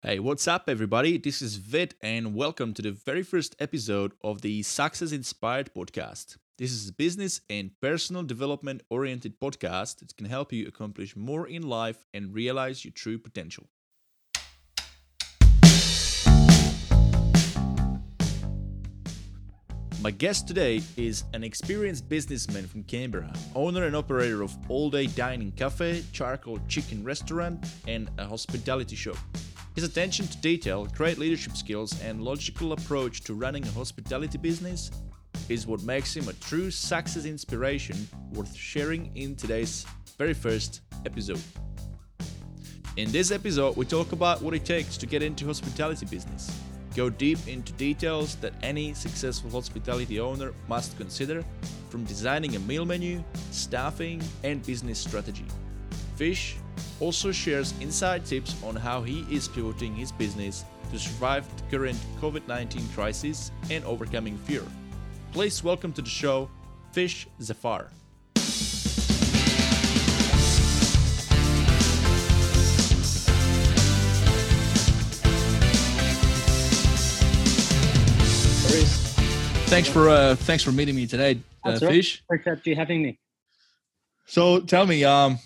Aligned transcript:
Hey, 0.00 0.20
what's 0.20 0.46
up, 0.46 0.68
everybody? 0.68 1.18
This 1.18 1.42
is 1.42 1.56
Vid, 1.56 1.96
and 2.00 2.32
welcome 2.32 2.72
to 2.74 2.82
the 2.82 2.92
very 2.92 3.24
first 3.24 3.56
episode 3.58 4.12
of 4.22 4.42
the 4.42 4.62
Success 4.62 5.10
Inspired 5.10 5.74
podcast. 5.74 6.36
This 6.56 6.70
is 6.70 6.88
a 6.88 6.92
business 6.92 7.40
and 7.50 7.72
personal 7.82 8.22
development 8.22 8.82
oriented 8.90 9.40
podcast 9.40 9.98
that 9.98 10.16
can 10.16 10.26
help 10.26 10.52
you 10.52 10.68
accomplish 10.68 11.16
more 11.16 11.48
in 11.48 11.62
life 11.68 12.04
and 12.14 12.32
realize 12.32 12.84
your 12.84 12.92
true 12.92 13.18
potential. 13.18 13.70
My 20.00 20.12
guest 20.12 20.46
today 20.46 20.80
is 20.96 21.24
an 21.34 21.42
experienced 21.42 22.08
businessman 22.08 22.68
from 22.68 22.84
Canberra, 22.84 23.32
owner 23.56 23.84
and 23.84 23.96
operator 23.96 24.42
of 24.42 24.56
All 24.68 24.90
Day 24.90 25.08
Dining 25.08 25.50
Cafe, 25.50 26.04
Charcoal 26.12 26.60
Chicken 26.68 27.02
Restaurant, 27.02 27.66
and 27.88 28.08
a 28.16 28.24
hospitality 28.24 28.94
shop. 28.94 29.18
His 29.78 29.84
attention 29.84 30.26
to 30.26 30.36
detail, 30.38 30.86
great 30.86 31.18
leadership 31.18 31.56
skills, 31.56 32.02
and 32.02 32.20
logical 32.20 32.72
approach 32.72 33.20
to 33.20 33.34
running 33.34 33.64
a 33.64 33.70
hospitality 33.70 34.36
business 34.36 34.90
is 35.48 35.68
what 35.68 35.84
makes 35.84 36.16
him 36.16 36.26
a 36.26 36.32
true 36.32 36.72
success 36.72 37.26
inspiration 37.26 38.08
worth 38.32 38.52
sharing 38.56 39.16
in 39.16 39.36
today's 39.36 39.86
very 40.18 40.34
first 40.34 40.80
episode. 41.06 41.40
In 42.96 43.12
this 43.12 43.30
episode, 43.30 43.76
we 43.76 43.84
talk 43.84 44.10
about 44.10 44.42
what 44.42 44.52
it 44.52 44.64
takes 44.64 44.96
to 44.96 45.06
get 45.06 45.22
into 45.22 45.46
hospitality 45.46 46.06
business, 46.06 46.60
go 46.96 47.08
deep 47.08 47.38
into 47.46 47.72
details 47.74 48.34
that 48.40 48.54
any 48.64 48.94
successful 48.94 49.48
hospitality 49.48 50.18
owner 50.18 50.54
must 50.66 50.96
consider, 50.96 51.44
from 51.88 52.02
designing 52.02 52.56
a 52.56 52.58
meal 52.58 52.84
menu, 52.84 53.22
staffing, 53.52 54.20
and 54.42 54.60
business 54.66 54.98
strategy. 54.98 55.46
Fish 56.16 56.56
also 57.00 57.32
shares 57.32 57.74
inside 57.80 58.24
tips 58.24 58.54
on 58.62 58.76
how 58.76 59.02
he 59.02 59.26
is 59.30 59.48
pivoting 59.48 59.94
his 59.94 60.12
business 60.12 60.64
to 60.90 60.98
survive 60.98 61.46
the 61.56 61.76
current 61.76 61.98
COVID 62.20 62.46
19 62.48 62.88
crisis 62.94 63.52
and 63.70 63.84
overcoming 63.84 64.36
fear. 64.38 64.62
Please 65.32 65.62
welcome 65.62 65.92
to 65.92 66.02
the 66.02 66.08
show 66.08 66.48
Fish 66.92 67.26
Zafar. 67.40 67.90
Thanks 79.68 79.88
for 79.90 80.08
uh, 80.08 80.34
thanks 80.34 80.64
for 80.64 80.72
meeting 80.72 80.96
me 80.96 81.06
today, 81.06 81.40
uh, 81.62 81.78
Fish. 81.78 82.22
Appreciate 82.24 82.66
you 82.66 82.74
having 82.74 83.02
me. 83.02 83.18
So 84.24 84.60
tell 84.60 84.86
me, 84.86 85.04
um, 85.04 85.38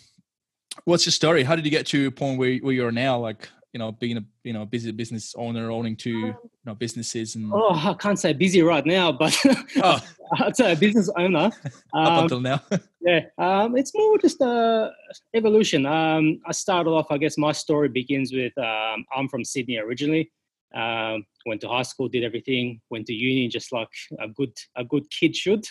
what's 0.84 1.06
your 1.06 1.12
story? 1.12 1.42
How 1.42 1.56
did 1.56 1.64
you 1.64 1.70
get 1.70 1.86
to 1.88 2.06
a 2.06 2.10
point 2.10 2.38
where, 2.38 2.56
where 2.58 2.72
you 2.72 2.86
are 2.86 2.92
now? 2.92 3.18
Like, 3.18 3.48
you 3.72 3.78
know, 3.78 3.92
being 3.92 4.18
a 4.18 4.24
you 4.44 4.52
know 4.52 4.66
busy 4.66 4.90
business 4.92 5.34
owner, 5.36 5.70
owning 5.70 5.96
two 5.96 6.10
you 6.10 6.36
know 6.66 6.74
businesses 6.74 7.36
and 7.36 7.50
oh, 7.54 7.74
I 7.74 7.94
can't 7.94 8.18
say 8.18 8.32
busy 8.32 8.62
right 8.62 8.84
now, 8.84 9.10
but 9.12 9.36
oh. 9.82 10.00
I'd 10.38 10.56
say 10.56 10.72
a 10.72 10.76
business 10.76 11.10
owner. 11.16 11.50
Um, 11.94 12.06
Up 12.06 12.22
until 12.22 12.40
now, 12.40 12.60
yeah, 13.00 13.20
um, 13.38 13.76
it's 13.76 13.92
more 13.94 14.18
just 14.18 14.40
a 14.40 14.92
evolution. 15.34 15.86
Um, 15.86 16.40
I 16.46 16.52
started 16.52 16.90
off, 16.90 17.06
I 17.10 17.18
guess, 17.18 17.38
my 17.38 17.52
story 17.52 17.88
begins 17.88 18.32
with 18.32 18.56
um, 18.58 19.04
I'm 19.14 19.28
from 19.28 19.44
Sydney 19.44 19.78
originally. 19.78 20.30
Um, 20.74 21.26
went 21.44 21.60
to 21.62 21.68
high 21.68 21.82
school, 21.82 22.08
did 22.08 22.24
everything, 22.24 22.80
went 22.88 23.06
to 23.06 23.14
uni 23.14 23.48
just 23.48 23.72
like 23.72 23.90
a 24.20 24.28
good 24.28 24.52
a 24.76 24.84
good 24.84 25.10
kid 25.10 25.36
should. 25.36 25.64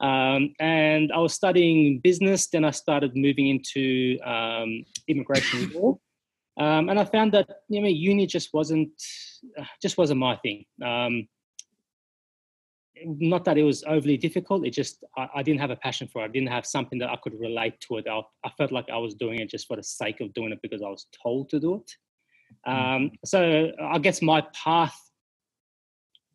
Um, 0.00 0.54
and 0.60 1.10
I 1.12 1.18
was 1.18 1.34
studying 1.34 2.00
business. 2.00 2.48
Then 2.48 2.64
I 2.64 2.70
started 2.70 3.16
moving 3.16 3.48
into 3.48 4.18
um, 4.24 4.84
immigration 5.08 5.72
law, 5.74 5.98
um, 6.58 6.88
and 6.88 6.98
I 6.98 7.04
found 7.04 7.32
that 7.32 7.48
you 7.68 7.80
know 7.80 7.88
uni 7.88 8.26
just 8.26 8.52
wasn't 8.52 8.90
just 9.80 9.96
wasn't 9.96 10.20
my 10.20 10.36
thing. 10.36 10.64
Um, 10.84 11.28
not 13.04 13.44
that 13.44 13.58
it 13.58 13.62
was 13.62 13.84
overly 13.86 14.16
difficult. 14.16 14.66
It 14.66 14.70
just 14.70 15.04
I, 15.16 15.28
I, 15.36 15.42
didn't 15.42 15.60
have 15.60 15.70
a 15.70 15.76
passion 15.76 16.08
for 16.08 16.22
it. 16.22 16.26
I 16.26 16.28
didn't 16.28 16.48
have 16.48 16.64
something 16.66 16.98
that 17.00 17.10
I 17.10 17.16
could 17.16 17.38
relate 17.38 17.78
to 17.88 17.98
it. 17.98 18.06
I, 18.10 18.22
I, 18.44 18.50
felt 18.56 18.72
like 18.72 18.88
I 18.90 18.96
was 18.96 19.14
doing 19.14 19.38
it 19.40 19.50
just 19.50 19.66
for 19.66 19.76
the 19.76 19.82
sake 19.82 20.20
of 20.20 20.32
doing 20.32 20.52
it 20.52 20.60
because 20.62 20.82
I 20.82 20.88
was 20.88 21.06
told 21.22 21.50
to 21.50 21.60
do 21.60 21.74
it. 21.74 21.90
Hmm. 22.64 22.72
Um, 22.72 23.10
so 23.24 23.70
I 23.82 23.98
guess 23.98 24.22
my 24.22 24.42
path 24.54 24.98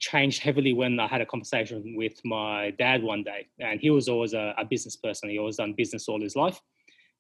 changed 0.01 0.41
heavily 0.41 0.73
when 0.73 1.00
I 1.00 1.07
had 1.07 1.22
a 1.22 1.25
conversation 1.25 1.95
with 1.95 2.19
my 2.25 2.72
dad 2.72 3.03
one 3.03 3.23
day. 3.23 3.47
And 3.59 3.79
he 3.79 3.89
was 3.91 4.09
always 4.09 4.34
a, 4.34 4.53
a 4.57 4.66
business 4.66 4.95
person. 4.97 5.29
He 5.29 5.39
always 5.39 5.57
done 5.57 5.73
business 5.78 6.09
all 6.09 6.19
his 6.19 6.35
life. 6.35 6.59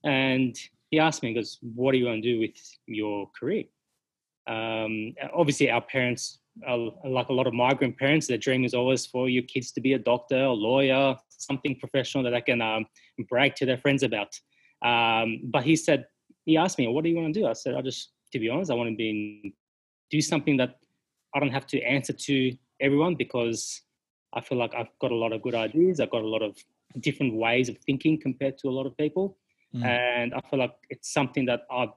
And 0.03 0.57
he 0.89 0.99
asked 0.99 1.21
me, 1.23 1.29
he 1.29 1.35
goes, 1.35 1.59
what 1.61 1.93
are 1.93 1.97
you 1.97 2.05
going 2.05 2.21
to 2.21 2.33
do 2.33 2.39
with 2.39 2.57
your 2.87 3.29
career? 3.39 3.65
Um, 4.47 5.13
obviously, 5.33 5.69
our 5.69 5.81
parents, 5.81 6.39
uh, 6.67 6.89
like 7.05 7.29
a 7.29 7.33
lot 7.33 7.47
of 7.47 7.53
migrant 7.53 7.97
parents, 7.97 8.27
their 8.27 8.39
dream 8.39 8.65
is 8.65 8.73
always 8.73 9.05
for 9.05 9.29
your 9.29 9.43
kids 9.43 9.71
to 9.73 9.81
be 9.81 9.93
a 9.93 9.99
doctor, 9.99 10.43
a 10.43 10.51
lawyer, 10.51 11.15
something 11.29 11.79
professional 11.79 12.23
that 12.23 12.33
I 12.33 12.41
can 12.41 12.61
um, 12.61 12.87
brag 13.29 13.55
to 13.55 13.65
their 13.65 13.77
friends 13.77 14.03
about. 14.03 14.33
Um, 14.83 15.41
but 15.45 15.63
he 15.63 15.75
said, 15.75 16.07
he 16.45 16.57
asked 16.57 16.79
me, 16.79 16.87
what 16.87 17.03
do 17.03 17.11
you 17.11 17.17
want 17.17 17.31
to 17.33 17.39
do? 17.39 17.45
I 17.45 17.53
said, 17.53 17.75
I 17.75 17.81
just, 17.81 18.13
to 18.33 18.39
be 18.39 18.49
honest, 18.49 18.71
I 18.71 18.73
want 18.73 18.89
to 18.89 18.95
be 18.95 19.53
do 20.09 20.19
something 20.19 20.57
that 20.57 20.77
I 21.33 21.39
don't 21.39 21.51
have 21.51 21.67
to 21.67 21.81
answer 21.81 22.13
to 22.13 22.57
everyone 22.81 23.15
because 23.15 23.81
I 24.33 24.41
feel 24.41 24.57
like 24.57 24.73
I've 24.75 24.89
got 24.99 25.11
a 25.11 25.15
lot 25.15 25.33
of 25.33 25.41
good 25.41 25.55
ideas. 25.55 25.99
I've 25.99 26.11
got 26.11 26.23
a 26.23 26.27
lot 26.27 26.41
of 26.41 26.57
different 26.99 27.35
ways 27.35 27.69
of 27.69 27.77
thinking 27.79 28.19
compared 28.19 28.57
to 28.59 28.69
a 28.69 28.71
lot 28.71 28.85
of 28.85 28.95
people. 28.97 29.37
Mm. 29.75 29.85
And 29.85 30.33
I 30.33 30.41
feel 30.49 30.59
like 30.59 30.73
it's 30.89 31.13
something 31.13 31.45
that 31.45 31.61
I 31.71 31.87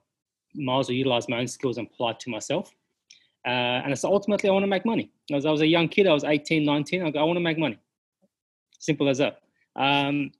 might 0.55 0.79
as 0.79 0.87
well 0.87 0.95
utilize 0.95 1.27
my 1.27 1.39
own 1.39 1.47
skills 1.47 1.77
and 1.77 1.87
apply 1.87 2.13
to 2.19 2.29
myself. 2.29 2.71
Uh, 3.45 3.83
and 3.83 3.97
so 3.97 4.11
ultimately, 4.11 4.49
I 4.49 4.53
want 4.53 4.63
to 4.63 4.67
make 4.67 4.85
money. 4.85 5.11
As 5.31 5.45
I 5.45 5.51
was 5.51 5.61
a 5.61 5.67
young 5.67 5.87
kid, 5.87 6.07
I 6.07 6.13
was 6.13 6.23
18, 6.23 6.65
19, 6.65 7.03
I 7.03 7.11
go, 7.11 7.19
I 7.19 7.23
want 7.23 7.37
to 7.37 7.41
make 7.41 7.59
money. 7.59 7.77
Simple 8.79 9.09
as 9.09 9.19
that. 9.19 9.41
Um, 9.75 10.31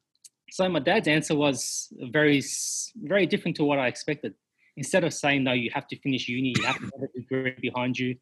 so 0.50 0.67
my 0.69 0.79
dad's 0.79 1.07
answer 1.07 1.35
was 1.35 1.89
very, 2.11 2.41
very 2.95 3.25
different 3.25 3.57
to 3.57 3.63
what 3.63 3.79
I 3.79 3.88
expected. 3.88 4.34
Instead 4.78 5.03
of 5.03 5.13
saying, 5.13 5.44
no, 5.44 5.53
you 5.53 5.69
have 5.73 5.88
to 5.88 6.00
finish 6.00 6.28
uni, 6.28 6.53
you 6.57 6.63
have 6.66 6.78
to 6.78 6.84
have 6.84 7.03
a 7.03 7.19
degree 7.19 7.55
behind 7.61 7.97
you, 7.97 8.16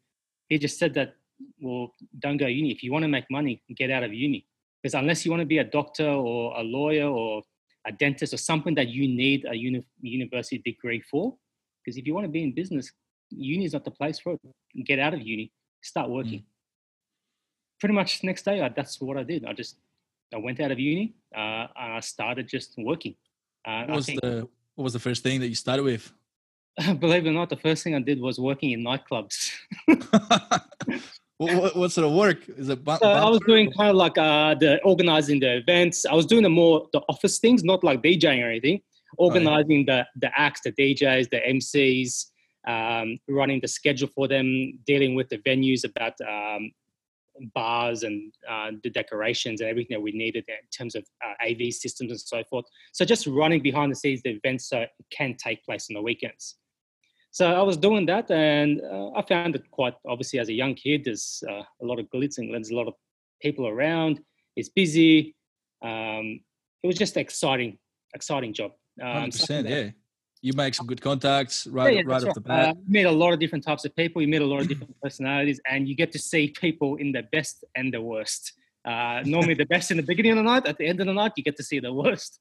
he 0.48 0.58
just 0.58 0.78
said 0.78 0.94
that 0.94 1.14
well, 1.60 1.94
don't 2.18 2.36
go 2.36 2.46
uni. 2.46 2.70
If 2.70 2.82
you 2.82 2.92
want 2.92 3.04
to 3.04 3.08
make 3.08 3.24
money, 3.30 3.62
get 3.76 3.90
out 3.90 4.02
of 4.02 4.12
uni. 4.12 4.46
Because 4.82 4.94
unless 4.94 5.24
you 5.24 5.30
want 5.30 5.40
to 5.40 5.46
be 5.46 5.58
a 5.58 5.64
doctor 5.64 6.06
or 6.08 6.58
a 6.58 6.62
lawyer 6.62 7.06
or 7.06 7.42
a 7.86 7.92
dentist 7.92 8.34
or 8.34 8.36
something 8.36 8.74
that 8.74 8.88
you 8.88 9.08
need 9.08 9.46
a 9.48 9.54
uni- 9.54 9.86
university 10.00 10.58
degree 10.58 11.02
for, 11.10 11.36
because 11.82 11.96
if 11.96 12.06
you 12.06 12.14
want 12.14 12.24
to 12.24 12.30
be 12.30 12.42
in 12.42 12.54
business, 12.54 12.92
uni 13.30 13.64
is 13.64 13.72
not 13.72 13.84
the 13.84 13.90
place 13.90 14.18
for 14.18 14.34
it. 14.34 14.40
Get 14.84 14.98
out 14.98 15.14
of 15.14 15.22
uni, 15.22 15.52
start 15.82 16.10
working. 16.10 16.40
Mm. 16.40 16.44
Pretty 17.80 17.94
much 17.94 18.22
next 18.24 18.44
day, 18.44 18.60
I, 18.60 18.68
that's 18.68 19.00
what 19.00 19.16
I 19.16 19.22
did. 19.22 19.44
I 19.44 19.52
just 19.52 19.76
I 20.34 20.38
went 20.38 20.60
out 20.60 20.70
of 20.70 20.78
uni 20.78 21.14
uh, 21.34 21.66
and 21.76 21.94
I 21.94 22.00
started 22.00 22.48
just 22.48 22.74
working. 22.78 23.14
Uh, 23.66 23.84
what 23.86 23.96
was 23.96 24.06
think, 24.06 24.20
the 24.20 24.48
What 24.74 24.84
was 24.84 24.92
the 24.92 24.98
first 24.98 25.22
thing 25.22 25.40
that 25.40 25.48
you 25.48 25.54
started 25.54 25.82
with? 25.82 26.12
Believe 26.98 27.26
it 27.26 27.30
or 27.30 27.32
not, 27.32 27.50
the 27.50 27.56
first 27.56 27.84
thing 27.84 27.94
I 27.94 28.00
did 28.00 28.20
was 28.20 28.38
working 28.38 28.72
in 28.72 28.82
nightclubs. 28.82 29.52
what, 31.44 31.76
what, 31.76 31.92
sort 31.92 32.06
of 32.06 32.12
work 32.12 32.48
is 32.48 32.68
it? 32.68 32.80
so 32.84 33.08
I 33.08 33.28
was 33.28 33.40
doing 33.46 33.72
kind 33.72 33.90
of 33.90 33.96
like 33.96 34.18
uh, 34.18 34.54
the 34.54 34.82
organizing 34.82 35.40
the 35.40 35.56
events. 35.58 36.04
I 36.04 36.14
was 36.14 36.26
doing 36.26 36.42
the 36.42 36.50
more 36.50 36.88
the 36.92 37.00
office 37.08 37.38
things, 37.38 37.64
not 37.64 37.84
like 37.84 38.02
DJing 38.02 38.42
or 38.42 38.50
anything. 38.50 38.80
Organizing 39.16 39.86
oh, 39.88 39.92
yeah. 39.92 40.04
the 40.14 40.28
the 40.28 40.38
acts, 40.38 40.62
the 40.64 40.72
DJs, 40.72 41.30
the 41.30 41.40
MCs, 41.40 42.26
um, 42.66 43.18
running 43.28 43.60
the 43.60 43.68
schedule 43.68 44.08
for 44.08 44.26
them, 44.26 44.78
dealing 44.86 45.14
with 45.14 45.28
the 45.28 45.38
venues 45.38 45.84
about 45.84 46.14
um, 46.28 46.70
bars 47.54 48.02
and 48.02 48.32
uh, 48.48 48.70
the 48.82 48.90
decorations 48.90 49.60
and 49.60 49.68
everything 49.68 49.94
that 49.96 50.02
we 50.02 50.12
needed 50.12 50.44
in 50.48 50.54
terms 50.76 50.94
of 50.94 51.04
uh, 51.24 51.34
AV 51.48 51.72
systems 51.72 52.10
and 52.10 52.20
so 52.20 52.42
forth. 52.44 52.64
So 52.92 53.04
just 53.04 53.26
running 53.26 53.62
behind 53.62 53.92
the 53.92 53.96
scenes 53.96 54.22
the 54.22 54.30
events 54.30 54.68
so 54.68 54.80
it 54.80 54.90
can 55.10 55.36
take 55.36 55.64
place 55.64 55.88
on 55.90 55.94
the 55.94 56.02
weekends. 56.02 56.56
So 57.34 57.50
I 57.52 57.62
was 57.62 57.76
doing 57.76 58.06
that, 58.06 58.30
and 58.30 58.80
uh, 58.80 59.10
I 59.16 59.22
found 59.22 59.56
it 59.56 59.68
quite 59.72 59.94
obviously 60.06 60.38
as 60.38 60.48
a 60.50 60.52
young 60.52 60.76
kid. 60.76 61.02
There's 61.02 61.42
uh, 61.50 61.64
a 61.82 61.84
lot 61.84 61.98
of 61.98 62.06
glitz 62.06 62.38
and 62.38 62.54
there's 62.54 62.70
a 62.70 62.76
lot 62.76 62.86
of 62.86 62.94
people 63.42 63.66
around. 63.66 64.20
It's 64.54 64.68
busy. 64.68 65.34
Um, 65.82 66.38
it 66.84 66.86
was 66.86 66.96
just 66.96 67.16
exciting, 67.16 67.76
exciting 68.14 68.52
job. 68.52 68.70
Um, 69.02 69.30
100%, 69.30 69.68
yeah. 69.68 69.90
You 70.42 70.52
make 70.52 70.76
some 70.76 70.86
good 70.86 71.00
contacts 71.00 71.66
right, 71.66 71.94
yeah, 71.94 72.02
yeah, 72.02 72.06
right 72.06 72.22
off 72.22 72.28
right. 72.28 72.34
the 72.34 72.40
bat. 72.40 72.68
Uh, 72.68 72.74
meet 72.86 73.02
a 73.02 73.10
lot 73.10 73.32
of 73.32 73.40
different 73.40 73.64
types 73.64 73.84
of 73.84 73.96
people. 73.96 74.22
You 74.22 74.28
meet 74.28 74.42
a 74.42 74.46
lot 74.46 74.60
of 74.60 74.68
different 74.68 74.94
personalities, 75.02 75.60
and 75.68 75.88
you 75.88 75.96
get 75.96 76.12
to 76.12 76.20
see 76.20 76.54
people 76.60 76.94
in 76.96 77.10
the 77.10 77.24
best 77.32 77.64
and 77.74 77.92
the 77.92 78.00
worst. 78.00 78.52
Uh, 78.84 79.22
normally, 79.24 79.54
the 79.54 79.66
best 79.66 79.90
in 79.90 79.96
the 79.96 80.04
beginning 80.04 80.32
of 80.32 80.36
the 80.36 80.44
night. 80.44 80.68
At 80.68 80.78
the 80.78 80.86
end 80.86 81.00
of 81.00 81.06
the 81.08 81.14
night, 81.14 81.32
you 81.36 81.42
get 81.42 81.56
to 81.56 81.64
see 81.64 81.80
the 81.80 81.92
worst. 81.92 82.38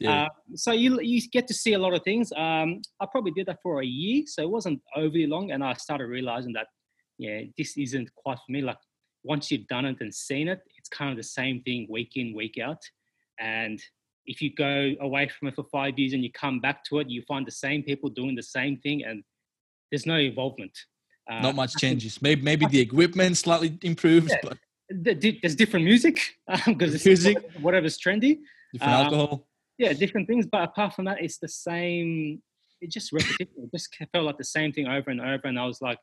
Yeah. 0.00 0.24
Uh, 0.24 0.28
so 0.54 0.72
you 0.72 1.00
you 1.00 1.20
get 1.32 1.46
to 1.48 1.54
see 1.54 1.72
a 1.72 1.78
lot 1.78 1.94
of 1.94 2.02
things. 2.02 2.32
Um, 2.32 2.82
I 3.00 3.06
probably 3.10 3.32
did 3.32 3.46
that 3.46 3.58
for 3.62 3.80
a 3.80 3.86
year, 3.86 4.24
so 4.26 4.42
it 4.42 4.50
wasn't 4.50 4.80
overly 4.94 5.26
long, 5.26 5.52
and 5.52 5.64
I 5.64 5.72
started 5.74 6.06
realizing 6.06 6.52
that 6.52 6.66
yeah, 7.18 7.42
this 7.56 7.76
isn't 7.76 8.10
quite 8.14 8.38
for 8.38 8.52
me. 8.52 8.62
Like 8.62 8.78
once 9.24 9.50
you've 9.50 9.66
done 9.66 9.86
it 9.86 9.96
and 10.00 10.14
seen 10.14 10.48
it, 10.48 10.60
it's 10.76 10.88
kind 10.88 11.10
of 11.10 11.16
the 11.16 11.22
same 11.22 11.62
thing 11.62 11.86
week 11.90 12.12
in 12.16 12.34
week 12.34 12.58
out. 12.62 12.82
And 13.40 13.82
if 14.26 14.40
you 14.42 14.54
go 14.54 14.92
away 15.00 15.28
from 15.28 15.48
it 15.48 15.54
for 15.54 15.64
five 15.72 15.98
years 15.98 16.12
and 16.12 16.22
you 16.22 16.30
come 16.32 16.60
back 16.60 16.84
to 16.84 16.98
it, 16.98 17.08
you 17.08 17.22
find 17.22 17.46
the 17.46 17.52
same 17.52 17.82
people 17.82 18.10
doing 18.10 18.34
the 18.34 18.42
same 18.42 18.78
thing, 18.78 19.04
and 19.04 19.22
there's 19.90 20.06
no 20.06 20.16
involvement. 20.16 20.76
Uh, 21.30 21.40
Not 21.40 21.56
much 21.56 21.74
changes. 21.76 22.20
Maybe 22.22 22.42
maybe 22.42 22.66
the 22.66 22.80
equipment 22.88 23.36
slightly 23.36 23.78
improves, 23.82 24.30
yeah, 24.30 24.38
but 24.42 24.58
there's 24.88 25.54
different 25.54 25.84
music 25.84 26.20
because 26.66 26.94
um, 26.94 27.00
music, 27.04 27.38
whatever's 27.60 27.98
trendy, 27.98 28.38
different 28.72 28.94
um, 28.94 29.04
alcohol. 29.04 29.48
Yeah, 29.78 29.92
different 29.92 30.26
things. 30.26 30.46
But 30.46 30.62
apart 30.62 30.94
from 30.94 31.04
that, 31.06 31.22
it's 31.22 31.38
the 31.38 31.48
same. 31.48 32.42
It 32.80 32.90
just 32.90 33.12
repetition. 33.12 33.48
it 33.56 33.70
just 33.72 33.96
felt 34.12 34.24
like 34.24 34.38
the 34.38 34.44
same 34.44 34.72
thing 34.72 34.86
over 34.86 35.10
and 35.10 35.20
over. 35.20 35.42
And 35.44 35.58
I 35.58 35.66
was 35.66 35.80
like, 35.80 35.98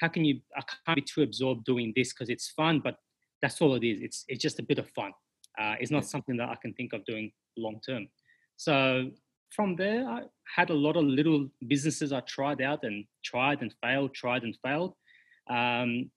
how 0.00 0.08
can 0.08 0.24
you? 0.24 0.40
I 0.56 0.62
can't 0.86 0.96
be 0.96 1.02
too 1.02 1.22
absorbed 1.22 1.64
doing 1.64 1.92
this 1.94 2.12
because 2.12 2.28
it's 2.28 2.50
fun, 2.50 2.80
but 2.80 2.96
that's 3.40 3.60
all 3.60 3.74
it 3.74 3.84
is. 3.84 4.00
It's 4.00 4.24
it's 4.28 4.42
just 4.42 4.58
a 4.58 4.62
bit 4.62 4.78
of 4.78 4.88
fun. 4.90 5.12
Uh, 5.58 5.74
it's 5.80 5.90
not 5.90 6.06
something 6.06 6.36
that 6.38 6.48
I 6.48 6.56
can 6.62 6.72
think 6.74 6.92
of 6.92 7.04
doing 7.04 7.30
long 7.56 7.80
term. 7.86 8.08
So 8.56 9.10
from 9.50 9.76
there, 9.76 10.08
I 10.08 10.22
had 10.56 10.70
a 10.70 10.74
lot 10.74 10.96
of 10.96 11.04
little 11.04 11.48
businesses 11.66 12.12
I 12.12 12.20
tried 12.20 12.62
out 12.62 12.84
and 12.84 13.04
tried 13.24 13.60
and 13.60 13.74
failed, 13.82 14.14
tried 14.14 14.44
and 14.44 14.56
failed. 14.64 14.94
Um, 15.50 16.10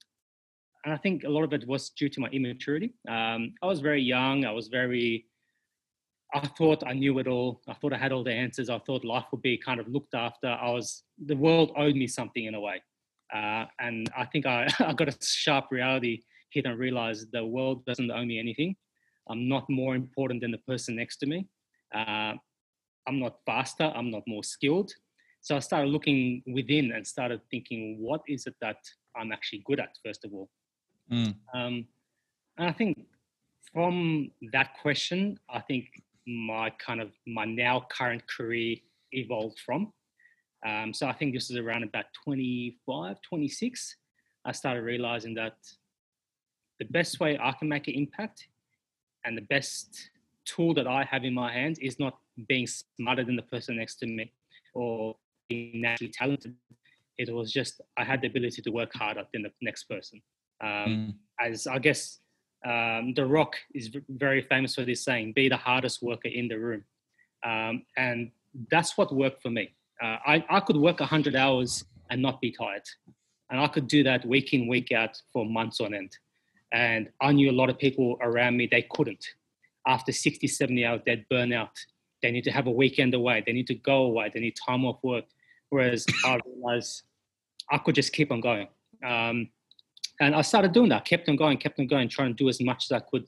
and 0.86 0.94
I 0.94 0.98
think 0.98 1.24
a 1.24 1.30
lot 1.30 1.44
of 1.44 1.52
it 1.52 1.68
was 1.68 1.90
due 1.90 2.10
to 2.10 2.22
my 2.22 2.30
immaturity. 2.30 2.94
Um, 3.10 3.54
I 3.62 3.66
was 3.66 3.82
very 3.82 4.02
young. 4.02 4.46
I 4.46 4.52
was 4.52 4.68
very, 4.68 5.26
I 6.34 6.48
thought 6.48 6.84
I 6.86 6.94
knew 6.94 7.20
it 7.20 7.28
all. 7.28 7.62
I 7.68 7.74
thought 7.74 7.94
I 7.94 7.98
had 7.98 8.12
all 8.12 8.24
the 8.24 8.34
answers. 8.34 8.70
I 8.70 8.80
thought 8.80 9.06
life 9.06 9.26
would 9.32 9.42
be 9.42 9.58
kind 9.58 9.80
of 9.80 9.88
looked 9.88 10.16
after. 10.16 10.48
I 10.48 10.70
was, 10.72 11.04
the 11.24 11.36
world 11.36 11.72
owed 11.78 11.96
me 11.96 12.08
something 12.08 12.46
in 12.46 12.56
a 12.56 12.60
way. 12.60 12.82
Uh, 13.34 13.66
and 13.80 14.10
I 14.18 14.26
think 14.26 14.46
I, 14.46 14.68
I 14.80 14.94
got 14.94 15.10
a 15.10 15.18
sharp 15.26 15.68
reality 15.72 16.22
hit 16.50 16.66
and 16.66 16.78
realized 16.80 17.32
the 17.32 17.46
world 17.46 17.86
doesn't 17.86 18.12
owe 18.12 18.26
me 18.26 18.40
anything. 18.40 18.76
I'm 19.30 19.48
not 19.48 19.70
more 19.70 19.96
important 19.96 20.42
than 20.42 20.52
the 20.52 20.60
person 20.60 20.96
next 20.96 21.18
to 21.18 21.26
me. 21.26 21.48
Uh, 21.94 22.34
I'm 23.08 23.20
not 23.20 23.38
faster. 23.46 23.92
I'm 23.96 24.12
not 24.12 24.24
more 24.28 24.44
skilled. 24.44 24.92
So 25.42 25.56
I 25.56 25.60
started 25.60 25.90
looking 25.90 26.42
within 26.48 26.92
and 26.92 27.06
started 27.06 27.42
thinking, 27.52 27.98
what 28.00 28.22
is 28.28 28.48
it 28.48 28.56
that 28.62 28.78
I'm 29.16 29.32
actually 29.32 29.64
good 29.66 29.80
at, 29.80 29.96
first 30.04 30.26
of 30.26 30.34
all? 30.34 30.50
Mm. 31.12 31.36
Um, 31.54 31.86
and 32.58 32.70
I 32.70 32.72
think 32.72 32.98
from 33.72 34.32
that 34.52 34.72
question, 34.82 35.38
I 35.50 35.60
think 35.60 36.02
my 36.28 36.72
kind 36.72 37.02
of 37.02 37.12
my 37.28 37.46
now 37.46 37.86
current 37.90 38.24
career 38.28 38.78
evolved 39.12 39.60
from. 39.66 39.94
Um, 40.66 40.94
so 40.94 41.08
I 41.08 41.14
think 41.14 41.34
this 41.34 41.52
is 41.52 41.58
around 41.58 41.84
about 41.84 42.06
25, 42.24 43.18
26. 43.22 43.96
I 44.46 44.52
started 44.52 44.82
realizing 44.82 45.36
that 45.36 45.58
the 46.80 46.86
best 46.86 47.20
way 47.20 47.38
I 47.42 47.52
can 47.52 47.70
make 47.70 47.88
an 47.88 47.96
impact 47.96 48.48
and 49.26 49.38
the 49.38 49.44
best 49.44 50.10
tool 50.46 50.74
that 50.74 50.88
I 50.88 51.04
have 51.10 51.24
in 51.24 51.34
my 51.34 51.52
hands 51.52 51.80
is 51.80 52.00
not 52.00 52.18
being 52.48 52.68
smarter 52.68 53.24
than 53.24 53.36
the 53.36 53.42
person 53.44 53.78
next 53.78 53.96
to 53.98 54.08
me 54.08 54.32
or 54.74 55.16
being 55.50 55.82
naturally 55.82 56.12
talented. 56.12 56.56
It 57.18 57.34
was 57.34 57.52
just 57.52 57.82
I 57.98 58.04
had 58.04 58.22
the 58.22 58.28
ability 58.28 58.62
to 58.62 58.70
work 58.72 58.94
harder 58.94 59.24
than 59.34 59.44
the 59.44 59.52
next 59.62 59.86
person. 59.86 60.22
Um, 60.62 60.70
mm. 60.70 61.14
As 61.40 61.68
I 61.68 61.80
guess 61.80 62.20
um, 62.66 63.14
The 63.14 63.26
Rock 63.26 63.56
is 63.74 63.96
very 64.10 64.42
famous 64.42 64.76
for 64.76 64.84
this 64.84 65.04
saying, 65.04 65.34
be 65.34 65.50
the 65.50 65.58
hardest 65.58 66.02
worker 66.02 66.30
in 66.30 66.48
the 66.48 66.58
room. 66.58 66.84
Um, 67.44 67.84
and 67.96 68.32
that's 68.72 68.98
what 68.98 69.14
worked 69.14 69.42
for 69.42 69.52
me. 69.52 69.74
Uh, 70.02 70.18
I, 70.26 70.46
I 70.50 70.60
could 70.60 70.78
work 70.78 71.00
100 71.00 71.36
hours 71.36 71.86
and 72.10 72.22
not 72.22 72.42
be 72.42 72.52
tired. 72.52 72.84
And 73.50 73.60
I 73.60 73.68
could 73.68 73.88
do 73.88 74.04
that 74.04 74.26
week 74.26 74.54
in, 74.54 74.68
week 74.68 74.92
out 74.92 75.22
for 75.32 75.46
months 75.46 75.80
on 75.80 75.94
end. 75.94 76.18
And 76.72 77.10
I 77.22 77.32
knew 77.32 77.52
a 77.52 77.54
lot 77.54 77.70
of 77.70 77.78
people 77.78 78.18
around 78.22 78.58
me, 78.58 78.68
they 78.70 78.88
couldn't. 78.92 79.26
After 79.88 80.12
60, 80.12 80.48
70 80.48 80.86
hours, 80.86 81.02
they'd 81.06 81.30
burn 81.30 81.54
out. 81.54 81.78
They 82.24 82.32
need 82.32 82.44
to 82.46 82.52
have 82.52 82.66
a 82.66 82.72
weekend 82.72 83.14
away. 83.14 83.44
They 83.46 83.54
need 83.54 83.68
to 83.68 83.76
go 83.76 84.04
away. 84.04 84.32
They 84.34 84.40
need 84.40 84.56
time 84.56 84.84
off 84.84 84.98
work. 85.04 85.26
Whereas 85.70 86.06
I 86.26 86.40
realized 86.46 87.04
I 87.70 87.78
could 87.78 87.96
just 87.96 88.14
keep 88.14 88.32
on 88.32 88.42
going. 88.42 88.68
Um, 89.06 89.50
and 90.20 90.36
I 90.36 90.42
started 90.42 90.72
doing 90.72 90.90
that, 90.90 91.06
kept 91.06 91.28
on 91.30 91.36
going, 91.36 91.58
kept 91.58 91.80
on 91.80 91.88
going, 91.88 92.10
trying 92.10 92.30
to 92.30 92.44
do 92.44 92.50
as 92.50 92.62
much 92.62 92.86
as 92.86 92.92
I 92.92 93.00
could. 93.00 93.26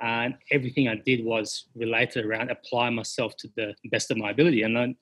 And 0.00 0.34
everything 0.50 0.88
I 0.88 0.96
did 0.96 1.24
was 1.24 1.66
related 1.74 2.24
around 2.24 2.50
apply 2.50 2.90
myself 2.90 3.36
to 3.36 3.48
the 3.56 3.74
best 3.90 4.10
of 4.10 4.16
my 4.16 4.30
ability. 4.30 4.62
And 4.62 4.76
then, 4.76 4.96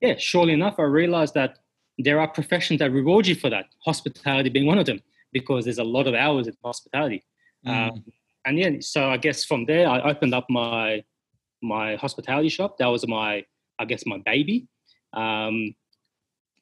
yeah, 0.00 0.14
surely 0.16 0.52
enough, 0.52 0.76
I 0.78 0.84
realized 0.84 1.34
that 1.34 1.58
there 1.98 2.20
are 2.20 2.28
professions 2.28 2.78
that 2.78 2.92
reward 2.92 3.26
you 3.26 3.34
for 3.34 3.50
that, 3.50 3.66
hospitality 3.84 4.48
being 4.48 4.66
one 4.66 4.78
of 4.78 4.86
them, 4.86 5.00
because 5.32 5.64
there's 5.64 5.78
a 5.78 5.84
lot 5.84 6.06
of 6.06 6.14
hours 6.14 6.46
in 6.46 6.54
hospitality. 6.64 7.24
Mm. 7.66 7.90
Um, 7.90 8.04
and 8.44 8.58
yeah, 8.58 8.70
so 8.80 9.10
I 9.10 9.16
guess 9.16 9.44
from 9.44 9.66
there, 9.66 9.88
I 9.88 10.00
opened 10.00 10.34
up 10.34 10.46
my 10.48 11.04
my 11.62 11.96
hospitality 11.96 12.48
shop. 12.48 12.78
That 12.78 12.86
was 12.86 13.06
my, 13.08 13.44
I 13.78 13.84
guess, 13.84 14.04
my 14.06 14.18
baby. 14.18 14.68
Um, 15.12 15.74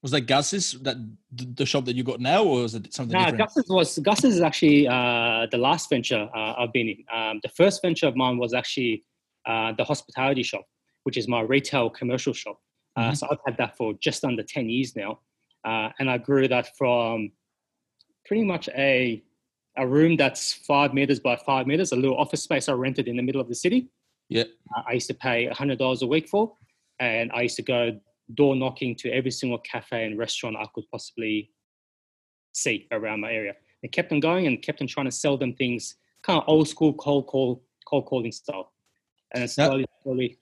was 0.04 0.10
that 0.10 0.26
Gus's 0.26 0.72
that 0.82 0.96
the 1.32 1.64
shop 1.64 1.86
that 1.86 1.96
you 1.96 2.04
got 2.04 2.20
now, 2.20 2.44
or 2.44 2.60
was 2.60 2.74
it 2.74 2.92
something 2.92 3.14
nah, 3.14 3.30
different? 3.30 3.54
Gus's 3.54 3.70
was 3.70 3.98
Gus's 4.00 4.34
is 4.34 4.42
actually 4.42 4.86
uh, 4.86 5.46
the 5.50 5.56
last 5.56 5.88
venture 5.88 6.28
uh, 6.36 6.52
I've 6.58 6.74
been 6.74 6.88
in. 6.90 7.04
Um, 7.10 7.40
the 7.42 7.48
first 7.48 7.80
venture 7.80 8.06
of 8.06 8.14
mine 8.14 8.36
was 8.36 8.52
actually 8.52 9.02
uh, 9.46 9.72
the 9.78 9.82
hospitality 9.82 10.42
shop, 10.42 10.66
which 11.04 11.16
is 11.16 11.26
my 11.26 11.40
retail 11.40 11.88
commercial 11.88 12.34
shop. 12.34 12.60
Uh, 12.96 13.00
mm-hmm. 13.00 13.14
So 13.14 13.28
I've 13.30 13.38
had 13.46 13.56
that 13.56 13.78
for 13.78 13.94
just 13.94 14.26
under 14.26 14.42
ten 14.42 14.68
years 14.68 14.94
now, 14.94 15.20
uh, 15.64 15.88
and 15.98 16.10
I 16.10 16.18
grew 16.18 16.48
that 16.48 16.76
from 16.76 17.32
pretty 18.26 18.44
much 18.44 18.68
a 18.76 19.22
a 19.78 19.86
room 19.86 20.18
that's 20.18 20.52
five 20.52 20.92
meters 20.92 21.18
by 21.18 21.34
five 21.34 21.66
meters, 21.66 21.92
a 21.92 21.96
little 21.96 22.18
office 22.18 22.42
space 22.42 22.68
I 22.68 22.74
rented 22.74 23.08
in 23.08 23.16
the 23.16 23.22
middle 23.22 23.40
of 23.40 23.48
the 23.48 23.54
city. 23.54 23.88
Yeah, 24.28 24.44
uh, 24.76 24.82
I 24.86 24.92
used 24.92 25.08
to 25.08 25.14
pay 25.14 25.46
hundred 25.46 25.78
dollars 25.78 26.02
a 26.02 26.06
week 26.06 26.28
for, 26.28 26.52
and 27.00 27.32
I 27.32 27.40
used 27.40 27.56
to 27.56 27.62
go 27.62 27.98
door 28.32 28.56
knocking 28.56 28.94
to 28.96 29.10
every 29.10 29.30
single 29.30 29.58
cafe 29.58 30.04
and 30.04 30.18
restaurant 30.18 30.56
I 30.56 30.66
could 30.74 30.84
possibly 30.90 31.50
see 32.52 32.86
around 32.90 33.20
my 33.20 33.32
area. 33.32 33.54
And 33.82 33.92
kept 33.92 34.12
on 34.12 34.20
going 34.20 34.46
and 34.46 34.62
kept 34.62 34.80
on 34.80 34.86
trying 34.86 35.06
to 35.06 35.12
sell 35.12 35.36
them 35.36 35.54
things, 35.54 35.96
kind 36.22 36.40
of 36.40 36.48
old 36.48 36.68
school 36.68 36.94
cold 36.94 37.26
call, 37.26 37.62
cold 37.86 38.06
calling 38.06 38.32
style. 38.32 38.72
And 39.34 39.50
slowly, 39.50 39.84
slowly. 40.02 40.38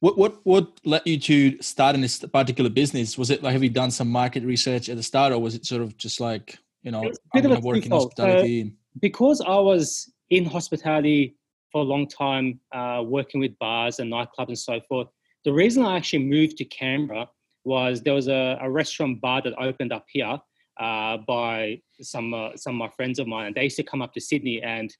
What 0.00 0.16
what 0.16 0.40
what 0.44 0.80
led 0.84 1.02
you 1.04 1.18
to 1.20 1.62
start 1.62 1.94
in 1.94 2.00
this 2.00 2.18
particular 2.18 2.70
business? 2.70 3.18
Was 3.18 3.30
it 3.30 3.42
like 3.42 3.52
have 3.52 3.62
you 3.62 3.68
done 3.68 3.90
some 3.90 4.08
market 4.08 4.42
research 4.42 4.88
at 4.88 4.96
the 4.96 5.02
start, 5.02 5.32
or 5.32 5.38
was 5.38 5.54
it 5.54 5.66
sort 5.66 5.82
of 5.82 5.96
just 5.98 6.20
like 6.20 6.58
you 6.82 6.90
know 6.90 7.04
I'm 7.34 7.42
going 7.42 7.54
to 7.54 7.60
work 7.60 7.84
in 7.84 7.92
hospitality? 7.92 8.62
Uh, 8.62 8.70
because 9.00 9.42
I 9.42 9.56
was 9.56 10.10
in 10.30 10.46
hospitality 10.46 11.36
for 11.70 11.82
a 11.82 11.84
long 11.84 12.08
time, 12.08 12.58
uh, 12.72 13.02
working 13.04 13.40
with 13.40 13.56
bars 13.58 14.00
and 14.00 14.10
nightclubs 14.10 14.48
and 14.48 14.58
so 14.58 14.80
forth 14.88 15.08
the 15.44 15.52
reason 15.52 15.84
I 15.84 15.96
actually 15.96 16.24
moved 16.24 16.56
to 16.58 16.64
Canberra 16.64 17.28
was 17.64 18.02
there 18.02 18.14
was 18.14 18.28
a, 18.28 18.58
a 18.60 18.70
restaurant 18.70 19.20
bar 19.20 19.42
that 19.42 19.54
opened 19.58 19.92
up 19.92 20.06
here 20.08 20.38
uh, 20.78 21.18
by 21.18 21.80
some 22.00 22.32
uh, 22.32 22.56
some 22.56 22.74
of 22.74 22.78
my 22.78 22.88
friends 22.88 23.18
of 23.18 23.26
mine, 23.26 23.46
and 23.46 23.54
they 23.54 23.64
used 23.64 23.76
to 23.76 23.82
come 23.82 24.02
up 24.02 24.12
to 24.14 24.20
Sydney 24.20 24.62
and 24.62 24.94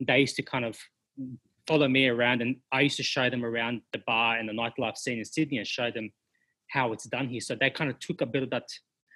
they 0.00 0.20
used 0.20 0.36
to 0.36 0.42
kind 0.42 0.64
of 0.64 0.78
follow 1.66 1.88
me 1.88 2.08
around, 2.08 2.42
and 2.42 2.56
I 2.72 2.82
used 2.82 2.96
to 2.98 3.02
show 3.02 3.30
them 3.30 3.44
around 3.44 3.80
the 3.92 4.02
bar 4.06 4.36
and 4.36 4.48
the 4.48 4.52
nightlife 4.52 4.98
scene 4.98 5.18
in 5.18 5.24
Sydney 5.24 5.58
and 5.58 5.66
show 5.66 5.90
them 5.90 6.10
how 6.68 6.92
it's 6.92 7.04
done 7.04 7.28
here. 7.28 7.40
So 7.40 7.54
they 7.54 7.70
kind 7.70 7.90
of 7.90 7.98
took 8.00 8.20
a 8.20 8.26
bit 8.26 8.42
of 8.42 8.50
that 8.50 8.68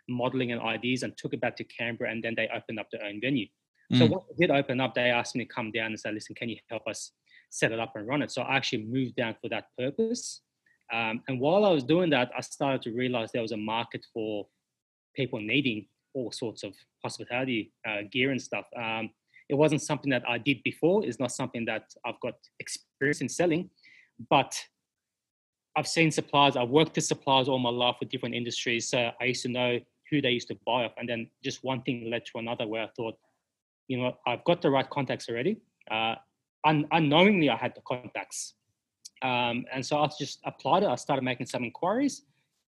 modeling 0.08 0.52
and 0.52 0.60
ideas 0.60 1.02
and 1.02 1.16
took 1.16 1.34
it 1.34 1.40
back 1.40 1.56
to 1.56 1.64
Canberra, 1.64 2.10
and 2.10 2.22
then 2.22 2.34
they 2.36 2.48
opened 2.54 2.78
up 2.78 2.88
their 2.90 3.04
own 3.04 3.20
venue. 3.20 3.46
Mm. 3.92 3.98
So 3.98 4.06
once 4.06 4.24
it 4.30 4.40
did 4.40 4.50
open 4.50 4.80
up, 4.80 4.94
they 4.94 5.10
asked 5.10 5.34
me 5.34 5.44
to 5.44 5.52
come 5.52 5.72
down 5.72 5.86
and 5.86 6.00
say, 6.00 6.12
"Listen, 6.12 6.34
can 6.34 6.48
you 6.48 6.56
help 6.70 6.86
us 6.86 7.12
set 7.50 7.72
it 7.72 7.80
up 7.80 7.92
and 7.96 8.06
run 8.06 8.22
it?" 8.22 8.30
So 8.30 8.42
I 8.42 8.56
actually 8.56 8.84
moved 8.84 9.16
down 9.16 9.34
for 9.42 9.48
that 9.50 9.66
purpose. 9.78 10.42
Um, 10.92 11.22
and 11.28 11.38
while 11.40 11.64
I 11.64 11.70
was 11.70 11.84
doing 11.84 12.10
that, 12.10 12.30
I 12.36 12.40
started 12.40 12.82
to 12.82 12.92
realize 12.92 13.30
there 13.32 13.42
was 13.42 13.52
a 13.52 13.56
market 13.56 14.06
for 14.12 14.46
people 15.14 15.40
needing 15.40 15.86
all 16.14 16.32
sorts 16.32 16.62
of 16.64 16.74
hospitality 17.02 17.72
uh, 17.86 18.02
gear 18.10 18.30
and 18.30 18.40
stuff. 18.40 18.66
Um, 18.76 19.10
it 19.48 19.54
wasn't 19.54 19.82
something 19.82 20.10
that 20.10 20.22
I 20.28 20.38
did 20.38 20.62
before. 20.62 21.04
It's 21.04 21.18
not 21.18 21.32
something 21.32 21.64
that 21.66 21.94
I've 22.04 22.20
got 22.20 22.34
experience 22.60 23.20
in 23.20 23.28
selling, 23.28 23.70
but 24.28 24.54
I've 25.76 25.88
seen 25.88 26.10
suppliers. 26.10 26.56
I've 26.56 26.68
worked 26.70 26.96
with 26.96 27.04
suppliers 27.04 27.48
all 27.48 27.58
my 27.58 27.70
life 27.70 27.96
with 28.00 28.08
different 28.10 28.34
industries, 28.34 28.88
so 28.88 29.10
I 29.20 29.24
used 29.24 29.42
to 29.42 29.48
know 29.48 29.78
who 30.10 30.20
they 30.20 30.30
used 30.30 30.48
to 30.48 30.58
buy 30.66 30.84
off. 30.84 30.92
And 30.98 31.08
then 31.08 31.30
just 31.44 31.62
one 31.62 31.82
thing 31.82 32.10
led 32.10 32.26
to 32.26 32.38
another, 32.38 32.66
where 32.66 32.84
I 32.84 32.88
thought, 32.96 33.14
you 33.86 33.98
know, 33.98 34.16
I've 34.26 34.44
got 34.44 34.60
the 34.60 34.70
right 34.70 34.88
contacts 34.88 35.28
already. 35.28 35.58
Uh, 35.90 36.16
un- 36.64 36.88
unknowingly, 36.90 37.48
I 37.48 37.56
had 37.56 37.74
the 37.74 37.82
contacts. 37.82 38.54
Um, 39.22 39.64
and 39.72 39.84
so 39.84 39.98
I 39.98 40.08
just 40.18 40.40
applied 40.44 40.82
it. 40.82 40.88
I 40.88 40.94
started 40.94 41.22
making 41.22 41.46
some 41.46 41.64
inquiries. 41.64 42.22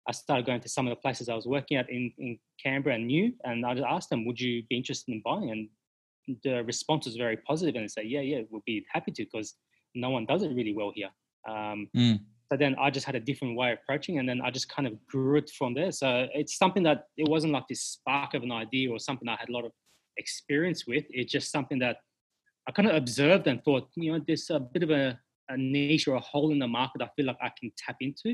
I 0.08 0.12
started 0.12 0.46
going 0.46 0.60
to 0.60 0.68
some 0.68 0.86
of 0.86 0.90
the 0.90 0.96
places 0.96 1.28
I 1.28 1.34
was 1.34 1.46
working 1.46 1.76
at 1.76 1.90
in, 1.90 2.12
in 2.18 2.38
Canberra 2.62 2.94
and 2.94 3.06
New, 3.06 3.32
and 3.44 3.66
I 3.66 3.74
just 3.74 3.86
asked 3.86 4.10
them, 4.10 4.24
would 4.24 4.40
you 4.40 4.62
be 4.70 4.76
interested 4.76 5.12
in 5.12 5.22
buying? 5.24 5.50
And 5.50 6.36
the 6.44 6.62
response 6.62 7.06
was 7.06 7.16
very 7.16 7.36
positive, 7.38 7.74
and 7.74 7.84
they 7.84 7.88
say, 7.88 8.04
yeah, 8.04 8.20
yeah, 8.20 8.42
we'll 8.50 8.62
be 8.66 8.84
happy 8.92 9.10
to 9.12 9.24
because 9.24 9.54
no 9.94 10.10
one 10.10 10.26
does 10.26 10.42
it 10.42 10.54
really 10.54 10.74
well 10.74 10.92
here. 10.94 11.10
Um, 11.48 11.88
mm. 11.96 12.20
So 12.52 12.56
then 12.56 12.76
I 12.80 12.90
just 12.90 13.06
had 13.06 13.16
a 13.16 13.20
different 13.20 13.56
way 13.56 13.72
of 13.72 13.78
approaching, 13.82 14.20
and 14.20 14.28
then 14.28 14.40
I 14.40 14.50
just 14.50 14.68
kind 14.68 14.86
of 14.86 14.94
grew 15.06 15.38
it 15.38 15.50
from 15.50 15.74
there. 15.74 15.90
So 15.90 16.28
it's 16.32 16.56
something 16.56 16.84
that 16.84 17.06
it 17.16 17.28
wasn't 17.28 17.52
like 17.52 17.66
this 17.68 17.82
spark 17.82 18.34
of 18.34 18.44
an 18.44 18.52
idea 18.52 18.90
or 18.90 19.00
something 19.00 19.28
I 19.28 19.36
had 19.40 19.48
a 19.48 19.52
lot 19.52 19.64
of 19.64 19.72
experience 20.16 20.86
with. 20.86 21.04
It's 21.10 21.32
just 21.32 21.50
something 21.50 21.80
that 21.80 21.96
I 22.68 22.72
kind 22.72 22.88
of 22.88 22.94
observed 22.94 23.48
and 23.48 23.62
thought, 23.64 23.88
you 23.96 24.12
know, 24.12 24.20
there's 24.24 24.50
a 24.50 24.60
bit 24.60 24.84
of 24.84 24.90
a 24.90 25.18
a 25.48 25.56
niche 25.56 26.08
or 26.08 26.14
a 26.14 26.20
hole 26.20 26.52
in 26.52 26.58
the 26.58 26.68
market 26.68 27.02
I 27.02 27.08
feel 27.16 27.26
like 27.26 27.38
I 27.40 27.50
can 27.58 27.70
tap 27.76 27.96
into. 28.00 28.30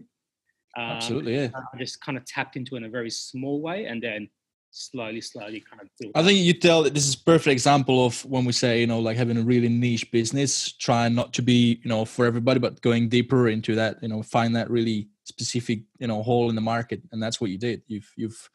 Um, 0.77 0.85
Absolutely, 0.85 1.37
yeah. 1.37 1.49
I 1.55 1.79
just 1.79 2.01
kind 2.01 2.17
of 2.17 2.25
tapped 2.25 2.57
into 2.57 2.77
in 2.77 2.85
a 2.85 2.89
very 2.89 3.11
small 3.11 3.61
way, 3.61 3.85
and 3.87 4.03
then 4.03 4.29
slowly, 4.73 5.21
slowly 5.21 5.63
kind 5.69 5.83
of. 5.83 6.11
I 6.15 6.23
think 6.23 6.39
you 6.39 6.55
tell 6.55 6.83
that 6.83 6.95
this 6.95 7.07
is 7.07 7.15
perfect 7.15 7.53
example 7.53 8.05
of 8.05 8.25
when 8.25 8.45
we 8.45 8.53
say, 8.53 8.81
you 8.81 8.87
know, 8.87 8.99
like 8.99 9.17
having 9.17 9.37
a 9.37 9.43
really 9.43 9.69
niche 9.69 10.11
business, 10.11 10.73
trying 10.73 11.15
not 11.15 11.33
to 11.35 11.43
be, 11.43 11.81
you 11.83 11.89
know, 11.89 12.05
for 12.05 12.25
everybody, 12.25 12.59
but 12.59 12.81
going 12.81 13.09
deeper 13.09 13.49
into 13.49 13.75
that, 13.77 14.03
you 14.03 14.09
know, 14.09 14.23
find 14.23 14.57
that 14.57 14.71
really 14.71 15.09
specific, 15.25 15.83
you 15.99 16.07
know, 16.07 16.23
hole 16.23 16.49
in 16.49 16.55
the 16.55 16.61
market. 16.63 17.03
And 17.13 17.23
that's 17.23 17.41
what 17.41 17.51
you 17.51 17.59
did. 17.59 17.83
You've 17.87 18.11
you've 18.17 18.51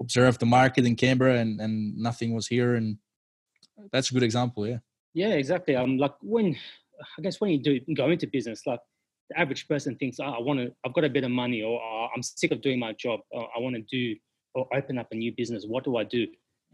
observed 0.00 0.40
the 0.40 0.46
market 0.46 0.86
in 0.86 0.94
Canberra 0.94 1.38
and, 1.38 1.60
and 1.60 1.96
nothing 1.96 2.34
was 2.34 2.46
here. 2.46 2.74
And 2.74 2.98
that's 3.90 4.10
a 4.10 4.14
good 4.14 4.22
example, 4.22 4.66
yeah. 4.66 4.78
Yeah, 5.14 5.34
exactly. 5.34 5.74
Um 5.74 5.98
like 5.98 6.14
when 6.20 6.56
I 7.18 7.22
guess 7.22 7.40
when 7.40 7.50
you 7.50 7.58
do 7.58 7.80
go 7.94 8.10
into 8.10 8.26
business, 8.26 8.62
like 8.66 8.80
the 9.30 9.38
average 9.38 9.68
person 9.68 9.96
thinks, 9.96 10.18
oh, 10.20 10.24
I 10.24 10.40
want 10.40 10.60
to, 10.60 10.72
I've 10.84 10.94
got 10.94 11.04
a 11.04 11.08
bit 11.08 11.24
of 11.24 11.30
money, 11.30 11.62
or 11.62 11.80
oh, 11.80 12.08
I'm 12.14 12.22
sick 12.22 12.52
of 12.52 12.60
doing 12.60 12.78
my 12.78 12.92
job, 12.92 13.20
or 13.30 13.48
I 13.56 13.60
want 13.60 13.76
to 13.76 13.82
do 13.82 14.18
or 14.54 14.66
open 14.74 14.98
up 14.98 15.08
a 15.12 15.14
new 15.14 15.32
business. 15.32 15.64
What 15.66 15.84
do 15.84 15.96
I 15.96 16.04
do? 16.04 16.26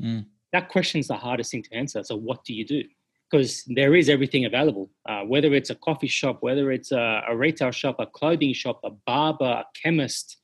Mm. 0.02 0.26
That 0.52 0.68
question 0.68 1.00
is 1.00 1.08
the 1.08 1.14
hardest 1.14 1.50
thing 1.50 1.62
to 1.64 1.75
answer. 1.75 2.02
So, 2.02 2.16
what 2.16 2.44
do 2.44 2.54
you 2.54 2.64
do? 2.64 2.82
Because 3.30 3.64
there 3.66 3.94
is 3.94 4.08
everything 4.08 4.47
available, 4.47 4.90
uh, 5.08 5.20
whether 5.23 5.52
it's 5.54 5.70
a 5.70 5.75
coffee 5.75 6.08
shop, 6.08 6.38
whether 6.40 6.73
it's 6.73 6.92
a, 6.92 7.23
a, 7.28 7.37
retail 7.37 7.70
shop, 7.70 7.97
a 7.99 8.06
clothing 8.06 8.54
shop, 8.54 8.80
a 8.85 8.90
barber, 9.06 9.44
a 9.44 9.64
chemist, 9.82 10.38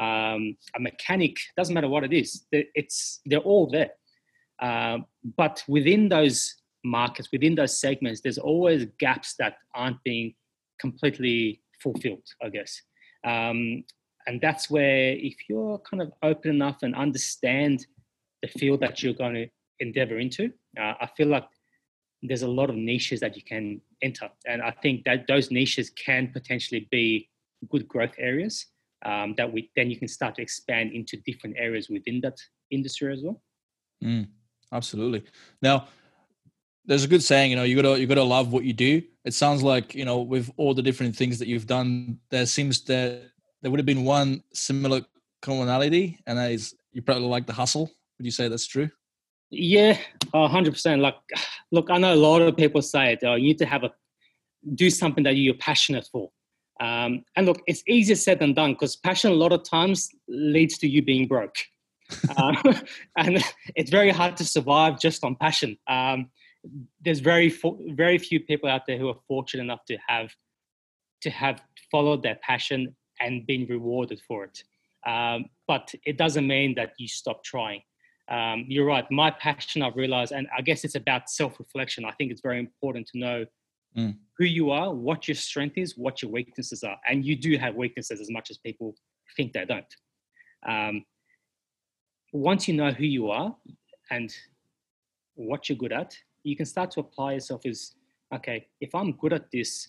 um, 0.00 0.56
a 0.76 0.80
mechanic. 0.80 1.36
Doesn't 1.56 1.74
matter 1.74 1.88
what 1.88 2.02
it 2.02 2.12
is. 2.12 2.46
It's 2.50 3.20
they're 3.24 3.38
all 3.38 3.70
there. 3.70 3.92
Uh, 4.60 4.98
but 5.36 5.62
within 5.68 6.08
those 6.08 6.54
markets, 6.84 7.28
within 7.32 7.54
those 7.54 7.78
segments, 7.78 8.20
there's 8.20 8.38
always 8.38 8.86
gaps 8.98 9.34
that 9.38 9.56
aren't 9.74 10.02
being 10.04 10.34
completely 10.80 11.60
fulfilled. 11.82 12.26
I 12.42 12.50
guess. 12.50 12.80
Um, 13.24 13.84
and 14.26 14.40
that's 14.40 14.70
where 14.70 15.12
if 15.12 15.36
you're 15.48 15.78
kind 15.78 16.02
of 16.02 16.12
open 16.22 16.50
enough 16.50 16.78
and 16.82 16.94
understand 16.94 17.86
the 18.42 18.48
field 18.48 18.80
that 18.80 19.02
you're 19.02 19.14
going 19.14 19.34
to 19.34 19.46
endeavor 19.80 20.18
into 20.18 20.52
uh, 20.78 20.94
i 21.00 21.08
feel 21.16 21.28
like 21.28 21.46
there's 22.22 22.42
a 22.42 22.48
lot 22.48 22.70
of 22.70 22.76
niches 22.76 23.20
that 23.20 23.36
you 23.36 23.42
can 23.42 23.80
enter 24.02 24.28
and 24.46 24.62
i 24.62 24.70
think 24.70 25.04
that 25.04 25.26
those 25.26 25.50
niches 25.50 25.90
can 25.90 26.28
potentially 26.32 26.88
be 26.90 27.28
good 27.70 27.86
growth 27.88 28.14
areas 28.18 28.66
um, 29.04 29.34
that 29.36 29.50
we 29.52 29.70
then 29.76 29.90
you 29.90 29.98
can 29.98 30.08
start 30.08 30.34
to 30.34 30.42
expand 30.42 30.92
into 30.92 31.16
different 31.26 31.56
areas 31.58 31.88
within 31.90 32.20
that 32.20 32.38
industry 32.70 33.12
as 33.12 33.22
well 33.22 33.42
mm, 34.02 34.26
absolutely 34.72 35.22
now 35.60 35.86
there's 36.86 37.04
a 37.04 37.08
good 37.08 37.22
saying 37.22 37.50
you 37.50 37.56
know 37.56 37.64
you 37.64 37.80
gotta 37.80 37.98
you 37.98 38.06
gotta 38.06 38.22
love 38.22 38.52
what 38.52 38.64
you 38.64 38.72
do 38.72 39.02
it 39.24 39.34
sounds 39.34 39.62
like 39.62 39.94
you 39.94 40.04
know 40.04 40.20
with 40.20 40.50
all 40.56 40.74
the 40.74 40.82
different 40.82 41.16
things 41.16 41.38
that 41.38 41.48
you've 41.48 41.66
done 41.66 42.18
there 42.30 42.46
seems 42.46 42.82
that 42.84 43.22
there 43.64 43.70
would 43.70 43.80
have 43.80 43.86
been 43.86 44.04
one 44.04 44.44
similar 44.52 45.00
commonality, 45.40 46.18
and 46.26 46.38
that 46.38 46.52
is 46.52 46.74
you 46.92 47.00
probably 47.00 47.28
like 47.28 47.46
the 47.46 47.54
hustle. 47.54 47.90
Would 48.18 48.26
you 48.26 48.30
say 48.30 48.48
that's 48.48 48.66
true? 48.66 48.90
Yeah, 49.50 49.96
hundred 50.34 50.72
percent. 50.72 51.00
Like, 51.00 51.16
look, 51.72 51.90
I 51.90 51.96
know 51.96 52.12
a 52.12 52.16
lot 52.16 52.42
of 52.42 52.56
people 52.58 52.82
say 52.82 53.14
it. 53.14 53.20
Oh, 53.22 53.36
you 53.36 53.48
need 53.48 53.58
to 53.58 53.66
have 53.66 53.84
a 53.84 53.90
do 54.74 54.90
something 54.90 55.24
that 55.24 55.36
you're 55.36 55.54
passionate 55.54 56.06
for. 56.12 56.30
Um, 56.80 57.24
and 57.36 57.46
look, 57.46 57.62
it's 57.66 57.82
easier 57.88 58.16
said 58.16 58.38
than 58.38 58.52
done 58.52 58.74
because 58.74 58.96
passion 58.96 59.30
a 59.32 59.34
lot 59.34 59.52
of 59.52 59.62
times 59.64 60.10
leads 60.28 60.76
to 60.78 60.88
you 60.88 61.02
being 61.02 61.26
broke. 61.26 61.56
uh, 62.36 62.52
and 63.16 63.42
it's 63.76 63.90
very 63.90 64.10
hard 64.10 64.36
to 64.36 64.44
survive 64.44 65.00
just 65.00 65.24
on 65.24 65.36
passion. 65.36 65.78
Um, 65.86 66.30
there's 67.04 67.20
very 67.20 67.54
very 67.88 68.18
few 68.18 68.40
people 68.40 68.68
out 68.68 68.86
there 68.86 68.98
who 68.98 69.08
are 69.08 69.18
fortunate 69.28 69.62
enough 69.62 69.84
to 69.86 69.96
have 70.06 70.30
to 71.20 71.30
have 71.30 71.62
followed 71.90 72.22
their 72.22 72.36
passion 72.36 72.94
and 73.20 73.46
been 73.46 73.66
rewarded 73.66 74.20
for 74.26 74.44
it. 74.44 74.62
Um, 75.06 75.46
but 75.66 75.92
it 76.04 76.16
doesn't 76.16 76.46
mean 76.46 76.74
that 76.76 76.92
you 76.98 77.08
stop 77.08 77.44
trying. 77.44 77.82
Um, 78.28 78.64
you're 78.68 78.86
right. 78.86 79.04
My 79.10 79.30
passion, 79.30 79.82
I've 79.82 79.96
realized, 79.96 80.32
and 80.32 80.46
I 80.56 80.62
guess 80.62 80.84
it's 80.84 80.94
about 80.94 81.28
self 81.28 81.58
reflection. 81.58 82.04
I 82.04 82.12
think 82.12 82.30
it's 82.30 82.40
very 82.40 82.58
important 82.58 83.06
to 83.08 83.18
know 83.18 83.46
mm. 83.96 84.16
who 84.38 84.44
you 84.44 84.70
are, 84.70 84.92
what 84.94 85.28
your 85.28 85.34
strength 85.34 85.76
is, 85.76 85.96
what 85.96 86.22
your 86.22 86.30
weaknesses 86.30 86.82
are. 86.82 86.96
And 87.08 87.24
you 87.24 87.36
do 87.36 87.58
have 87.58 87.74
weaknesses 87.74 88.20
as 88.20 88.30
much 88.30 88.50
as 88.50 88.58
people 88.58 88.94
think 89.36 89.52
they 89.52 89.64
don't. 89.66 89.94
Um, 90.66 91.04
once 92.32 92.66
you 92.66 92.74
know 92.74 92.90
who 92.90 93.04
you 93.04 93.30
are 93.30 93.54
and 94.10 94.34
what 95.34 95.68
you're 95.68 95.78
good 95.78 95.92
at, 95.92 96.16
you 96.44 96.56
can 96.56 96.66
start 96.66 96.90
to 96.92 97.00
apply 97.00 97.32
yourself 97.32 97.66
as 97.66 97.94
okay, 98.34 98.66
if 98.80 98.94
I'm 98.94 99.12
good 99.12 99.32
at 99.32 99.50
this, 99.52 99.88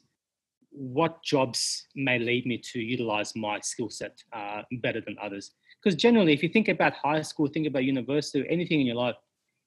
what 0.72 1.24
jobs 1.24 1.88
may 1.96 2.20
lead 2.20 2.46
me 2.46 2.58
to 2.74 2.80
utilize 2.80 3.36
my 3.36 3.60
skill 3.62 3.90
set 3.90 4.22
uh, 4.34 4.62
better 4.82 5.02
than 5.02 5.16
others. 5.22 5.52
Because 5.82 5.96
generally, 5.96 6.34
if 6.34 6.44
you 6.44 6.50
think 6.50 6.68
about 6.68 6.94
high 6.94 7.22
school, 7.22 7.48
think 7.48 7.68
about 7.68 7.84
university, 7.84 8.46
anything 8.50 8.82
in 8.82 8.88
your 8.88 8.96
life, 8.96 9.16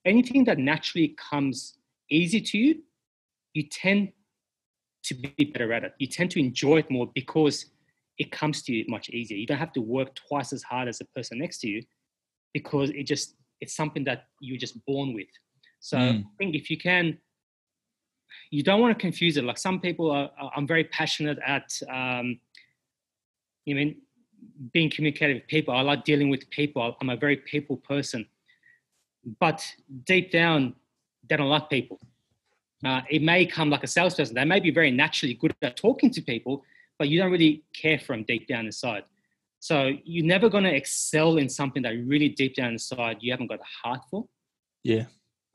anything 0.05 0.45
that 0.45 0.59
naturally 0.59 1.17
comes 1.31 1.79
easy 2.11 2.41
to 2.41 2.59
you, 2.59 2.83
you 3.55 3.65
tend 3.69 4.13
to 5.05 5.15
be 5.15 5.45
better 5.45 5.73
at 5.73 5.85
it. 5.85 5.95
You 5.99 6.07
tend 6.07 6.31
to 6.33 6.41
enjoy 6.41 6.79
it 6.79 6.91
more 6.91 7.11
because 7.15 7.67
it 8.19 8.31
comes 8.31 8.63
to 8.63 8.73
you 8.73 8.85
much 8.89 9.09
easier. 9.11 9.37
You 9.39 9.47
don't 9.47 9.59
have 9.59 9.73
to 9.73 9.81
work 9.81 10.15
twice 10.15 10.53
as 10.53 10.63
hard 10.63 10.89
as 10.89 10.99
the 10.99 11.07
person 11.17 11.39
next 11.39 11.59
to 11.61 11.69
you 11.69 11.83
because 12.53 12.91
it 12.91 13.05
just 13.05 13.37
it's 13.61 13.75
something 13.75 14.05
that 14.05 14.27
you're 14.41 14.59
just 14.59 14.85
born 14.87 15.15
with. 15.15 15.29
So 15.81 15.97
mm. 15.97 16.25
I 16.25 16.29
think 16.39 16.55
if 16.55 16.71
you 16.71 16.79
can 16.79 17.19
you 18.51 18.63
don't 18.63 18.81
want 18.81 18.97
to 18.97 19.01
confuse 19.01 19.37
it. 19.37 19.45
Like 19.45 19.59
some 19.59 19.81
people 19.81 20.11
are, 20.11 20.31
I'm 20.57 20.67
very 20.67 20.85
passionate 20.85 21.39
at, 21.47 21.81
um, 21.91 22.41
you 23.65 23.75
mean, 23.75 23.97
being 24.73 24.91
communicative 24.91 25.37
with 25.37 25.47
people. 25.49 25.75
I 25.75 25.83
like 25.83 26.05
dealing 26.05 26.31
with 26.31 26.49
people. 26.51 26.97
I'm 27.01 27.11
a 27.11 27.17
very 27.17 27.37
people 27.37 27.77
person. 27.77 28.27
But 29.41 29.67
deep 30.07 30.31
down, 30.31 30.75
they 31.29 31.37
don't 31.37 31.51
like 31.51 31.69
people. 31.69 32.01
Uh, 32.85 33.03
it 33.11 33.23
may 33.23 33.45
come 33.45 33.71
like 33.71 33.83
a 33.83 33.89
salesperson. 33.89 34.35
They 34.35 34.45
may 34.45 34.61
be 34.61 34.71
very 34.71 34.91
naturally 34.91 35.35
good 35.35 35.55
at 35.61 35.77
talking 35.77 36.11
to 36.13 36.23
people, 36.23 36.65
but 36.99 37.09
you 37.09 37.19
don't 37.19 37.33
really 37.33 37.65
care 37.75 37.99
for 37.99 38.15
them 38.15 38.25
deep 38.27 38.47
down 38.47 38.67
inside. 38.67 39.05
So 39.61 39.93
you're 40.05 40.25
never 40.25 40.49
going 40.49 40.65
to 40.65 40.75
excel 40.75 41.37
in 41.37 41.49
something 41.49 41.83
that 41.83 41.91
really 41.91 42.29
deep 42.29 42.55
down 42.55 42.73
inside 42.73 43.19
you 43.21 43.33
haven't 43.33 43.49
got 43.49 43.59
a 43.59 43.87
heart 43.87 44.03
for. 44.09 44.27
Yeah. 44.85 45.07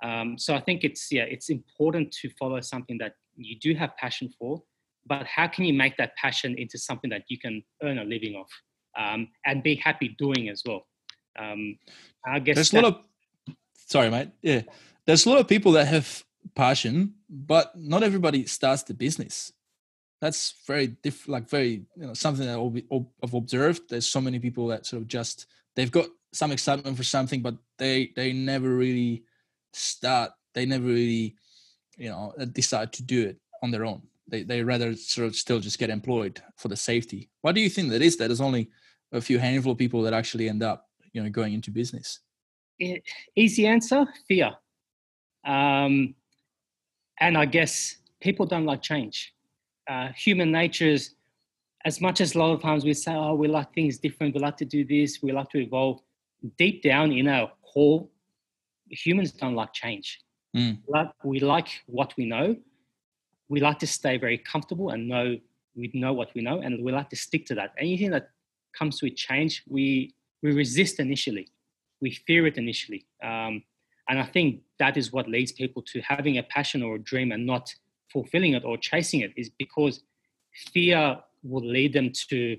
Um, 0.04 0.38
so 0.38 0.54
I 0.54 0.60
think 0.60 0.84
it's 0.84 1.12
yeah, 1.12 1.24
it's 1.24 1.50
important 1.50 2.12
to 2.22 2.30
follow 2.38 2.60
something 2.60 2.98
that 3.00 3.14
you 3.36 3.58
do 3.60 3.74
have 3.74 3.96
passion 3.98 4.30
for, 4.38 4.62
but 5.08 5.26
how 5.26 5.48
can 5.48 5.64
you 5.64 5.74
make 5.74 5.98
that 5.98 6.16
passion 6.18 6.56
into 6.58 6.78
something 6.78 7.10
that 7.10 7.24
you 7.30 7.40
can 7.40 7.64
earn 7.82 7.98
a 7.98 8.04
living 8.04 8.36
off 8.36 8.52
um, 9.00 9.30
and 9.46 9.64
be 9.64 9.76
happy 9.76 10.16
doing 10.20 10.50
as 10.50 10.62
well? 10.66 10.86
Um, 11.40 11.78
I 12.26 12.40
guess 12.40 12.56
there's 12.56 12.74
a 12.74 12.82
lot 12.82 12.86
of 12.86 13.56
sorry, 13.88 14.10
mate. 14.12 14.30
Yeah, 14.42 14.62
there's 15.06 15.26
a 15.26 15.30
lot 15.30 15.40
of 15.40 15.48
people 15.48 15.72
that 15.74 15.88
have 15.88 16.24
passion, 16.54 17.16
but 17.30 17.72
not 17.76 18.04
everybody 18.04 18.46
starts 18.46 18.84
the 18.84 18.94
business. 18.94 19.54
That's 20.20 20.56
very 20.68 20.88
diff, 20.88 21.28
like 21.30 21.50
very 21.50 21.86
you 21.96 22.08
know 22.08 22.14
something 22.14 22.46
that 22.46 23.06
I've 23.24 23.34
observed. 23.34 23.84
There's 23.90 24.06
so 24.06 24.20
many 24.20 24.40
people 24.40 24.68
that 24.68 24.86
sort 24.86 25.02
of 25.02 25.08
just 25.08 25.48
they've 25.76 25.92
got 25.92 26.08
some 26.34 26.52
excitement 26.52 26.98
for 26.98 27.04
something, 27.04 27.42
but 27.42 27.56
they 27.78 28.12
they 28.18 28.34
never 28.34 28.70
really 28.70 29.24
start 29.74 30.32
they 30.54 30.66
never 30.66 30.86
really 30.86 31.36
you 31.98 32.10
know 32.10 32.34
uh, 32.40 32.46
decide 32.46 32.94
to 32.94 33.04
do 33.04 33.28
it 33.28 33.38
on 33.62 33.72
their 33.72 33.86
own. 33.86 34.02
They 34.28 34.44
they 34.44 34.64
rather 34.64 34.96
sort 34.96 35.28
of 35.28 35.36
still 35.36 35.60
just 35.60 35.80
get 35.80 35.90
employed 35.90 36.42
for 36.58 36.68
the 36.68 36.76
safety. 36.76 37.30
Why 37.42 37.52
do 37.52 37.62
you 37.62 37.70
think 37.70 37.90
that 37.90 38.02
is? 38.02 38.18
That 38.18 38.28
there's 38.28 38.42
only 38.42 38.70
a 39.12 39.22
few 39.22 39.40
handful 39.40 39.74
of 39.74 39.78
people 39.78 40.02
that 40.04 40.14
actually 40.14 40.50
end 40.50 40.64
up 40.64 40.90
you 41.12 41.22
know 41.22 41.30
going 41.30 41.54
into 41.54 41.72
business. 41.72 42.20
It, 42.80 43.04
easy 43.36 43.68
answer 43.68 44.06
fear. 44.28 44.52
Um, 45.46 46.16
and 47.20 47.38
i 47.38 47.46
guess 47.46 47.98
people 48.22 48.46
don't 48.46 48.66
like 48.66 48.82
change. 48.82 49.34
Uh, 49.88 50.10
human 50.16 50.52
nature 50.52 50.88
is 50.88 51.16
as 51.86 52.00
much 52.00 52.22
as 52.22 52.34
a 52.34 52.40
lot 52.40 52.54
of 52.54 52.62
times 52.62 52.86
we 52.86 52.94
say 52.94 53.14
oh 53.14 53.36
we 53.36 53.48
like 53.48 53.74
things 53.74 53.98
different. 53.98 54.34
We 54.34 54.42
like 54.42 54.58
to 54.58 54.66
do 54.66 54.86
this. 54.86 55.22
We 55.22 55.32
like 55.32 55.50
to 55.50 55.60
evolve. 55.60 56.02
Deep 56.58 56.84
down 56.84 57.12
in 57.12 57.28
our 57.28 57.52
core 57.62 58.08
humans 58.90 59.32
don't 59.32 59.56
like 59.56 59.74
change. 59.74 60.20
Mm. 60.56 60.80
Like, 60.88 61.12
we 61.24 61.40
like 61.40 61.70
what 61.88 62.14
we 62.18 62.26
know. 62.26 62.56
We 63.50 63.60
like 63.60 63.80
to 63.80 63.88
stay 63.88 64.18
very 64.18 64.38
comfortable 64.38 64.90
and 64.90 65.08
know 65.08 65.38
we 65.76 65.90
know 65.94 66.14
what 66.14 66.30
we 66.36 66.42
know, 66.42 66.60
and 66.60 66.84
we 66.84 66.92
like 66.92 67.10
to 67.10 67.16
stick 67.16 67.46
to 67.48 67.56
that. 67.56 67.74
Anything 67.80 68.12
that 68.12 68.30
comes 68.78 69.02
with 69.02 69.16
change, 69.16 69.64
we 69.68 70.14
we 70.42 70.52
resist 70.52 71.00
initially. 71.00 71.48
We 72.02 72.12
fear 72.28 72.46
it 72.48 72.58
initially, 72.58 73.06
um, 73.24 73.64
and 74.10 74.20
I 74.20 74.26
think 74.26 74.62
that 74.80 74.98
is 74.98 75.12
what 75.12 75.28
leads 75.28 75.52
people 75.52 75.82
to 75.94 76.02
having 76.02 76.38
a 76.38 76.44
passion 76.44 76.84
or 76.84 76.96
a 76.96 77.00
dream 77.00 77.32
and 77.32 77.46
not 77.46 77.74
fulfilling 78.12 78.54
it 78.54 78.64
or 78.64 78.78
chasing 78.78 79.22
it. 79.22 79.34
Is 79.36 79.50
because 79.50 80.02
fear 80.74 81.18
will 81.44 81.66
lead 81.66 81.94
them 81.94 82.12
to, 82.30 82.58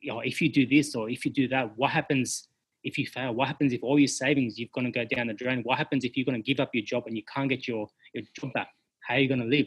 you 0.00 0.12
know, 0.12 0.20
if 0.20 0.40
you 0.40 0.50
do 0.50 0.66
this 0.66 0.94
or 0.94 1.08
if 1.08 1.24
you 1.24 1.30
do 1.30 1.48
that, 1.48 1.76
what 1.76 1.90
happens 1.90 2.48
if 2.88 2.98
you 2.98 3.06
fail? 3.06 3.34
What 3.34 3.48
happens 3.48 3.72
if 3.72 3.82
all 3.82 3.98
your 3.98 4.08
savings 4.08 4.58
you've 4.58 4.72
going 4.72 4.86
to 4.86 4.90
go 4.90 5.04
down 5.04 5.28
the 5.28 5.34
drain? 5.34 5.62
What 5.62 5.78
happens 5.78 6.04
if 6.04 6.16
you're 6.16 6.24
going 6.24 6.42
to 6.42 6.42
give 6.42 6.60
up 6.60 6.70
your 6.74 6.84
job 6.84 7.04
and 7.06 7.16
you 7.16 7.22
can't 7.32 7.48
get 7.48 7.68
your, 7.68 7.88
your 8.14 8.24
job 8.34 8.52
back? 8.52 8.68
How 9.00 9.14
are 9.14 9.20
you 9.20 9.28
going 9.28 9.40
to 9.40 9.46
live? 9.46 9.66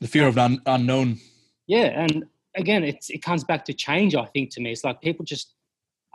The 0.00 0.08
fear 0.08 0.26
of 0.26 0.36
un- 0.38 0.60
unknown. 0.66 1.18
Yeah, 1.66 2.02
and 2.02 2.24
again, 2.54 2.84
it's 2.84 3.10
it 3.10 3.22
comes 3.22 3.44
back 3.44 3.64
to 3.66 3.72
change. 3.72 4.14
I 4.14 4.26
think 4.26 4.50
to 4.54 4.60
me, 4.60 4.72
it's 4.72 4.84
like 4.84 5.00
people 5.00 5.24
just 5.24 5.54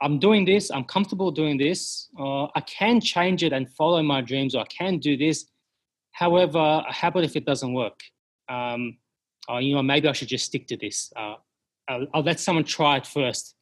I'm 0.02 0.18
doing 0.18 0.46
this, 0.46 0.72
I'm 0.72 0.84
comfortable 0.84 1.30
doing 1.30 1.58
this, 1.58 2.10
uh, 2.20 2.46
I 2.56 2.62
can 2.62 3.00
change 3.00 3.44
it 3.44 3.54
and 3.54 3.70
follow 3.70 4.02
my 4.02 4.22
dreams, 4.22 4.56
or 4.56 4.62
I 4.62 4.66
can 4.66 4.98
do 4.98 5.16
this. 5.16 5.46
However, 6.12 6.84
how 6.90 7.10
about 7.10 7.24
if 7.24 7.36
it 7.36 7.46
doesn't 7.46 7.74
work? 7.74 8.00
Um, 8.50 8.98
uh, 9.50 9.60
you 9.60 9.76
know, 9.76 9.84
maybe 9.84 10.08
I 10.08 10.14
should 10.14 10.28
just 10.28 10.46
stick 10.46 10.68
to 10.68 10.78
this. 10.78 11.14
Uh, 11.16 11.36
I'll, 11.88 12.08
I'll, 12.16 12.24
let 12.24 12.40
someone 12.40 12.64
try 12.64 12.98
it 12.98 13.06
first, 13.06 13.56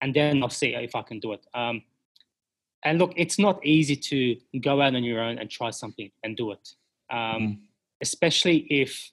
and 0.00 0.14
then 0.14 0.42
I'll 0.42 0.50
see 0.50 0.74
if 0.74 0.94
I 0.94 1.02
can 1.02 1.18
do 1.18 1.32
it. 1.32 1.44
Um, 1.52 1.82
and 2.84 2.98
look, 2.98 3.12
it's 3.16 3.38
not 3.38 3.64
easy 3.64 3.96
to 3.96 4.36
go 4.60 4.80
out 4.80 4.94
on 4.94 5.04
your 5.04 5.20
own 5.20 5.38
and 5.38 5.50
try 5.50 5.70
something 5.70 6.10
and 6.24 6.36
do 6.36 6.52
it, 6.52 6.68
um, 7.10 7.18
mm. 7.18 7.58
especially 8.00 8.66
if 8.70 9.10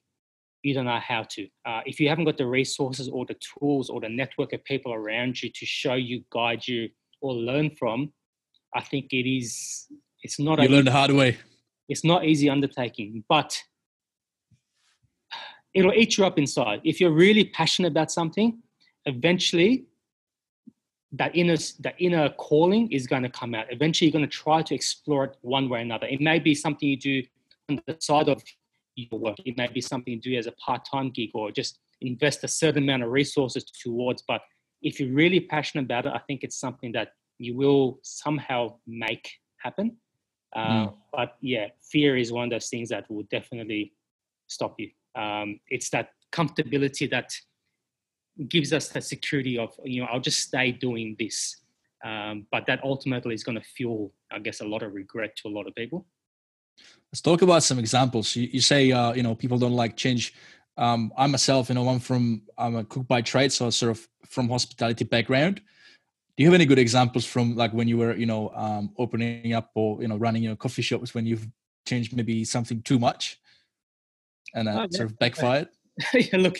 you 0.64 0.74
don't 0.74 0.86
know 0.86 1.00
how 1.00 1.24
to. 1.24 1.48
Uh, 1.66 1.82
if 1.86 2.00
you 2.00 2.10
haven't 2.10 2.26
got 2.26 2.38
the 2.38 2.46
resources 2.46 3.08
or 3.08 3.26
the 3.26 3.36
tools 3.36 3.90
or 3.90 4.02
the 4.02 4.10
network 4.10 4.54
of 4.54 4.64
people 4.64 4.94
around 4.94 5.42
you 5.42 5.50
to 5.54 5.66
show 5.66 5.94
you, 5.94 6.24
guide 6.32 6.68
you, 6.68 6.90
or 7.22 7.34
learn 7.34 7.72
from, 7.78 8.12
I 8.76 8.82
think 8.82 9.12
it 9.12 9.30
is. 9.30 9.88
It's 10.24 10.40
not. 10.40 10.62
You 10.62 10.70
learn 10.70 10.86
the 10.86 10.92
hard 10.92 11.12
way. 11.12 11.38
It's 11.88 12.04
not 12.04 12.26
easy 12.26 12.50
undertaking, 12.50 13.24
but 13.30 13.58
it'll 15.74 15.94
eat 15.94 16.18
you 16.18 16.26
up 16.26 16.38
inside. 16.38 16.82
If 16.84 17.00
you're 17.00 17.12
really 17.12 17.46
passionate 17.46 17.90
about 17.90 18.12
something, 18.12 18.60
eventually 19.06 19.86
that 21.14 21.36
inner 21.36 21.58
that 21.80 21.96
inner 21.98 22.30
calling 22.30 22.92
is 22.92 23.08
going 23.08 23.24
to 23.24 23.30
come 23.30 23.56
out. 23.56 23.66
Eventually, 23.70 24.10
you're 24.10 24.20
going 24.20 24.30
to 24.30 24.38
try 24.38 24.62
to 24.62 24.76
explore 24.76 25.24
it 25.26 25.38
one 25.42 25.70
way 25.70 25.80
or 25.80 25.82
another. 25.82 26.08
It 26.08 26.22
may 26.22 26.40
be 26.40 26.54
something 26.54 26.88
you 26.88 26.98
do 26.98 27.24
on 27.70 27.82
the 27.88 27.96
side 28.00 28.30
of 28.30 28.44
your 28.96 29.20
work. 29.20 29.38
It 29.46 29.58
may 29.58 29.68
be 29.68 29.82
something 29.82 30.14
you 30.14 30.20
do 30.20 30.38
as 30.38 30.48
a 30.48 30.52
part-time 30.54 31.10
gig 31.12 31.32
or 31.34 31.52
just 31.52 31.80
invest 32.02 32.44
a 32.44 32.48
certain 32.48 32.84
amount 32.84 33.04
of 33.04 33.10
resources 33.10 33.64
towards. 33.64 34.24
But 34.28 34.42
if 34.82 35.00
you're 35.00 35.14
really 35.14 35.40
passionate 35.40 35.84
about 35.84 36.06
it, 36.06 36.14
I 36.14 36.20
think 36.20 36.44
it's 36.44 36.60
something 36.60 36.92
that 36.94 37.14
you 37.38 37.56
will 37.56 38.00
somehow 38.04 38.76
make 38.86 39.30
happen. 39.58 39.98
Uh, 40.56 40.88
mm. 40.88 40.94
But 41.12 41.36
yeah, 41.42 41.68
fear 41.92 42.18
is 42.18 42.32
one 42.32 42.46
of 42.46 42.50
those 42.52 42.70
things 42.70 42.90
that 42.90 43.10
will 43.10 43.26
definitely 43.32 43.94
stop 44.48 44.76
you. 44.78 44.90
Um, 45.16 45.60
it's 45.70 45.90
that 45.90 46.12
comfortability 46.32 47.10
that 47.10 47.34
gives 48.48 48.72
us 48.74 48.90
the 48.90 49.02
security 49.02 49.58
of 49.58 49.74
you 49.84 50.02
know 50.02 50.08
I'll 50.12 50.20
just 50.20 50.40
stay 50.40 50.72
doing 50.72 51.16
this. 51.20 51.58
Um, 52.04 52.48
but 52.50 52.66
that 52.68 52.80
ultimately 52.84 53.34
is 53.34 53.44
going 53.44 53.58
to 53.60 53.64
fuel, 53.76 54.14
I 54.32 54.40
guess, 54.40 54.62
a 54.62 54.66
lot 54.66 54.84
of 54.84 54.94
regret 54.94 55.36
to 55.38 55.50
a 55.50 55.52
lot 55.52 55.68
of 55.68 55.76
people. 55.76 56.06
Let's 57.12 57.22
talk 57.22 57.42
about 57.42 57.64
some 57.64 57.78
examples. 57.78 58.36
You, 58.36 58.48
you 58.54 58.62
say, 58.62 58.92
uh, 58.92 59.14
you 59.14 59.22
know, 59.24 59.36
people 59.36 59.58
don't 59.58 59.74
like 59.74 59.98
change. 59.98 60.34
Um, 60.78 61.12
I 61.18 61.28
myself, 61.28 61.68
you 61.68 61.76
know, 61.76 61.90
I'm 61.90 62.00
from, 62.00 62.44
I'm 62.58 62.78
a 62.78 62.86
cook 62.86 63.06
by 63.06 63.22
trade, 63.22 63.52
so 63.52 63.70
sort 63.70 63.92
of 63.92 64.08
from 64.26 64.48
hospitality 64.48 65.04
background. 65.04 65.58
Do 66.38 66.44
you 66.44 66.48
have 66.48 66.54
any 66.54 66.66
good 66.66 66.80
examples 66.80 67.26
from 67.26 67.58
like 67.58 67.74
when 67.74 67.90
you 67.90 67.98
were, 67.98 68.16
you 68.16 68.26
know, 68.26 68.50
um, 68.56 68.94
opening 68.98 69.52
up 69.52 69.72
or, 69.76 70.02
you 70.02 70.08
know, 70.08 70.16
running 70.16 70.44
your 70.44 70.56
coffee 70.56 70.82
shops 70.82 71.14
when 71.14 71.26
you've 71.26 71.46
changed 71.86 72.16
maybe 72.16 72.46
something 72.46 72.82
too 72.84 72.98
much 72.98 73.42
and 74.54 74.70
uh, 74.70 74.72
oh, 74.72 74.82
yeah. 74.84 74.88
sort 74.92 75.12
of 75.12 75.20
backfired? 75.20 75.68
look, 76.34 76.60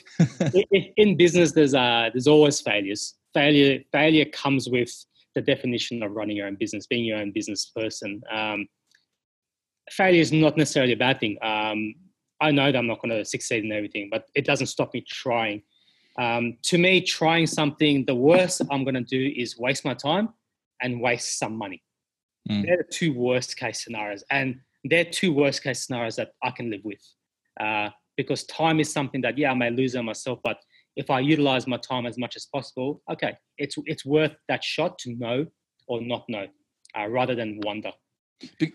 in 0.98 1.18
business, 1.18 1.52
there's, 1.52 1.74
uh, 1.74 2.10
there's 2.14 2.28
always 2.28 2.60
failures. 2.62 3.16
Failure, 3.34 3.80
failure 3.92 4.26
comes 4.26 4.70
with 4.70 4.92
the 5.36 5.42
definition 5.42 6.04
of 6.04 6.12
running 6.12 6.38
your 6.38 6.48
own 6.48 6.56
business, 6.56 6.88
being 6.88 7.06
your 7.06 7.20
own 7.20 7.32
business 7.32 7.72
person. 7.76 8.22
Um, 8.32 8.68
failure 9.92 10.22
is 10.22 10.32
not 10.32 10.58
necessarily 10.58 10.94
a 10.94 10.98
bad 10.98 11.20
thing. 11.20 11.38
Um, 11.42 11.96
I 12.42 12.52
know 12.52 12.72
that 12.72 12.78
I'm 12.78 12.88
not 12.88 13.02
going 13.02 13.18
to 13.18 13.26
succeed 13.26 13.64
in 13.64 13.72
everything, 13.72 14.10
but 14.12 14.26
it 14.36 14.46
doesn't 14.46 14.68
stop 14.68 14.94
me 14.94 15.04
trying. 15.08 15.62
Um, 16.18 16.58
to 16.64 16.78
me, 16.78 17.02
trying 17.02 17.48
something, 17.48 18.06
the 18.06 18.16
worst 18.16 18.62
I'm 18.70 18.84
going 18.84 18.96
to 18.96 19.02
do 19.02 19.34
is 19.36 19.58
waste 19.58 19.86
my 19.86 19.94
time 19.94 20.30
and 20.82 21.02
waste 21.02 21.38
some 21.38 21.56
money. 21.56 21.84
Mm. 22.50 22.66
They're 22.66 22.78
the 22.78 22.84
two 22.92 23.14
worst 23.14 23.58
case 23.58 23.84
scenarios. 23.84 24.24
And 24.32 24.60
they're 24.84 25.06
two 25.06 25.34
worst 25.34 25.64
case 25.64 25.86
scenarios 25.86 26.16
that 26.16 26.32
I 26.44 26.52
can 26.52 26.70
live 26.70 26.82
with. 26.84 27.02
Uh, 27.60 27.90
because 28.20 28.44
time 28.44 28.82
is 28.82 28.92
something 28.92 29.22
that, 29.22 29.38
yeah, 29.38 29.52
I 29.52 29.54
may 29.54 29.70
lose 29.70 29.96
on 29.96 30.04
myself, 30.04 30.40
but 30.44 30.58
if 30.98 31.10
I 31.10 31.22
utilize 31.22 31.68
my 31.68 31.78
time 31.78 32.06
as 32.06 32.18
much 32.18 32.36
as 32.36 32.46
possible, 32.46 33.02
okay, 33.10 33.38
it's, 33.58 33.78
it's 33.86 34.06
worth 34.06 34.36
that 34.50 34.62
shot 34.62 35.00
to 35.00 35.16
know 35.16 35.46
or 35.88 36.02
not 36.02 36.26
know 36.28 36.48
uh, 36.98 37.08
rather 37.08 37.34
than 37.34 37.62
wonder. 37.64 37.92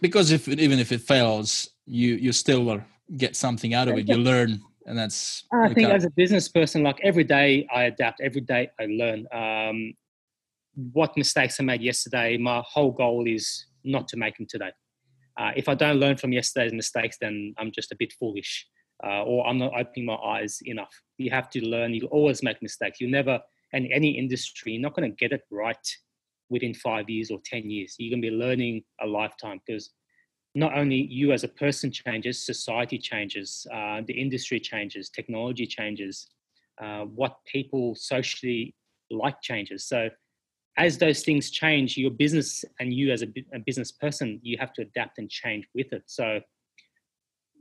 Because 0.01 0.31
if 0.31 0.49
even 0.49 0.79
if 0.79 0.93
it 0.93 1.01
fails 1.01 1.69
you 1.87 2.15
you 2.15 2.33
still 2.33 2.83
get 3.17 3.37
something 3.37 3.75
out 3.75 3.89
of 3.89 3.99
it. 3.99 4.09
You 4.09 4.17
learn 4.17 4.61
and 4.87 4.99
that's 4.99 5.45
i 5.53 5.73
think 5.73 5.89
as 5.89 6.05
a 6.05 6.11
business 6.11 6.47
person 6.47 6.83
like 6.83 6.99
every 7.03 7.25
day 7.25 7.67
i 7.75 7.85
adapt 7.85 8.21
every 8.21 8.43
day 8.43 8.69
i 8.81 8.87
learn. 8.87 9.27
Um, 9.33 9.95
what 10.93 11.17
mistakes 11.17 11.59
i 11.61 11.63
made 11.63 11.81
yesterday 11.81 12.37
my 12.37 12.63
whole 12.67 12.93
goal 12.93 13.27
is 13.27 13.67
not 13.85 14.09
to 14.09 14.17
make 14.17 14.37
them 14.37 14.47
today. 14.49 14.73
Uh, 15.39 15.53
if 15.57 15.69
i 15.69 15.75
don't 15.75 15.99
learn 15.99 16.17
from 16.17 16.33
yesterday's 16.33 16.73
mistakes 16.73 17.17
then 17.21 17.55
i'm 17.59 17.73
just 17.73 17.93
a 17.93 17.97
bit 17.97 18.13
foolish 18.19 18.67
uh, 19.03 19.23
or 19.25 19.47
i'm 19.47 19.59
not 19.59 19.73
opening 19.79 20.07
my 20.07 20.15
eyes 20.15 20.61
enough 20.67 20.95
you 21.19 21.31
have 21.31 21.51
to 21.51 21.65
learn 21.65 21.95
you 21.95 22.07
always 22.07 22.43
make 22.43 22.61
mistakes 22.63 23.01
you 23.01 23.09
never 23.09 23.41
in 23.73 23.91
any 23.93 24.11
industry 24.11 24.73
you're 24.73 24.83
not 24.83 24.95
going 24.95 25.11
to 25.11 25.17
get 25.17 25.33
it 25.33 25.43
right 25.51 25.97
within 26.51 26.75
five 26.75 27.09
years 27.09 27.31
or 27.31 27.39
10 27.45 27.71
years. 27.71 27.97
You're 27.99 28.11
going 28.11 28.23
to 28.23 28.31
be 28.31 28.37
learning 28.37 28.83
a 29.01 29.07
lifetime 29.07 29.61
because 29.67 29.91
not 30.55 30.77
only 30.77 30.97
you 30.97 31.33
as 31.33 31.45
a 31.45 31.49
person 31.49 31.91
changes, 31.91 32.47
society 32.47 32.99
changes, 32.99 33.67
uh, 33.73 34.03
the 34.07 34.13
industry 34.21 34.61
changes, 34.61 35.11
technology 35.11 35.67
changes, 35.67 36.29
uh, 36.81 37.03
what 37.03 37.39
people 37.45 37.95
socially 37.95 38.75
like 39.11 39.41
changes. 39.43 39.87
So 39.87 40.11
as 40.77 40.99
those 40.99 41.23
things 41.23 41.51
change, 41.51 41.97
your 41.97 42.11
business 42.11 42.65
and 42.79 42.93
you 42.93 43.13
as 43.13 43.23
a, 43.23 43.29
a 43.53 43.59
business 43.59 43.91
person, 43.91 44.41
you 44.43 44.57
have 44.59 44.73
to 44.75 44.83
adapt 44.83 45.19
and 45.19 45.31
change 45.31 45.67
with 45.75 45.93
it. 45.93 46.03
So 46.07 46.41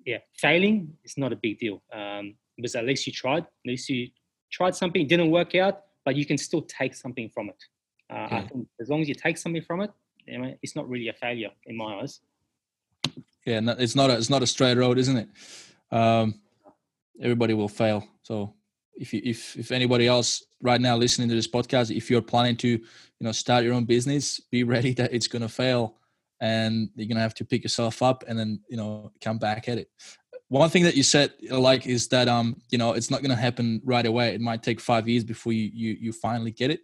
yeah, 0.05 0.19
failing 0.35 0.93
is 1.03 1.17
not 1.17 1.33
a 1.33 1.35
big 1.35 1.59
deal 1.59 1.81
um, 1.91 2.35
because 2.55 2.75
at 2.75 2.85
least 2.85 3.07
you 3.07 3.13
tried. 3.13 3.43
At 3.43 3.65
least 3.65 3.89
you 3.89 4.09
tried 4.51 4.75
something, 4.75 5.07
didn't 5.07 5.31
work 5.31 5.55
out, 5.55 5.81
but 6.05 6.15
you 6.15 6.25
can 6.25 6.37
still 6.37 6.61
take 6.61 6.95
something 6.95 7.29
from 7.29 7.49
it. 7.49 7.63
Uh, 8.11 8.27
I 8.29 8.47
think 8.47 8.67
as 8.79 8.89
long 8.89 9.01
as 9.01 9.09
you 9.09 9.15
take 9.15 9.37
something 9.37 9.61
from 9.61 9.81
it, 9.81 9.91
it's 10.27 10.75
not 10.75 10.87
really 10.87 11.09
a 11.09 11.13
failure 11.13 11.49
in 11.65 11.75
my 11.75 12.01
eyes. 12.01 12.19
Yeah, 13.45 13.59
it's 13.79 13.95
not 13.95 14.09
a 14.09 14.17
it's 14.17 14.29
not 14.29 14.43
a 14.43 14.47
straight 14.47 14.77
road, 14.77 14.97
isn't 14.97 15.17
it? 15.17 15.29
Um, 15.91 16.39
everybody 17.21 17.53
will 17.53 17.67
fail. 17.67 18.07
So 18.21 18.53
if 18.95 19.13
you, 19.13 19.21
if 19.23 19.57
if 19.57 19.71
anybody 19.71 20.07
else 20.07 20.43
right 20.61 20.79
now 20.79 20.95
listening 20.95 21.29
to 21.29 21.35
this 21.35 21.47
podcast, 21.47 21.95
if 21.95 22.09
you're 22.09 22.21
planning 22.21 22.55
to 22.57 22.67
you 22.67 22.81
know 23.19 23.31
start 23.31 23.63
your 23.63 23.73
own 23.73 23.85
business, 23.85 24.39
be 24.39 24.63
ready 24.63 24.93
that 24.93 25.13
it's 25.13 25.27
gonna 25.27 25.49
fail, 25.49 25.97
and 26.43 26.89
you're 26.95 27.07
gonna 27.07 27.21
have 27.21 27.33
to 27.33 27.45
pick 27.45 27.63
yourself 27.63 28.03
up 28.03 28.25
and 28.27 28.37
then 28.37 28.59
you 28.69 28.75
know 28.75 29.11
come 29.21 29.39
back 29.39 29.69
at 29.69 29.77
it. 29.77 29.87
One 30.49 30.69
thing 30.69 30.83
that 30.83 30.95
you 30.95 31.01
said 31.01 31.31
like 31.49 31.87
is 31.87 32.09
that 32.09 32.27
um 32.27 32.61
you 32.69 32.77
know 32.77 32.91
it's 32.91 33.09
not 33.09 33.21
gonna 33.21 33.35
happen 33.47 33.81
right 33.85 34.05
away. 34.05 34.35
It 34.35 34.41
might 34.41 34.61
take 34.61 34.81
five 34.81 35.07
years 35.07 35.23
before 35.23 35.53
you 35.53 35.71
you 35.73 35.97
you 35.99 36.11
finally 36.11 36.51
get 36.51 36.69
it. 36.69 36.81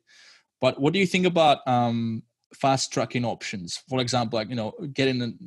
But 0.62 0.80
what 0.80 0.94
do 0.94 1.00
you 1.00 1.06
think 1.06 1.26
about 1.26 1.66
um, 1.68 2.24
fast 2.54 2.92
tracking 2.92 3.26
options? 3.26 3.82
For 3.90 4.00
example, 4.00 4.40
like 4.40 4.50
you 4.50 4.56
know, 4.56 4.74
getting 4.94 5.38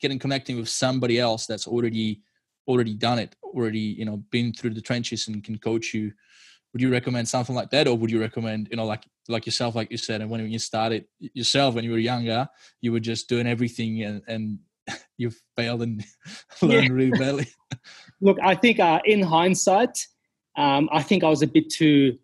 getting 0.00 0.18
connecting 0.18 0.56
with 0.56 0.68
somebody 0.68 1.18
else 1.18 1.46
that's 1.46 1.66
already 1.66 2.22
already 2.66 2.94
done 2.94 3.18
it, 3.18 3.34
already 3.42 3.80
you 3.80 4.04
know, 4.04 4.18
been 4.30 4.52
through 4.52 4.74
the 4.74 4.80
trenches 4.80 5.28
and 5.28 5.44
can 5.44 5.58
coach 5.58 5.92
you. 5.92 6.12
Would 6.72 6.80
you 6.80 6.90
recommend 6.90 7.28
something 7.28 7.54
like 7.54 7.70
that, 7.70 7.86
or 7.86 7.96
would 7.96 8.10
you 8.10 8.20
recommend 8.20 8.68
you 8.70 8.76
know, 8.76 8.86
like 8.86 9.04
like 9.28 9.46
yourself, 9.46 9.74
like 9.74 9.90
you 9.90 9.98
said, 9.98 10.20
and 10.20 10.30
when 10.30 10.48
you 10.50 10.58
started 10.58 11.04
yourself 11.18 11.74
when 11.74 11.84
you 11.84 11.90
were 11.90 11.98
younger, 11.98 12.48
you 12.80 12.92
were 12.92 13.00
just 13.00 13.28
doing 13.28 13.46
everything 13.46 14.02
and 14.02 14.22
and 14.26 14.58
you 15.18 15.30
failed 15.56 15.82
and 15.82 16.04
learned 16.62 16.88
yeah. 16.88 16.92
really 16.92 17.18
badly. 17.18 17.46
Look, 18.20 18.38
I 18.42 18.54
think 18.54 18.80
uh, 18.80 19.00
in 19.04 19.22
hindsight, 19.22 20.06
um, 20.56 20.88
I 20.92 21.02
think 21.02 21.24
I 21.24 21.28
was 21.28 21.42
a 21.42 21.46
bit 21.46 21.70
too 21.70 22.18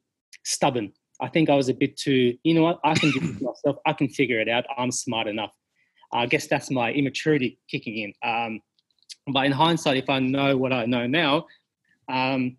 stubborn. 0.45 0.93
I 1.21 1.29
think 1.29 1.51
I 1.51 1.55
was 1.55 1.69
a 1.69 1.75
bit 1.75 1.97
too, 1.97 2.37
you 2.45 2.55
know 2.55 2.63
what, 2.63 2.79
I 2.85 2.95
can 2.95 3.11
do 3.11 3.19
it 3.19 3.43
myself. 3.43 3.77
I 3.87 3.93
can 3.93 4.09
figure 4.09 4.41
it 4.41 4.49
out. 4.49 4.65
I'm 4.77 4.93
smart 4.93 5.27
enough. 5.27 5.53
I 6.13 6.27
guess 6.27 6.47
that's 6.47 6.71
my 6.71 6.93
immaturity 6.93 7.59
kicking 7.69 7.99
in. 7.99 8.13
Um, 8.29 8.61
but 9.33 9.45
in 9.45 9.53
hindsight, 9.53 9.97
if 9.97 10.09
I 10.09 10.21
know 10.21 10.57
what 10.57 10.73
I 10.73 10.87
know 10.87 11.07
now, 11.07 11.47
um, 12.09 12.57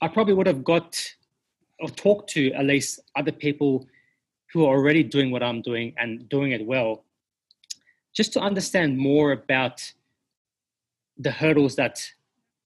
I 0.00 0.08
probably 0.08 0.34
would 0.34 0.46
have 0.46 0.64
got 0.64 1.00
or 1.80 1.88
talked 1.88 2.30
to 2.30 2.52
at 2.52 2.64
least 2.64 3.00
other 3.16 3.32
people 3.32 3.86
who 4.52 4.64
are 4.64 4.76
already 4.76 5.02
doing 5.02 5.30
what 5.30 5.42
I'm 5.42 5.62
doing 5.62 5.94
and 5.98 6.28
doing 6.28 6.52
it 6.52 6.64
well, 6.64 7.04
just 8.14 8.32
to 8.34 8.40
understand 8.40 8.96
more 8.98 9.32
about 9.32 9.92
the 11.18 11.30
hurdles 11.30 11.76
that 11.76 12.06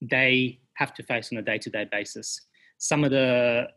they 0.01 0.59
have 0.75 0.93
to 0.93 1.03
face 1.03 1.31
on 1.31 1.37
a 1.37 1.41
day 1.41 1.57
to 1.57 1.69
day 1.69 1.87
basis. 1.91 2.41
Some 2.77 3.03
of 3.03 3.11
the 3.11 3.67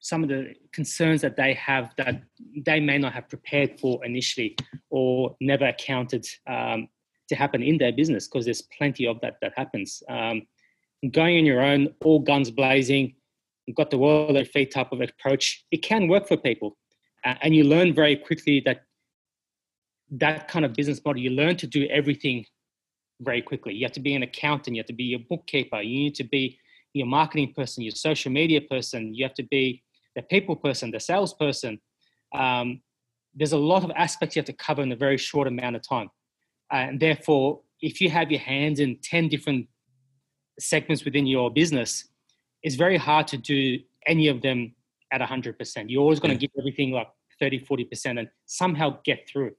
some 0.00 0.22
of 0.22 0.30
the 0.30 0.54
concerns 0.72 1.20
that 1.20 1.36
they 1.36 1.52
have 1.54 1.90
that 1.96 2.22
they 2.66 2.80
may 2.80 2.98
not 2.98 3.12
have 3.12 3.28
prepared 3.28 3.78
for 3.78 4.04
initially 4.04 4.56
or 4.88 5.36
never 5.40 5.66
accounted 5.66 6.26
um, 6.46 6.88
to 7.28 7.36
happen 7.36 7.62
in 7.62 7.76
their 7.78 7.92
business 7.92 8.26
because 8.26 8.46
there's 8.46 8.62
plenty 8.76 9.06
of 9.06 9.20
that 9.20 9.36
that 9.42 9.52
happens. 9.56 10.02
Um, 10.08 10.46
going 11.10 11.38
on 11.38 11.46
your 11.46 11.62
own, 11.62 11.94
all 12.04 12.20
guns 12.20 12.50
blazing, 12.50 13.14
got 13.74 13.90
the 13.90 13.98
world 13.98 14.36
at 14.36 14.48
feet 14.48 14.72
type 14.72 14.92
of 14.92 15.00
approach, 15.00 15.64
it 15.70 15.78
can 15.78 16.08
work 16.08 16.26
for 16.28 16.36
people. 16.36 16.76
and 17.24 17.54
you 17.54 17.64
learn 17.64 17.92
very 17.94 18.16
quickly 18.16 18.62
that 18.64 18.82
that 20.10 20.48
kind 20.48 20.64
of 20.64 20.72
business 20.72 21.00
model, 21.04 21.22
you 21.22 21.30
learn 21.30 21.56
to 21.56 21.66
do 21.66 21.86
everything 21.86 22.44
very 23.20 23.42
quickly. 23.42 23.74
You 23.74 23.84
have 23.84 23.92
to 23.92 24.00
be 24.00 24.14
an 24.14 24.22
accountant, 24.22 24.74
you 24.74 24.80
have 24.80 24.86
to 24.86 24.92
be 24.92 25.04
your 25.04 25.20
bookkeeper, 25.28 25.80
you 25.80 25.98
need 25.98 26.14
to 26.16 26.24
be 26.24 26.58
your 26.94 27.06
marketing 27.06 27.52
person, 27.54 27.84
your 27.84 27.92
social 27.92 28.32
media 28.32 28.60
person, 28.60 29.14
you 29.14 29.24
have 29.24 29.34
to 29.34 29.44
be 29.44 29.82
the 30.16 30.22
people 30.22 30.56
person, 30.56 30.90
the 30.90 30.98
salesperson. 30.98 31.78
Um, 32.34 32.80
there's 33.34 33.52
a 33.52 33.58
lot 33.58 33.84
of 33.84 33.92
aspects 33.94 34.34
you 34.34 34.40
have 34.40 34.46
to 34.46 34.52
cover 34.52 34.82
in 34.82 34.90
a 34.90 34.96
very 34.96 35.18
short 35.18 35.46
amount 35.46 35.76
of 35.76 35.82
time. 35.86 36.08
And 36.72 36.98
therefore, 36.98 37.60
if 37.80 38.00
you 38.00 38.10
have 38.10 38.30
your 38.30 38.40
hands 38.40 38.80
in 38.80 38.98
10 39.02 39.28
different 39.28 39.68
segments 40.60 41.04
within 41.04 41.26
your 41.26 41.50
business, 41.50 42.04
it's 42.62 42.76
very 42.76 42.96
hard 42.96 43.26
to 43.28 43.36
do 43.36 43.78
any 44.06 44.28
of 44.28 44.42
them 44.42 44.74
at 45.12 45.20
100%. 45.20 45.84
You're 45.88 46.02
always 46.02 46.20
going 46.20 46.36
to 46.36 46.38
give 46.38 46.50
everything 46.58 46.92
like 46.92 47.08
30, 47.40 47.64
40% 47.64 48.18
and 48.18 48.28
somehow 48.46 48.98
get 49.04 49.28
through. 49.28 49.52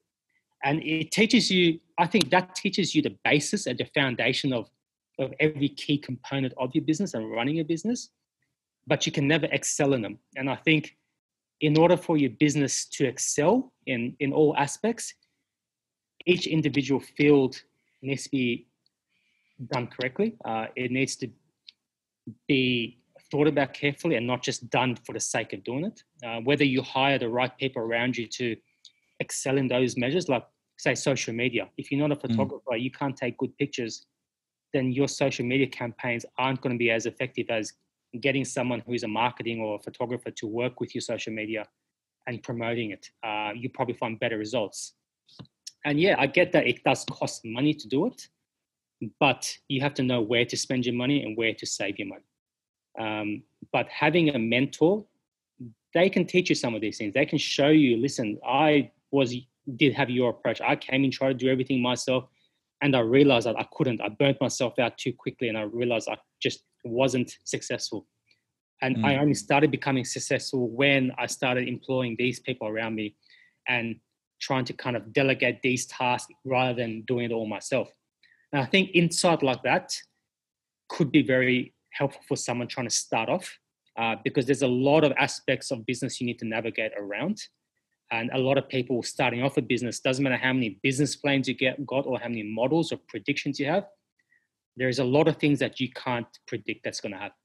And 0.63 0.81
it 0.83 1.11
teaches 1.11 1.49
you, 1.49 1.79
I 1.97 2.05
think 2.05 2.29
that 2.29 2.55
teaches 2.55 2.93
you 2.93 3.01
the 3.01 3.17
basis 3.23 3.65
and 3.65 3.77
the 3.77 3.85
foundation 3.85 4.53
of, 4.53 4.69
of 5.17 5.33
every 5.39 5.69
key 5.69 5.97
component 5.97 6.53
of 6.57 6.73
your 6.75 6.83
business 6.83 7.13
and 7.15 7.31
running 7.31 7.59
a 7.59 7.63
business, 7.63 8.09
but 8.85 9.05
you 9.05 9.11
can 9.11 9.27
never 9.27 9.47
excel 9.51 9.93
in 9.93 10.01
them. 10.01 10.19
And 10.35 10.49
I 10.49 10.55
think 10.55 10.95
in 11.61 11.77
order 11.77 11.97
for 11.97 12.17
your 12.17 12.29
business 12.31 12.85
to 12.85 13.05
excel 13.05 13.71
in, 13.87 14.15
in 14.19 14.33
all 14.33 14.55
aspects, 14.57 15.13
each 16.25 16.45
individual 16.45 16.99
field 16.99 17.61
needs 18.01 18.23
to 18.23 18.29
be 18.29 18.67
done 19.67 19.87
correctly. 19.87 20.35
Uh, 20.45 20.67
it 20.75 20.91
needs 20.91 21.15
to 21.17 21.29
be 22.47 22.99
thought 23.31 23.47
about 23.47 23.73
carefully 23.73 24.15
and 24.15 24.27
not 24.27 24.43
just 24.43 24.69
done 24.69 24.95
for 25.05 25.13
the 25.13 25.19
sake 25.19 25.53
of 25.53 25.63
doing 25.63 25.85
it. 25.85 26.03
Uh, 26.25 26.41
whether 26.41 26.65
you 26.65 26.81
hire 26.81 27.17
the 27.17 27.29
right 27.29 27.57
people 27.57 27.81
around 27.81 28.17
you 28.17 28.27
to 28.27 28.55
excel 29.19 29.57
in 29.57 29.67
those 29.67 29.97
measures, 29.97 30.27
like 30.27 30.43
say 30.77 30.95
social 30.95 31.33
media. 31.33 31.69
If 31.77 31.91
you're 31.91 32.05
not 32.07 32.11
a 32.11 32.19
mm. 32.19 32.29
photographer, 32.29 32.71
mm. 32.71 32.81
you 32.81 32.91
can't 32.91 33.15
take 33.15 33.37
good 33.37 33.55
pictures, 33.57 34.05
then 34.73 34.91
your 34.91 35.07
social 35.07 35.45
media 35.45 35.67
campaigns 35.67 36.25
aren't 36.37 36.61
going 36.61 36.75
to 36.75 36.79
be 36.79 36.91
as 36.91 37.05
effective 37.05 37.47
as 37.49 37.73
getting 38.19 38.43
someone 38.43 38.81
who's 38.85 39.03
a 39.03 39.07
marketing 39.07 39.61
or 39.61 39.75
a 39.75 39.79
photographer 39.79 40.31
to 40.31 40.47
work 40.47 40.79
with 40.79 40.93
your 40.93 41.01
social 41.01 41.33
media 41.33 41.65
and 42.27 42.43
promoting 42.43 42.91
it. 42.91 43.09
Uh, 43.23 43.51
you 43.55 43.69
probably 43.69 43.93
find 43.93 44.19
better 44.19 44.37
results. 44.37 44.93
And 45.85 45.99
yeah, 45.99 46.15
I 46.19 46.27
get 46.27 46.51
that 46.51 46.67
it 46.67 46.83
does 46.83 47.05
cost 47.05 47.41
money 47.45 47.73
to 47.73 47.87
do 47.87 48.07
it, 48.07 48.27
but 49.19 49.57
you 49.67 49.81
have 49.81 49.93
to 49.95 50.03
know 50.03 50.21
where 50.21 50.45
to 50.45 50.57
spend 50.57 50.85
your 50.85 50.95
money 50.95 51.23
and 51.23 51.37
where 51.37 51.53
to 51.53 51.65
save 51.65 51.97
your 51.97 52.07
money. 52.07 52.23
Um, 52.99 53.43
but 53.71 53.87
having 53.87 54.29
a 54.29 54.39
mentor, 54.39 55.05
they 55.93 56.09
can 56.09 56.25
teach 56.25 56.49
you 56.49 56.55
some 56.55 56.75
of 56.75 56.81
these 56.81 56.97
things. 56.97 57.13
They 57.13 57.25
can 57.25 57.37
show 57.37 57.69
you, 57.69 57.97
listen, 57.97 58.37
I 58.45 58.91
was 59.11 59.35
did 59.75 59.93
have 59.93 60.09
your 60.09 60.31
approach. 60.31 60.61
I 60.61 60.75
came 60.75 61.03
in, 61.03 61.11
tried 61.11 61.39
to 61.39 61.45
do 61.45 61.49
everything 61.49 61.81
myself, 61.81 62.25
and 62.81 62.95
I 62.95 62.99
realized 62.99 63.45
that 63.45 63.57
I 63.57 63.67
couldn't. 63.73 64.01
I 64.01 64.09
burnt 64.09 64.41
myself 64.41 64.79
out 64.79 64.97
too 64.97 65.13
quickly, 65.13 65.49
and 65.49 65.57
I 65.57 65.63
realized 65.63 66.09
I 66.09 66.17
just 66.41 66.63
wasn't 66.83 67.37
successful. 67.43 68.07
And 68.81 68.97
mm. 68.97 69.05
I 69.05 69.17
only 69.17 69.35
started 69.35 69.69
becoming 69.69 70.03
successful 70.03 70.69
when 70.69 71.11
I 71.17 71.27
started 71.27 71.67
employing 71.67 72.15
these 72.17 72.39
people 72.39 72.67
around 72.67 72.95
me 72.95 73.15
and 73.67 73.97
trying 74.39 74.65
to 74.65 74.73
kind 74.73 74.95
of 74.97 75.13
delegate 75.13 75.61
these 75.61 75.85
tasks 75.85 76.33
rather 76.43 76.73
than 76.73 77.03
doing 77.03 77.25
it 77.25 77.31
all 77.31 77.45
myself. 77.45 77.89
And 78.51 78.61
I 78.61 78.65
think 78.65 78.91
insight 78.93 79.43
like 79.43 79.63
that 79.63 79.93
could 80.89 81.11
be 81.11 81.23
very 81.23 81.73
helpful 81.91 82.21
for 82.27 82.35
someone 82.35 82.67
trying 82.67 82.87
to 82.87 82.95
start 82.95 83.29
off 83.29 83.57
uh, 83.97 84.15
because 84.23 84.45
there's 84.45 84.61
a 84.61 84.67
lot 84.67 85.03
of 85.03 85.11
aspects 85.17 85.71
of 85.71 85.85
business 85.85 86.19
you 86.19 86.27
need 86.27 86.39
to 86.39 86.45
navigate 86.45 86.91
around. 86.97 87.41
And 88.11 88.29
a 88.33 88.37
lot 88.37 88.57
of 88.57 88.67
people 88.67 89.01
starting 89.03 89.41
off 89.41 89.57
a 89.57 89.61
business, 89.61 90.01
doesn't 90.01 90.23
matter 90.23 90.35
how 90.35 90.51
many 90.51 90.79
business 90.83 91.15
plans 91.15 91.47
you 91.47 91.53
get 91.53 91.85
got 91.85 92.05
or 92.05 92.19
how 92.19 92.27
many 92.27 92.43
models 92.43 92.91
or 92.91 92.99
predictions 93.07 93.59
you 93.59 93.67
have, 93.67 93.85
there's 94.75 94.99
a 94.99 95.03
lot 95.03 95.27
of 95.27 95.37
things 95.37 95.59
that 95.59 95.79
you 95.79 95.89
can't 95.91 96.27
predict 96.47 96.83
that's 96.83 96.99
going 96.99 97.13
to 97.13 97.17
happen. 97.17 97.35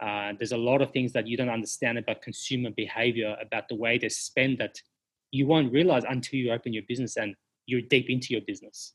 Uh, 0.00 0.32
there's 0.38 0.52
a 0.52 0.56
lot 0.56 0.82
of 0.82 0.90
things 0.90 1.12
that 1.12 1.26
you 1.26 1.36
don't 1.36 1.48
understand 1.48 1.98
about 1.98 2.22
consumer 2.22 2.70
behavior, 2.76 3.36
about 3.40 3.68
the 3.68 3.74
way 3.74 3.96
they 3.96 4.08
spend 4.08 4.58
that 4.58 4.76
you 5.30 5.46
won't 5.46 5.72
realize 5.72 6.04
until 6.08 6.38
you 6.38 6.52
open 6.52 6.72
your 6.72 6.82
business 6.88 7.16
and 7.16 7.34
you're 7.66 7.80
deep 7.80 8.08
into 8.08 8.28
your 8.32 8.42
business. 8.42 8.94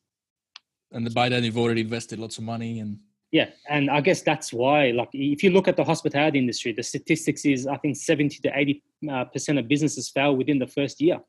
And 0.91 1.06
the, 1.06 1.12
by 1.12 1.30
then, 1.30 1.43
you've 1.43 1.58
already 1.58 1.82
invested 1.82 2.19
lots 2.19 2.38
of 2.38 2.43
money 2.43 2.80
and 2.80 2.99
yeah 3.32 3.49
and 3.69 3.89
i 3.89 4.02
guess 4.02 4.21
that's 4.21 4.52
why 4.52 4.91
like 4.91 5.10
if 5.13 5.43
you 5.43 5.52
look 5.52 5.67
at 5.67 5.78
the 5.78 5.84
hospitality 5.84 6.39
industry 6.39 6.71
the 6.71 6.84
statistics 6.84 7.45
is 7.45 7.67
i 7.67 7.78
think 7.78 7.95
70 7.95 8.39
to 8.39 8.52
80 8.54 8.84
uh, 9.12 9.25
percent 9.25 9.60
of 9.60 9.67
businesses 9.67 10.10
fail 10.10 10.36
within 10.36 10.60
the 10.60 10.67
first 10.67 10.99
year 10.99 11.19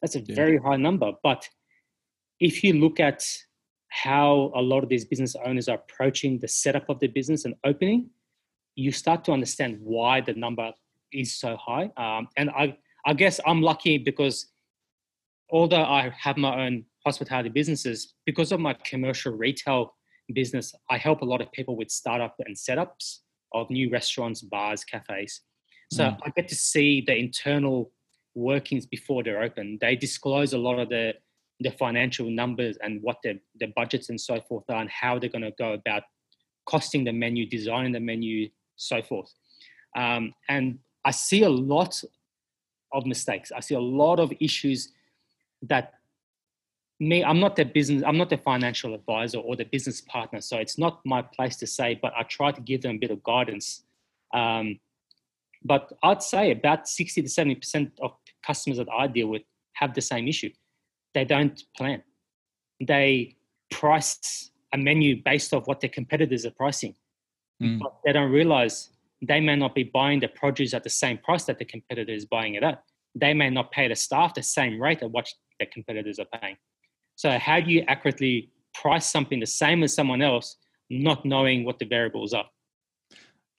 that's 0.00 0.16
a 0.16 0.20
yeah. 0.20 0.34
very 0.34 0.58
high 0.58 0.76
number 0.76 1.12
but 1.22 1.48
if 2.40 2.64
you 2.64 2.74
look 2.74 3.00
at 3.00 3.24
how 3.88 4.52
a 4.54 4.60
lot 4.60 4.82
of 4.82 4.88
these 4.88 5.04
business 5.04 5.36
owners 5.44 5.68
are 5.68 5.76
approaching 5.76 6.38
the 6.38 6.48
setup 6.48 6.88
of 6.88 7.00
their 7.00 7.08
business 7.08 7.44
and 7.44 7.54
opening 7.64 8.08
you 8.74 8.92
start 8.92 9.24
to 9.24 9.32
understand 9.32 9.78
why 9.82 10.20
the 10.20 10.34
number 10.34 10.72
is 11.12 11.32
so 11.38 11.56
high 11.56 11.90
um, 11.96 12.28
and 12.36 12.50
i 12.50 12.76
i 13.04 13.12
guess 13.12 13.40
i'm 13.46 13.60
lucky 13.60 13.98
because 13.98 14.46
although 15.50 15.84
i 15.84 16.12
have 16.18 16.36
my 16.36 16.64
own 16.66 16.84
hospitality 17.06 17.48
businesses 17.48 18.14
because 18.26 18.50
of 18.50 18.58
my 18.58 18.74
commercial 18.84 19.32
retail 19.32 19.94
business, 20.34 20.74
I 20.90 20.98
help 20.98 21.22
a 21.22 21.24
lot 21.24 21.40
of 21.40 21.50
people 21.52 21.76
with 21.76 21.88
startup 21.88 22.34
and 22.44 22.56
setups 22.56 23.18
of 23.54 23.70
new 23.70 23.88
restaurants, 23.90 24.42
bars, 24.42 24.82
cafes. 24.84 25.42
So 25.92 26.02
mm. 26.02 26.18
I 26.24 26.30
get 26.30 26.48
to 26.48 26.56
see 26.56 27.04
the 27.06 27.16
internal 27.16 27.92
workings 28.34 28.86
before 28.86 29.22
they're 29.22 29.40
open. 29.40 29.78
They 29.80 29.94
disclose 29.94 30.52
a 30.52 30.58
lot 30.58 30.78
of 30.80 30.88
the 30.88 31.14
the 31.60 31.70
financial 31.70 32.28
numbers 32.28 32.76
and 32.82 33.02
what 33.02 33.16
their, 33.24 33.36
their 33.58 33.72
budgets 33.74 34.10
and 34.10 34.20
so 34.20 34.38
forth 34.46 34.64
are 34.68 34.82
and 34.82 34.90
how 34.90 35.18
they're 35.18 35.30
going 35.30 35.50
to 35.50 35.54
go 35.58 35.72
about 35.72 36.02
costing 36.66 37.02
the 37.02 37.12
menu, 37.12 37.46
designing 37.46 37.92
the 37.92 38.00
menu, 38.10 38.50
so 38.76 39.00
forth. 39.00 39.32
Um, 39.96 40.34
and 40.50 40.78
I 41.02 41.12
see 41.12 41.44
a 41.44 41.48
lot 41.48 42.04
of 42.92 43.06
mistakes. 43.06 43.52
I 43.56 43.60
see 43.60 43.74
a 43.74 43.80
lot 43.80 44.20
of 44.20 44.34
issues 44.38 44.92
that 45.62 45.94
me 46.98 47.22
i'm 47.22 47.38
not 47.38 47.56
the 47.56 47.64
business 47.64 48.02
i'm 48.06 48.16
not 48.16 48.30
the 48.30 48.38
financial 48.38 48.94
advisor 48.94 49.38
or 49.38 49.54
the 49.54 49.64
business 49.64 50.00
partner 50.00 50.40
so 50.40 50.56
it's 50.56 50.78
not 50.78 51.00
my 51.04 51.20
place 51.20 51.56
to 51.56 51.66
say 51.66 51.98
but 52.00 52.12
i 52.16 52.22
try 52.22 52.50
to 52.50 52.60
give 52.62 52.82
them 52.82 52.96
a 52.96 52.98
bit 52.98 53.10
of 53.10 53.22
guidance. 53.22 53.82
Um, 54.32 54.80
but 55.62 55.92
i'd 56.02 56.22
say 56.22 56.50
about 56.50 56.88
60 56.88 57.22
to 57.22 57.28
70 57.28 57.54
percent 57.56 57.92
of 58.00 58.12
customers 58.44 58.78
that 58.78 58.88
i 58.90 59.06
deal 59.06 59.28
with 59.28 59.42
have 59.76 59.94
the 59.94 60.00
same 60.00 60.26
issue. 60.26 60.50
They 61.14 61.24
don't 61.24 61.62
plan. 61.76 62.02
They 62.80 63.36
price 63.70 64.50
a 64.72 64.78
menu 64.78 65.22
based 65.22 65.54
off 65.54 65.66
what 65.66 65.80
their 65.80 65.90
competitors 65.90 66.44
are 66.44 66.50
pricing. 66.50 66.94
Mm. 67.62 67.78
but 67.78 67.96
they 68.04 68.12
don't 68.12 68.30
realize 68.30 68.90
they 69.22 69.40
may 69.40 69.56
not 69.56 69.74
be 69.74 69.82
buying 69.82 70.20
the 70.20 70.28
produce 70.28 70.74
at 70.74 70.84
the 70.84 70.90
same 70.90 71.16
price 71.16 71.44
that 71.44 71.58
the 71.58 71.64
competitor 71.64 72.12
is 72.12 72.26
buying 72.26 72.54
it 72.54 72.62
at. 72.62 72.82
They 73.14 73.32
may 73.32 73.48
not 73.48 73.72
pay 73.72 73.88
the 73.88 73.96
staff 73.96 74.34
the 74.34 74.42
same 74.42 74.78
rate 74.78 75.02
at 75.02 75.10
what 75.10 75.26
the 75.58 75.64
competitors 75.64 76.18
are 76.18 76.26
paying 76.38 76.56
so 77.16 77.38
how 77.38 77.60
do 77.60 77.70
you 77.70 77.82
accurately 77.88 78.50
price 78.74 79.06
something 79.10 79.40
the 79.40 79.46
same 79.46 79.82
as 79.82 79.94
someone 79.94 80.22
else, 80.22 80.56
not 80.90 81.24
knowing 81.24 81.64
what 81.64 81.78
the 81.78 81.86
variables 81.86 82.32
are? 82.32 82.46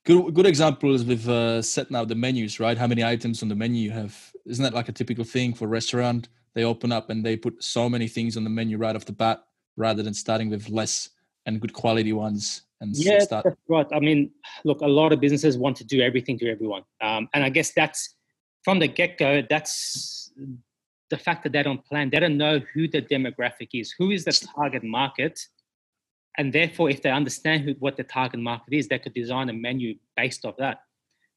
Good, 0.06 0.34
good 0.34 0.46
example 0.46 0.93
is 0.93 1.04
with 1.04 1.28
uh, 1.28 1.62
setting 1.62 1.98
out 1.98 2.08
the 2.08 2.15
menus, 2.15 2.60
right? 2.60 2.78
How 2.78 2.88
many 2.88 3.04
items 3.04 3.43
on 3.43 3.50
the 3.50 3.56
menu 3.56 3.82
you 3.82 3.91
have? 3.91 4.15
Isn't 4.46 4.63
that 4.63 4.74
like 4.74 4.88
a 4.88 4.93
typical 4.93 5.26
thing 5.26 5.54
for 5.54 5.65
a 5.65 5.67
restaurant? 5.67 6.30
They 6.54 6.63
open 6.63 6.91
up 6.91 7.10
and 7.10 7.26
they 7.26 7.36
put 7.36 7.62
so 7.62 7.89
many 7.89 8.08
things 8.08 8.38
on 8.38 8.43
the 8.43 8.50
menu 8.50 8.78
right 8.78 8.96
off 8.96 9.06
the 9.06 9.12
bat, 9.12 9.43
rather 9.76 10.04
than 10.04 10.13
starting 10.13 10.50
with 10.50 10.70
less 10.70 11.10
and 11.46 11.60
good 11.60 11.74
quality 11.74 12.13
ones. 12.13 12.63
And 12.80 12.96
yeah, 12.96 13.20
start. 13.20 13.43
that's 13.43 13.58
right. 13.67 13.88
I 13.91 14.00
mean, 14.00 14.32
look, 14.63 14.82
a 14.82 14.88
lot 14.88 15.12
of 15.12 15.20
businesses 15.20 15.58
want 15.58 15.76
to 15.78 15.84
do 15.84 16.00
everything 16.02 16.38
to 16.39 16.50
everyone, 16.50 16.84
um, 17.02 17.28
and 17.34 17.43
I 17.43 17.50
guess 17.50 17.74
that's 17.74 18.15
from 18.63 18.80
the 18.80 18.88
get 18.88 19.17
go. 19.17 19.41
That's 19.50 20.32
the 21.10 21.17
fact 21.17 21.43
that 21.43 21.54
they 21.54 21.63
don't 21.63 21.84
plan, 21.86 22.10
they 22.10 22.20
don't 22.20 22.38
know 22.38 22.60
who 22.74 22.88
the 22.88 23.02
demographic 23.02 23.70
is, 23.74 23.93
who 23.98 24.12
is 24.12 24.26
the 24.26 24.48
target 24.56 24.84
market. 24.84 25.39
And 26.38 26.54
therefore, 26.54 26.89
if 26.89 27.02
they 27.02 27.10
understand 27.10 27.63
who, 27.63 27.72
what 27.80 27.98
the 27.98 28.04
target 28.04 28.41
market 28.41 28.74
is, 28.74 28.88
they 28.88 29.00
could 29.00 29.13
design 29.13 29.50
a 29.50 29.54
menu 29.54 29.96
based 30.15 30.46
off 30.46 30.56
that. 30.58 30.80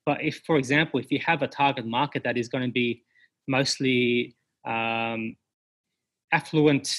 But 0.05 0.23
if, 0.23 0.43
for 0.47 0.57
example, 0.57 1.01
if 1.01 1.11
you 1.11 1.21
have 1.25 1.43
a 1.43 1.47
target 1.47 1.87
market 1.87 2.25
that 2.25 2.37
is 2.37 2.49
going 2.49 2.65
to 2.65 2.73
be 2.73 3.03
mostly 3.47 4.37
um, 4.67 5.37
affluent, 6.33 6.95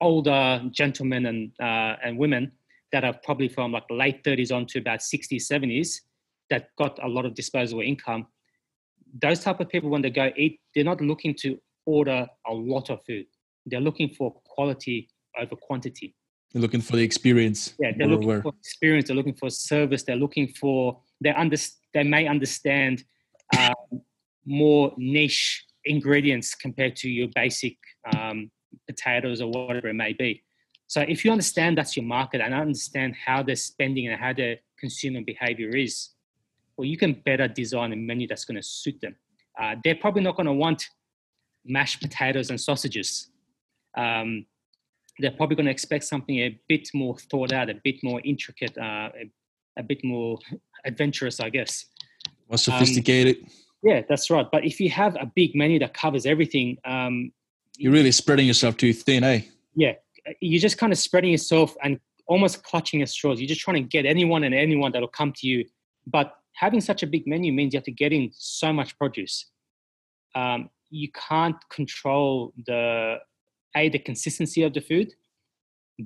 older 0.00 0.62
gentlemen 0.70 1.26
and 1.26 1.50
uh, 1.60 1.96
and 2.04 2.16
women 2.16 2.52
that 2.92 3.04
are 3.04 3.14
probably 3.24 3.48
from 3.48 3.72
like 3.72 3.84
late 3.90 4.24
30s 4.24 4.54
on 4.54 4.64
to 4.66 4.78
about 4.78 5.00
60s, 5.00 5.42
70s, 5.42 6.00
that 6.50 6.68
got 6.78 6.98
a 7.02 7.08
lot 7.08 7.26
of 7.26 7.34
disposable 7.34 7.82
income. 7.82 8.26
Those 9.20 9.40
type 9.40 9.60
of 9.60 9.68
people, 9.68 9.90
when 9.90 10.02
they 10.02 10.10
go 10.10 10.30
eat, 10.36 10.60
they're 10.74 10.84
not 10.84 11.00
looking 11.00 11.34
to 11.40 11.58
order 11.88 12.26
a 12.46 12.52
lot 12.52 12.90
of 12.90 13.02
food. 13.06 13.24
They're 13.64 13.80
looking 13.80 14.10
for 14.10 14.30
quality 14.44 15.08
over 15.40 15.56
quantity. 15.56 16.14
They're 16.52 16.62
looking 16.62 16.82
for 16.82 16.96
the 16.96 17.02
experience. 17.02 17.74
Yeah, 17.80 17.92
they're 17.96 18.06
looking 18.06 18.42
for 18.42 18.52
experience. 18.60 19.08
They're 19.08 19.16
looking 19.16 19.34
for 19.34 19.50
service. 19.50 20.02
They're 20.02 20.16
looking 20.16 20.48
for 20.48 21.00
they 21.22 21.30
under 21.30 21.56
they 21.94 22.04
may 22.04 22.26
understand 22.26 23.04
um, 23.58 24.02
more 24.44 24.92
niche 24.96 25.64
ingredients 25.84 26.54
compared 26.54 26.94
to 26.96 27.08
your 27.08 27.28
basic 27.34 27.76
um, 28.14 28.50
potatoes 28.86 29.40
or 29.40 29.50
whatever 29.50 29.88
it 29.88 29.94
may 29.94 30.12
be. 30.12 30.42
So 30.86 31.00
if 31.02 31.24
you 31.24 31.32
understand 31.32 31.78
that's 31.78 31.96
your 31.96 32.06
market 32.06 32.40
and 32.40 32.52
understand 32.54 33.14
how 33.26 33.42
they're 33.42 33.56
spending 33.56 34.08
and 34.08 34.20
how 34.20 34.32
their 34.32 34.56
consumer 34.78 35.20
behavior 35.22 35.70
is, 35.76 36.10
well, 36.76 36.86
you 36.86 36.96
can 36.96 37.12
better 37.24 37.48
design 37.48 37.92
a 37.92 37.96
menu 37.96 38.26
that's 38.26 38.44
going 38.44 38.56
to 38.56 38.62
suit 38.62 39.00
them. 39.00 39.16
Uh, 39.60 39.74
they're 39.84 39.96
probably 39.96 40.22
not 40.22 40.36
going 40.36 40.46
to 40.46 40.52
want 40.52 40.82
mashed 41.68 42.00
potatoes 42.00 42.50
and 42.50 42.60
sausages. 42.60 43.30
Um, 43.96 44.46
they're 45.18 45.32
probably 45.32 45.56
going 45.56 45.66
to 45.66 45.72
expect 45.72 46.04
something 46.04 46.36
a 46.38 46.58
bit 46.68 46.88
more 46.94 47.16
thought 47.18 47.52
out, 47.52 47.70
a 47.70 47.74
bit 47.82 47.96
more 48.02 48.20
intricate, 48.24 48.76
uh, 48.78 49.10
a, 49.14 49.30
a, 49.76 49.82
bit 49.82 50.04
more 50.04 50.38
adventurous, 50.84 51.40
I 51.40 51.50
guess. 51.50 51.86
More 52.48 52.58
sophisticated. 52.58 53.38
Um, 53.42 53.50
yeah, 53.82 54.02
that's 54.08 54.30
right. 54.30 54.46
But 54.50 54.64
if 54.64 54.80
you 54.80 54.90
have 54.90 55.16
a 55.16 55.30
big 55.34 55.54
menu 55.54 55.78
that 55.80 55.94
covers 55.94 56.26
everything, 56.26 56.78
um, 56.84 57.32
you're 57.76 57.92
really 57.92 58.12
spreading 58.12 58.46
yourself 58.46 58.76
too 58.76 58.92
thin, 58.92 59.24
eh? 59.24 59.42
Yeah, 59.74 59.94
you're 60.40 60.60
just 60.60 60.78
kind 60.78 60.92
of 60.92 60.98
spreading 60.98 61.30
yourself 61.30 61.76
and 61.82 62.00
almost 62.26 62.62
clutching 62.62 63.02
at 63.02 63.08
straws. 63.08 63.40
You're 63.40 63.48
just 63.48 63.60
trying 63.60 63.82
to 63.82 63.88
get 63.88 64.04
anyone 64.04 64.44
and 64.44 64.54
anyone 64.54 64.92
that'll 64.92 65.08
come 65.08 65.32
to 65.36 65.46
you. 65.46 65.64
But 66.06 66.34
having 66.54 66.80
such 66.80 67.02
a 67.02 67.06
big 67.06 67.26
menu 67.26 67.52
means 67.52 67.72
you 67.72 67.78
have 67.78 67.84
to 67.84 67.92
get 67.92 68.12
in 68.12 68.30
so 68.32 68.72
much 68.72 68.96
produce. 68.98 69.46
Um, 70.34 70.70
you 70.90 71.08
can't 71.28 71.56
control 71.70 72.52
the 72.66 73.18
a 73.76 73.88
the 73.88 73.98
consistency 73.98 74.62
of 74.62 74.72
the 74.72 74.80
food, 74.80 75.12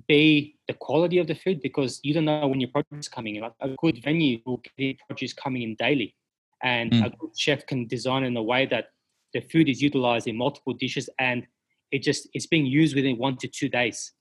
b 0.09 0.57
the 0.69 0.75
quality 0.75 1.19
of 1.19 1.27
the 1.27 1.35
food 1.35 1.61
because 1.63 2.01
you 2.03 2.15
don't 2.15 2.25
know 2.25 2.47
when 2.47 2.61
your 2.61 2.71
produce 2.71 3.07
is 3.07 3.09
coming 3.09 3.37
in. 3.37 3.43
Like 3.43 3.53
a 3.61 3.71
good 3.79 4.03
venue 4.03 4.41
will 4.45 4.63
get 4.79 4.99
produce 5.07 5.33
coming 5.33 5.63
in 5.63 5.75
daily, 5.77 6.15
and 6.63 6.93
mm. 6.93 7.07
a 7.07 7.11
good 7.11 7.37
chef 7.37 7.67
can 7.67 7.87
design 7.87 8.25
in 8.25 8.37
a 8.37 8.43
way 8.43 8.67
that 8.67 8.87
the 9.33 9.41
food 9.41 9.69
is 9.69 9.81
utilized 9.81 10.27
in 10.27 10.37
multiple 10.37 10.75
dishes 10.75 11.09
and 11.19 11.47
it 11.91 12.03
just 12.03 12.29
it's 12.33 12.47
being 12.47 12.67
used 12.67 12.95
within 12.97 13.19
one 13.19 13.37
to 13.37 13.49
two 13.49 13.69
days, 13.69 14.13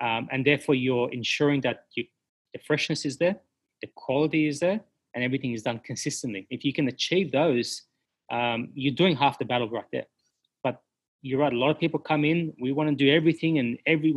um, 0.00 0.28
and 0.32 0.44
therefore 0.44 0.74
you're 0.74 1.10
ensuring 1.12 1.60
that 1.62 1.84
you, 1.94 2.04
the 2.52 2.60
freshness 2.66 3.04
is 3.04 3.16
there, 3.16 3.36
the 3.80 3.88
quality 3.94 4.48
is 4.48 4.58
there, 4.60 4.80
and 5.14 5.24
everything 5.24 5.52
is 5.52 5.62
done 5.62 5.80
consistently. 5.84 6.46
If 6.50 6.64
you 6.64 6.72
can 6.72 6.88
achieve 6.88 7.32
those, 7.32 7.82
um, 8.32 8.70
you're 8.74 8.94
doing 8.94 9.14
half 9.14 9.38
the 9.38 9.44
battle 9.44 9.68
right 9.68 9.84
there. 9.92 10.06
But 10.64 10.82
you're 11.20 11.38
right. 11.38 11.52
A 11.52 11.56
lot 11.56 11.70
of 11.70 11.78
people 11.78 12.00
come 12.00 12.24
in. 12.24 12.54
We 12.58 12.72
want 12.72 12.88
to 12.88 12.96
do 12.96 13.12
everything 13.12 13.58
and 13.58 13.78
every 13.86 14.14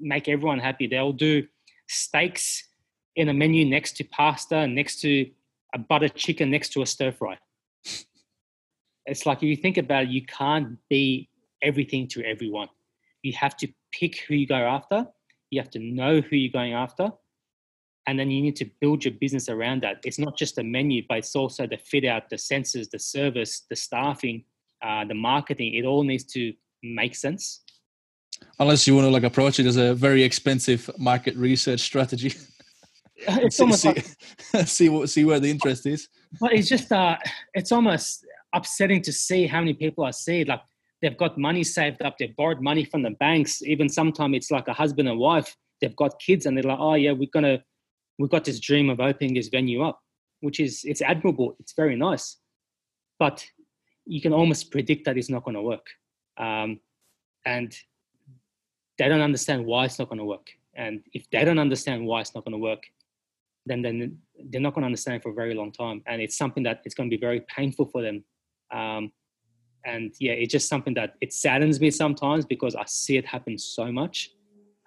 make 0.00 0.28
everyone 0.28 0.60
happy. 0.60 0.86
They'll 0.86 1.12
do 1.12 1.46
steaks 1.88 2.68
in 3.16 3.28
a 3.28 3.34
menu 3.34 3.66
next 3.66 3.96
to 3.96 4.04
pasta, 4.04 4.66
next 4.66 5.00
to 5.00 5.28
a 5.74 5.78
butter 5.78 6.08
chicken, 6.08 6.50
next 6.50 6.72
to 6.74 6.82
a 6.82 6.86
stir 6.86 7.12
fry. 7.12 7.36
It's 9.06 9.26
like 9.26 9.38
if 9.38 9.44
you 9.44 9.56
think 9.56 9.76
about 9.76 10.04
it, 10.04 10.10
you 10.10 10.24
can't 10.24 10.78
be 10.88 11.28
everything 11.60 12.06
to 12.08 12.24
everyone. 12.24 12.68
You 13.22 13.32
have 13.32 13.56
to 13.56 13.68
pick 13.90 14.20
who 14.20 14.34
you 14.34 14.46
go 14.46 14.54
after. 14.54 15.06
You 15.50 15.60
have 15.60 15.70
to 15.70 15.80
know 15.80 16.20
who 16.20 16.36
you're 16.36 16.52
going 16.52 16.74
after. 16.74 17.10
And 18.08 18.18
then 18.18 18.30
you 18.30 18.40
need 18.40 18.56
to 18.56 18.64
build 18.80 19.04
your 19.04 19.12
business 19.12 19.50
around 19.50 19.82
that. 19.82 19.98
It's 20.02 20.18
not 20.18 20.34
just 20.34 20.56
a 20.56 20.64
menu, 20.64 21.02
but 21.06 21.18
it's 21.18 21.36
also 21.36 21.66
the 21.66 21.76
fit 21.76 22.06
out, 22.06 22.30
the 22.30 22.36
sensors, 22.36 22.88
the 22.88 22.98
service, 22.98 23.66
the 23.68 23.76
staffing, 23.76 24.44
uh, 24.80 25.04
the 25.04 25.14
marketing. 25.14 25.74
It 25.74 25.84
all 25.84 26.02
needs 26.02 26.24
to 26.32 26.54
make 26.82 27.14
sense. 27.14 27.60
Unless 28.58 28.86
you 28.86 28.94
want 28.94 29.04
to 29.04 29.10
like 29.10 29.24
approach 29.24 29.60
it 29.60 29.66
as 29.66 29.76
a 29.76 29.92
very 29.92 30.22
expensive 30.22 30.88
market 30.96 31.36
research 31.36 31.80
strategy. 31.80 32.32
it's 33.16 33.58
see, 33.58 33.62
almost 33.62 33.82
see, 33.82 33.88
like, 33.88 34.06
see 34.66 34.88
what 34.88 35.10
see 35.10 35.26
where 35.26 35.38
the 35.38 35.50
interest 35.50 35.84
is. 35.84 36.08
But 36.40 36.54
it's 36.54 36.68
just 36.68 36.90
uh, 36.90 37.18
it's 37.52 37.72
almost 37.72 38.24
upsetting 38.54 39.02
to 39.02 39.12
see 39.12 39.46
how 39.46 39.60
many 39.60 39.74
people 39.74 40.04
I 40.04 40.12
see 40.12 40.44
like 40.44 40.62
they've 41.02 41.18
got 41.18 41.36
money 41.36 41.62
saved 41.62 42.00
up, 42.00 42.16
they've 42.16 42.34
borrowed 42.36 42.62
money 42.62 42.84
from 42.84 43.02
the 43.02 43.10
banks. 43.10 43.60
Even 43.60 43.90
sometimes 43.90 44.34
it's 44.34 44.50
like 44.50 44.66
a 44.66 44.72
husband 44.72 45.10
and 45.10 45.18
wife, 45.18 45.54
they've 45.82 45.96
got 45.96 46.18
kids 46.18 46.46
and 46.46 46.56
they're 46.56 46.64
like, 46.64 46.78
oh 46.80 46.94
yeah, 46.94 47.12
we're 47.12 47.28
gonna 47.30 47.62
we've 48.18 48.30
got 48.30 48.44
this 48.44 48.60
dream 48.60 48.90
of 48.90 49.00
opening 49.00 49.34
this 49.34 49.48
venue 49.48 49.82
up, 49.82 50.00
which 50.40 50.60
is 50.60 50.84
it's 50.84 51.02
admirable, 51.02 51.56
it's 51.60 51.72
very 51.72 51.96
nice. 51.96 52.36
But 53.18 53.46
you 54.04 54.20
can 54.20 54.32
almost 54.32 54.70
predict 54.70 55.04
that 55.04 55.16
it's 55.16 55.30
not 55.30 55.44
gonna 55.44 55.62
work. 55.62 55.86
Um, 56.36 56.80
and 57.44 57.74
they 58.98 59.08
don't 59.08 59.20
understand 59.20 59.64
why 59.64 59.84
it's 59.84 59.98
not 59.98 60.08
gonna 60.08 60.24
work. 60.24 60.48
And 60.74 61.02
if 61.12 61.28
they 61.30 61.44
don't 61.44 61.58
understand 61.58 62.06
why 62.06 62.20
it's 62.20 62.34
not 62.34 62.44
gonna 62.44 62.58
work, 62.58 62.82
then 63.66 63.82
then 63.82 64.18
they're 64.50 64.60
not 64.60 64.74
gonna 64.74 64.86
understand 64.86 65.22
for 65.22 65.30
a 65.30 65.34
very 65.34 65.54
long 65.54 65.72
time. 65.72 66.02
And 66.06 66.20
it's 66.20 66.36
something 66.36 66.62
that 66.64 66.82
it's 66.84 66.94
gonna 66.94 67.10
be 67.10 67.16
very 67.16 67.40
painful 67.54 67.86
for 67.86 68.02
them. 68.02 68.24
Um, 68.70 69.12
and 69.84 70.12
yeah, 70.18 70.32
it's 70.32 70.52
just 70.52 70.68
something 70.68 70.94
that 70.94 71.14
it 71.20 71.32
saddens 71.32 71.80
me 71.80 71.90
sometimes 71.90 72.44
because 72.44 72.74
I 72.74 72.84
see 72.86 73.16
it 73.16 73.24
happen 73.24 73.56
so 73.58 73.90
much. 73.92 74.30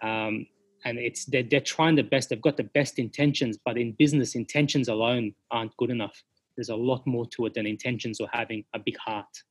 Um, 0.02 0.48
and 0.86 0.98
it's 0.98 1.26
they're, 1.26 1.44
they're 1.44 1.60
trying 1.60 1.96
the 1.96 2.04
best. 2.04 2.30
They've 2.30 2.42
got 2.42 2.58
the 2.58 2.64
best 2.64 3.00
intentions, 3.00 3.58
but 3.64 3.78
in 3.78 3.94
business, 3.94 4.36
intentions 4.36 4.88
alone 4.88 5.34
aren't 5.50 5.76
good 5.78 5.90
enough. 5.90 6.24
There's 6.56 6.70
a 6.70 6.76
lot 6.76 7.06
more 7.06 7.26
to 7.28 7.46
it 7.46 7.54
than 7.54 7.66
intentions 7.66 8.20
or 8.20 8.28
having 8.32 8.64
a 8.74 8.80
big 8.80 8.98
heart. 8.98 9.44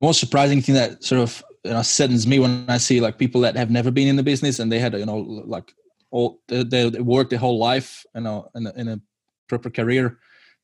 Most 0.00 0.20
surprising 0.20 0.60
thing 0.60 0.74
that 0.74 1.02
sort 1.02 1.20
of 1.20 1.42
you 1.64 1.72
know, 1.72 1.82
saddens 1.82 2.26
me 2.26 2.38
when 2.38 2.64
I 2.68 2.78
see 2.78 3.00
like 3.00 3.18
people 3.18 3.40
that 3.42 3.56
have 3.56 3.70
never 3.70 3.90
been 3.90 4.08
in 4.08 4.16
the 4.16 4.22
business 4.22 4.58
and 4.58 4.70
they 4.70 4.78
had 4.78 4.94
you 4.94 5.06
know 5.06 5.18
like 5.18 5.72
all 6.10 6.40
they, 6.48 6.62
they 6.62 7.00
worked 7.00 7.30
their 7.30 7.38
whole 7.38 7.58
life 7.58 8.04
you 8.14 8.20
know 8.20 8.48
in 8.54 8.66
a, 8.66 8.72
in 8.74 8.88
a 8.88 9.00
proper 9.48 9.70
career. 9.70 10.18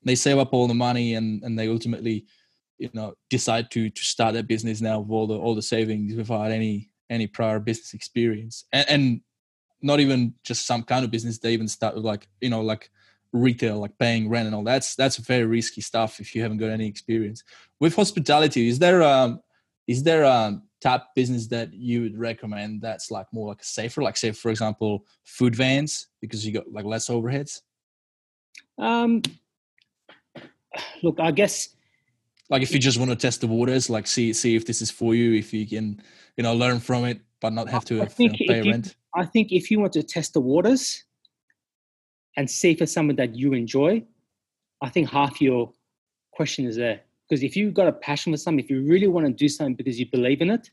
They 0.04 0.14
save 0.14 0.38
up 0.38 0.52
all 0.52 0.68
the 0.68 0.74
money 0.74 1.14
and 1.14 1.42
and 1.42 1.58
they 1.58 1.68
ultimately 1.68 2.26
you 2.78 2.90
know 2.92 3.14
decide 3.30 3.70
to 3.72 3.88
to 3.88 4.02
start 4.02 4.36
a 4.36 4.42
business 4.42 4.80
now 4.80 5.00
with 5.00 5.10
all 5.10 5.26
the 5.26 5.38
all 5.38 5.54
the 5.54 5.62
savings 5.62 6.14
without 6.14 6.50
any 6.50 6.90
any 7.10 7.26
prior 7.26 7.58
business 7.58 7.94
experience. 7.94 8.64
And, 8.72 8.88
and 8.88 9.20
not 9.82 10.00
even 10.00 10.34
just 10.42 10.66
some 10.66 10.82
kind 10.82 11.04
of 11.04 11.10
business 11.10 11.38
they 11.38 11.52
even 11.52 11.68
start 11.68 11.94
with 11.94 12.04
like 12.04 12.26
you 12.40 12.48
know 12.48 12.62
like 12.62 12.90
retail 13.32 13.78
like 13.78 13.98
paying 13.98 14.28
rent 14.28 14.46
and 14.46 14.54
all. 14.54 14.64
That's 14.64 14.94
that's 14.94 15.16
very 15.16 15.44
risky 15.44 15.80
stuff 15.80 16.20
if 16.20 16.34
you 16.34 16.42
haven't 16.42 16.58
got 16.58 16.70
any 16.70 16.86
experience. 16.86 17.42
With 17.80 17.94
hospitality 17.94 18.68
is 18.68 18.78
there 18.78 19.02
um 19.02 19.40
is 19.86 20.02
there 20.02 20.22
a 20.22 20.60
type 20.80 21.02
business 21.14 21.46
that 21.48 21.74
you 21.74 22.02
would 22.02 22.18
recommend 22.18 22.80
that's 22.80 23.10
like 23.10 23.26
more 23.32 23.48
like 23.48 23.62
safer? 23.62 24.02
Like 24.02 24.16
say 24.16 24.30
for 24.32 24.50
example 24.50 25.04
food 25.24 25.54
vans 25.54 26.06
because 26.20 26.46
you 26.46 26.52
got 26.52 26.72
like 26.72 26.84
less 26.84 27.08
overheads? 27.08 27.60
Um 28.78 29.20
look 31.02 31.20
i 31.20 31.30
guess 31.30 31.73
like 32.50 32.62
if 32.62 32.72
you 32.72 32.78
just 32.78 32.98
want 32.98 33.11
to 33.11 33.16
test 33.16 33.40
the 33.40 33.46
waters 33.46 33.88
like 33.88 34.07
see 34.07 34.33
see 34.33 34.54
if 34.54 34.66
this 34.66 34.83
is 34.83 34.90
for 34.90 35.14
you 35.14 35.33
if 35.35 35.52
you 35.52 35.66
can 35.66 36.00
you 36.37 36.42
know 36.42 36.54
learn 36.54 36.78
from 36.78 37.04
it 37.04 37.20
but 37.40 37.52
not 37.52 37.68
have 37.68 37.85
to 37.85 37.94
you 37.94 38.00
know, 38.00 38.07
pay 38.07 38.62
you, 38.62 38.70
rent. 38.70 38.96
I 39.14 39.24
think 39.24 39.52
if 39.52 39.70
you 39.70 39.80
want 39.80 39.92
to 39.94 40.02
test 40.02 40.33
the 40.35 40.40
waters 40.40 41.04
and 42.37 42.50
see 42.50 42.70
if 42.70 42.83
it's 42.83 42.92
something 42.92 43.16
that 43.16 43.35
you 43.35 43.52
enjoy 43.52 44.02
i 44.83 44.88
think 44.88 45.09
half 45.09 45.40
your 45.40 45.72
question 46.33 46.66
is 46.66 46.74
there. 46.74 47.00
Because 47.28 47.44
if 47.44 47.57
you've 47.57 47.74
got 47.74 47.87
a 47.87 47.92
passion 47.92 48.33
for 48.33 48.37
something 48.37 48.64
if 48.64 48.70
you 48.70 48.83
really 48.83 49.07
want 49.07 49.26
to 49.26 49.33
do 49.33 49.48
something 49.48 49.74
because 49.74 49.98
you 49.98 50.07
believe 50.11 50.40
in 50.40 50.50
it 50.50 50.70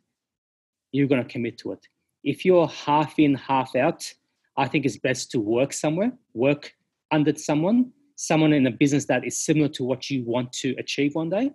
you're 0.92 1.08
going 1.08 1.24
to 1.24 1.30
commit 1.30 1.58
to 1.60 1.72
it. 1.72 1.88
If 2.24 2.44
you're 2.44 2.68
half 2.68 3.18
in 3.18 3.36
half 3.36 3.76
out 3.76 4.12
i 4.58 4.68
think 4.68 4.86
it's 4.86 4.98
best 4.98 5.32
to 5.32 5.40
work 5.40 5.72
somewhere 5.72 6.12
work 6.34 6.74
under 7.12 7.34
someone 7.36 7.92
someone 8.16 8.54
in 8.54 8.68
a 8.68 8.72
business 8.72 9.06
that 9.06 9.26
is 9.26 9.40
similar 9.40 9.70
to 9.70 9.84
what 9.84 10.10
you 10.10 10.24
want 10.24 10.52
to 10.52 10.76
achieve 10.78 11.16
one 11.16 11.30
day 11.30 11.52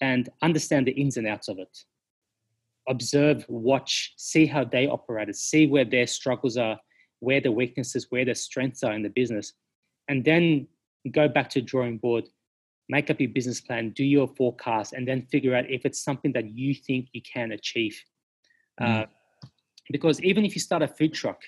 and 0.00 0.28
understand 0.42 0.86
the 0.86 0.92
ins 0.92 1.16
and 1.16 1.26
outs 1.26 1.48
of 1.48 1.58
it. 1.58 1.76
Observe, 2.88 3.44
watch, 3.48 4.12
see 4.16 4.46
how 4.46 4.64
they 4.64 4.86
operate, 4.86 5.34
see 5.34 5.66
where 5.66 5.84
their 5.84 6.06
struggles 6.06 6.56
are, 6.56 6.78
where 7.20 7.40
the 7.40 7.50
weaknesses, 7.50 8.06
where 8.10 8.24
the 8.24 8.34
strengths 8.34 8.82
are 8.82 8.92
in 8.92 9.02
the 9.02 9.08
business, 9.08 9.52
and 10.08 10.24
then 10.24 10.66
go 11.10 11.28
back 11.28 11.50
to 11.50 11.60
drawing 11.60 11.98
board, 11.98 12.28
make 12.88 13.10
up 13.10 13.20
your 13.20 13.30
business 13.30 13.60
plan, 13.60 13.90
do 13.90 14.04
your 14.04 14.28
forecast, 14.28 14.92
and 14.92 15.06
then 15.06 15.22
figure 15.22 15.54
out 15.54 15.68
if 15.68 15.84
it's 15.84 16.02
something 16.02 16.32
that 16.32 16.50
you 16.50 16.74
think 16.74 17.08
you 17.12 17.22
can 17.22 17.52
achieve. 17.52 18.00
Mm. 18.80 19.02
Uh, 19.02 19.06
because 19.90 20.20
even 20.22 20.44
if 20.44 20.54
you 20.54 20.60
start 20.60 20.82
a 20.82 20.88
food 20.88 21.14
truck, 21.14 21.40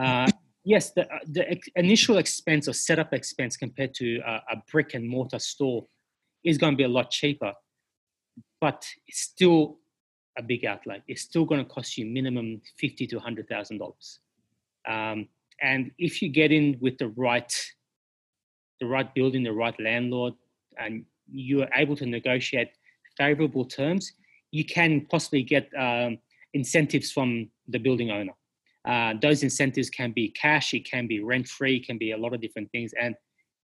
uh, 0.00 0.28
yes, 0.64 0.92
the, 0.92 1.06
the 1.26 1.60
initial 1.76 2.18
expense 2.18 2.68
or 2.68 2.72
setup 2.72 3.12
expense 3.12 3.56
compared 3.56 3.94
to 3.94 4.20
a, 4.26 4.32
a 4.52 4.62
brick 4.70 4.94
and 4.94 5.08
mortar 5.08 5.38
store 5.38 5.86
is 6.44 6.56
going 6.56 6.72
to 6.72 6.76
be 6.76 6.84
a 6.84 6.88
lot 6.88 7.10
cheaper 7.10 7.52
but 8.60 8.86
it's 9.06 9.20
still 9.20 9.78
a 10.38 10.42
big 10.42 10.64
outlay. 10.64 11.02
It's 11.08 11.22
still 11.22 11.44
going 11.44 11.64
to 11.64 11.70
cost 11.70 11.98
you 11.98 12.06
minimum 12.06 12.60
fifty 12.78 13.06
to 13.08 13.18
hundred 13.18 13.48
thousand 13.48 13.78
dollars. 13.78 14.20
Um, 14.88 15.28
and 15.60 15.90
if 15.98 16.22
you 16.22 16.28
get 16.28 16.52
in 16.52 16.78
with 16.80 16.96
the 16.98 17.08
right, 17.08 17.52
the 18.80 18.86
right 18.86 19.12
building, 19.14 19.42
the 19.42 19.52
right 19.52 19.78
landlord, 19.78 20.34
and 20.78 21.04
you 21.30 21.62
are 21.62 21.68
able 21.74 21.96
to 21.96 22.06
negotiate 22.06 22.70
favorable 23.18 23.64
terms, 23.64 24.12
you 24.52 24.64
can 24.64 25.06
possibly 25.10 25.42
get 25.42 25.68
um, 25.78 26.18
incentives 26.54 27.12
from 27.12 27.50
the 27.68 27.78
building 27.78 28.10
owner. 28.10 28.32
Uh, 28.88 29.14
those 29.20 29.42
incentives 29.42 29.90
can 29.90 30.12
be 30.12 30.30
cash, 30.30 30.72
it 30.72 30.90
can 30.90 31.06
be 31.06 31.22
rent 31.22 31.46
free, 31.46 31.78
can 31.78 31.98
be 31.98 32.12
a 32.12 32.16
lot 32.16 32.32
of 32.32 32.40
different 32.40 32.70
things. 32.72 32.92
And 32.98 33.14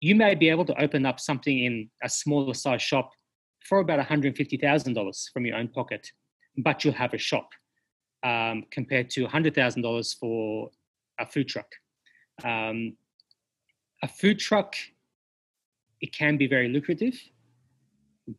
you 0.01 0.15
may 0.15 0.33
be 0.33 0.49
able 0.49 0.65
to 0.65 0.81
open 0.81 1.05
up 1.05 1.19
something 1.19 1.63
in 1.63 1.89
a 2.03 2.09
smaller 2.09 2.55
size 2.55 2.81
shop 2.81 3.11
for 3.67 3.79
about 3.79 3.99
$150,000 3.99 5.31
from 5.33 5.45
your 5.45 5.57
own 5.57 5.67
pocket, 5.67 6.11
but 6.57 6.83
you'll 6.83 6.93
have 6.93 7.13
a 7.13 7.17
shop 7.17 7.49
um, 8.23 8.63
compared 8.71 9.09
to 9.11 9.25
$100,000 9.25 10.19
for 10.19 10.69
a 11.19 11.25
food 11.25 11.47
truck. 11.47 11.67
Um, 12.43 12.95
a 14.03 14.07
food 14.07 14.39
truck, 14.39 14.75
it 16.01 16.13
can 16.13 16.37
be 16.37 16.47
very 16.47 16.67
lucrative, 16.67 17.19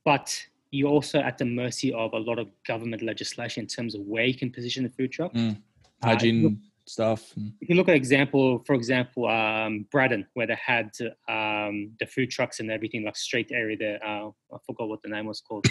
but 0.04 0.44
you're 0.70 0.90
also 0.90 1.20
at 1.20 1.38
the 1.38 1.44
mercy 1.44 1.92
of 1.92 2.12
a 2.12 2.18
lot 2.18 2.38
of 2.38 2.48
government 2.66 3.02
legislation 3.02 3.62
in 3.62 3.66
terms 3.66 3.94
of 3.94 4.02
where 4.02 4.24
you 4.24 4.34
can 4.34 4.50
position 4.50 4.84
a 4.84 4.90
food 4.90 5.12
truck. 5.12 5.32
Mm. 5.32 5.60
Hygiene 6.02 6.44
uh, 6.44 6.48
look, 6.48 6.58
stuff. 6.86 7.32
If 7.60 7.68
you 7.68 7.74
look 7.74 7.88
at 7.88 7.94
example, 7.94 8.62
for 8.66 8.74
example, 8.74 9.28
um, 9.28 9.86
Braddon, 9.90 10.26
where 10.34 10.46
they 10.46 10.58
had 10.64 10.90
um, 11.28 11.92
the 12.00 12.06
food 12.06 12.30
trucks 12.30 12.60
and 12.60 12.70
everything, 12.70 13.04
like 13.04 13.16
straight 13.16 13.50
area 13.52 13.76
there. 13.76 14.04
Uh, 14.04 14.28
I 14.52 14.58
forgot 14.64 14.88
what 14.88 15.02
the 15.02 15.08
name 15.08 15.26
was 15.26 15.40
called. 15.40 15.66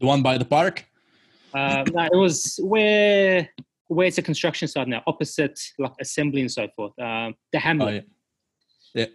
the 0.00 0.06
one 0.06 0.22
by 0.22 0.38
the 0.38 0.44
park. 0.44 0.86
Uh, 1.52 1.84
no, 1.92 2.04
it 2.04 2.16
was 2.16 2.58
where 2.62 3.48
where 3.88 4.06
it's 4.06 4.18
a 4.18 4.22
construction 4.22 4.68
site 4.68 4.86
now, 4.86 5.02
opposite 5.08 5.58
like 5.78 5.92
assembly 6.00 6.40
and 6.42 6.50
so 6.50 6.68
forth. 6.76 6.96
Um, 6.98 7.34
the 7.52 7.58
Hamlet. 7.58 8.04
Oh, 8.04 8.08
yeah. 8.94 9.04
yeah. 9.04 9.06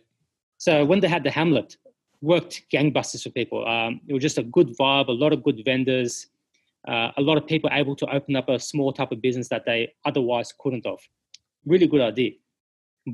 So 0.58 0.84
when 0.84 1.00
they 1.00 1.08
had 1.08 1.24
the 1.24 1.32
Hamlet, 1.32 1.78
worked 2.22 2.64
gangbusters 2.74 3.24
for 3.24 3.30
people. 3.30 3.66
Um, 3.68 4.02
it 4.08 4.14
was 4.14 4.22
just 4.22 4.38
a 4.38 4.44
good 4.44 4.76
vibe, 4.78 5.08
a 5.08 5.12
lot 5.12 5.32
of 5.32 5.44
good 5.44 5.62
vendors, 5.64 6.28
uh, 6.88 7.12
a 7.18 7.22
lot 7.22 7.38
of 7.38 7.48
people 7.48 7.70
able 7.72 7.96
to 7.96 8.14
open 8.14 8.36
up 8.36 8.50
a 8.50 8.60
small 8.60 8.92
type 8.92 9.12
of 9.12 9.22
business 9.22 9.48
that 9.50 9.66
they 9.66 9.94
otherwise 10.06 10.54
couldn't 10.60 10.86
have. 10.86 11.00
Really 11.66 11.88
good 11.88 12.02
idea. 12.02 12.32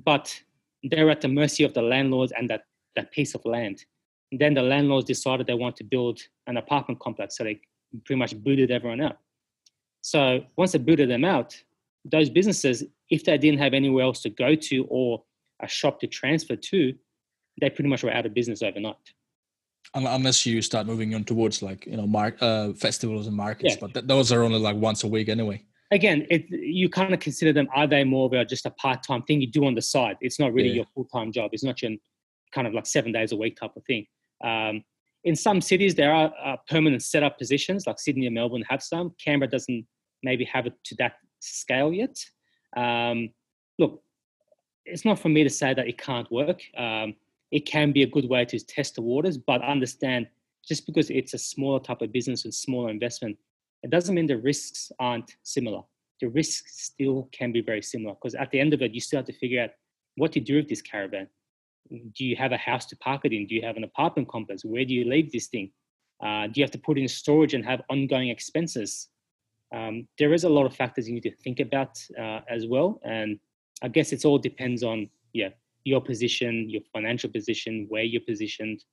But 0.05 0.37
they're 0.83 1.09
at 1.09 1.21
the 1.21 1.27
mercy 1.27 1.63
of 1.63 1.73
the 1.73 1.81
landlords 1.81 2.33
and 2.35 2.49
that, 2.49 2.63
that 2.95 3.11
piece 3.11 3.35
of 3.35 3.45
land. 3.45 3.85
And 4.31 4.39
then 4.39 4.53
the 4.53 4.61
landlords 4.61 5.05
decided 5.05 5.47
they 5.47 5.53
want 5.53 5.75
to 5.77 5.83
build 5.83 6.19
an 6.47 6.57
apartment 6.57 6.99
complex, 6.99 7.37
so 7.37 7.43
they 7.43 7.59
pretty 8.05 8.19
much 8.19 8.35
booted 8.35 8.71
everyone 8.71 9.01
out. 9.01 9.17
So 10.01 10.43
once 10.55 10.71
they 10.71 10.79
booted 10.79 11.09
them 11.09 11.25
out, 11.25 11.61
those 12.05 12.29
businesses, 12.29 12.83
if 13.09 13.23
they 13.23 13.37
didn't 13.37 13.59
have 13.59 13.73
anywhere 13.73 14.05
else 14.05 14.21
to 14.21 14.29
go 14.29 14.55
to 14.55 14.85
or 14.89 15.23
a 15.61 15.67
shop 15.67 15.99
to 15.99 16.07
transfer 16.07 16.55
to, 16.55 16.93
they 17.59 17.69
pretty 17.69 17.89
much 17.89 18.03
were 18.03 18.11
out 18.11 18.25
of 18.25 18.33
business 18.33 18.63
overnight. 18.63 18.95
Unless 19.93 20.45
you 20.45 20.61
start 20.61 20.87
moving 20.87 21.13
on 21.15 21.25
towards 21.25 21.61
like 21.61 21.85
you 21.85 21.97
know 21.97 22.07
mark 22.07 22.37
uh, 22.41 22.71
festivals 22.73 23.27
and 23.27 23.35
markets, 23.35 23.73
yeah. 23.73 23.79
but 23.81 23.93
th- 23.93 24.05
those 24.05 24.31
are 24.31 24.41
only 24.41 24.57
like 24.57 24.77
once 24.77 25.03
a 25.03 25.07
week 25.07 25.27
anyway. 25.27 25.61
Again, 25.91 26.25
it, 26.29 26.49
you 26.49 26.89
kind 26.89 27.13
of 27.13 27.19
consider 27.19 27.51
them. 27.51 27.67
Are 27.75 27.85
they 27.85 28.03
more 28.03 28.25
of 28.25 28.33
a, 28.33 28.45
just 28.45 28.65
a 28.65 28.71
part 28.71 29.03
time 29.03 29.23
thing 29.23 29.41
you 29.41 29.47
do 29.47 29.65
on 29.65 29.75
the 29.75 29.81
side? 29.81 30.17
It's 30.21 30.39
not 30.39 30.53
really 30.53 30.69
yeah. 30.69 30.75
your 30.75 30.85
full 30.93 31.05
time 31.05 31.31
job. 31.31 31.51
It's 31.53 31.63
not 31.63 31.81
your 31.81 31.91
kind 32.53 32.67
of 32.67 32.73
like 32.73 32.85
seven 32.85 33.11
days 33.11 33.31
a 33.31 33.37
week 33.37 33.57
type 33.57 33.75
of 33.75 33.83
thing. 33.85 34.05
Um, 34.43 34.83
in 35.23 35.35
some 35.35 35.61
cities, 35.61 35.95
there 35.95 36.13
are 36.13 36.33
uh, 36.43 36.57
permanent 36.69 37.03
setup 37.03 37.37
positions, 37.37 37.85
like 37.85 37.99
Sydney 37.99 38.25
and 38.25 38.35
Melbourne 38.35 38.63
have 38.69 38.81
some. 38.81 39.13
Canberra 39.23 39.49
doesn't 39.49 39.85
maybe 40.23 40.45
have 40.45 40.65
it 40.65 40.73
to 40.85 40.95
that 40.95 41.13
scale 41.39 41.93
yet. 41.93 42.17
Um, 42.75 43.29
look, 43.77 44.01
it's 44.85 45.05
not 45.05 45.19
for 45.19 45.29
me 45.29 45.43
to 45.43 45.49
say 45.49 45.73
that 45.73 45.87
it 45.87 45.97
can't 45.97 46.31
work. 46.31 46.61
Um, 46.77 47.15
it 47.51 47.65
can 47.65 47.91
be 47.91 48.03
a 48.03 48.07
good 48.07 48.27
way 48.29 48.45
to 48.45 48.59
test 48.59 48.95
the 48.95 49.01
waters, 49.01 49.37
but 49.37 49.61
understand 49.61 50.27
just 50.67 50.85
because 50.85 51.09
it's 51.09 51.33
a 51.33 51.37
smaller 51.37 51.79
type 51.79 52.01
of 52.01 52.11
business 52.11 52.45
with 52.45 52.53
smaller 52.53 52.89
investment, 52.89 53.37
it 53.83 53.89
doesn't 53.89 54.13
mean 54.13 54.27
the 54.27 54.37
risks 54.37 54.91
aren't 54.99 55.35
similar. 55.43 55.81
The 56.19 56.29
risks 56.29 56.83
still 56.83 57.29
can 57.31 57.51
be 57.51 57.61
very 57.61 57.81
similar 57.81 58.13
because 58.13 58.35
at 58.35 58.51
the 58.51 58.59
end 58.59 58.73
of 58.73 58.81
it, 58.81 58.93
you 58.93 59.01
still 59.01 59.17
have 59.17 59.25
to 59.25 59.33
figure 59.33 59.63
out 59.63 59.71
what 60.15 60.31
to 60.33 60.39
do 60.39 60.57
with 60.57 60.69
this 60.69 60.81
caravan. 60.81 61.27
Do 61.89 62.25
you 62.25 62.35
have 62.35 62.51
a 62.51 62.57
house 62.57 62.85
to 62.87 62.95
park 62.97 63.21
it 63.25 63.33
in? 63.33 63.47
Do 63.47 63.55
you 63.55 63.63
have 63.63 63.77
an 63.77 63.83
apartment 63.83 64.29
complex? 64.29 64.63
Where 64.63 64.85
do 64.85 64.93
you 64.93 65.05
leave 65.05 65.31
this 65.31 65.47
thing? 65.47 65.71
Uh, 66.23 66.45
do 66.45 66.53
you 66.55 66.63
have 66.63 66.71
to 66.71 66.77
put 66.77 66.99
in 66.99 67.07
storage 67.07 67.53
and 67.53 67.65
have 67.65 67.81
ongoing 67.89 68.29
expenses? 68.29 69.09
Um, 69.73 70.07
there 70.19 70.33
is 70.33 70.43
a 70.43 70.49
lot 70.49 70.65
of 70.65 70.75
factors 70.75 71.07
you 71.07 71.15
need 71.15 71.23
to 71.23 71.35
think 71.37 71.59
about 71.59 71.97
uh, 72.19 72.41
as 72.49 72.67
well, 72.67 72.99
and 73.03 73.39
I 73.81 73.87
guess 73.87 74.11
it 74.11 74.25
all 74.25 74.37
depends 74.37 74.83
on 74.83 75.09
yeah 75.33 75.49
your 75.83 76.01
position, 76.01 76.69
your 76.69 76.81
financial 76.93 77.29
position, 77.29 77.87
where 77.89 78.03
you're 78.03 78.21
positioned. 78.21 78.83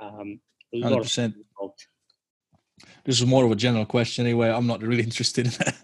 Um, 0.00 0.40
a 0.74 0.82
100%. 0.82 1.34
This 3.04 3.20
is 3.20 3.26
more 3.26 3.44
of 3.44 3.50
a 3.50 3.56
general 3.56 3.86
question 3.86 4.26
anyway. 4.26 4.50
I'm 4.50 4.66
not 4.66 4.82
really 4.82 5.02
interested 5.10 5.46
in 5.46 5.52
that. 5.52 5.76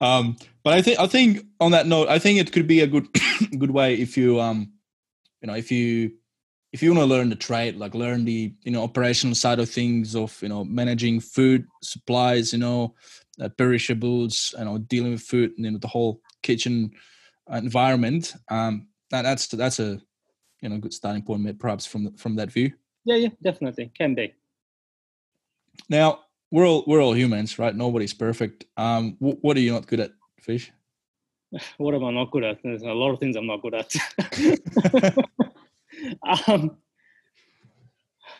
Um, 0.00 0.36
but 0.64 0.74
I 0.74 0.82
think 0.82 0.98
I 0.98 1.06
think 1.06 1.46
on 1.60 1.72
that 1.72 1.86
note, 1.86 2.08
I 2.08 2.18
think 2.18 2.38
it 2.38 2.52
could 2.52 2.66
be 2.66 2.80
a 2.80 2.86
good 2.86 3.08
good 3.58 3.70
way 3.70 3.94
if 3.94 4.16
you 4.16 4.40
um 4.40 4.72
you 5.42 5.46
know 5.46 5.54
if 5.54 5.70
you 5.70 6.12
if 6.72 6.82
you 6.82 6.90
want 6.90 7.00
to 7.00 7.06
learn 7.06 7.28
the 7.28 7.36
trade, 7.36 7.76
like 7.76 7.94
learn 7.94 8.24
the 8.24 8.54
you 8.62 8.72
know 8.72 8.82
operational 8.82 9.34
side 9.34 9.58
of 9.58 9.68
things 9.68 10.16
of 10.16 10.40
you 10.42 10.48
know 10.48 10.64
managing 10.64 11.20
food 11.20 11.66
supplies, 11.82 12.52
you 12.52 12.58
know 12.58 12.94
uh, 13.40 13.48
perishables, 13.48 14.54
you 14.58 14.64
know 14.64 14.78
dealing 14.78 15.12
with 15.12 15.22
food, 15.22 15.52
and 15.56 15.64
you 15.64 15.70
know 15.72 15.78
the 15.78 15.88
whole 15.88 16.20
kitchen 16.42 16.92
environment. 17.50 18.34
Um, 18.48 18.86
that, 19.10 19.22
that's 19.22 19.48
that's 19.48 19.80
a 19.80 20.00
you 20.60 20.68
know 20.68 20.78
good 20.78 20.92
starting 20.92 21.22
point 21.22 21.58
perhaps 21.58 21.86
from 21.86 22.12
from 22.16 22.36
that 22.36 22.50
view 22.50 22.72
yeah 23.04 23.16
yeah 23.16 23.28
definitely 23.42 23.90
can 23.96 24.14
be 24.14 24.32
now 25.88 26.20
we're 26.50 26.66
all 26.66 26.84
we're 26.86 27.02
all 27.02 27.14
humans 27.14 27.58
right? 27.58 27.74
Nobody's 27.74 28.14
perfect. 28.14 28.64
Um 28.76 29.16
what 29.18 29.56
are 29.56 29.60
you 29.60 29.72
not 29.72 29.86
good 29.86 30.00
at 30.00 30.12
fish? 30.40 30.72
What 31.78 31.94
am 31.94 32.04
i 32.04 32.10
not 32.10 32.30
good 32.30 32.44
at? 32.44 32.58
There's 32.62 32.82
a 32.82 32.92
lot 32.92 33.12
of 33.12 33.18
things 33.18 33.36
i'm 33.36 33.46
not 33.46 33.62
good 33.62 33.74
at. 33.74 33.92
Um 36.46 36.76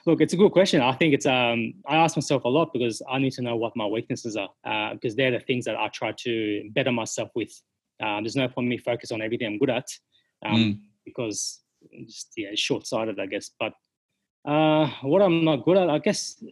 look 0.06 0.20
it's 0.20 0.32
a 0.32 0.36
good 0.36 0.52
question. 0.52 0.80
I 0.80 0.92
think 0.92 1.14
it's 1.14 1.26
um 1.26 1.74
i 1.86 1.96
ask 1.96 2.16
myself 2.16 2.44
a 2.44 2.48
lot 2.48 2.72
because 2.72 3.02
i 3.10 3.18
need 3.18 3.32
to 3.32 3.42
know 3.42 3.56
what 3.56 3.76
my 3.76 3.86
weaknesses 3.86 4.36
are 4.36 4.50
uh, 4.64 4.94
because 4.94 5.14
they're 5.16 5.32
the 5.32 5.40
things 5.40 5.64
that 5.64 5.76
i 5.76 5.88
try 5.88 6.12
to 6.24 6.70
better 6.70 6.92
myself 6.92 7.30
with. 7.34 7.52
Um, 8.00 8.24
there's 8.24 8.36
no 8.36 8.48
point 8.48 8.68
me 8.68 8.78
focus 8.78 9.12
on 9.12 9.20
everything 9.20 9.46
i'm 9.46 9.58
good 9.58 9.68
at 9.68 9.88
um, 10.46 10.56
mm. 10.56 10.80
because 11.04 11.60
just 12.06 12.32
yeah, 12.36 12.50
short-sighted, 12.54 13.18
I 13.18 13.26
guess. 13.26 13.50
But 13.58 13.72
uh, 14.44 14.88
what 15.02 15.22
I'm 15.22 15.44
not 15.44 15.64
good 15.64 15.76
at, 15.76 15.90
I 15.90 15.98
guess, 15.98 16.42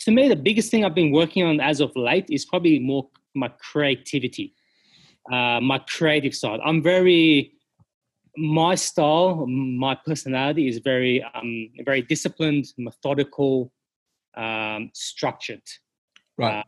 to 0.00 0.10
me, 0.10 0.28
the 0.28 0.36
biggest 0.36 0.70
thing 0.70 0.84
I've 0.84 0.94
been 0.94 1.12
working 1.12 1.44
on 1.44 1.60
as 1.60 1.80
of 1.80 1.94
late 1.96 2.26
is 2.30 2.44
probably 2.44 2.78
more 2.78 3.08
my 3.34 3.48
creativity, 3.48 4.54
uh, 5.30 5.60
my 5.60 5.78
creative 5.78 6.34
side. 6.34 6.60
I'm 6.64 6.82
very 6.82 7.52
my 8.38 8.76
style, 8.76 9.46
my 9.46 9.96
personality 9.96 10.68
is 10.68 10.78
very, 10.78 11.24
um, 11.34 11.70
very 11.84 12.02
disciplined, 12.02 12.66
methodical, 12.78 13.72
um, 14.36 14.90
structured. 14.94 15.62
Right. 16.36 16.60
Uh, 16.60 16.62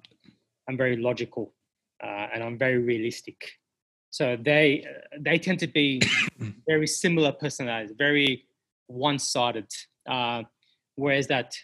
I'm 0.69 0.77
very 0.77 0.97
logical, 0.97 1.55
uh, 2.03 2.27
and 2.35 2.43
I'm 2.43 2.59
very 2.59 2.79
realistic. 2.79 3.53
So 4.11 4.37
they 4.41 4.85
they 5.19 5.39
tend 5.39 5.61
to 5.61 5.69
be 5.69 6.03
very 6.69 6.89
similar 6.89 7.33
personalities, 7.33 7.95
very 7.97 8.47
one-sided. 8.89 9.67
Uh, 10.09 10.43
whereas 10.97 11.29
that 11.29 11.55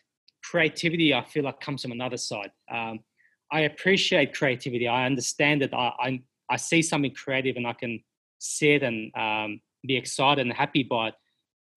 creativity, 0.50 1.12
I 1.12 1.24
feel 1.24 1.44
like 1.44 1.60
comes 1.60 1.82
from 1.82 1.92
another 1.92 2.16
side. 2.16 2.50
Um, 2.70 3.00
I 3.52 3.60
appreciate 3.60 4.34
creativity. 4.34 4.88
I 4.88 5.06
understand 5.06 5.62
that 5.62 5.74
I, 5.74 5.92
I, 5.98 6.22
I 6.50 6.56
see 6.56 6.82
something 6.82 7.12
creative 7.12 7.56
and 7.56 7.66
I 7.66 7.72
can 7.72 8.02
see 8.38 8.72
it 8.74 8.82
and 8.82 9.12
um, 9.16 9.60
be 9.86 9.96
excited 9.96 10.42
and 10.46 10.52
happy 10.52 10.82
by 10.82 11.08
it. 11.08 11.14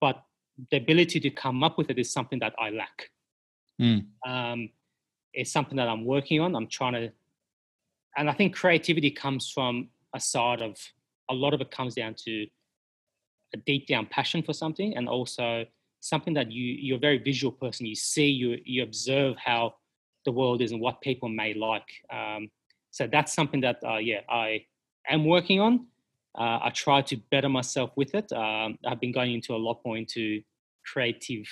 But 0.02 0.22
the 0.72 0.78
ability 0.78 1.20
to 1.22 1.30
come 1.30 1.64
up 1.64 1.78
with 1.78 1.90
it 1.90 1.98
is 1.98 2.12
something 2.12 2.40
that 2.40 2.54
I 2.60 2.70
lack. 2.70 3.10
Mm. 3.82 4.06
Um, 4.28 4.70
it's 5.34 5.52
something 5.52 5.78
that 5.78 5.88
I'm 5.88 6.06
working 6.06 6.42
on. 6.42 6.56
I'm 6.56 6.68
trying 6.68 6.94
to, 6.94 7.12
and 8.18 8.30
I 8.30 8.34
think 8.34 8.56
creativity 8.56 9.12
comes 9.12 9.50
from 9.50 9.90
a 10.14 10.20
side 10.20 10.62
of 10.62 10.78
a 11.30 11.34
lot 11.34 11.54
of 11.54 11.62
it 11.62 11.72
comes 11.72 11.96
down 11.96 12.16
to 12.26 12.48
a 13.54 13.58
deep 13.58 13.88
down 13.88 14.08
passion 14.08 14.44
for 14.44 14.54
something 14.54 14.96
and 14.98 15.08
also 15.08 15.66
something 16.00 16.34
that 16.34 16.52
you 16.52 16.64
you're 16.64 16.98
a 16.98 17.00
very 17.00 17.18
visual 17.18 17.52
person. 17.52 17.86
You 17.86 17.96
see 17.96 18.28
you 18.28 18.58
you 18.64 18.84
observe 18.84 19.36
how 19.38 19.76
the 20.26 20.32
world 20.32 20.62
is 20.62 20.72
and 20.72 20.82
what 20.82 21.02
people 21.02 21.30
may 21.30 21.54
like. 21.54 21.90
Um, 22.12 22.50
so 22.92 23.08
that's 23.08 23.34
something 23.34 23.62
that 23.62 23.78
uh, 23.86 23.98
yeah 23.98 24.22
i 24.30 24.66
am 25.10 25.26
working 25.26 25.60
on. 25.60 25.88
Uh, 26.38 26.60
i 26.64 26.72
try 26.74 27.02
to 27.02 27.18
better 27.32 27.50
myself 27.50 27.92
with 27.96 28.14
it. 28.16 28.32
Um, 28.32 28.78
i've 28.86 29.00
been 29.00 29.12
going 29.12 29.34
into 29.34 29.56
a 29.56 29.62
lot 29.68 29.80
more 29.86 29.98
into 29.98 30.42
creative 30.92 31.46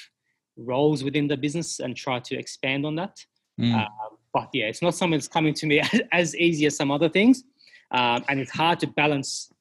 roles 0.55 1.03
within 1.03 1.27
the 1.27 1.37
business 1.37 1.79
and 1.79 1.95
try 1.95 2.19
to 2.19 2.37
expand 2.37 2.85
on 2.85 2.95
that. 2.95 3.17
Mm. 3.59 3.73
uh, 3.73 3.87
but 4.35 4.49
yeah 4.53 4.67
it's 4.67 4.83
not 4.83 4.93
something 4.93 5.17
that's 5.17 5.27
coming 5.27 5.51
to 5.55 5.65
me 5.65 5.81
as 6.11 6.35
easy 6.35 6.65
as 6.67 6.75
some 6.75 6.91
other 6.91 7.09
things. 7.09 7.43
Um, 7.91 8.23
and 8.27 8.39
it's 8.39 8.51
hard 8.51 8.79
to 8.81 8.87
balance 8.87 9.51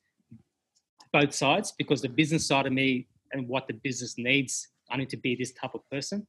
both 1.12 1.32
sides 1.32 1.72
because 1.78 2.02
the 2.02 2.08
business 2.08 2.46
side 2.46 2.66
of 2.66 2.72
me 2.72 3.06
and 3.32 3.48
what 3.48 3.66
the 3.66 3.74
business 3.74 4.16
needs, 4.18 4.68
I 4.90 4.96
need 4.96 5.10
to 5.10 5.16
be 5.16 5.34
this 5.34 5.52
type 5.52 5.74
of 5.74 5.88
person. 5.90 6.26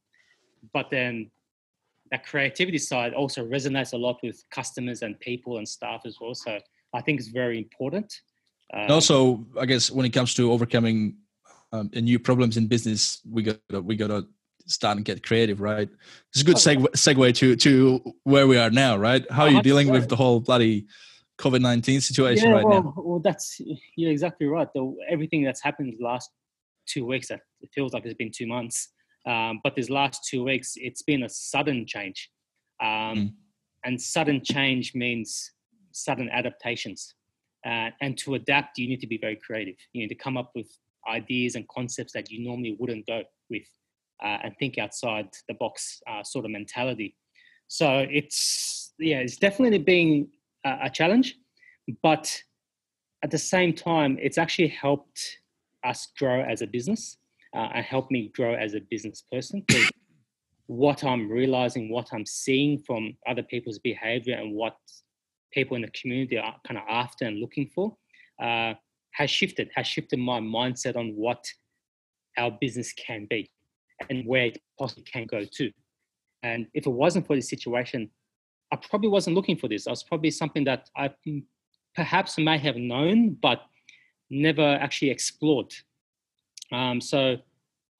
But 0.72 0.90
then 0.90 1.30
that 2.10 2.26
creativity 2.26 2.78
side 2.78 3.14
also 3.14 3.46
resonates 3.46 3.92
a 3.92 3.96
lot 3.96 4.18
with 4.22 4.42
customers 4.50 5.02
and 5.02 5.18
people 5.20 5.58
and 5.58 5.68
staff 5.68 6.02
as 6.04 6.16
well. 6.20 6.34
So 6.34 6.58
I 6.94 7.00
think 7.00 7.20
it's 7.20 7.28
very 7.28 7.58
important. 7.58 8.20
Um, 8.72 8.90
also, 8.90 9.46
I 9.58 9.66
guess 9.66 9.90
when 9.90 10.04
it 10.04 10.10
comes 10.10 10.34
to 10.34 10.52
overcoming 10.52 11.16
um, 11.72 11.90
new 11.94 12.18
problems 12.18 12.56
in 12.56 12.66
business, 12.66 13.20
we 13.30 13.42
got 13.42 13.84
we 13.84 13.96
got 13.96 14.08
to 14.08 14.26
start 14.66 14.96
and 14.96 15.04
get 15.04 15.22
creative, 15.22 15.60
right? 15.60 15.88
It's 16.32 16.42
a 16.42 16.44
good 16.44 16.56
segue, 16.56 16.86
segue 16.88 17.34
to 17.36 17.56
to 17.56 18.14
where 18.24 18.46
we 18.46 18.58
are 18.58 18.70
now, 18.70 18.96
right? 18.96 19.24
How 19.30 19.44
are 19.44 19.50
you 19.50 19.62
dealing 19.62 19.90
with 19.90 20.08
the 20.08 20.16
whole 20.16 20.40
bloody 20.40 20.86
COVID 21.38 21.60
nineteen 21.60 22.00
situation 22.00 22.48
yeah, 22.48 22.56
right 22.56 22.64
well, 22.64 22.82
now? 22.82 22.94
Well, 22.96 23.20
that's 23.20 23.60
you're 23.96 24.10
exactly 24.10 24.46
right. 24.46 24.68
The, 24.74 24.94
everything 25.08 25.44
that's 25.44 25.62
happened 25.62 25.94
last 26.00 26.30
two 26.88 27.04
weeks, 27.04 27.30
it 27.30 27.40
feels 27.74 27.92
like 27.92 28.04
it's 28.04 28.14
been 28.14 28.32
two 28.34 28.46
months. 28.46 28.88
Um, 29.26 29.60
but 29.62 29.74
these 29.74 29.90
last 29.90 30.24
two 30.28 30.44
weeks, 30.44 30.74
it's 30.76 31.02
been 31.02 31.22
a 31.24 31.28
sudden 31.28 31.86
change, 31.86 32.30
um, 32.80 32.88
mm. 32.88 33.32
and 33.84 34.00
sudden 34.00 34.42
change 34.42 34.94
means 34.94 35.52
sudden 35.92 36.28
adaptations. 36.30 37.14
Uh, 37.66 37.90
and 38.00 38.16
to 38.18 38.34
adapt, 38.34 38.78
you 38.78 38.88
need 38.88 39.00
to 39.00 39.06
be 39.06 39.18
very 39.18 39.36
creative. 39.36 39.74
You 39.92 40.02
need 40.02 40.08
to 40.08 40.14
come 40.14 40.36
up 40.36 40.52
with 40.54 40.68
ideas 41.08 41.56
and 41.56 41.66
concepts 41.68 42.12
that 42.12 42.30
you 42.30 42.44
normally 42.44 42.76
wouldn't 42.78 43.06
go 43.06 43.22
with, 43.50 43.66
uh, 44.22 44.38
and 44.44 44.54
think 44.58 44.78
outside 44.78 45.28
the 45.48 45.54
box 45.54 46.00
uh, 46.08 46.22
sort 46.22 46.44
of 46.44 46.50
mentality. 46.50 47.16
So 47.66 48.06
it's 48.10 48.94
yeah, 48.98 49.18
it's 49.18 49.36
definitely 49.36 49.78
being 49.78 50.28
a, 50.64 50.78
a 50.84 50.90
challenge, 50.90 51.36
but 52.02 52.42
at 53.22 53.30
the 53.30 53.38
same 53.38 53.72
time, 53.72 54.16
it's 54.20 54.38
actually 54.38 54.68
helped 54.68 55.38
us 55.84 56.08
grow 56.18 56.42
as 56.42 56.62
a 56.62 56.66
business 56.66 57.18
uh, 57.54 57.68
and 57.74 57.84
help 57.84 58.10
me 58.10 58.30
grow 58.34 58.54
as 58.54 58.74
a 58.74 58.80
business 58.90 59.22
person. 59.30 59.64
what 60.66 61.02
I'm 61.02 61.30
realizing, 61.30 61.90
what 61.90 62.08
I'm 62.12 62.26
seeing 62.26 62.78
from 62.78 63.16
other 63.26 63.42
people's 63.42 63.78
behavior, 63.78 64.36
and 64.36 64.54
what 64.54 64.76
people 65.52 65.76
in 65.76 65.82
the 65.82 65.90
community 65.90 66.38
are 66.38 66.56
kind 66.66 66.78
of 66.78 66.84
after 66.88 67.24
and 67.24 67.40
looking 67.40 67.70
for 67.74 67.96
uh, 68.40 68.74
has 69.12 69.30
shifted, 69.30 69.70
has 69.74 69.86
shifted 69.86 70.18
my 70.18 70.40
mindset 70.40 70.96
on 70.96 71.08
what 71.16 71.44
our 72.36 72.50
business 72.60 72.92
can 72.92 73.26
be 73.28 73.50
and 74.10 74.24
where 74.26 74.46
it 74.46 74.58
possibly 74.78 75.02
can 75.04 75.26
go 75.26 75.44
to. 75.44 75.72
And 76.42 76.66
if 76.74 76.86
it 76.86 76.90
wasn't 76.90 77.26
for 77.26 77.34
this 77.34 77.48
situation, 77.48 78.10
I 78.72 78.76
probably 78.76 79.08
wasn't 79.08 79.34
looking 79.34 79.56
for 79.56 79.68
this. 79.68 79.86
I 79.86 79.90
was 79.90 80.04
probably 80.04 80.30
something 80.30 80.64
that 80.64 80.88
I 80.96 81.10
perhaps 81.96 82.38
may 82.38 82.58
have 82.58 82.76
known, 82.76 83.36
but 83.40 83.62
never 84.30 84.74
actually 84.80 85.10
explored. 85.10 85.74
Um, 86.72 87.00
so 87.00 87.36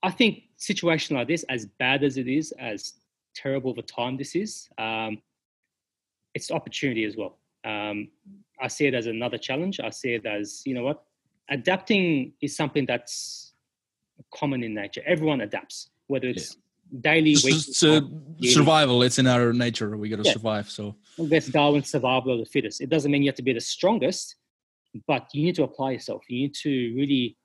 I 0.02 0.10
think 0.10 0.44
situation 0.56 1.16
like 1.16 1.28
this, 1.28 1.44
as 1.48 1.66
bad 1.66 2.04
as 2.04 2.16
it 2.16 2.28
is, 2.28 2.52
as 2.58 2.94
terrible 3.34 3.70
of 3.70 3.78
a 3.78 3.82
time 3.82 4.16
this 4.16 4.34
is, 4.34 4.68
um, 4.78 5.22
it's 6.34 6.50
opportunity 6.50 7.04
as 7.04 7.16
well. 7.16 7.38
Um, 7.64 8.08
I 8.60 8.68
see 8.68 8.86
it 8.86 8.94
as 8.94 9.06
another 9.06 9.38
challenge. 9.38 9.80
I 9.80 9.90
see 9.90 10.14
it 10.14 10.26
as, 10.26 10.62
you 10.66 10.74
know 10.74 10.82
what, 10.82 11.04
adapting 11.48 12.32
is 12.40 12.56
something 12.56 12.86
that's 12.86 13.52
common 14.34 14.62
in 14.62 14.74
nature. 14.74 15.02
Everyone 15.06 15.40
adapts, 15.40 15.90
whether 16.08 16.28
it's 16.28 16.56
yeah. 16.92 16.98
daily, 17.00 17.34
weekly, 17.34 17.52
it's, 17.52 17.82
uh, 17.82 18.00
survival. 18.42 19.02
It's 19.02 19.18
in 19.18 19.26
our 19.26 19.52
nature. 19.52 19.96
We 19.96 20.08
got 20.08 20.16
to 20.16 20.24
yeah. 20.24 20.32
survive. 20.32 20.70
So 20.70 20.96
that's 21.18 21.48
Darwin's 21.48 21.90
survival 21.90 22.32
of 22.32 22.40
the 22.40 22.46
fittest. 22.46 22.80
It 22.80 22.90
doesn't 22.90 23.10
mean 23.10 23.22
you 23.22 23.28
have 23.28 23.36
to 23.36 23.42
be 23.42 23.52
the 23.52 23.60
strongest, 23.60 24.36
but 25.06 25.28
you 25.32 25.44
need 25.44 25.54
to 25.56 25.64
apply 25.64 25.92
yourself. 25.92 26.22
You 26.28 26.40
need 26.42 26.54
to 26.62 26.70
really, 26.96 27.36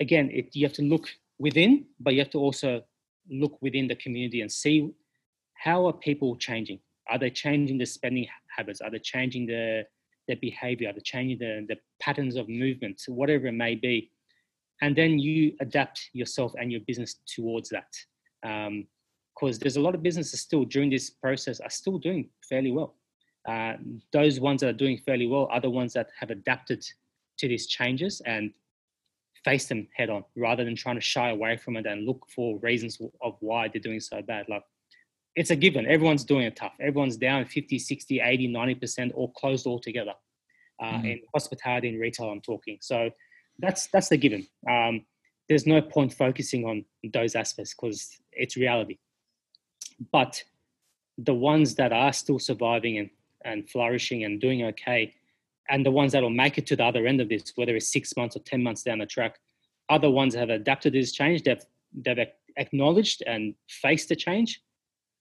again, 0.00 0.30
it, 0.32 0.54
you 0.54 0.66
have 0.66 0.74
to 0.74 0.82
look 0.82 1.08
within, 1.38 1.86
but 2.00 2.14
you 2.14 2.20
have 2.20 2.30
to 2.30 2.38
also 2.38 2.82
look 3.30 3.58
within 3.60 3.88
the 3.88 3.96
community 3.96 4.40
and 4.40 4.50
see 4.50 4.90
how 5.54 5.86
are 5.86 5.92
people 5.92 6.36
changing. 6.36 6.80
Are 7.08 7.18
they 7.18 7.30
changing 7.30 7.78
their 7.78 7.86
spending 7.86 8.26
habits? 8.56 8.80
Are 8.80 8.90
they 8.90 8.98
changing 8.98 9.46
their 9.46 9.84
their 10.28 10.36
behavior? 10.36 10.90
Are 10.90 10.92
they 10.92 11.00
changing 11.00 11.38
the, 11.38 11.66
the 11.68 11.76
patterns 12.00 12.36
of 12.36 12.48
movement, 12.48 13.02
whatever 13.08 13.46
it 13.46 13.52
may 13.52 13.74
be? 13.74 14.10
And 14.80 14.96
then 14.96 15.18
you 15.18 15.54
adapt 15.60 16.10
yourself 16.12 16.52
and 16.58 16.70
your 16.72 16.80
business 16.86 17.16
towards 17.26 17.68
that. 17.70 17.92
Because 18.42 19.56
um, 19.56 19.58
there's 19.60 19.76
a 19.76 19.80
lot 19.80 19.94
of 19.94 20.02
businesses 20.02 20.40
still 20.40 20.64
during 20.64 20.90
this 20.90 21.10
process 21.10 21.60
are 21.60 21.70
still 21.70 21.98
doing 21.98 22.28
fairly 22.48 22.72
well. 22.72 22.96
Uh, 23.46 23.74
those 24.12 24.38
ones 24.38 24.60
that 24.60 24.68
are 24.68 24.72
doing 24.72 24.98
fairly 24.98 25.26
well 25.26 25.48
are 25.50 25.60
the 25.60 25.70
ones 25.70 25.92
that 25.92 26.10
have 26.18 26.30
adapted 26.30 26.84
to 27.38 27.48
these 27.48 27.66
changes 27.66 28.22
and 28.24 28.52
face 29.44 29.66
them 29.66 29.88
head 29.94 30.10
on 30.10 30.24
rather 30.36 30.64
than 30.64 30.76
trying 30.76 30.94
to 30.94 31.00
shy 31.00 31.30
away 31.30 31.56
from 31.56 31.76
it 31.76 31.86
and 31.86 32.06
look 32.06 32.24
for 32.34 32.58
reasons 32.60 33.00
of 33.20 33.36
why 33.40 33.68
they're 33.68 33.80
doing 33.80 34.00
so 34.00 34.22
bad. 34.22 34.46
Like 34.48 34.62
it's 35.34 35.50
a 35.50 35.56
given. 35.56 35.86
Everyone's 35.86 36.24
doing 36.24 36.46
it 36.46 36.56
tough. 36.56 36.74
Everyone's 36.80 37.16
down 37.16 37.44
50, 37.44 37.78
60, 37.78 38.20
80, 38.20 38.48
90% 38.48 39.12
or 39.14 39.32
closed 39.32 39.66
altogether. 39.66 40.14
Uh, 40.80 40.94
mm. 40.94 41.12
In 41.12 41.20
hospitality 41.32 41.88
and 41.88 42.00
retail, 42.00 42.30
I'm 42.30 42.40
talking. 42.40 42.78
So 42.80 43.10
that's 43.58 43.86
that's 43.88 44.08
the 44.08 44.16
given. 44.16 44.46
Um, 44.68 45.04
there's 45.48 45.66
no 45.66 45.80
point 45.82 46.12
focusing 46.12 46.64
on 46.64 46.84
those 47.12 47.34
aspects 47.34 47.74
because 47.74 48.18
it's 48.32 48.56
reality. 48.56 48.98
But 50.10 50.42
the 51.18 51.34
ones 51.34 51.74
that 51.76 51.92
are 51.92 52.12
still 52.12 52.38
surviving 52.38 52.98
and 52.98 53.10
and 53.44 53.68
flourishing 53.68 54.24
and 54.24 54.40
doing 54.40 54.64
okay, 54.64 55.14
and 55.68 55.86
the 55.86 55.90
ones 55.90 56.12
that 56.12 56.22
will 56.22 56.30
make 56.30 56.58
it 56.58 56.66
to 56.66 56.76
the 56.76 56.84
other 56.84 57.06
end 57.06 57.20
of 57.20 57.28
this, 57.28 57.52
whether 57.54 57.74
it's 57.76 57.92
six 57.92 58.16
months 58.16 58.36
or 58.36 58.40
10 58.40 58.62
months 58.62 58.82
down 58.82 58.98
the 58.98 59.06
track, 59.06 59.38
are 59.88 59.98
the 59.98 60.10
ones 60.10 60.34
that 60.34 60.40
have 60.40 60.50
adapted 60.50 60.92
to 60.92 60.98
this 60.98 61.12
change, 61.12 61.42
they've, 61.42 61.64
they've 61.94 62.26
acknowledged 62.56 63.22
and 63.26 63.54
faced 63.68 64.08
the 64.08 64.16
change, 64.16 64.60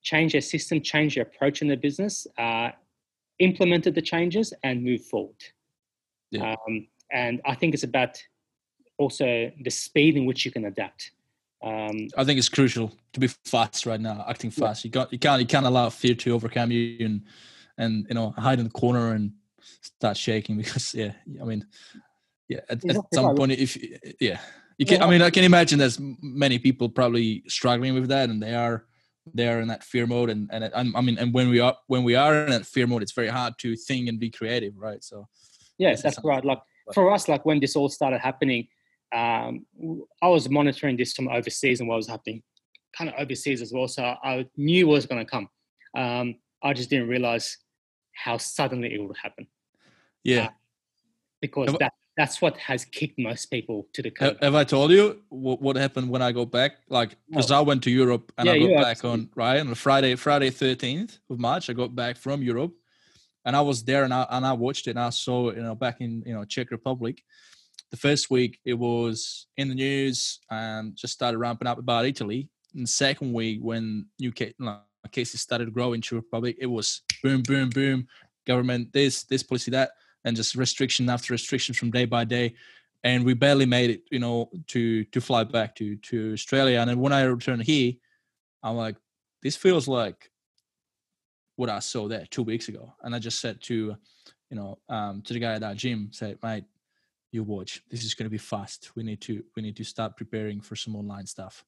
changed 0.02 0.34
their 0.34 0.42
system, 0.42 0.82
changed 0.82 1.18
their 1.18 1.24
approach 1.24 1.62
in 1.62 1.68
their 1.68 1.78
business, 1.78 2.26
uh, 2.38 2.70
implemented 3.40 3.96
the 3.96 4.02
changes, 4.02 4.54
and 4.64 4.84
moved 4.84 5.06
forward. 5.06 5.44
Yeah. 6.32 6.56
Um, 6.68 6.88
and 7.12 7.42
I 7.46 7.56
think 7.56 7.74
it's 7.74 7.84
about 7.84 8.22
also 8.98 9.52
the 9.64 9.70
speed 9.70 10.16
in 10.16 10.26
which 10.26 10.46
you 10.46 10.52
can 10.52 10.66
adapt. 10.66 11.12
Um, 11.64 12.08
I 12.18 12.24
think 12.24 12.40
it's 12.40 12.50
crucial 12.50 12.92
to 13.14 13.20
be 13.20 13.28
fast 13.46 13.86
right 13.86 14.00
now, 14.00 14.26
acting 14.28 14.50
fast. 14.50 14.84
Yeah. 14.84 14.88
You 14.88 14.92
got 14.92 15.14
you 15.14 15.20
can't 15.20 15.42
you 15.42 15.48
can't 15.48 15.66
allow 15.66 15.90
fear 15.90 16.16
to 16.16 16.32
overcome 16.32 16.72
you 16.72 17.06
and 17.06 17.22
and 17.78 18.06
you 18.10 18.16
know 18.16 18.32
hide 18.38 18.60
in 18.60 18.66
the 18.66 18.72
corner 18.72 19.14
and 19.14 19.32
start 19.82 20.18
shaking 20.18 20.58
because 20.62 20.94
yeah 20.94 21.14
i 21.42 21.44
mean 21.44 21.66
yeah 22.48 22.60
at, 22.70 22.84
at 22.86 22.98
some 23.14 23.36
point 23.36 23.52
if 23.52 23.78
yeah 24.20 24.40
you 24.78 24.86
can 24.86 25.02
i 25.02 25.10
mean 25.10 25.22
i 25.22 25.30
can 25.30 25.44
imagine 25.44 25.80
there's 25.80 26.00
many 26.22 26.58
people 26.58 26.90
probably 26.90 27.44
struggling 27.48 27.94
with 27.94 28.08
that 28.08 28.30
and 28.30 28.42
they 28.42 28.56
are 28.56 28.86
they 29.34 29.48
are 29.48 29.60
in 29.60 29.68
that 29.68 29.84
fear 29.84 30.08
mode 30.08 30.30
and 30.30 30.50
and 30.52 30.72
i 30.74 31.02
mean 31.02 31.18
and 31.18 31.34
when 31.34 31.50
we 31.50 31.60
are 31.60 31.76
when 31.88 32.04
we 32.04 32.16
are 32.16 32.46
in 32.46 32.52
that 32.52 32.66
fear 32.66 32.88
mode 32.88 33.04
it's 33.04 33.12
very 33.12 33.28
hard 33.28 33.54
to 33.60 33.76
think 33.76 34.08
and 34.08 34.20
be 34.20 34.30
creative 34.30 34.74
right? 34.78 35.04
So 35.04 35.28
yes 35.78 36.02
that's 36.02 36.18
right. 36.24 36.44
Like 36.44 36.62
for 36.94 37.12
us 37.12 37.28
like 37.28 37.46
when 37.46 37.60
this 37.60 37.76
all 37.76 37.90
started 37.90 38.20
happening 38.20 38.68
um, 39.14 39.66
i 40.22 40.28
was 40.28 40.50
monitoring 40.50 40.98
this 40.98 41.14
from 41.14 41.28
overseas 41.28 41.80
and 41.80 41.88
what 41.88 41.98
was 41.98 42.08
happening 42.08 42.42
kind 42.98 43.10
of 43.10 43.16
overseas 43.20 43.62
as 43.62 43.72
well. 43.74 43.88
So 43.88 44.04
i 44.04 44.46
knew 44.58 44.88
what 44.88 44.96
was 44.96 45.06
going 45.06 45.26
to 45.26 45.30
come. 45.30 45.50
Um, 45.96 46.36
i 46.64 46.74
just 46.74 46.90
didn't 46.90 47.08
realize 47.08 47.58
how 48.14 48.38
suddenly 48.38 48.94
it 48.94 49.02
would 49.02 49.18
happen. 49.18 49.48
Yeah. 50.24 50.46
Uh, 50.46 50.50
because 51.42 51.70
have 51.70 51.80
that 51.80 51.94
that's 52.18 52.42
what 52.42 52.58
has 52.58 52.86
kicked 52.86 53.18
most 53.18 53.46
people 53.46 53.88
to 53.94 54.02
the 54.02 54.12
curb. 54.12 54.38
Have 54.44 54.54
I 54.54 54.64
told 54.64 54.92
you 54.92 55.22
what, 55.30 55.62
what 55.62 55.76
happened 55.76 56.10
when 56.10 56.22
I 56.22 56.32
go 56.32 56.46
back? 56.46 56.74
Like, 56.90 57.16
because 57.30 57.50
no. 57.50 57.58
I 57.58 57.62
went 57.62 57.84
to 57.84 57.90
Europe 57.90 58.32
and 58.38 58.48
yeah, 58.48 58.54
I 58.54 58.60
got 58.60 58.84
back 58.84 59.06
on 59.06 59.30
right 59.34 59.60
on 59.60 59.74
Friday, 59.76 60.16
Friday 60.16 60.50
thirteenth 60.50 61.18
of 61.30 61.40
March. 61.40 61.70
I 61.70 61.74
got 61.74 61.96
back 61.96 62.18
from 62.18 62.44
Europe, 62.44 62.74
and 63.46 63.56
I 63.56 63.62
was 63.62 63.84
there 63.84 64.04
and 64.04 64.14
I 64.14 64.28
and 64.30 64.46
I 64.46 64.54
watched 64.54 64.88
it 64.88 64.92
and 64.92 65.00
I 65.00 65.10
saw 65.10 65.52
you 65.52 65.64
know 65.64 65.74
back 65.74 66.02
in 66.02 66.22
you 66.26 66.34
know 66.34 66.44
Czech 66.44 66.70
Republic. 66.70 67.24
The 67.90 67.98
first 67.98 68.30
week 68.30 68.60
it 68.66 68.76
was 68.76 69.48
in 69.58 69.70
the 69.70 69.76
news 69.76 70.40
and 70.50 70.96
just 70.96 71.14
started 71.14 71.38
ramping 71.40 71.68
up 71.68 71.80
about 71.80 72.06
Italy. 72.06 72.50
And 72.76 72.88
second 72.88 73.34
week 73.34 73.60
when 73.62 74.06
UK 74.26 74.54
cases 75.10 75.42
started 75.42 75.74
growing 75.74 76.02
to 76.02 76.16
Republic, 76.16 76.58
it 76.60 76.68
was 76.68 77.02
boom, 77.24 77.42
boom, 77.42 77.70
boom, 77.70 78.08
government 78.46 78.92
this, 78.94 79.24
this 79.24 79.44
policy 79.44 79.72
that, 79.72 79.92
and 80.26 80.36
just 80.36 80.56
restriction 80.56 81.10
after 81.10 81.34
restriction 81.34 81.74
from 81.74 81.92
day 81.92 82.06
by 82.06 82.24
day. 82.24 82.56
And 83.04 83.26
we 83.26 83.34
barely 83.34 83.66
made 83.66 83.90
it, 83.90 84.04
you 84.12 84.20
know, 84.20 84.52
to 84.68 85.04
to 85.06 85.22
fly 85.22 85.44
back 85.44 85.76
to 85.78 85.96
to 85.96 86.34
Australia. 86.34 86.80
And 86.80 86.88
then 86.88 87.00
when 87.00 87.12
I 87.12 87.24
returned 87.24 87.64
here, 87.64 87.94
I'm 88.62 88.76
like, 88.76 88.96
this 89.42 89.56
feels 89.56 89.88
like 89.88 90.30
what 91.56 91.70
I 91.70 91.80
saw 91.80 92.08
there 92.08 92.26
two 92.30 92.44
weeks 92.44 92.68
ago. 92.68 92.94
And 93.02 93.16
I 93.16 93.20
just 93.20 93.40
said 93.40 93.60
to, 93.64 93.96
you 94.52 94.56
know, 94.56 94.78
um, 94.88 95.24
to 95.24 95.34
the 95.34 95.40
guy 95.40 95.54
at 95.54 95.64
our 95.64 95.74
gym, 95.74 96.10
said, 96.12 96.38
mate, 96.44 96.66
you 97.32 97.44
watch. 97.44 97.82
This 97.90 98.04
is 98.04 98.14
going 98.14 98.26
to 98.26 98.30
be 98.30 98.38
fast. 98.38 98.92
We 98.96 99.04
need 99.04 99.22
to 99.22 99.44
we 99.56 99.64
need 99.64 99.78
to 99.78 99.84
start 99.84 100.18
preparing 100.18 100.62
for 100.62 100.76
some 100.76 100.96
online 100.96 101.26
stuff. 101.26 101.66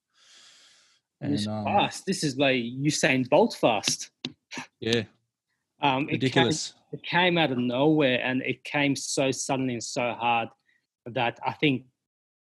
And, 1.24 1.47
um, 1.47 1.65
fast. 1.65 2.05
This 2.05 2.24
is 2.24 2.38
like 2.38 2.57
Usain 2.57 3.28
Bolt 3.30 3.55
fast. 3.59 4.11
Yeah. 4.80 5.03
Um, 5.82 6.05
Ridiculous. 6.07 6.69
It 6.69 6.74
came, 6.74 6.99
it 6.99 7.03
came 7.03 7.38
out 7.38 7.51
of 7.51 7.57
nowhere 7.57 8.19
and 8.24 8.41
it 8.43 8.63
came 8.63 8.95
so 8.95 9.32
suddenly 9.32 9.74
and 9.74 9.84
so 9.84 10.13
hard 10.13 10.49
that 11.05 11.39
I 11.45 11.53
think 11.53 11.86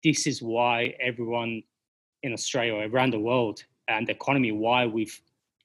this 0.03 0.27
is 0.27 0.41
why 0.41 0.93
everyone 0.99 1.63
in 2.23 2.33
Australia, 2.33 2.73
or 2.73 2.85
around 2.85 3.13
the 3.13 3.19
world, 3.19 3.63
and 3.87 4.07
the 4.07 4.11
economy, 4.11 4.51
why 4.51 4.85
we've 4.85 5.19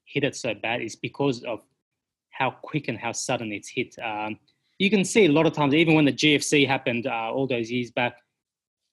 hit 0.05 0.25
it 0.25 0.37
so 0.37 0.55
bad 0.55 0.83
is 0.83 0.97
because 0.97 1.43
of 1.45 1.63
how 2.31 2.51
quick 2.51 2.89
and 2.89 2.99
how 2.99 3.13
sudden 3.13 3.53
it's 3.53 3.69
hit. 3.69 3.95
Um, 4.03 4.39
you 4.79 4.91
can 4.91 5.05
see 5.05 5.27
a 5.27 5.33
lot 5.33 5.47
of 5.47 5.53
times, 5.53 5.75
even 5.75 5.95
when 5.95 6.05
the 6.05 6.13
GFC 6.13 6.67
happened 6.67 7.07
uh, 7.07 7.31
all 7.33 7.47
those 7.47 7.71
years 7.71 7.91
back, 7.91 8.17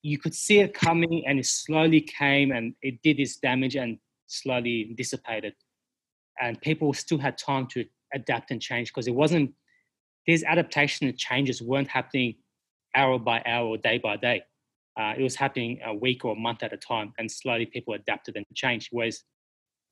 you 0.02 0.18
could 0.18 0.36
see 0.36 0.60
it 0.60 0.74
coming 0.74 1.24
and 1.26 1.40
it 1.40 1.46
slowly 1.46 2.02
came 2.02 2.52
and 2.52 2.74
it 2.82 3.02
did 3.04 3.20
its 3.20 3.38
damage 3.38 3.76
and 3.76 3.98
slowly 4.28 4.94
dissipated. 4.96 5.54
And 6.40 6.60
people 6.62 6.94
still 6.94 7.18
had 7.18 7.38
time 7.38 7.68
to 7.68 7.86
adapt 8.14 8.52
and 8.52 8.62
change 8.62 8.90
because 8.90 9.08
it 9.08 9.16
wasn't, 9.16 9.54
these 10.26 10.44
adaptation 10.44 11.08
and 11.08 11.18
changes 11.18 11.62
weren't 11.62 11.88
happening 11.88 12.36
hour 12.96 13.18
by 13.18 13.42
hour 13.46 13.68
or 13.68 13.78
day 13.78 13.98
by 13.98 14.18
day. 14.18 14.44
Uh, 15.00 15.14
it 15.18 15.22
was 15.22 15.36
happening 15.36 15.80
a 15.86 15.94
week 15.94 16.26
or 16.26 16.34
a 16.34 16.40
month 16.40 16.64
at 16.64 16.74
a 16.74 16.78
time, 16.78 17.14
and 17.20 17.32
slowly 17.32 17.66
people 17.66 17.94
adapted 17.94 18.36
and 18.36 18.46
changed. 18.56 18.90
Whereas 18.92 19.24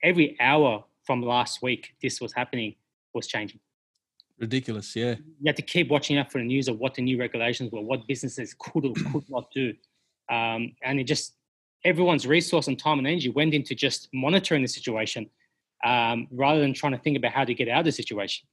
every 0.04 0.36
hour 0.40 0.84
from 1.04 1.22
last 1.22 1.62
week, 1.62 1.94
this 2.02 2.20
was 2.20 2.34
happening, 2.34 2.76
was 3.14 3.28
changing. 3.28 3.60
Ridiculous, 4.40 4.96
yeah. 4.96 5.16
You 5.40 5.48
had 5.48 5.56
to 5.58 5.62
keep 5.62 5.90
watching 5.90 6.18
out 6.18 6.32
for 6.32 6.40
the 6.40 6.44
news 6.44 6.68
of 6.68 6.80
what 6.80 6.96
the 6.96 7.04
new 7.04 7.20
regulations 7.20 7.72
were, 7.72 7.82
what 7.82 8.08
businesses 8.08 8.56
could 8.58 8.86
or 8.86 8.94
could 9.12 9.24
not 9.30 9.46
do, 9.54 9.74
um, 10.30 10.76
and 10.84 11.00
it 11.00 11.06
just 11.06 11.36
everyone's 11.86 12.28
resource 12.28 12.68
and 12.68 12.78
time 12.78 12.98
and 12.98 13.08
energy 13.08 13.30
went 13.30 13.54
into 13.54 13.76
just 13.76 14.10
monitoring 14.14 14.62
the 14.64 14.68
situation 14.68 15.30
um, 15.86 16.28
rather 16.32 16.60
than 16.60 16.74
trying 16.74 16.94
to 16.94 16.98
think 16.98 17.16
about 17.16 17.32
how 17.32 17.46
to 17.46 17.54
get 17.54 17.70
out 17.70 17.80
of 17.80 17.86
the 17.86 17.92
situation. 17.92 18.48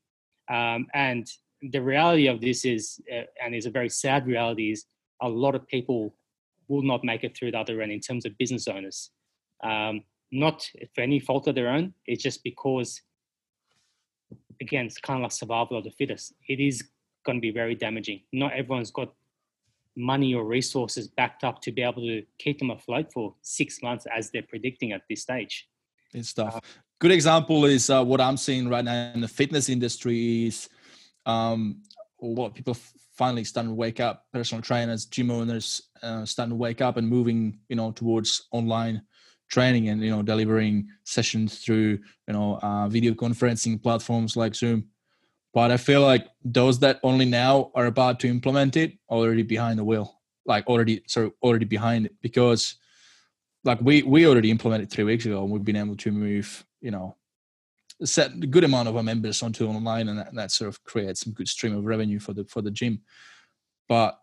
Um, 0.51 0.87
and 0.93 1.27
the 1.63 1.81
reality 1.81 2.27
of 2.27 2.41
this 2.41 2.65
is, 2.65 3.01
uh, 3.11 3.23
and 3.43 3.55
is 3.55 3.67
a 3.67 3.71
very 3.71 3.89
sad 3.89 4.27
reality, 4.27 4.71
is 4.71 4.85
a 5.23 5.29
lot 5.29 5.55
of 5.55 5.67
people 5.67 6.15
will 6.69 6.83
not 6.83 7.05
make 7.05 7.25
it 7.25 7.37
through 7.37 7.53
the 7.53 7.59
other 7.59 7.81
end 7.81 7.91
in 7.91 8.01
terms 8.01 8.27
of 8.27 8.37
business 8.39 8.69
owners. 8.69 9.11
Um, 9.65 10.03
not 10.31 10.69
for 10.95 11.01
any 11.01 11.21
fault 11.21 11.47
of 11.47 11.55
their 11.55 11.69
own, 11.69 11.95
it's 12.07 12.23
just 12.23 12.43
because, 12.43 13.01
again, 14.61 14.87
it's 14.87 14.99
kind 14.99 15.19
of 15.19 15.23
like 15.23 15.33
survival 15.33 15.79
of 15.79 15.85
the 15.85 15.91
fittest. 15.91 16.35
It 16.49 16.61
is 16.61 16.83
going 17.25 17.39
to 17.39 17.41
be 17.41 17.51
very 17.51 17.75
damaging. 17.75 18.23
Not 18.33 18.53
everyone's 18.53 18.91
got 18.91 19.15
money 19.97 20.35
or 20.35 20.45
resources 20.45 21.09
backed 21.09 21.45
up 21.45 21.61
to 21.63 21.73
be 21.73 21.83
able 21.83 22.03
to 22.03 22.23
keep 22.39 22.59
them 22.59 22.71
afloat 22.71 23.13
for 23.13 23.35
six 23.43 23.83
months 23.83 24.07
as 24.15 24.31
they're 24.31 24.43
predicting 24.43 24.93
at 24.93 25.03
this 25.09 25.23
stage. 25.23 25.69
Stuff. 26.23 26.57
Uh, 26.57 26.61
Good 27.03 27.11
example 27.11 27.65
is 27.65 27.91
uh, 27.91 28.05
what 28.05 28.21
I'm 28.21 28.37
seeing 28.37 28.69
right 28.69 28.85
now 28.85 29.11
in 29.13 29.23
the 29.23 29.27
fitness 29.27 29.69
industry 29.69 30.47
is 30.47 30.69
um, 31.27 31.83
a 32.23 32.27
lot 32.27 32.47
of 32.47 32.55
people 32.55 32.77
finally 33.13 33.43
starting 33.43 33.71
to 33.71 33.75
wake 33.75 33.99
up 33.99 34.27
personal 34.33 34.63
trainers 34.63 35.07
gym 35.07 35.31
owners 35.31 35.83
uh, 36.03 36.25
starting 36.25 36.51
to 36.51 36.57
wake 36.57 36.81
up 36.81 36.97
and 36.97 37.09
moving 37.09 37.59
you 37.69 37.75
know 37.75 37.91
towards 37.91 38.47
online 38.53 39.03
training 39.51 39.89
and 39.89 40.01
you 40.01 40.11
know 40.11 40.23
delivering 40.23 40.89
sessions 41.05 41.59
through 41.59 41.99
you 42.29 42.33
know 42.33 42.59
uh, 42.63 42.89
video 42.89 43.13
conferencing 43.15 43.83
platforms 43.83 44.37
like 44.37 44.55
zoom 44.55 44.85
but 45.53 45.71
i 45.71 45.77
feel 45.77 46.03
like 46.03 46.29
those 46.45 46.79
that 46.79 46.99
only 47.03 47.25
now 47.25 47.71
are 47.75 47.87
about 47.87 48.21
to 48.21 48.29
implement 48.29 48.77
it 48.77 48.93
already 49.09 49.43
behind 49.43 49.79
the 49.79 49.85
wheel 49.85 50.23
like 50.45 50.67
already 50.67 51.03
sorry 51.07 51.31
already 51.43 51.65
behind 51.65 52.07
it. 52.07 52.15
Because 52.21 52.77
like 53.65 53.81
we 53.81 54.03
we 54.03 54.27
already 54.27 54.51
implemented 54.51 54.91
three 54.91 55.05
weeks 55.05 55.27
ago 55.27 55.43
and 55.43 55.51
we've 55.51 55.65
been 55.65 55.77
able 55.77 55.97
to 55.97 56.11
move 56.11 56.65
you 56.81 56.91
know 56.91 57.17
set 58.05 58.33
a 58.33 58.47
good 58.47 58.65
amount 58.65 58.89
of 58.89 58.97
our 58.97 59.03
members 59.03 59.43
onto 59.43 59.69
online 59.69 60.09
and 60.09 60.19
that, 60.19 60.35
that 60.35 60.51
sort 60.51 60.69
of 60.69 60.83
creates 60.83 61.21
some 61.21 61.33
good 61.33 61.47
stream 61.47 61.77
of 61.77 61.85
revenue 61.85 62.19
for 62.19 62.33
the 62.33 62.45
for 62.45 62.63
the 62.63 62.71
gym. 62.71 63.01
But 63.89 64.19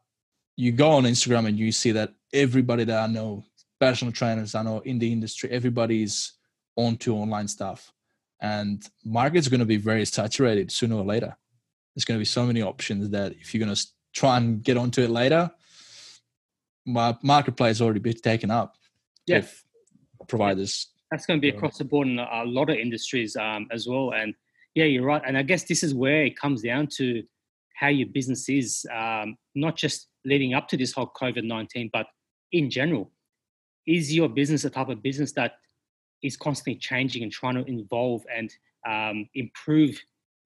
you 0.55 0.73
go 0.73 0.89
on 0.89 1.03
instagram 1.03 1.47
and 1.47 1.57
you 1.57 1.71
see 1.71 1.91
that 1.91 2.13
everybody 2.34 2.84
that 2.84 3.01
i 3.01 3.07
know 3.07 3.45
personal 3.80 4.11
trainers 4.11 4.55
i 4.55 4.61
know 4.61 4.80
in 4.80 4.99
the 4.99 5.09
industry 5.09 5.49
everybody's 5.51 6.34
onto 6.75 7.13
online 7.13 7.47
stuff 7.47 7.93
and 8.42 8.84
market's 9.04 9.48
going 9.48 9.60
to 9.60 9.66
be 9.66 9.78
very 9.78 10.06
saturated 10.06 10.72
sooner 10.72 10.96
or 10.96 11.04
later 11.04 11.36
there's 11.96 12.06
going 12.06 12.18
to 12.18 12.22
be 12.22 12.26
so 12.26 12.46
many 12.46 12.62
options 12.62 13.10
that 13.10 13.34
if 13.34 13.54
you're 13.54 13.64
going 13.64 13.76
to 13.76 13.86
try 14.14 14.38
and 14.38 14.64
get 14.64 14.78
onto 14.78 15.02
it 15.02 15.10
later 15.10 15.50
my 16.86 17.16
marketplace 17.22 17.78
has 17.78 17.82
already 17.82 18.00
been 18.00 18.14
taken 18.14 18.50
up 18.50 18.76
yeah. 19.26 19.38
if 19.38 19.64
providers 20.28 20.88
that's 21.12 21.26
going 21.26 21.40
to 21.40 21.42
be 21.42 21.50
across 21.50 21.78
the 21.78 21.84
board 21.84 22.08
in 22.08 22.20
a 22.20 22.44
lot 22.46 22.70
of 22.70 22.78
industries 22.78 23.36
um, 23.36 23.68
as 23.72 23.88
well. 23.88 24.14
And 24.14 24.36
yeah, 24.76 24.86
you're 24.86 25.06
right. 25.06 25.22
And 25.26 25.38
I 25.38 25.42
guess 25.42 25.64
this 25.64 25.84
is 25.84 25.94
where 25.94 26.24
it 26.24 26.38
comes 26.38 26.62
down 26.62 26.88
to 26.98 27.24
how 27.76 27.88
your 27.88 28.08
business 28.08 28.48
is, 28.50 28.86
um, 28.94 29.38
not 29.56 29.76
just 29.76 30.08
leading 30.26 30.54
up 30.54 30.68
to 30.68 30.78
this 30.78 30.94
whole 30.94 31.12
COVID 31.20 31.44
19, 31.44 31.90
but 31.92 32.08
in 32.52 32.70
general. 32.70 33.12
Is 33.88 34.14
your 34.14 34.30
business 34.30 34.66
a 34.66 34.70
type 34.70 34.90
of 34.90 35.02
business 35.02 35.32
that 35.34 35.54
is 36.24 36.38
constantly 36.38 36.76
changing 36.76 37.24
and 37.24 37.32
trying 37.32 37.55
to 37.55 37.72
evolve 37.72 38.24
and 38.36 38.53
um, 38.88 39.28
improve 39.36 39.99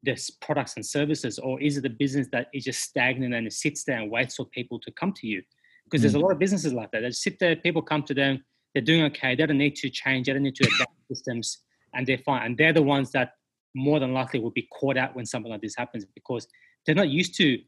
this 0.04 0.30
products 0.30 0.76
and 0.76 0.86
services? 0.86 1.40
Or 1.40 1.62
is 1.62 1.78
it 1.78 1.86
a 1.86 1.90
business 1.90 2.28
that 2.32 2.48
is 2.54 2.64
just 2.64 2.82
stagnant 2.82 3.34
and 3.34 3.48
it 3.48 3.54
sits 3.54 3.84
there 3.84 4.00
and 4.00 4.12
waits 4.12 4.36
for 4.36 4.46
people 4.46 4.80
to 4.82 4.92
come 4.92 5.14
to 5.14 5.28
you? 5.28 5.42
Because 5.86 6.02
mm. 6.02 6.04
there's 6.04 6.16
a 6.16 6.20
lot 6.20 6.32
of 6.32 6.40
businesses 6.40 6.74
like 6.74 6.92
that. 6.92 7.02
They 7.02 7.12
sit 7.12 7.40
there, 7.40 7.56
people 7.56 7.82
come 7.82 8.04
to 8.04 8.14
them, 8.14 8.44
they're 8.74 8.82
doing 8.82 9.04
okay. 9.04 9.36
They 9.36 9.46
don't 9.46 9.58
need 9.58 9.76
to 9.78 9.90
change. 9.90 10.28
They 10.28 10.34
don't 10.34 10.44
need 10.44 10.56
to 10.56 10.68
adapt 10.76 10.92
systems, 11.08 11.60
and 11.94 12.06
they're 12.08 12.18
fine. 12.18 12.46
And 12.46 12.58
they're 12.58 12.74
the 12.74 12.82
ones 12.82 13.12
that 13.12 13.34
more 13.76 14.00
than 14.00 14.14
likely 14.14 14.40
will 14.40 14.52
be 14.52 14.68
caught 14.74 14.98
out 14.98 15.16
when 15.16 15.26
something 15.26 15.52
like 15.52 15.62
this 15.62 15.76
happens 15.76 16.06
because 16.14 16.48
they're 16.86 16.96
not 16.96 17.10
used 17.10 17.36
to 17.38 17.60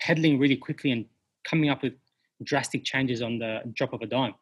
pedaling 0.00 0.38
really 0.38 0.56
quickly 0.56 0.92
and 0.92 1.04
coming 1.44 1.68
up 1.68 1.82
with 1.82 1.94
drastic 2.42 2.84
changes 2.84 3.22
on 3.22 3.38
the 3.38 3.60
drop 3.74 3.92
of 3.92 4.00
a 4.02 4.06
dime. 4.06 4.34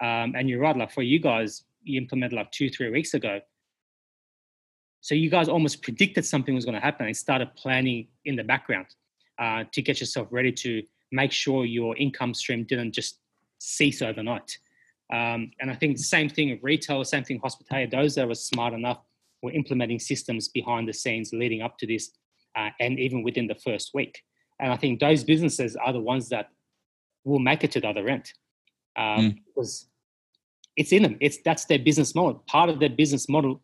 Um, 0.00 0.34
and 0.36 0.48
you're 0.48 0.60
right, 0.60 0.76
like 0.76 0.90
for 0.90 1.02
you 1.02 1.20
guys, 1.20 1.64
you 1.82 2.00
implemented 2.00 2.36
like 2.36 2.50
two, 2.52 2.70
three 2.70 2.90
weeks 2.90 3.14
ago. 3.14 3.40
So 5.00 5.14
you 5.14 5.30
guys 5.30 5.48
almost 5.48 5.82
predicted 5.82 6.24
something 6.24 6.54
was 6.54 6.64
going 6.64 6.76
to 6.76 6.80
happen 6.80 7.06
and 7.06 7.16
started 7.16 7.54
planning 7.56 8.08
in 8.24 8.36
the 8.36 8.44
background 8.44 8.86
uh, 9.38 9.64
to 9.72 9.82
get 9.82 9.98
yourself 10.00 10.28
ready 10.30 10.52
to 10.52 10.82
make 11.10 11.32
sure 11.32 11.64
your 11.64 11.96
income 11.96 12.34
stream 12.34 12.64
didn't 12.64 12.92
just 12.92 13.18
cease 13.58 14.00
overnight. 14.00 14.58
Um, 15.12 15.50
and 15.60 15.70
I 15.70 15.74
think 15.74 15.96
the 15.96 16.02
same 16.02 16.28
thing 16.28 16.52
of 16.52 16.58
retail, 16.62 17.04
same 17.04 17.24
thing 17.24 17.40
hospitality. 17.40 17.94
Those 17.94 18.14
that 18.14 18.26
were 18.26 18.34
smart 18.34 18.72
enough 18.72 19.00
were 19.42 19.52
implementing 19.52 19.98
systems 19.98 20.48
behind 20.48 20.88
the 20.88 20.92
scenes 20.92 21.32
leading 21.32 21.62
up 21.62 21.76
to 21.78 21.86
this, 21.86 22.12
uh, 22.56 22.70
and 22.80 22.98
even 22.98 23.22
within 23.22 23.46
the 23.46 23.56
first 23.56 23.90
week. 23.92 24.22
And 24.60 24.72
I 24.72 24.76
think 24.76 25.00
those 25.00 25.24
businesses 25.24 25.76
are 25.76 25.92
the 25.92 26.00
ones 26.00 26.28
that 26.30 26.48
will 27.24 27.40
make 27.40 27.64
it 27.64 27.72
to 27.72 27.80
the 27.80 27.88
other 27.88 28.08
end 28.08 28.32
um, 28.96 29.04
mm. 29.04 29.38
because 29.46 29.88
it's 30.76 30.92
in 30.92 31.02
them. 31.02 31.16
It's 31.20 31.38
that's 31.44 31.66
their 31.66 31.78
business 31.78 32.14
model. 32.14 32.42
Part 32.46 32.70
of 32.70 32.80
their 32.80 32.90
business 32.90 33.28
model 33.28 33.60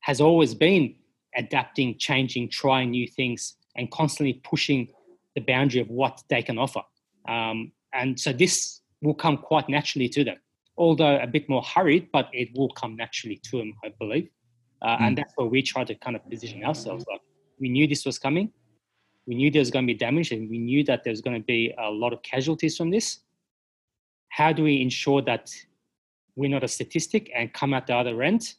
has 0.00 0.20
always 0.20 0.54
been 0.54 0.94
adapting, 1.36 1.98
changing, 1.98 2.50
trying 2.50 2.90
new 2.90 3.06
things, 3.06 3.56
and 3.76 3.90
constantly 3.90 4.34
pushing 4.44 4.88
the 5.34 5.40
boundary 5.40 5.80
of 5.80 5.88
what 5.88 6.22
they 6.30 6.42
can 6.42 6.58
offer. 6.58 6.80
Um, 7.28 7.72
and 7.92 8.18
so 8.18 8.32
this 8.32 8.80
will 9.02 9.14
come 9.14 9.36
quite 9.36 9.68
naturally 9.68 10.08
to 10.10 10.24
them 10.24 10.36
although 10.78 11.18
a 11.18 11.26
bit 11.26 11.48
more 11.48 11.62
hurried, 11.62 12.08
but 12.12 12.28
it 12.32 12.50
will 12.54 12.70
come 12.70 12.96
naturally 12.96 13.40
to 13.50 13.58
them, 13.58 13.74
I 13.84 13.92
believe. 13.98 14.28
Uh, 14.82 14.96
mm. 14.96 15.00
And 15.00 15.18
that's 15.18 15.32
where 15.36 15.46
we 15.46 15.62
try 15.62 15.84
to 15.84 15.94
kind 15.94 16.16
of 16.16 16.28
position 16.28 16.64
ourselves. 16.64 17.04
Like 17.10 17.20
we 17.58 17.68
knew 17.68 17.86
this 17.86 18.04
was 18.04 18.18
coming, 18.18 18.52
we 19.26 19.34
knew 19.34 19.50
there 19.50 19.60
was 19.60 19.70
going 19.70 19.86
to 19.86 19.92
be 19.92 19.98
damage, 19.98 20.32
and 20.32 20.48
we 20.48 20.58
knew 20.58 20.84
that 20.84 21.02
there 21.04 21.10
was 21.10 21.20
going 21.20 21.40
to 21.40 21.44
be 21.44 21.74
a 21.78 21.90
lot 21.90 22.12
of 22.12 22.22
casualties 22.22 22.76
from 22.76 22.90
this. 22.90 23.20
How 24.28 24.52
do 24.52 24.62
we 24.62 24.80
ensure 24.80 25.22
that 25.22 25.50
we're 26.36 26.50
not 26.50 26.62
a 26.62 26.68
statistic 26.68 27.30
and 27.34 27.52
come 27.52 27.74
out 27.74 27.86
the 27.86 27.94
other 27.94 28.22
end? 28.22 28.54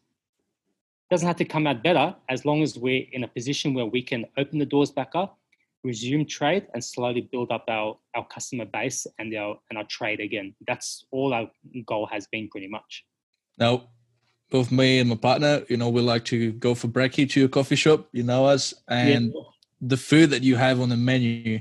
Doesn't 1.10 1.28
have 1.28 1.38
to 1.38 1.46
come 1.46 1.68
out 1.68 1.84
better 1.84 2.16
as 2.28 2.44
long 2.44 2.62
as 2.64 2.78
we're 2.78 3.06
in 3.14 3.24
a 3.24 3.28
position 3.28 3.74
where 3.74 3.86
we 3.86 4.02
can 4.02 4.26
open 4.38 4.60
the 4.60 4.66
doors 4.66 4.92
back 4.92 5.12
up 5.16 5.40
resume 5.84 6.26
trade 6.26 6.68
and 6.74 6.84
slowly 6.84 7.22
build 7.22 7.52
up 7.52 7.66
our, 7.68 7.98
our 8.16 8.26
customer 8.28 8.66
base 8.66 9.08
and 9.20 9.34
our 9.36 9.58
and 9.70 9.78
our 9.78 9.86
trade 9.86 10.20
again. 10.20 10.54
That's 10.68 11.06
all 11.12 11.34
our 11.34 11.50
goal 11.86 12.08
has 12.08 12.28
been 12.28 12.50
pretty 12.50 12.68
much. 12.68 13.06
Now, 13.58 13.90
both 14.50 14.72
me 14.72 15.00
and 15.00 15.10
my 15.10 15.16
partner, 15.16 15.64
you 15.70 15.78
know, 15.78 15.90
we 15.90 16.02
like 16.02 16.26
to 16.26 16.52
go 16.54 16.76
for 16.76 16.88
brekkie 16.88 17.30
to 17.32 17.46
a 17.46 17.50
coffee 17.50 17.76
shop. 17.76 18.08
You 18.12 18.24
know 18.24 18.46
us, 18.46 18.74
and 18.88 19.34
yeah. 19.34 19.42
the 19.82 19.98
food 19.98 20.30
that 20.32 20.44
you 20.44 20.56
have 20.56 20.80
on 20.80 20.90
the 20.90 20.98
menu 20.98 21.60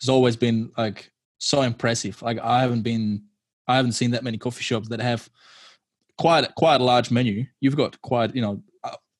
has 0.00 0.08
always 0.08 0.36
been 0.36 0.70
like 0.76 1.10
so 1.38 1.62
impressive. 1.62 2.20
Like 2.22 2.38
I 2.38 2.60
haven't 2.60 2.82
been, 2.82 3.24
I 3.68 3.76
haven't 3.76 3.92
seen 3.92 4.12
that 4.12 4.24
many 4.24 4.38
coffee 4.38 4.62
shops 4.62 4.88
that 4.88 5.00
have 5.00 5.28
quite 6.18 6.54
quite 6.54 6.80
a 6.80 6.84
large 6.84 7.10
menu. 7.10 7.46
You've 7.60 7.76
got 7.76 8.00
quite, 8.02 8.34
you 8.34 8.42
know, 8.42 8.62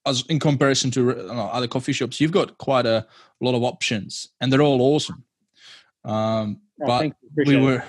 as 0.07 0.24
in 0.28 0.38
comparison 0.38 0.90
to 0.92 1.14
know, 1.14 1.51
other 1.53 1.66
coffee 1.66 1.92
shops, 1.92 2.20
you've 2.20 2.32
got 2.32 2.57
quite 2.59 2.86
a 2.86 3.07
lot 3.40 3.55
of 3.55 3.62
options, 3.62 4.28
and 4.40 4.53
they're 4.53 4.62
all 4.62 4.80
awesome. 4.80 5.24
Um, 6.05 6.61
oh, 6.82 6.86
but 6.86 7.12
we 7.44 7.57
were 7.57 7.82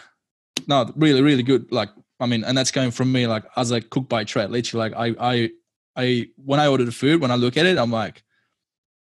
no 0.68 0.92
really 0.96 1.22
really 1.22 1.44
good. 1.44 1.72
Like 1.72 1.90
I 2.20 2.26
mean, 2.26 2.44
and 2.44 2.58
that's 2.58 2.72
going 2.72 2.92
from 2.92 3.12
me 3.12 3.28
like 3.28 3.46
as 3.56 3.72
a 3.72 3.80
cook 3.80 4.10
by 4.10 4.24
trade. 4.24 4.50
Literally, 4.50 4.90
like 4.90 5.16
I 5.20 5.34
I 5.34 5.50
I 5.96 6.28
when 6.44 6.60
I 6.60 6.68
order 6.68 6.84
the 6.84 6.92
food, 6.92 7.22
when 7.22 7.32
I 7.32 7.36
look 7.36 7.56
at 7.56 7.68
it, 7.68 7.78
I'm 7.78 7.92
like, 7.92 8.24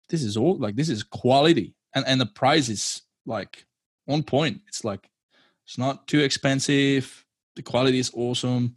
this 0.10 0.24
is 0.24 0.36
all 0.36 0.58
like 0.58 0.76
this 0.76 0.90
is 0.90 1.04
quality, 1.04 1.76
and 1.94 2.04
and 2.08 2.20
the 2.20 2.26
price 2.26 2.68
is 2.68 3.04
like 3.26 3.66
on 4.08 4.24
point. 4.24 4.62
It's 4.68 4.84
like 4.84 5.08
it's 5.66 5.78
not 5.78 6.08
too 6.08 6.20
expensive. 6.20 7.23
The 7.56 7.64
quality 7.64 8.00
is 8.00 8.12
awesome, 8.14 8.76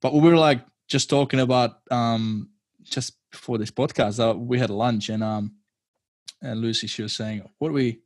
but 0.00 0.14
we 0.14 0.20
were 0.20 0.36
like 0.36 0.64
just 0.88 1.10
talking 1.10 1.40
about 1.40 1.78
um 1.90 2.50
just 2.82 3.16
before 3.30 3.58
this 3.58 3.70
podcast, 3.70 4.20
uh, 4.20 4.36
we 4.36 4.58
had 4.58 4.70
lunch 4.70 5.08
and 5.08 5.22
um, 5.22 5.52
and 6.40 6.60
Lucy 6.60 6.86
she 6.86 7.02
was 7.02 7.14
saying, 7.14 7.42
"What 7.58 7.68
are 7.68 7.72
we, 7.72 8.00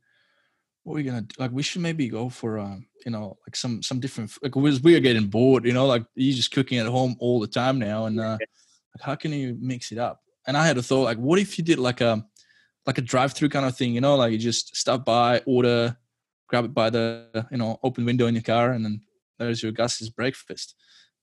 what 0.83 0.93
are 0.93 0.95
we 0.95 1.03
gonna 1.03 1.21
do? 1.21 1.35
like? 1.37 1.51
We 1.51 1.63
should 1.63 1.81
maybe 1.81 2.09
go 2.09 2.29
for 2.29 2.59
um, 2.59 2.85
you 3.05 3.11
know 3.11 3.37
like 3.45 3.55
some 3.55 3.81
some 3.81 3.99
different 3.99 4.31
like 4.41 4.55
we 4.55 4.95
are 4.95 4.99
getting 4.99 5.27
bored 5.27 5.65
you 5.65 5.73
know 5.73 5.85
like 5.85 6.05
you're 6.15 6.35
just 6.35 6.51
cooking 6.51 6.77
at 6.77 6.87
home 6.87 7.15
all 7.19 7.39
the 7.39 7.47
time 7.47 7.79
now 7.79 8.05
and 8.05 8.19
uh 8.19 8.37
like 8.39 9.01
how 9.01 9.15
can 9.15 9.31
you 9.31 9.57
mix 9.59 9.91
it 9.91 9.97
up 9.97 10.21
and 10.47 10.57
i 10.57 10.65
had 10.65 10.77
a 10.77 10.83
thought 10.83 11.03
like 11.03 11.17
what 11.17 11.39
if 11.39 11.57
you 11.57 11.63
did 11.63 11.79
like 11.79 12.01
a 12.01 12.23
like 12.85 12.97
a 12.97 13.01
drive-through 13.01 13.49
kind 13.49 13.65
of 13.65 13.75
thing 13.75 13.93
you 13.93 14.01
know 14.01 14.15
like 14.15 14.31
you 14.31 14.37
just 14.37 14.75
stop 14.75 15.05
by 15.05 15.39
order 15.45 15.95
grab 16.47 16.65
it 16.65 16.73
by 16.73 16.89
the 16.89 17.47
you 17.51 17.57
know 17.57 17.79
open 17.83 18.05
window 18.05 18.27
in 18.27 18.35
your 18.35 18.43
car 18.43 18.71
and 18.71 18.83
then 18.85 19.01
there's 19.41 19.63
your 19.63 19.71
gus's 19.71 20.09
breakfast 20.09 20.75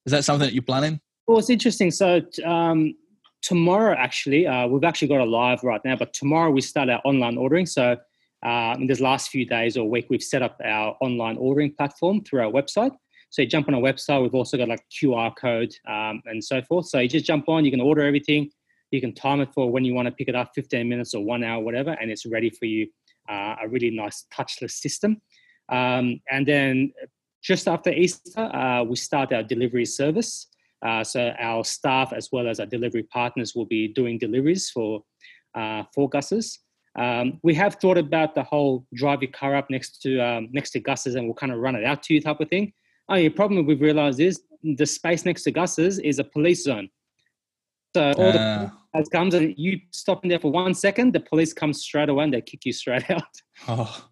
is 0.07 0.13
that 0.13 0.25
something 0.25 0.47
that 0.47 0.55
you're 0.55 0.63
planning 0.63 1.01
well 1.27 1.39
it's 1.39 1.51
interesting 1.51 1.91
so 1.91 2.21
um 2.45 2.95
tomorrow 3.41 3.95
actually 3.97 4.47
uh, 4.47 4.67
we've 4.67 4.85
actually 4.85 5.09
got 5.09 5.21
a 5.21 5.25
live 5.25 5.63
right 5.63 5.81
now 5.85 5.95
but 5.95 6.13
tomorrow 6.13 6.51
we 6.51 6.61
start 6.61 6.89
our 6.91 7.01
online 7.05 7.37
ordering 7.37 7.67
so 7.67 7.97
uh, 8.45 8.77
in 8.79 8.87
this 8.87 9.01
last 9.01 9.31
few 9.31 9.45
days 9.45 9.77
or 9.77 9.89
week, 9.89 10.07
we've 10.11 10.23
set 10.23 10.43
up 10.43 10.61
our 10.65 10.97
online 11.01 11.37
ordering 11.39 11.75
platform 11.75 12.23
through 12.23 12.41
our 12.41 12.53
website. 12.53 12.93
So 13.31 13.43
you 13.43 13.49
jump 13.49 13.69
on 13.69 13.75
our 13.75 13.81
website, 13.81 14.23
we've 14.23 14.35
also 14.35 14.57
got 14.57 14.69
like 14.69 14.85
QR 14.91 15.35
code 15.37 15.75
um, 15.87 16.23
and 16.25 16.43
so 16.43 16.63
forth. 16.63 16.87
So 16.87 16.99
you 16.99 17.09
just 17.09 17.27
jump 17.27 17.49
on, 17.49 17.65
you 17.65 17.71
can 17.71 17.81
order 17.81 18.03
everything, 18.03 18.51
you 18.91 19.01
can 19.01 19.15
time 19.15 19.41
it 19.41 19.51
for 19.53 19.71
when 19.71 19.85
you 19.85 19.93
want 19.93 20.07
to 20.07 20.13
pick 20.13 20.29
it 20.29 20.35
up, 20.35 20.53
15 20.55 20.89
minutes 20.89 21.15
or 21.15 21.23
one 21.23 21.45
hour, 21.45 21.63
whatever, 21.63 21.91
and 22.01 22.11
it's 22.11 22.25
ready 22.25 22.51
for 22.51 22.65
you. 22.67 22.89
Uh, 23.29 23.57
a 23.63 23.69
really 23.69 23.91
nice 23.91 24.25
touchless 24.33 24.71
system. 24.71 25.21
Um, 25.69 26.21
and 26.31 26.47
then 26.47 26.93
just 27.43 27.69
after 27.69 27.91
Easter, 27.93 28.41
uh, 28.41 28.83
we 28.85 28.97
start 28.97 29.33
our 29.33 29.43
delivery 29.43 29.85
service. 29.85 30.49
Uh, 30.85 31.03
so 31.03 31.33
our 31.39 31.65
staff, 31.65 32.13
as 32.13 32.31
well 32.31 32.49
as 32.49 32.61
our 32.61 32.67
delivery 32.67 33.03
partners, 33.03 33.55
will 33.55 33.67
be 33.67 33.89
doing 33.89 34.19
deliveries 34.19 34.71
for 34.71 35.03
uh, 35.55 35.83
for 35.95 36.09
Gus's. 36.09 36.61
Um, 36.99 37.39
we 37.43 37.55
have 37.55 37.77
thought 37.77 37.99
about 37.99 38.35
the 38.35 38.43
whole 38.43 38.87
drive 38.95 39.23
your 39.23 39.31
car 39.31 39.55
up 39.55 39.71
next 39.71 40.03
to 40.03 40.19
um, 40.21 40.49
next 40.53 40.71
to 40.71 40.81
Gus's 40.81 41.15
and 41.15 41.27
we'll 41.27 41.35
kind 41.35 41.53
of 41.53 41.59
run 41.59 41.77
it 41.77 41.85
out 41.85 42.03
to 42.05 42.15
you 42.15 42.21
type 42.21 42.41
of 42.41 42.49
thing. 42.49 42.73
Oh, 43.09 43.17
the 43.17 43.29
problem 43.29 43.67
we've 43.67 43.81
realised 43.81 44.21
is 44.21 44.43
the 44.63 44.87
space 44.87 45.25
next 45.25 45.45
to 45.45 45.51
Gus's 45.51 45.99
is 45.99 46.19
a 46.19 46.25
police 46.25 46.65
zone. 46.65 46.89
So 47.95 48.13
all 48.13 48.29
uh. 48.29 48.33
the 48.33 48.73
police 48.93 49.09
comes 49.09 49.35
and 49.35 49.55
you 49.57 49.81
stop 49.93 50.25
in 50.25 50.29
there 50.29 50.39
for 50.39 50.51
one 50.51 50.75
second, 50.75 51.13
the 51.13 51.21
police 51.21 51.53
come 51.53 51.73
straight 51.73 52.09
away 52.09 52.25
and 52.25 52.35
they 52.35 52.41
kick 52.41 52.67
you 52.67 52.73
straight 52.73 53.11
out. 53.11 53.23
Oh. 53.67 54.08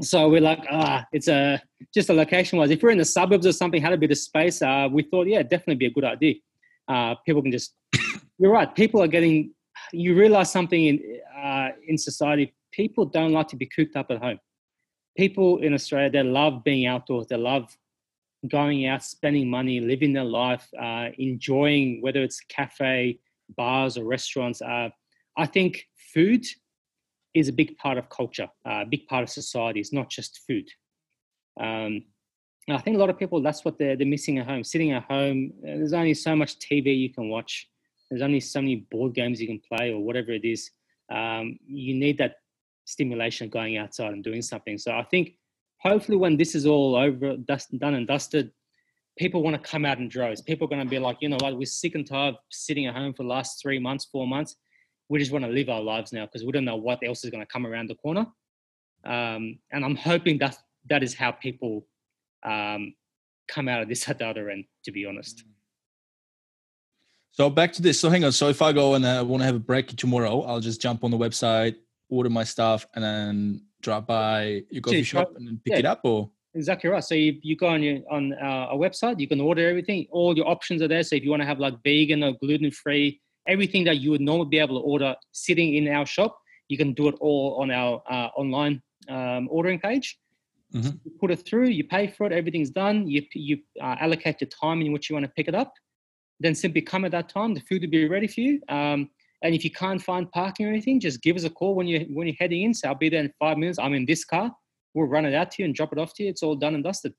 So 0.00 0.28
we're 0.28 0.40
like, 0.40 0.64
ah, 0.70 1.04
it's 1.12 1.28
a 1.28 1.60
just 1.92 2.08
a 2.08 2.12
location 2.12 2.58
wise. 2.58 2.70
If 2.70 2.82
we're 2.82 2.90
in 2.90 2.98
the 2.98 3.04
suburbs 3.04 3.46
or 3.46 3.52
something, 3.52 3.82
had 3.82 3.92
a 3.92 3.96
bit 3.96 4.10
of 4.10 4.18
space, 4.18 4.62
uh, 4.62 4.88
we 4.90 5.02
thought, 5.02 5.26
yeah, 5.26 5.42
definitely 5.42 5.74
be 5.74 5.86
a 5.86 5.90
good 5.90 6.04
idea. 6.04 6.34
Uh, 6.86 7.14
people 7.26 7.42
can 7.42 7.50
just. 7.50 7.74
you're 8.38 8.52
right. 8.52 8.72
People 8.74 9.02
are 9.02 9.08
getting 9.08 9.52
you 9.92 10.14
realize 10.14 10.50
something 10.50 10.86
in 10.86 11.20
uh, 11.36 11.70
in 11.86 11.98
society. 11.98 12.54
People 12.72 13.04
don't 13.04 13.32
like 13.32 13.48
to 13.48 13.56
be 13.56 13.66
cooped 13.66 13.96
up 13.96 14.10
at 14.10 14.18
home. 14.18 14.38
People 15.16 15.58
in 15.58 15.74
Australia 15.74 16.10
they 16.10 16.22
love 16.22 16.62
being 16.64 16.86
outdoors. 16.86 17.26
They 17.26 17.36
love 17.36 17.76
going 18.46 18.86
out, 18.86 19.02
spending 19.02 19.50
money, 19.50 19.80
living 19.80 20.12
their 20.12 20.24
life, 20.24 20.68
uh, 20.80 21.08
enjoying 21.18 22.00
whether 22.02 22.22
it's 22.22 22.40
cafe, 22.40 23.18
bars, 23.56 23.98
or 23.98 24.04
restaurants. 24.04 24.62
Uh, 24.62 24.90
I 25.36 25.46
think 25.46 25.86
food 26.14 26.44
is 27.38 27.48
a 27.48 27.52
big 27.52 27.76
part 27.78 27.98
of 27.98 28.08
culture, 28.08 28.48
uh, 28.66 28.82
a 28.82 28.86
big 28.86 29.06
part 29.06 29.22
of 29.22 29.30
society. 29.30 29.80
It's 29.80 29.92
not 29.92 30.10
just 30.10 30.40
food. 30.46 30.68
Um, 31.60 32.04
I 32.70 32.78
think 32.78 32.96
a 32.96 33.00
lot 33.00 33.08
of 33.08 33.18
people 33.18 33.40
that's 33.40 33.64
what 33.64 33.78
they're, 33.78 33.96
they're 33.96 34.06
missing 34.06 34.38
at 34.38 34.46
home. 34.46 34.62
Sitting 34.62 34.92
at 34.92 35.04
home, 35.04 35.52
there's 35.62 35.94
only 35.94 36.14
so 36.14 36.36
much 36.36 36.58
TV 36.58 36.98
you 36.98 37.12
can 37.12 37.28
watch 37.28 37.66
there's 38.10 38.22
only 38.22 38.40
so 38.40 38.60
many 38.60 38.86
board 38.90 39.14
games 39.14 39.40
you 39.40 39.46
can 39.46 39.60
play 39.60 39.92
or 39.92 40.00
whatever 40.00 40.32
it 40.32 40.44
is. 40.44 40.70
Um, 41.10 41.58
you 41.66 41.94
need 41.94 42.18
that 42.18 42.36
stimulation 42.84 43.48
going 43.48 43.76
outside 43.76 44.12
and 44.12 44.24
doing 44.24 44.42
something. 44.42 44.78
So 44.78 44.92
I 44.92 45.02
think 45.04 45.34
hopefully 45.80 46.16
when 46.16 46.36
this 46.36 46.54
is 46.54 46.66
all 46.66 46.96
over, 46.96 47.36
dust, 47.36 47.76
done 47.78 47.94
and 47.94 48.06
dusted, 48.06 48.50
people 49.18 49.42
want 49.42 49.62
to 49.62 49.70
come 49.70 49.84
out 49.84 49.98
in 49.98 50.08
droves. 50.08 50.40
People 50.40 50.66
are 50.66 50.70
going 50.70 50.84
to 50.84 50.88
be 50.88 50.98
like, 50.98 51.18
you 51.20 51.28
know 51.28 51.38
what, 51.40 51.56
we're 51.56 51.66
sick 51.66 51.94
and 51.94 52.06
tired 52.06 52.34
of 52.34 52.40
sitting 52.50 52.86
at 52.86 52.94
home 52.94 53.12
for 53.12 53.24
the 53.24 53.28
last 53.28 53.60
three 53.60 53.78
months, 53.78 54.06
four 54.10 54.26
months. 54.26 54.56
We 55.08 55.18
just 55.18 55.32
want 55.32 55.44
to 55.44 55.50
live 55.50 55.68
our 55.68 55.80
lives 55.80 56.12
now 56.12 56.26
because 56.26 56.44
we 56.44 56.52
don't 56.52 56.64
know 56.64 56.76
what 56.76 57.00
else 57.02 57.24
is 57.24 57.30
going 57.30 57.42
to 57.42 57.46
come 57.46 57.66
around 57.66 57.88
the 57.88 57.94
corner. 57.94 58.26
Um, 59.04 59.58
and 59.72 59.84
I'm 59.84 59.96
hoping 59.96 60.38
that 60.38 60.58
that 60.90 61.02
is 61.02 61.14
how 61.14 61.32
people 61.32 61.86
um, 62.44 62.94
come 63.48 63.68
out 63.68 63.82
of 63.82 63.88
this 63.88 64.08
at 64.08 64.18
the 64.18 64.26
other 64.26 64.50
end, 64.50 64.64
to 64.84 64.92
be 64.92 65.06
honest. 65.06 65.38
Mm. 65.38 65.52
So 67.32 67.48
back 67.48 67.72
to 67.74 67.82
this. 67.82 68.00
So 68.00 68.10
hang 68.10 68.24
on. 68.24 68.32
So 68.32 68.48
if 68.48 68.60
I 68.60 68.72
go 68.72 68.94
and 68.94 69.06
I 69.06 69.22
want 69.22 69.42
to 69.42 69.46
have 69.46 69.54
a 69.54 69.60
break 69.60 69.94
tomorrow, 69.96 70.42
I'll 70.42 70.58
just 70.60 70.82
jump 70.82 71.04
on 71.04 71.12
the 71.12 71.16
website, 71.16 71.76
order 72.10 72.28
my 72.28 72.42
stuff, 72.42 72.84
and 72.94 73.04
then 73.04 73.62
drop 73.80 74.08
by 74.08 74.64
your 74.70 74.82
coffee 74.82 75.04
shop 75.04 75.32
and 75.36 75.46
then 75.46 75.60
pick 75.64 75.74
yeah, 75.74 75.78
it 75.78 75.84
up, 75.84 76.00
or 76.02 76.30
exactly 76.54 76.90
right. 76.90 77.04
So 77.04 77.14
you, 77.14 77.38
you 77.42 77.56
go 77.56 77.68
on 77.68 77.82
your 77.82 78.00
on 78.10 78.32
uh, 78.32 78.68
a 78.72 78.76
website, 78.76 79.20
you 79.20 79.28
can 79.28 79.40
order 79.40 79.68
everything. 79.68 80.08
All 80.10 80.36
your 80.36 80.48
options 80.48 80.82
are 80.82 80.88
there. 80.88 81.04
So 81.04 81.14
if 81.14 81.22
you 81.22 81.30
want 81.30 81.42
to 81.42 81.46
have 81.46 81.60
like 81.60 81.74
vegan 81.84 82.24
or 82.24 82.32
gluten 82.32 82.72
free, 82.72 83.20
everything 83.46 83.84
that 83.84 83.98
you 83.98 84.10
would 84.10 84.20
normally 84.20 84.48
be 84.48 84.58
able 84.58 84.80
to 84.80 84.84
order 84.84 85.14
sitting 85.32 85.74
in 85.74 85.88
our 85.88 86.06
shop, 86.06 86.38
you 86.68 86.76
can 86.76 86.92
do 86.92 87.08
it 87.08 87.14
all 87.20 87.58
on 87.60 87.70
our 87.70 88.02
uh, 88.10 88.28
online 88.36 88.82
um, 89.08 89.48
ordering 89.50 89.80
page. 89.80 90.18
Mm-hmm. 90.74 90.96
You 91.04 91.12
put 91.18 91.30
it 91.30 91.46
through, 91.46 91.68
you 91.68 91.84
pay 91.84 92.08
for 92.08 92.26
it, 92.26 92.32
everything's 92.32 92.70
done. 92.70 93.08
You 93.08 93.22
you 93.34 93.58
uh, 93.80 93.96
allocate 94.00 94.38
the 94.38 94.46
time 94.46 94.82
in 94.82 94.92
which 94.92 95.08
you 95.08 95.14
want 95.14 95.24
to 95.24 95.32
pick 95.34 95.48
it 95.48 95.54
up 95.54 95.72
then 96.40 96.54
simply 96.54 96.80
come 96.80 97.04
at 97.04 97.12
that 97.12 97.28
time. 97.28 97.54
The 97.54 97.60
food 97.60 97.82
will 97.82 97.90
be 97.90 98.08
ready 98.08 98.26
for 98.26 98.40
you. 98.40 98.60
Um, 98.68 99.10
and 99.42 99.54
if 99.54 99.64
you 99.64 99.70
can't 99.70 100.02
find 100.02 100.30
parking 100.30 100.66
or 100.66 100.70
anything, 100.70 101.00
just 101.00 101.22
give 101.22 101.36
us 101.36 101.44
a 101.44 101.50
call 101.50 101.74
when 101.74 101.86
you 101.86 102.00
when 102.10 102.26
you're 102.26 102.36
heading 102.38 102.62
in. 102.62 102.74
So 102.74 102.88
I'll 102.88 102.94
be 102.94 103.08
there 103.08 103.20
in 103.20 103.32
five 103.38 103.56
minutes. 103.56 103.78
I'm 103.78 103.94
in 103.94 104.04
this 104.04 104.24
car. 104.24 104.50
We'll 104.94 105.06
run 105.06 105.26
it 105.26 105.34
out 105.34 105.52
to 105.52 105.62
you 105.62 105.66
and 105.66 105.74
drop 105.74 105.92
it 105.92 105.98
off 105.98 106.14
to 106.14 106.24
you. 106.24 106.30
It's 106.30 106.42
all 106.42 106.56
done 106.56 106.74
and 106.74 106.82
dusted. 106.82 107.14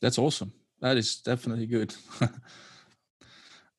That's 0.00 0.18
awesome. 0.18 0.52
That 0.80 0.96
is 0.96 1.16
definitely 1.16 1.66
good. 1.66 1.94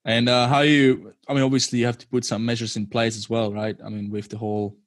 and 0.06 0.30
uh, 0.30 0.48
how 0.48 0.62
you? 0.62 1.14
I 1.28 1.34
mean, 1.34 1.44
obviously 1.44 1.80
you 1.80 1.86
have 1.86 1.98
to 2.00 2.08
put 2.08 2.26
some 2.26 2.46
measures 2.46 2.76
in 2.76 2.88
place 2.88 3.18
as 3.18 3.30
well, 3.30 3.54
right? 3.54 3.78
I 3.84 3.90
mean, 3.90 4.10
with 4.10 4.30
the 4.30 4.38
whole 4.38 4.78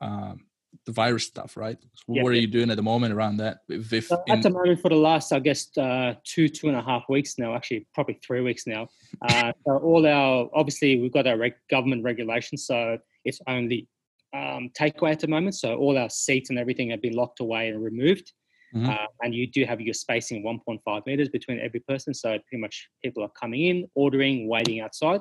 um, 0.00 0.40
the 0.86 0.92
virus 0.92 1.24
stuff, 1.24 1.56
right? 1.56 1.78
So 1.94 2.14
yeah, 2.14 2.22
what 2.22 2.32
are 2.32 2.36
you 2.36 2.46
doing 2.46 2.70
at 2.70 2.76
the 2.76 2.82
moment 2.82 3.14
around 3.14 3.38
that? 3.38 3.58
If, 3.68 4.06
so 4.06 4.22
in... 4.26 4.38
At 4.38 4.42
the 4.42 4.50
moment, 4.50 4.80
for 4.80 4.88
the 4.88 4.96
last, 4.96 5.32
I 5.32 5.38
guess, 5.38 5.76
uh, 5.76 6.14
two 6.24 6.48
two 6.48 6.68
and 6.68 6.76
a 6.76 6.82
half 6.82 7.04
weeks 7.08 7.38
now, 7.38 7.54
actually, 7.54 7.86
probably 7.94 8.18
three 8.24 8.40
weeks 8.40 8.66
now. 8.66 8.88
Uh, 9.22 9.52
so 9.66 9.78
all 9.78 10.06
our 10.06 10.48
obviously 10.54 11.00
we've 11.00 11.12
got 11.12 11.26
our 11.26 11.36
reg- 11.36 11.54
government 11.70 12.04
regulations, 12.04 12.66
so 12.66 12.98
it's 13.24 13.40
only 13.46 13.88
um, 14.34 14.70
takeaway 14.78 15.12
at 15.12 15.20
the 15.20 15.28
moment. 15.28 15.54
So 15.54 15.76
all 15.76 15.98
our 15.98 16.10
seats 16.10 16.50
and 16.50 16.58
everything 16.58 16.90
have 16.90 17.02
been 17.02 17.14
locked 17.14 17.40
away 17.40 17.68
and 17.68 17.82
removed. 17.82 18.32
Mm-hmm. 18.74 18.88
Uh, 18.88 19.06
and 19.22 19.34
you 19.34 19.46
do 19.46 19.64
have 19.64 19.80
your 19.80 19.94
spacing 19.94 20.44
1.5 20.44 21.06
meters 21.06 21.28
between 21.28 21.58
every 21.60 21.80
person. 21.80 22.14
So 22.14 22.38
pretty 22.48 22.60
much 22.60 22.88
people 23.02 23.22
are 23.22 23.30
coming 23.30 23.66
in, 23.66 23.88
ordering, 23.94 24.48
waiting 24.48 24.80
outside, 24.80 25.20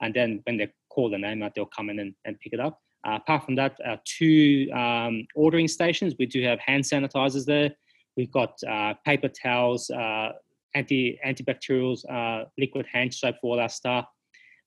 and 0.00 0.14
then 0.14 0.40
when 0.44 0.56
they 0.56 0.72
call 0.88 1.10
the 1.10 1.18
name 1.18 1.42
out, 1.42 1.54
they'll 1.54 1.66
come 1.66 1.90
in 1.90 1.98
and, 1.98 2.14
and 2.24 2.38
pick 2.40 2.52
it 2.52 2.60
up. 2.60 2.80
Uh, 3.06 3.18
apart 3.22 3.44
from 3.44 3.54
that, 3.54 3.76
our 3.86 3.98
two 4.04 4.68
um, 4.74 5.26
ordering 5.34 5.68
stations, 5.68 6.14
we 6.18 6.26
do 6.26 6.42
have 6.42 6.58
hand 6.58 6.84
sanitizers 6.84 7.44
there. 7.46 7.70
We've 8.16 8.30
got 8.30 8.58
uh, 8.68 8.94
paper 9.06 9.28
towels, 9.28 9.90
uh, 9.90 10.32
anti 10.74 11.18
antibacterials, 11.24 12.04
uh, 12.10 12.46
liquid 12.58 12.86
hand 12.92 13.14
soap 13.14 13.36
for 13.40 13.54
all 13.54 13.60
our 13.60 13.68
staff. 13.68 14.06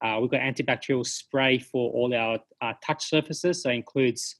Uh, 0.03 0.17
we've 0.19 0.31
got 0.31 0.41
antibacterial 0.41 1.05
spray 1.05 1.59
for 1.59 1.91
all 1.91 2.13
our 2.13 2.39
uh, 2.61 2.73
touch 2.85 3.07
surfaces, 3.07 3.63
so 3.63 3.69
it 3.69 3.75
includes 3.75 4.37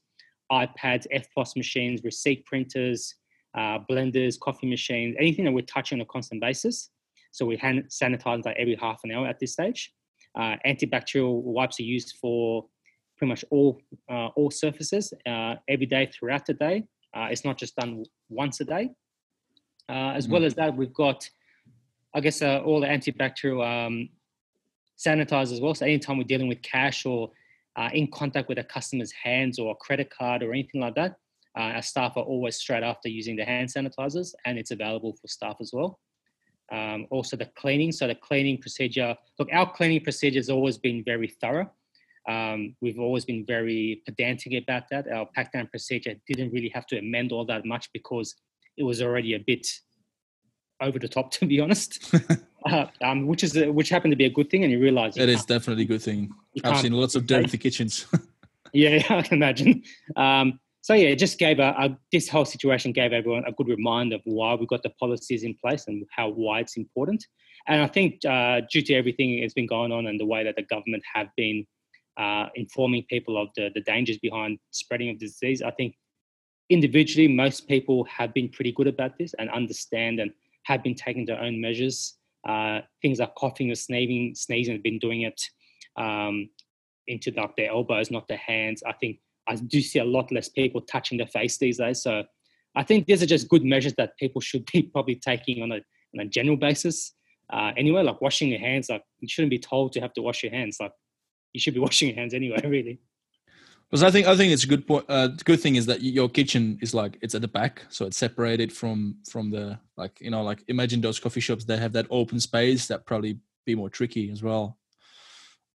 iPads, 0.52 1.06
FPOS 1.14 1.56
machines, 1.56 2.02
receipt 2.04 2.44
printers, 2.44 3.14
blenders, 3.56 4.38
coffee 4.38 4.68
machines, 4.68 5.16
anything 5.18 5.44
that 5.44 5.52
we're 5.52 5.64
touching 5.64 5.98
on 5.98 6.02
a 6.02 6.06
constant 6.06 6.40
basis. 6.40 6.90
So 7.32 7.44
we 7.46 7.56
hand 7.56 7.84
sanitize 7.88 8.44
like 8.44 8.56
every 8.58 8.76
half 8.76 9.00
an 9.04 9.12
hour 9.12 9.26
at 9.26 9.38
this 9.38 9.52
stage. 9.52 9.92
antibacterial 10.36 11.42
wipes 11.42 11.80
are 11.80 11.84
used 11.84 12.16
for 12.20 12.66
pretty 13.16 13.28
much 13.28 13.44
all 13.50 13.80
uh, 14.10 14.28
all 14.36 14.50
surfaces 14.50 15.12
uh, 15.26 15.54
every 15.68 15.86
day 15.86 16.10
throughout 16.12 16.46
the 16.46 16.54
day. 16.54 16.84
Uh, 17.14 17.28
it's 17.30 17.44
not 17.44 17.56
just 17.56 17.76
done 17.76 18.04
once 18.28 18.60
a 18.60 18.64
day. 18.64 18.90
Uh, 19.88 20.12
as 20.14 20.24
mm-hmm. 20.24 20.32
well 20.34 20.44
as 20.44 20.54
that, 20.54 20.76
we've 20.76 20.94
got, 20.94 21.28
I 22.14 22.20
guess, 22.20 22.42
uh, 22.42 22.60
all 22.64 22.80
the 22.80 22.86
antibacterial 22.86 23.86
um, 23.86 24.08
sanitizers 24.98 25.52
as 25.52 25.60
well. 25.60 25.74
So 25.74 25.86
anytime 25.86 26.18
we're 26.18 26.24
dealing 26.24 26.48
with 26.48 26.62
cash 26.62 27.06
or 27.06 27.30
uh, 27.76 27.90
in 27.92 28.10
contact 28.10 28.48
with 28.48 28.58
a 28.58 28.64
customer's 28.64 29.12
hands 29.12 29.58
or 29.58 29.72
a 29.72 29.74
credit 29.76 30.10
card 30.10 30.42
or 30.42 30.52
anything 30.52 30.80
like 30.80 30.94
that, 30.96 31.16
our 31.56 31.82
staff 31.82 32.16
are 32.16 32.24
always 32.24 32.56
straight 32.56 32.82
after 32.82 33.08
using 33.08 33.36
the 33.36 33.44
hand 33.44 33.68
sanitizers, 33.68 34.34
and 34.44 34.58
it's 34.58 34.70
available 34.70 35.14
for 35.20 35.28
staff 35.28 35.56
as 35.60 35.70
well. 35.72 36.00
Um, 36.72 37.06
also, 37.10 37.36
the 37.36 37.46
cleaning. 37.56 37.92
So 37.92 38.06
the 38.06 38.14
cleaning 38.14 38.58
procedure. 38.58 39.16
Look, 39.38 39.48
our 39.52 39.70
cleaning 39.70 40.02
procedure 40.02 40.38
has 40.38 40.50
always 40.50 40.78
been 40.78 41.04
very 41.04 41.28
thorough. 41.28 41.70
Um, 42.28 42.74
we've 42.80 42.98
always 42.98 43.24
been 43.24 43.44
very 43.46 44.02
pedantic 44.06 44.54
about 44.54 44.88
that. 44.90 45.06
Our 45.08 45.26
pack 45.34 45.52
down 45.52 45.66
procedure 45.66 46.14
didn't 46.26 46.52
really 46.52 46.70
have 46.70 46.86
to 46.86 46.98
amend 46.98 47.32
all 47.32 47.44
that 47.46 47.66
much 47.66 47.90
because 47.92 48.34
it 48.76 48.82
was 48.82 49.02
already 49.02 49.34
a 49.34 49.38
bit 49.38 49.66
over 50.80 50.98
the 50.98 51.08
top, 51.08 51.30
to 51.32 51.46
be 51.46 51.60
honest. 51.60 52.14
uh, 52.66 52.86
um, 53.02 53.26
which 53.26 53.44
is 53.44 53.56
a, 53.56 53.70
which 53.70 53.88
happened 53.90 54.12
to 54.12 54.16
be 54.16 54.24
a 54.24 54.30
good 54.30 54.50
thing, 54.50 54.64
and 54.64 54.72
you 54.72 54.80
realize 54.80 55.14
that 55.14 55.28
is 55.28 55.44
definitely 55.44 55.84
a 55.84 55.86
good 55.86 56.02
thing. 56.02 56.30
I've 56.64 56.80
seen 56.80 56.92
lots 56.92 57.14
of 57.14 57.26
dirty 57.26 57.58
kitchens. 57.58 58.06
yeah, 58.72 59.02
I 59.10 59.22
can 59.22 59.34
imagine. 59.34 59.82
Um, 60.16 60.58
so 60.84 60.92
yeah, 60.92 61.08
it 61.08 61.18
just 61.18 61.38
gave 61.38 61.60
a, 61.60 61.74
a, 61.78 61.98
this 62.12 62.28
whole 62.28 62.44
situation 62.44 62.92
gave 62.92 63.14
everyone 63.14 63.44
a 63.46 63.52
good 63.52 63.68
reminder 63.68 64.16
of 64.16 64.20
why 64.24 64.52
we've 64.54 64.68
got 64.68 64.82
the 64.82 64.90
policies 64.90 65.42
in 65.42 65.54
place 65.54 65.86
and 65.86 66.04
how 66.14 66.28
why 66.28 66.60
it's 66.60 66.76
important. 66.76 67.26
And 67.66 67.80
I 67.80 67.86
think 67.86 68.22
uh, 68.26 68.60
due 68.70 68.82
to 68.82 68.92
everything 68.92 69.40
that's 69.40 69.54
been 69.54 69.66
going 69.66 69.92
on 69.92 70.08
and 70.08 70.20
the 70.20 70.26
way 70.26 70.44
that 70.44 70.56
the 70.56 70.62
government 70.64 71.02
have 71.14 71.28
been 71.38 71.66
uh, 72.18 72.48
informing 72.54 73.04
people 73.04 73.40
of 73.40 73.48
the, 73.56 73.70
the 73.74 73.80
dangers 73.80 74.18
behind 74.18 74.58
spreading 74.72 75.08
of 75.08 75.18
disease, 75.18 75.62
I 75.62 75.70
think 75.70 75.94
individually 76.68 77.28
most 77.28 77.66
people 77.66 78.04
have 78.04 78.34
been 78.34 78.50
pretty 78.50 78.72
good 78.72 78.86
about 78.86 79.16
this 79.16 79.32
and 79.38 79.48
understand 79.48 80.20
and 80.20 80.32
have 80.64 80.82
been 80.82 80.94
taking 80.94 81.24
their 81.24 81.40
own 81.40 81.62
measures. 81.62 82.18
Uh, 82.46 82.80
things 83.00 83.20
like 83.20 83.34
coughing 83.36 83.70
or 83.70 83.74
sneezing, 83.74 84.34
sneezing 84.34 84.74
have 84.74 84.82
been 84.82 84.98
doing 84.98 85.22
it 85.22 85.40
um, 85.96 86.50
into 87.06 87.30
like 87.30 87.56
their 87.56 87.70
elbows, 87.70 88.10
not 88.10 88.28
their 88.28 88.36
hands. 88.36 88.82
I 88.86 88.92
think 88.92 89.20
I 89.48 89.56
do 89.56 89.80
see 89.80 89.98
a 89.98 90.04
lot 90.04 90.32
less 90.32 90.48
people 90.48 90.80
touching 90.80 91.18
their 91.18 91.26
face 91.26 91.58
these 91.58 91.78
days. 91.78 92.02
So 92.02 92.24
I 92.74 92.82
think 92.82 93.06
these 93.06 93.22
are 93.22 93.26
just 93.26 93.48
good 93.48 93.64
measures 93.64 93.94
that 93.94 94.16
people 94.18 94.40
should 94.40 94.66
be 94.72 94.82
probably 94.92 95.16
taking 95.16 95.62
on 95.62 95.72
a, 95.72 95.76
on 96.14 96.20
a 96.20 96.24
general 96.26 96.56
basis. 96.56 97.12
Uh, 97.52 97.72
anyway, 97.76 98.02
like 98.02 98.20
washing 98.20 98.48
your 98.48 98.60
hands, 98.60 98.88
like 98.88 99.02
you 99.20 99.28
shouldn't 99.28 99.50
be 99.50 99.58
told 99.58 99.92
to 99.92 100.00
have 100.00 100.12
to 100.14 100.22
wash 100.22 100.42
your 100.42 100.52
hands. 100.52 100.78
Like 100.80 100.92
you 101.52 101.60
should 101.60 101.74
be 101.74 101.80
washing 101.88 102.08
your 102.08 102.16
hands 102.16 102.34
anyway, 102.34 102.60
really. 102.64 103.00
Because 103.90 104.02
I 104.02 104.10
think 104.10 104.26
I 104.26 104.36
think 104.36 104.52
it's 104.52 104.64
a 104.64 104.66
good 104.66 104.86
point. 104.86 105.04
Uh, 105.08 105.28
good 105.44 105.60
thing 105.60 105.76
is 105.76 105.86
that 105.86 106.02
your 106.02 106.28
kitchen 106.28 106.78
is 106.80 106.94
like 106.94 107.18
it's 107.22 107.34
at 107.34 107.42
the 107.42 107.48
back, 107.48 107.82
so 107.90 108.06
it's 108.06 108.16
separated 108.16 108.72
from 108.72 109.16
from 109.30 109.50
the 109.50 109.78
like 109.96 110.20
you 110.20 110.30
know 110.30 110.42
like 110.42 110.64
imagine 110.68 111.00
those 111.00 111.20
coffee 111.20 111.40
shops 111.40 111.64
they 111.64 111.76
have 111.76 111.92
that 111.92 112.06
open 112.10 112.40
space 112.40 112.88
that 112.88 113.04
probably 113.04 113.38
be 113.66 113.74
more 113.74 113.90
tricky 113.90 114.30
as 114.32 114.42
well. 114.42 114.78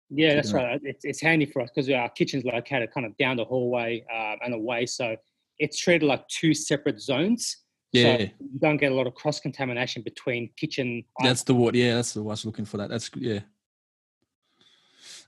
Yeah, 0.09 0.35
that's 0.35 0.53
right. 0.53 0.79
It's, 0.83 1.03
it's 1.03 1.21
handy 1.21 1.45
for 1.45 1.61
us 1.61 1.69
because 1.73 1.89
our 1.89 2.09
kitchen's 2.09 2.45
located 2.45 2.91
kind 2.93 3.05
of 3.05 3.15
down 3.17 3.37
the 3.37 3.45
hallway 3.45 4.05
uh, 4.13 4.35
and 4.43 4.53
away. 4.53 4.85
So 4.85 5.17
it's 5.59 5.77
treated 5.77 6.05
like 6.05 6.27
two 6.27 6.53
separate 6.53 7.01
zones. 7.01 7.57
Yeah. 7.91 8.17
So 8.17 8.23
you 8.23 8.59
don't 8.59 8.77
get 8.77 8.91
a 8.91 8.95
lot 8.95 9.07
of 9.07 9.15
cross 9.15 9.39
contamination 9.39 10.01
between 10.01 10.49
kitchen. 10.55 11.03
That's 11.21 11.43
the 11.43 11.53
word. 11.53 11.75
Yeah, 11.75 11.95
that's 11.95 12.13
the 12.13 12.21
I 12.21 12.23
was 12.23 12.45
looking 12.45 12.65
for 12.65 12.77
that. 12.77 12.89
That's 12.89 13.09
yeah. 13.15 13.39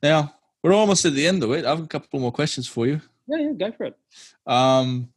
Now 0.02 0.34
we're 0.64 0.74
almost 0.74 1.06
at 1.06 1.14
the 1.14 1.28
end 1.28 1.44
of 1.44 1.52
it. 1.52 1.66
I 1.66 1.70
have 1.70 1.84
a 1.84 1.88
couple 1.88 2.20
more 2.20 2.32
questions 2.32 2.68
for 2.68 2.86
you. 2.86 3.02
Yeah, 3.28 3.38
yeah, 3.38 3.52
go 3.54 3.72
for 3.72 3.86
it. 3.86 3.98
Um. 4.46 5.10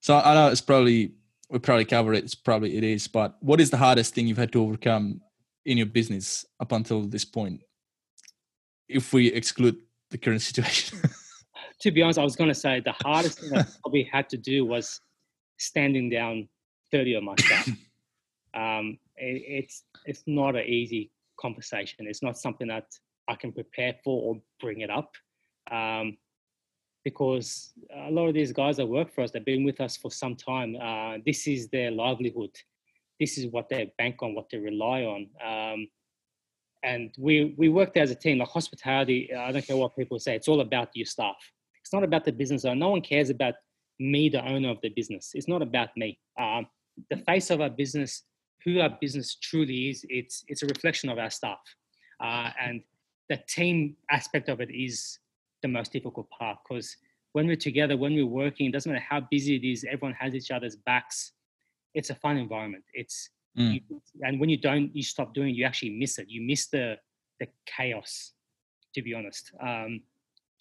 So 0.00 0.16
I 0.16 0.34
know 0.34 0.48
it's 0.48 0.62
probably 0.62 1.12
we 1.50 1.58
probably 1.58 1.84
covered 1.84 2.14
it. 2.14 2.24
It's 2.24 2.34
probably 2.34 2.76
it 2.76 2.84
is. 2.84 3.06
But 3.08 3.36
what 3.40 3.60
is 3.60 3.70
the 3.70 3.76
hardest 3.76 4.14
thing 4.14 4.26
you've 4.26 4.38
had 4.38 4.52
to 4.52 4.62
overcome 4.62 5.20
in 5.66 5.76
your 5.76 5.86
business 5.86 6.46
up 6.58 6.72
until 6.72 7.02
this 7.02 7.24
point? 7.24 7.60
If 8.90 9.12
we 9.12 9.28
exclude 9.28 9.76
the 10.10 10.18
current 10.18 10.42
situation? 10.42 10.98
to 11.80 11.90
be 11.90 12.02
honest, 12.02 12.18
I 12.18 12.24
was 12.24 12.36
going 12.36 12.48
to 12.48 12.54
say 12.54 12.80
the 12.80 12.94
hardest 13.02 13.40
thing 13.40 13.56
I 13.56 13.64
probably 13.82 14.04
had 14.04 14.28
to 14.30 14.36
do 14.36 14.64
was 14.64 15.00
standing 15.58 16.10
down 16.10 16.48
30 16.90 17.14
of 17.14 17.22
my 17.22 17.34
staff. 17.38 17.68
um, 18.54 18.98
it, 19.16 19.42
it's, 19.46 19.84
it's 20.04 20.22
not 20.26 20.56
an 20.56 20.66
easy 20.66 21.10
conversation. 21.40 22.06
It's 22.06 22.22
not 22.22 22.36
something 22.36 22.68
that 22.68 22.86
I 23.28 23.34
can 23.34 23.52
prepare 23.52 23.94
for 24.04 24.22
or 24.22 24.42
bring 24.60 24.80
it 24.80 24.90
up. 24.90 25.14
Um, 25.70 26.18
because 27.04 27.72
a 27.94 28.10
lot 28.10 28.28
of 28.28 28.34
these 28.34 28.52
guys 28.52 28.76
that 28.76 28.86
work 28.86 29.10
for 29.14 29.22
us, 29.22 29.30
they've 29.30 29.44
been 29.44 29.64
with 29.64 29.80
us 29.80 29.96
for 29.96 30.10
some 30.10 30.36
time. 30.36 30.76
Uh, 30.76 31.16
this 31.24 31.46
is 31.46 31.68
their 31.68 31.90
livelihood. 31.90 32.50
This 33.18 33.38
is 33.38 33.46
what 33.46 33.68
they 33.68 33.92
bank 33.96 34.22
on, 34.22 34.34
what 34.34 34.50
they 34.50 34.58
rely 34.58 35.02
on. 35.02 35.28
Um, 35.42 35.88
and 36.82 37.10
we 37.18 37.54
we 37.58 37.68
worked 37.68 37.96
as 37.96 38.10
a 38.10 38.14
team 38.14 38.38
like 38.38 38.48
hospitality 38.48 39.32
i 39.34 39.52
don't 39.52 39.66
care 39.66 39.76
what 39.76 39.94
people 39.96 40.18
say 40.18 40.34
it's 40.34 40.48
all 40.48 40.60
about 40.60 40.88
your 40.94 41.06
staff. 41.06 41.36
It's 41.82 41.92
not 41.92 42.04
about 42.04 42.24
the 42.24 42.32
business 42.32 42.64
owner 42.64 42.76
no 42.76 42.90
one 42.90 43.02
cares 43.02 43.30
about 43.30 43.54
me 44.00 44.30
the 44.30 44.44
owner 44.44 44.70
of 44.70 44.80
the 44.80 44.88
business. 44.88 45.32
It's 45.34 45.46
not 45.46 45.62
about 45.62 45.90
me. 45.96 46.18
Um, 46.40 46.66
the 47.10 47.18
face 47.18 47.50
of 47.50 47.60
our 47.60 47.70
business 47.70 48.24
who 48.64 48.80
our 48.80 48.96
business 49.00 49.36
truly 49.36 49.90
is 49.90 50.04
it's 50.08 50.44
it's 50.48 50.62
a 50.62 50.66
reflection 50.66 51.08
of 51.08 51.18
our 51.18 51.30
staff. 51.30 51.60
Uh, 52.22 52.50
and 52.60 52.82
the 53.28 53.38
team 53.48 53.96
aspect 54.10 54.48
of 54.48 54.60
it 54.60 54.70
is 54.70 55.18
the 55.62 55.68
most 55.68 55.92
difficult 55.92 56.28
part 56.30 56.58
because 56.66 56.96
when 57.32 57.46
we're 57.46 57.56
together 57.56 57.96
when 57.96 58.14
we're 58.14 58.26
working 58.26 58.66
it 58.66 58.72
doesn't 58.72 58.90
matter 58.90 59.04
how 59.08 59.20
busy 59.30 59.54
it 59.54 59.64
is 59.64 59.84
everyone 59.84 60.16
has 60.18 60.34
each 60.34 60.50
other's 60.50 60.76
backs. 60.76 61.32
It's 61.94 62.10
a 62.10 62.14
fun 62.14 62.36
environment. 62.36 62.84
It's 62.94 63.30
Mm. 63.58 63.82
You, 63.88 64.02
and 64.22 64.40
when 64.40 64.48
you 64.48 64.56
don't, 64.56 64.94
you 64.94 65.02
stop 65.02 65.34
doing, 65.34 65.54
you 65.54 65.64
actually 65.64 65.90
miss 65.90 66.18
it. 66.18 66.28
You 66.28 66.42
miss 66.42 66.68
the 66.68 66.96
the 67.40 67.48
chaos, 67.66 68.32
to 68.94 69.02
be 69.02 69.14
honest. 69.14 69.52
Um, 69.60 70.02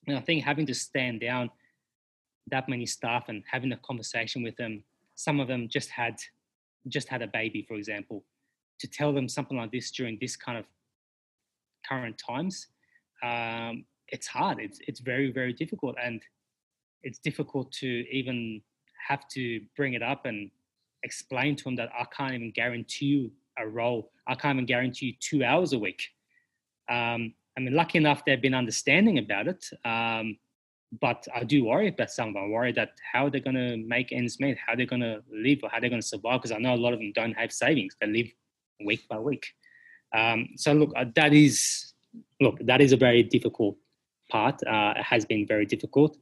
and 0.07 0.17
I 0.17 0.21
think 0.21 0.43
having 0.43 0.65
to 0.67 0.73
stand 0.73 1.19
down 1.21 1.51
that 2.47 2.69
many 2.69 2.85
staff 2.85 3.25
and 3.27 3.43
having 3.51 3.71
a 3.73 3.77
conversation 3.77 4.41
with 4.41 4.55
them, 4.55 4.83
some 5.15 5.39
of 5.39 5.47
them 5.47 5.67
just 5.69 5.89
had 5.89 6.15
just 6.87 7.09
had 7.09 7.21
a 7.21 7.27
baby, 7.27 7.65
for 7.67 7.75
example, 7.75 8.23
to 8.79 8.87
tell 8.87 9.13
them 9.13 9.27
something 9.27 9.57
like 9.57 9.71
this 9.71 9.91
during 9.91 10.17
this 10.19 10.35
kind 10.35 10.57
of 10.57 10.65
current 11.87 12.17
times, 12.17 12.67
um, 13.23 13.85
it's 14.07 14.27
hard. 14.27 14.59
It's 14.59 14.79
it's 14.87 14.99
very 14.99 15.31
very 15.31 15.53
difficult, 15.53 15.95
and 16.01 16.21
it's 17.03 17.19
difficult 17.19 17.71
to 17.73 17.87
even 18.11 18.61
have 19.07 19.27
to 19.29 19.61
bring 19.75 19.93
it 19.93 20.03
up 20.03 20.25
and 20.25 20.51
explain 21.03 21.55
to 21.57 21.63
them 21.63 21.75
that 21.77 21.89
I 21.97 22.05
can't 22.15 22.33
even 22.33 22.51
guarantee 22.51 23.05
you 23.05 23.31
a 23.57 23.67
role. 23.67 24.11
I 24.27 24.35
can't 24.35 24.57
even 24.57 24.65
guarantee 24.65 25.07
you 25.07 25.13
two 25.19 25.43
hours 25.43 25.73
a 25.73 25.79
week. 25.79 26.01
Um, 26.89 27.33
I 27.57 27.61
mean, 27.61 27.73
lucky 27.73 27.97
enough, 27.97 28.23
they've 28.25 28.41
been 28.41 28.53
understanding 28.53 29.17
about 29.17 29.47
it. 29.47 29.65
Um, 29.85 30.37
but 31.01 31.27
I 31.35 31.43
do 31.43 31.65
worry 31.65 31.89
about 31.89 32.09
some 32.09 32.29
of 32.29 32.33
them. 32.33 32.45
I 32.45 32.47
worry 32.47 32.71
that 32.73 32.91
how 33.13 33.29
they're 33.29 33.41
going 33.41 33.55
to 33.55 33.77
make 33.77 34.11
ends 34.11 34.39
meet, 34.39 34.57
how 34.65 34.75
they're 34.75 34.85
going 34.85 35.01
to 35.01 35.21
live, 35.31 35.59
or 35.63 35.69
how 35.69 35.79
they're 35.79 35.89
going 35.89 36.01
to 36.01 36.07
survive. 36.07 36.41
Because 36.41 36.51
I 36.51 36.57
know 36.57 36.73
a 36.73 36.77
lot 36.77 36.93
of 36.93 36.99
them 36.99 37.11
don't 37.13 37.33
have 37.33 37.51
savings; 37.51 37.95
they 38.01 38.07
live 38.07 38.27
week 38.83 39.07
by 39.07 39.19
week. 39.19 39.45
Um, 40.15 40.49
so 40.55 40.73
look, 40.73 40.91
uh, 40.95 41.05
that 41.15 41.33
is 41.33 41.93
look 42.41 42.57
that 42.61 42.81
is 42.81 42.91
a 42.91 42.97
very 42.97 43.21
difficult 43.23 43.77
part. 44.31 44.61
Uh, 44.65 44.93
it 44.97 45.03
has 45.03 45.25
been 45.25 45.45
very 45.45 45.65
difficult. 45.65 46.17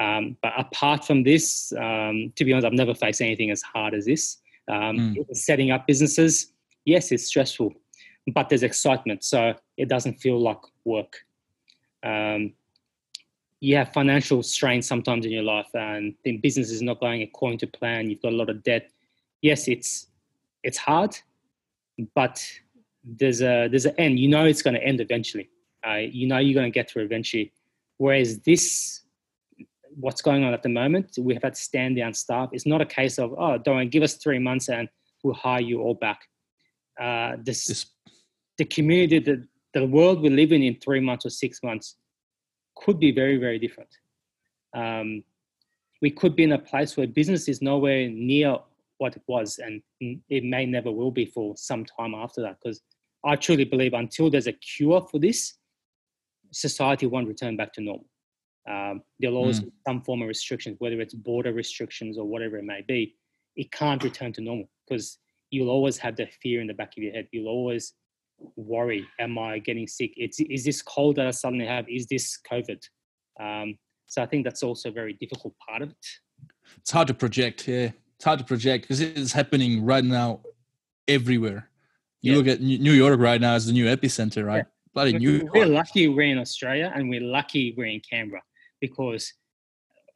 Um, 0.00 0.36
but 0.42 0.52
apart 0.56 1.04
from 1.04 1.22
this, 1.22 1.72
um, 1.74 2.32
to 2.36 2.44
be 2.44 2.52
honest, 2.52 2.66
I've 2.66 2.72
never 2.72 2.94
faced 2.94 3.20
anything 3.20 3.50
as 3.50 3.60
hard 3.60 3.92
as 3.92 4.06
this. 4.06 4.38
Um, 4.66 5.14
mm. 5.14 5.36
Setting 5.36 5.70
up 5.70 5.86
businesses, 5.86 6.52
yes, 6.86 7.12
it's 7.12 7.26
stressful, 7.26 7.74
but 8.32 8.48
there's 8.48 8.62
excitement, 8.62 9.22
so 9.24 9.54
it 9.76 9.88
doesn't 9.88 10.14
feel 10.14 10.40
like 10.40 10.60
work. 10.84 11.18
Um, 12.02 12.54
you 13.60 13.76
have 13.76 13.92
financial 13.92 14.42
strain 14.42 14.80
sometimes 14.80 15.26
in 15.26 15.32
your 15.32 15.42
life, 15.42 15.68
and 15.74 16.14
the 16.24 16.38
business 16.38 16.70
is 16.70 16.80
not 16.80 16.98
going 16.98 17.20
according 17.22 17.58
to 17.58 17.66
plan. 17.66 18.08
You've 18.08 18.22
got 18.22 18.32
a 18.32 18.36
lot 18.36 18.48
of 18.48 18.62
debt. 18.62 18.90
Yes, 19.42 19.68
it's 19.68 20.06
it's 20.62 20.78
hard, 20.78 21.14
but 22.14 22.42
there's 23.04 23.42
a 23.42 23.68
there's 23.68 23.84
an 23.84 23.94
end. 23.98 24.18
You 24.18 24.28
know 24.28 24.46
it's 24.46 24.62
going 24.62 24.74
to 24.74 24.82
end 24.82 25.02
eventually. 25.02 25.50
Uh, 25.86 25.96
you 25.96 26.26
know 26.26 26.38
you're 26.38 26.54
going 26.54 26.70
to 26.70 26.74
get 26.74 26.90
through 26.90 27.04
eventually. 27.04 27.52
Whereas 27.98 28.38
this 28.40 28.99
what's 29.96 30.22
going 30.22 30.44
on 30.44 30.52
at 30.52 30.62
the 30.62 30.68
moment. 30.68 31.16
We 31.18 31.34
have 31.34 31.42
had 31.42 31.56
stand 31.56 31.96
down 31.96 32.14
staff. 32.14 32.50
It's 32.52 32.66
not 32.66 32.80
a 32.80 32.86
case 32.86 33.18
of, 33.18 33.34
oh, 33.38 33.58
don't 33.58 33.90
give 33.90 34.02
us 34.02 34.14
three 34.14 34.38
months 34.38 34.68
and 34.68 34.88
we'll 35.22 35.34
hire 35.34 35.60
you 35.60 35.80
all 35.80 35.94
back. 35.94 36.20
Uh, 37.00 37.36
this, 37.42 37.64
this, 37.64 37.86
the 38.58 38.64
community, 38.64 39.18
the, 39.18 39.46
the 39.74 39.86
world 39.86 40.20
we 40.20 40.30
live 40.30 40.52
in 40.52 40.62
in 40.62 40.76
three 40.76 41.00
months 41.00 41.26
or 41.26 41.30
six 41.30 41.62
months 41.62 41.96
could 42.76 42.98
be 42.98 43.12
very, 43.12 43.36
very 43.36 43.58
different. 43.58 43.90
Um, 44.74 45.24
we 46.02 46.10
could 46.10 46.34
be 46.36 46.44
in 46.44 46.52
a 46.52 46.58
place 46.58 46.96
where 46.96 47.06
business 47.06 47.48
is 47.48 47.60
nowhere 47.60 48.08
near 48.08 48.56
what 48.98 49.16
it 49.16 49.22
was, 49.26 49.58
and 49.58 49.82
it 50.00 50.44
may 50.44 50.66
never 50.66 50.90
will 50.90 51.10
be 51.10 51.26
for 51.26 51.56
some 51.56 51.84
time 51.84 52.14
after 52.14 52.42
that. 52.42 52.56
Because 52.62 52.80
I 53.24 53.36
truly 53.36 53.64
believe 53.64 53.94
until 53.94 54.30
there's 54.30 54.46
a 54.46 54.52
cure 54.52 55.06
for 55.10 55.18
this, 55.18 55.54
society 56.52 57.06
won't 57.06 57.28
return 57.28 57.56
back 57.56 57.72
to 57.74 57.80
normal. 57.80 58.06
Um, 58.68 59.02
there'll 59.18 59.36
always 59.36 59.60
mm. 59.60 59.64
be 59.64 59.72
some 59.86 60.02
form 60.02 60.22
of 60.22 60.28
restrictions, 60.28 60.76
whether 60.78 61.00
it's 61.00 61.14
border 61.14 61.52
restrictions 61.52 62.18
or 62.18 62.26
whatever 62.26 62.58
it 62.58 62.64
may 62.64 62.82
be. 62.86 63.16
It 63.56 63.72
can't 63.72 64.02
return 64.02 64.32
to 64.34 64.40
normal 64.40 64.68
because 64.88 65.18
you'll 65.50 65.70
always 65.70 65.98
have 65.98 66.16
that 66.16 66.32
fear 66.34 66.60
in 66.60 66.66
the 66.66 66.74
back 66.74 66.92
of 66.96 67.02
your 67.02 67.12
head. 67.12 67.28
You'll 67.32 67.48
always 67.48 67.94
worry: 68.56 69.06
Am 69.18 69.38
I 69.38 69.58
getting 69.58 69.86
sick? 69.86 70.12
It's 70.16 70.40
is 70.40 70.64
this 70.64 70.82
cold 70.82 71.16
that 71.16 71.26
I 71.26 71.30
suddenly 71.30 71.66
have? 71.66 71.86
Is 71.88 72.06
this 72.06 72.38
COVID? 72.50 72.82
Um, 73.40 73.78
so 74.06 74.22
I 74.22 74.26
think 74.26 74.44
that's 74.44 74.62
also 74.62 74.90
a 74.90 74.92
very 74.92 75.14
difficult 75.14 75.54
part 75.66 75.82
of 75.82 75.90
it. 75.90 76.06
It's 76.78 76.90
hard 76.90 77.08
to 77.08 77.14
project. 77.14 77.66
Yeah, 77.66 77.90
it's 78.16 78.24
hard 78.24 78.38
to 78.40 78.44
project 78.44 78.84
because 78.84 79.00
it's 79.00 79.32
happening 79.32 79.84
right 79.84 80.04
now 80.04 80.40
everywhere. 81.08 81.70
You 82.20 82.32
yeah. 82.32 82.38
look 82.38 82.46
at 82.48 82.60
New 82.60 82.92
York 82.92 83.18
right 83.18 83.40
now 83.40 83.54
as 83.54 83.66
the 83.66 83.72
new 83.72 83.86
epicenter, 83.86 84.44
right? 84.44 84.58
Yeah. 84.58 84.92
Bloody 84.92 85.18
New 85.18 85.30
York. 85.30 85.54
We're 85.54 85.66
lucky 85.66 86.08
we're 86.08 86.30
in 86.30 86.38
Australia, 86.38 86.92
and 86.94 87.08
we're 87.08 87.22
lucky 87.22 87.74
we're 87.76 87.86
in 87.86 88.00
Canberra 88.00 88.42
because 88.80 89.32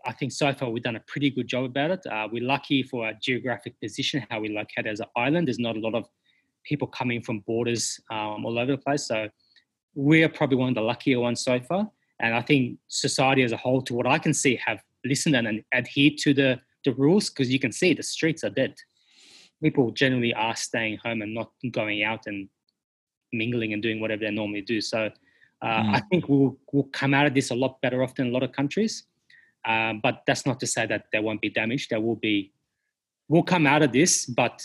I 0.06 0.12
think 0.12 0.32
so 0.32 0.52
far 0.52 0.70
we've 0.70 0.82
done 0.82 0.96
a 0.96 1.04
pretty 1.06 1.30
good 1.30 1.48
job 1.48 1.64
about 1.64 1.90
it. 1.90 2.06
Uh, 2.06 2.28
we're 2.30 2.44
lucky 2.44 2.82
for 2.82 3.06
our 3.06 3.14
geographic 3.22 3.80
position, 3.80 4.24
how 4.30 4.40
we 4.40 4.48
locate 4.48 4.86
as 4.86 5.00
an 5.00 5.06
island. 5.16 5.48
There's 5.48 5.58
not 5.58 5.76
a 5.76 5.80
lot 5.80 5.94
of 5.94 6.06
people 6.64 6.88
coming 6.88 7.22
from 7.22 7.40
borders 7.40 7.98
um, 8.10 8.44
all 8.44 8.58
over 8.58 8.72
the 8.72 8.78
place. 8.78 9.06
So 9.06 9.28
we're 9.94 10.28
probably 10.28 10.56
one 10.56 10.70
of 10.70 10.74
the 10.74 10.80
luckier 10.80 11.20
ones 11.20 11.42
so 11.42 11.60
far. 11.60 11.90
And 12.20 12.34
I 12.34 12.42
think 12.42 12.78
society 12.88 13.42
as 13.42 13.52
a 13.52 13.56
whole, 13.56 13.82
to 13.82 13.94
what 13.94 14.06
I 14.06 14.18
can 14.18 14.34
see, 14.34 14.58
have 14.64 14.80
listened 15.04 15.36
and 15.36 15.62
adhered 15.72 16.18
to 16.18 16.34
the 16.34 16.60
the 16.84 16.92
rules 16.94 17.30
because 17.30 17.50
you 17.50 17.58
can 17.58 17.72
see 17.72 17.94
the 17.94 18.02
streets 18.02 18.44
are 18.44 18.50
dead. 18.50 18.74
People 19.62 19.90
generally 19.90 20.34
are 20.34 20.54
staying 20.54 20.98
home 21.02 21.22
and 21.22 21.34
not 21.34 21.50
going 21.70 22.04
out 22.04 22.26
and 22.26 22.48
mingling 23.32 23.72
and 23.72 23.82
doing 23.82 24.00
whatever 24.00 24.20
they 24.20 24.30
normally 24.30 24.60
do. 24.60 24.80
So 24.80 25.10
mm. 25.66 25.94
I 25.94 26.00
think 26.10 26.28
we'll 26.28 26.56
we'll 26.72 26.90
come 26.92 27.14
out 27.14 27.26
of 27.26 27.34
this 27.34 27.50
a 27.50 27.54
lot 27.54 27.80
better 27.80 28.02
off 28.02 28.14
than 28.14 28.28
a 28.28 28.30
lot 28.30 28.42
of 28.42 28.52
countries. 28.52 29.04
Um, 29.66 30.00
but 30.02 30.22
that's 30.26 30.44
not 30.44 30.60
to 30.60 30.66
say 30.66 30.86
that 30.86 31.06
there 31.10 31.22
won't 31.22 31.40
be 31.40 31.48
damage. 31.48 31.88
There 31.88 32.00
will 32.00 32.16
be. 32.16 32.52
We'll 33.28 33.42
come 33.42 33.66
out 33.66 33.82
of 33.82 33.92
this, 33.92 34.26
but 34.26 34.62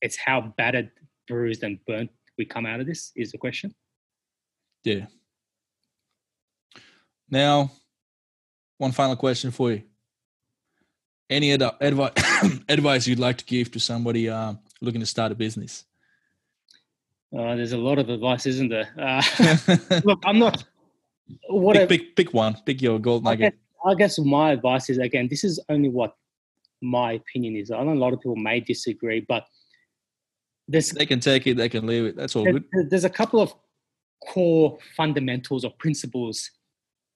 it's 0.00 0.16
how 0.16 0.52
battered, 0.56 0.90
bruised, 1.28 1.62
and 1.62 1.78
burnt 1.86 2.10
we 2.36 2.44
come 2.44 2.66
out 2.66 2.80
of 2.80 2.86
this 2.86 3.12
is 3.14 3.30
the 3.32 3.38
question. 3.38 3.74
Yeah. 4.84 5.06
Now, 7.30 7.70
one 8.78 8.92
final 8.92 9.16
question 9.16 9.50
for 9.52 9.72
you. 9.72 9.82
Any 11.30 11.52
ad- 11.52 11.62
advice 11.80 12.12
advice 12.68 13.06
you'd 13.06 13.18
like 13.18 13.38
to 13.38 13.44
give 13.44 13.70
to 13.72 13.80
somebody 13.80 14.28
uh, 14.28 14.54
looking 14.80 15.00
to 15.00 15.06
start 15.06 15.32
a 15.32 15.34
business? 15.34 15.84
Uh, 17.36 17.56
there's 17.56 17.72
a 17.72 17.78
lot 17.78 17.98
of 17.98 18.10
advice, 18.10 18.46
isn't 18.46 18.68
there? 18.68 18.90
Uh, 18.98 19.22
look, 20.04 20.22
I'm 20.24 20.38
not. 20.38 20.64
What 21.48 21.74
pick, 21.74 21.82
I, 21.82 21.86
pick, 21.86 22.16
pick 22.16 22.34
one. 22.34 22.56
Pick 22.66 22.82
your 22.82 22.98
gold 22.98 23.24
nugget. 23.24 23.40
I 23.40 23.48
guess, 23.48 23.58
I 23.86 23.94
guess 23.94 24.18
my 24.18 24.52
advice 24.52 24.90
is 24.90 24.98
again, 24.98 25.28
this 25.28 25.44
is 25.44 25.58
only 25.68 25.88
what 25.88 26.14
my 26.82 27.12
opinion 27.12 27.56
is. 27.56 27.70
I 27.70 27.82
know 27.84 27.92
a 27.92 27.94
lot 27.94 28.12
of 28.12 28.20
people 28.20 28.36
may 28.36 28.60
disagree, 28.60 29.24
but 29.26 29.46
there's 30.68 30.90
they 30.90 31.06
can 31.06 31.20
take 31.20 31.46
it, 31.46 31.56
they 31.56 31.68
can 31.68 31.86
leave 31.86 32.04
it. 32.04 32.16
That's 32.16 32.36
all 32.36 32.44
there, 32.44 32.58
good. 32.58 32.90
There's 32.90 33.04
a 33.04 33.10
couple 33.10 33.40
of 33.40 33.54
core 34.28 34.78
fundamentals 34.96 35.64
or 35.64 35.70
principles 35.78 36.50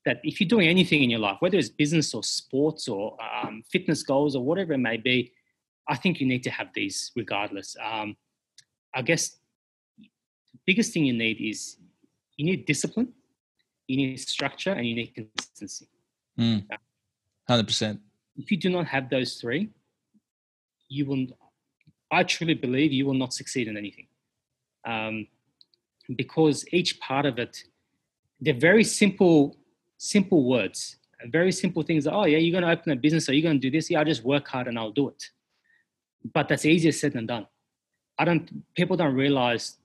that 0.05 0.21
if 0.23 0.41
you're 0.41 0.49
doing 0.49 0.69
anything 0.69 1.03
in 1.03 1.11
your 1.11 1.21
life, 1.21 1.37
whether 1.41 1.59
it's 1.59 1.69
business 1.69 2.15
or 2.15 2.23
sports 2.23 2.89
or 2.89 3.17
um, 3.23 3.63
fitness 3.71 4.03
goals 4.03 4.37
or 4.37 4.43
whatever 4.43 4.73
it 4.73 4.79
may 4.79 4.97
be, 4.97 5.33
I 5.89 5.97
think 5.97 6.21
you 6.21 6.27
need 6.27 6.45
to 6.45 6.51
have 6.51 6.69
these 6.75 7.13
regardless. 7.17 7.77
Um, 7.85 8.17
I 8.95 9.03
guess 9.03 9.37
biggest 10.67 10.93
thing 10.93 11.05
you 11.05 11.13
need 11.13 11.41
is 11.41 11.77
you 12.37 12.45
need 12.45 12.67
discipline, 12.67 13.13
you 13.87 13.97
need 13.97 14.17
structure, 14.19 14.73
and 14.73 14.87
you 14.87 14.95
need 14.95 15.15
consistency. 15.15 15.89
Mm. 16.39 16.67
100%. 17.49 17.99
If 18.37 18.51
you 18.51 18.57
do 18.57 18.69
not 18.69 18.87
have 18.87 19.09
those 19.09 19.37
three, 19.37 19.71
you 20.89 21.07
will, 21.07 21.27
I 22.11 22.23
truly 22.25 22.55
believe 22.55 22.93
you 22.93 23.07
will 23.07 23.15
not 23.15 23.33
succeed 23.33 23.69
in 23.69 23.77
anything. 23.77 24.07
Um, 24.85 25.27
because 26.15 26.65
each 26.73 27.01
part 27.01 27.27
of 27.27 27.39
it, 27.39 27.65
they're 28.41 28.55
very 28.55 28.85
simple, 28.85 29.57
simple 29.97 30.45
words, 30.49 30.97
very 31.27 31.51
simple 31.51 31.83
things. 31.83 32.07
Oh, 32.07 32.27
yeah, 32.27 32.39
you're 32.39 32.53
going 32.53 32.65
to 32.65 32.79
open 32.79 32.93
a 32.93 32.97
business 32.97 33.29
or 33.29 33.33
you're 33.33 33.43
going 33.43 33.61
to 33.61 33.71
do 33.71 33.71
this. 33.71 33.91
Yeah, 33.91 34.01
I 34.01 34.05
just 34.05 34.23
work 34.23 34.47
hard 34.49 34.69
and 34.69 34.79
I'll 34.79 34.93
do 34.93 35.09
it. 35.09 35.31
But 36.33 36.49
that's 36.49 36.67
easier 36.67 36.93
said 36.93 37.15
than 37.15 37.27
done. 37.27 37.47
I 38.19 38.25
don't, 38.25 38.75
people 38.75 38.97
don't 38.97 39.15
realize 39.15 39.77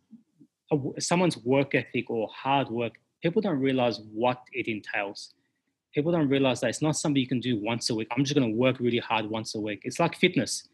someone's 1.00 1.38
work 1.38 1.76
ethic 1.76 2.10
or 2.10 2.28
hard 2.34 2.70
work, 2.70 2.94
people 3.22 3.42
don't 3.42 3.60
realize 3.60 4.00
what 4.14 4.42
it 4.54 4.68
entails. 4.68 5.34
People 5.94 6.12
don't 6.12 6.30
realize 6.30 6.62
that 6.62 6.70
it's 6.70 6.82
not 6.82 6.96
something 6.96 7.22
you 7.22 7.28
can 7.28 7.40
do 7.40 7.60
once 7.62 7.90
a 7.90 7.96
week. 7.96 8.08
I'm 8.12 8.24
just 8.24 8.36
going 8.36 8.50
to 8.50 8.58
work 8.58 8.80
really 8.80 9.00
hard 9.00 9.26
once 9.30 9.56
a 9.56 9.60
week. 9.60 9.82
It's 9.84 10.00
like 10.00 10.16
fitness. 10.16 10.68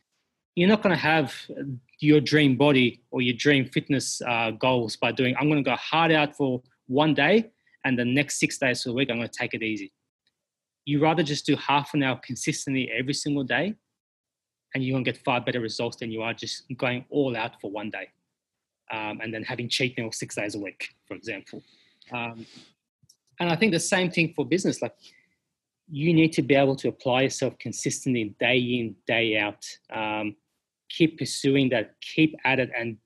You're 0.56 0.70
not 0.70 0.82
going 0.82 0.96
to 0.96 1.02
have 1.02 1.34
your 2.00 2.20
dream 2.20 2.56
body 2.56 3.02
or 3.12 3.22
your 3.22 3.36
dream 3.36 3.66
fitness 3.66 4.22
uh, 4.22 4.52
goals 4.52 4.96
by 4.96 5.12
doing, 5.12 5.36
I'm 5.40 5.50
going 5.50 5.64
to 5.64 5.70
go 5.70 5.76
hard 5.76 6.12
out 6.12 6.36
for 6.36 6.62
one 6.88 7.14
day 7.14 7.52
and 7.86 7.98
the 7.98 8.06
next 8.06 8.40
six 8.40 8.58
days 8.58 8.86
of 8.86 8.92
the 8.92 8.94
week, 8.94 9.10
I'm 9.10 9.18
going 9.18 9.30
to 9.30 9.38
take 9.38 9.54
it 9.54 9.64
easy. 9.64 9.92
You 10.86 11.02
rather 11.02 11.24
just 11.24 11.46
do 11.46 11.56
half 11.56 11.94
an 11.94 12.04
hour 12.04 12.20
consistently 12.24 12.90
every 12.92 13.14
single 13.14 13.44
day 13.44 13.76
and 14.74 14.84
you're 14.84 14.94
going 14.94 15.04
to 15.04 15.12
get 15.12 15.24
far 15.24 15.42
better 15.42 15.60
results 15.60 15.98
than 15.98 16.12
you 16.12 16.22
are 16.22 16.34
just 16.34 16.64
going 16.78 17.06
all 17.10 17.36
out 17.36 17.60
for 17.62 17.72
one 17.72 17.90
day 17.90 18.10
um, 18.92 19.20
and 19.22 19.34
then 19.34 19.44
having 19.44 19.70
cheat 19.70 19.98
meals 19.98 20.18
six 20.18 20.36
days 20.36 20.56
a 20.56 20.60
week, 20.60 20.90
for 21.08 21.16
example. 21.16 21.62
Um, 22.12 22.46
and 23.40 23.50
I 23.50 23.56
think 23.56 23.72
the 23.72 23.80
same 23.80 24.10
thing 24.10 24.34
for 24.34 24.46
business. 24.46 24.82
Like 24.82 24.96
you 25.90 26.14
need 26.14 26.34
to 26.34 26.42
be 26.42 26.56
able 26.56 26.76
to 26.78 26.90
apply 26.90 27.24
yourself 27.24 27.58
consistently, 27.60 28.36
day 28.40 28.58
in, 28.58 28.96
day 29.06 29.38
out. 29.38 29.66
Um, 29.94 30.36
keep 30.90 31.18
pursuing 31.18 31.70
that, 31.70 31.96
keep 32.02 32.36
at 32.46 32.60
it, 32.60 32.72
and 32.78 32.98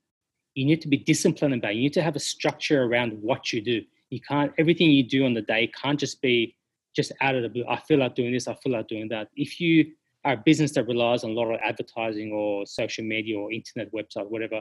you 0.54 0.64
need 0.64 0.80
to 0.82 0.88
be 0.88 0.96
disciplined 0.96 1.54
about 1.54 1.72
it. 1.72 1.76
You 1.76 1.82
need 1.82 1.92
to 1.94 2.02
have 2.02 2.16
a 2.16 2.20
structure 2.20 2.84
around 2.84 3.12
what 3.20 3.52
you 3.52 3.60
do. 3.60 3.82
You 4.10 4.20
can't 4.20 4.52
everything 4.58 4.90
you 4.90 5.02
do 5.02 5.24
on 5.24 5.34
the 5.34 5.42
day 5.42 5.70
can't 5.80 5.98
just 5.98 6.20
be 6.20 6.56
just 6.94 7.12
out 7.20 7.34
of 7.34 7.42
the 7.42 7.48
blue. 7.48 7.64
I 7.68 7.80
feel 7.80 7.98
like 7.98 8.14
doing 8.14 8.32
this. 8.32 8.48
I 8.48 8.54
feel 8.54 8.72
like 8.72 8.88
doing 8.88 9.08
that. 9.08 9.28
If 9.36 9.60
you 9.60 9.92
are 10.24 10.34
a 10.34 10.36
business 10.36 10.72
that 10.72 10.86
relies 10.86 11.24
on 11.24 11.30
a 11.30 11.32
lot 11.32 11.50
of 11.50 11.58
advertising 11.62 12.32
or 12.32 12.66
social 12.66 13.04
media 13.04 13.38
or 13.38 13.50
internet 13.50 13.92
website, 13.92 14.28
whatever, 14.28 14.60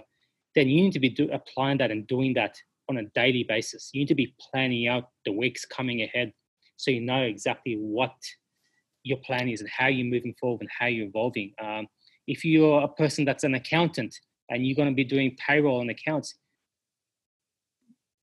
then 0.56 0.68
you 0.68 0.84
need 0.84 0.94
to 0.94 1.00
be 1.00 1.10
do, 1.10 1.30
applying 1.32 1.78
that 1.78 1.92
and 1.92 2.08
doing 2.08 2.34
that 2.34 2.58
on 2.90 2.98
a 2.98 3.04
daily 3.16 3.44
basis. 3.44 3.90
You 3.94 4.02
need 4.02 4.08
to 4.08 4.16
be 4.16 4.36
planning 4.52 4.88
out 4.88 5.10
the 5.26 5.32
weeks 5.32 5.66
coming 5.66 6.02
ahead 6.02 6.34
so 6.78 6.92
you 6.92 7.02
know 7.02 7.22
exactly 7.22 7.76
what 7.76 8.14
your 9.04 9.18
plan 9.18 9.50
is 9.50 9.62
and 9.62 9.70
how 9.70 9.88
you're 9.88 10.06
moving 10.06 10.36
forward 10.40 10.62
and 10.62 10.70
how 10.78 10.88
you're 10.88 11.08
evolving. 11.08 11.54
Um, 11.64 11.88
if 12.28 12.44
you're 12.46 12.82
a 12.82 12.88
person 12.88 13.26
that's 13.26 13.44
an 13.44 13.56
accountant 13.56 14.16
and 14.50 14.66
you're 14.66 14.76
going 14.76 14.90
to 14.90 14.96
be 14.96 15.04
doing 15.04 15.36
payroll 15.46 15.82
and 15.82 15.90
accounts, 15.90 16.36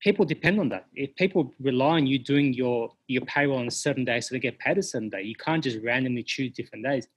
people 0.01 0.25
depend 0.25 0.59
on 0.59 0.69
that. 0.69 0.85
If 0.93 1.15
people 1.15 1.53
rely 1.59 1.97
on 1.97 2.07
you 2.07 2.19
doing 2.19 2.53
your, 2.53 2.91
your 3.07 3.25
payroll 3.25 3.59
on 3.59 3.67
a 3.67 3.71
certain 3.71 4.05
day 4.05 4.21
so 4.21 4.35
they 4.35 4.39
get 4.39 4.59
paid 4.59 4.77
a 4.77 4.83
certain 4.83 5.09
day, 5.09 5.23
you 5.23 5.35
can't 5.35 5.63
just 5.63 5.79
randomly 5.83 6.23
choose 6.23 6.53
different 6.53 6.85
days. 6.85 7.07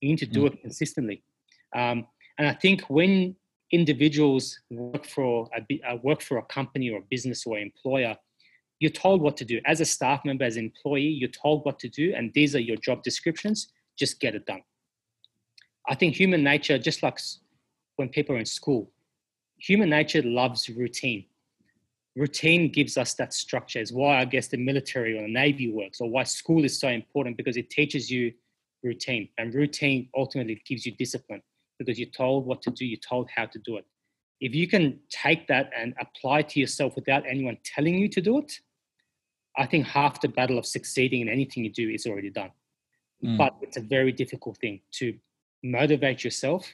You 0.00 0.08
need 0.08 0.18
to 0.18 0.26
do 0.26 0.42
mm. 0.42 0.46
it 0.46 0.60
consistently. 0.60 1.22
Um, 1.74 2.06
and 2.38 2.48
I 2.48 2.54
think 2.54 2.82
when 2.88 3.36
individuals 3.74 4.60
work 4.70 5.04
for 5.04 5.48
a, 5.56 5.80
uh, 5.90 5.96
work 6.02 6.22
for 6.22 6.38
a 6.38 6.42
company 6.42 6.90
or 6.90 6.98
a 6.98 7.06
business 7.10 7.44
or 7.44 7.58
employer, 7.58 8.16
you're 8.78 8.90
told 8.90 9.20
what 9.20 9.36
to 9.38 9.44
do. 9.44 9.60
As 9.66 9.80
a 9.80 9.84
staff 9.84 10.24
member, 10.24 10.44
as 10.44 10.56
an 10.56 10.64
employee, 10.64 11.02
you're 11.20 11.28
told 11.28 11.64
what 11.64 11.78
to 11.80 11.88
do, 11.88 12.14
and 12.16 12.32
these 12.34 12.54
are 12.54 12.60
your 12.60 12.76
job 12.76 13.02
descriptions. 13.02 13.72
Just 13.98 14.20
get 14.20 14.34
it 14.34 14.46
done. 14.46 14.62
I 15.88 15.94
think 15.94 16.14
human 16.14 16.42
nature, 16.42 16.78
just 16.78 17.02
like 17.02 17.18
when 17.96 18.08
people 18.08 18.36
are 18.36 18.38
in 18.38 18.46
school, 18.46 18.90
human 19.58 19.90
nature 19.90 20.22
loves 20.22 20.68
routine. 20.68 21.26
Routine 22.16 22.70
gives 22.70 22.96
us 22.96 23.14
that 23.14 23.34
structure. 23.34 23.80
Is 23.80 23.92
why 23.92 24.20
I 24.20 24.24
guess 24.24 24.48
the 24.48 24.56
military 24.56 25.18
or 25.18 25.22
the 25.22 25.32
navy 25.32 25.72
works, 25.72 26.00
or 26.00 26.08
why 26.08 26.22
school 26.24 26.64
is 26.64 26.78
so 26.78 26.88
important 26.88 27.36
because 27.36 27.56
it 27.56 27.70
teaches 27.70 28.10
you 28.10 28.32
routine, 28.84 29.28
and 29.38 29.52
routine 29.52 30.08
ultimately 30.14 30.62
gives 30.64 30.86
you 30.86 30.92
discipline 30.92 31.42
because 31.84 31.98
you're 31.98 32.08
told 32.08 32.46
what 32.46 32.62
to 32.62 32.70
do, 32.70 32.84
you're 32.84 32.98
told 32.98 33.28
how 33.34 33.46
to 33.46 33.58
do 33.58 33.76
it. 33.76 33.84
If 34.40 34.54
you 34.54 34.66
can 34.66 34.98
take 35.10 35.46
that 35.48 35.70
and 35.76 35.94
apply 36.00 36.42
to 36.42 36.60
yourself 36.60 36.94
without 36.96 37.24
anyone 37.28 37.58
telling 37.64 37.98
you 37.98 38.08
to 38.08 38.20
do 38.20 38.38
it, 38.38 38.52
I 39.56 39.66
think 39.66 39.86
half 39.86 40.20
the 40.20 40.28
battle 40.28 40.58
of 40.58 40.66
succeeding 40.66 41.20
in 41.20 41.28
anything 41.28 41.64
you 41.64 41.72
do 41.72 41.88
is 41.88 42.06
already 42.06 42.30
done. 42.30 42.50
Mm. 43.24 43.38
But 43.38 43.54
it's 43.62 43.76
a 43.76 43.80
very 43.80 44.12
difficult 44.12 44.58
thing 44.58 44.80
to 44.92 45.14
motivate 45.62 46.24
yourself, 46.24 46.66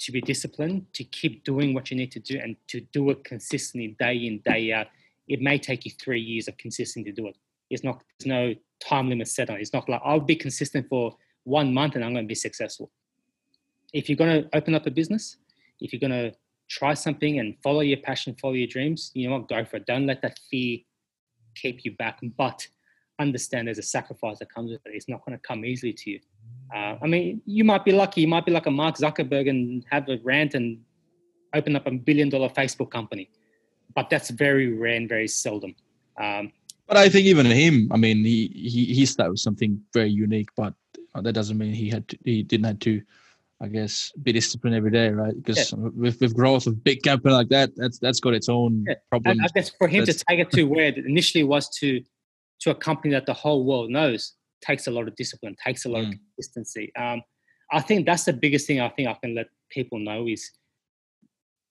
to 0.00 0.12
be 0.12 0.20
disciplined, 0.20 0.86
to 0.94 1.04
keep 1.04 1.44
doing 1.44 1.74
what 1.74 1.90
you 1.90 1.96
need 1.96 2.10
to 2.12 2.20
do, 2.20 2.38
and 2.42 2.56
to 2.68 2.80
do 2.92 3.10
it 3.10 3.24
consistently 3.24 3.96
day 3.98 4.16
in, 4.16 4.40
day 4.44 4.72
out. 4.72 4.88
It 5.28 5.40
may 5.40 5.58
take 5.58 5.84
you 5.84 5.92
three 5.92 6.20
years 6.20 6.48
of 6.48 6.58
consistency 6.58 7.10
to 7.10 7.22
do 7.22 7.28
it. 7.28 7.36
It's 7.70 7.84
not, 7.84 8.02
there's 8.18 8.26
no 8.26 8.54
time 8.86 9.08
limit 9.08 9.28
set 9.28 9.48
on 9.48 9.56
it. 9.56 9.60
It's 9.60 9.72
not 9.72 9.88
like 9.88 10.02
I'll 10.04 10.20
be 10.20 10.36
consistent 10.36 10.88
for 10.88 11.16
one 11.44 11.72
month 11.72 11.94
and 11.94 12.04
I'm 12.04 12.12
going 12.12 12.24
to 12.24 12.28
be 12.28 12.34
successful 12.34 12.90
if 13.92 14.08
you're 14.08 14.16
going 14.16 14.42
to 14.42 14.56
open 14.56 14.74
up 14.74 14.86
a 14.86 14.90
business, 14.90 15.36
if 15.80 15.92
you're 15.92 16.00
going 16.00 16.10
to 16.10 16.36
try 16.68 16.94
something 16.94 17.38
and 17.38 17.56
follow 17.62 17.80
your 17.80 17.98
passion, 17.98 18.34
follow 18.40 18.54
your 18.54 18.66
dreams, 18.66 19.10
you 19.14 19.28
know 19.28 19.36
what, 19.36 19.48
go 19.48 19.64
for 19.64 19.76
it. 19.76 19.86
Don't 19.86 20.06
let 20.06 20.22
that 20.22 20.38
fear 20.50 20.78
keep 21.54 21.84
you 21.84 21.92
back. 21.96 22.20
But 22.36 22.66
understand 23.18 23.68
there's 23.68 23.78
a 23.78 23.82
sacrifice 23.82 24.38
that 24.38 24.52
comes 24.52 24.70
with 24.70 24.80
it. 24.86 24.92
It's 24.94 25.08
not 25.08 25.24
going 25.24 25.36
to 25.38 25.42
come 25.42 25.64
easily 25.64 25.92
to 25.92 26.10
you. 26.10 26.20
Uh, 26.74 26.96
I 27.02 27.06
mean, 27.06 27.42
you 27.44 27.64
might 27.64 27.84
be 27.84 27.92
lucky. 27.92 28.22
You 28.22 28.28
might 28.28 28.46
be 28.46 28.52
like 28.52 28.66
a 28.66 28.70
Mark 28.70 28.96
Zuckerberg 28.96 29.48
and 29.48 29.84
have 29.90 30.08
a 30.08 30.18
rant 30.22 30.54
and 30.54 30.78
open 31.54 31.76
up 31.76 31.86
a 31.86 31.90
billion 31.90 32.30
dollar 32.30 32.48
Facebook 32.48 32.90
company. 32.90 33.30
But 33.94 34.08
that's 34.08 34.30
very 34.30 34.72
rare 34.72 34.94
and 34.94 35.08
very 35.08 35.28
seldom. 35.28 35.74
Um, 36.18 36.52
but 36.86 36.96
I 36.96 37.08
think 37.08 37.26
even 37.26 37.46
him, 37.46 37.88
I 37.92 37.96
mean, 37.96 38.24
he 38.24 38.48
he 38.54 38.86
he 38.86 39.06
started 39.06 39.32
with 39.32 39.40
something 39.40 39.80
very 39.92 40.10
unique, 40.10 40.48
but 40.56 40.74
that 41.14 41.32
doesn't 41.32 41.58
mean 41.58 41.72
he 41.74 41.90
had 41.90 42.08
to, 42.08 42.18
he 42.24 42.42
didn't 42.42 42.66
have 42.66 42.78
to 42.80 43.02
I 43.62 43.68
guess, 43.68 44.12
be 44.22 44.32
disciplined 44.32 44.74
every 44.74 44.90
day, 44.90 45.10
right? 45.10 45.34
Because 45.36 45.72
yeah. 45.72 45.78
with, 45.78 46.20
with 46.20 46.34
growth 46.34 46.66
of 46.66 46.82
big 46.82 47.02
company 47.02 47.32
like 47.32 47.48
that, 47.50 47.70
that's 47.76 47.98
that's 48.00 48.18
got 48.18 48.34
its 48.34 48.48
own 48.48 48.84
yeah. 48.88 48.94
problems. 49.08 49.40
I 49.44 49.48
guess 49.54 49.70
for 49.70 49.86
him 49.86 50.04
that's, 50.04 50.18
to 50.18 50.24
take 50.28 50.40
it 50.40 50.50
to 50.52 50.64
where 50.64 50.86
it 50.86 50.98
initially 50.98 51.44
was 51.44 51.68
to 51.78 52.02
to 52.62 52.70
a 52.70 52.74
company 52.74 53.14
that 53.14 53.26
the 53.26 53.32
whole 53.32 53.64
world 53.64 53.90
knows 53.90 54.34
takes 54.62 54.88
a 54.88 54.90
lot 54.90 55.06
of 55.06 55.14
discipline, 55.14 55.54
takes 55.64 55.84
a 55.84 55.88
lot 55.88 56.02
mm. 56.02 56.08
of 56.08 56.18
consistency. 56.36 56.92
Um, 56.96 57.22
I 57.70 57.80
think 57.80 58.04
that's 58.04 58.24
the 58.24 58.32
biggest 58.32 58.66
thing 58.66 58.80
I 58.80 58.88
think 58.88 59.08
I 59.08 59.14
can 59.14 59.34
let 59.34 59.46
people 59.70 59.98
know 59.98 60.26
is 60.26 60.50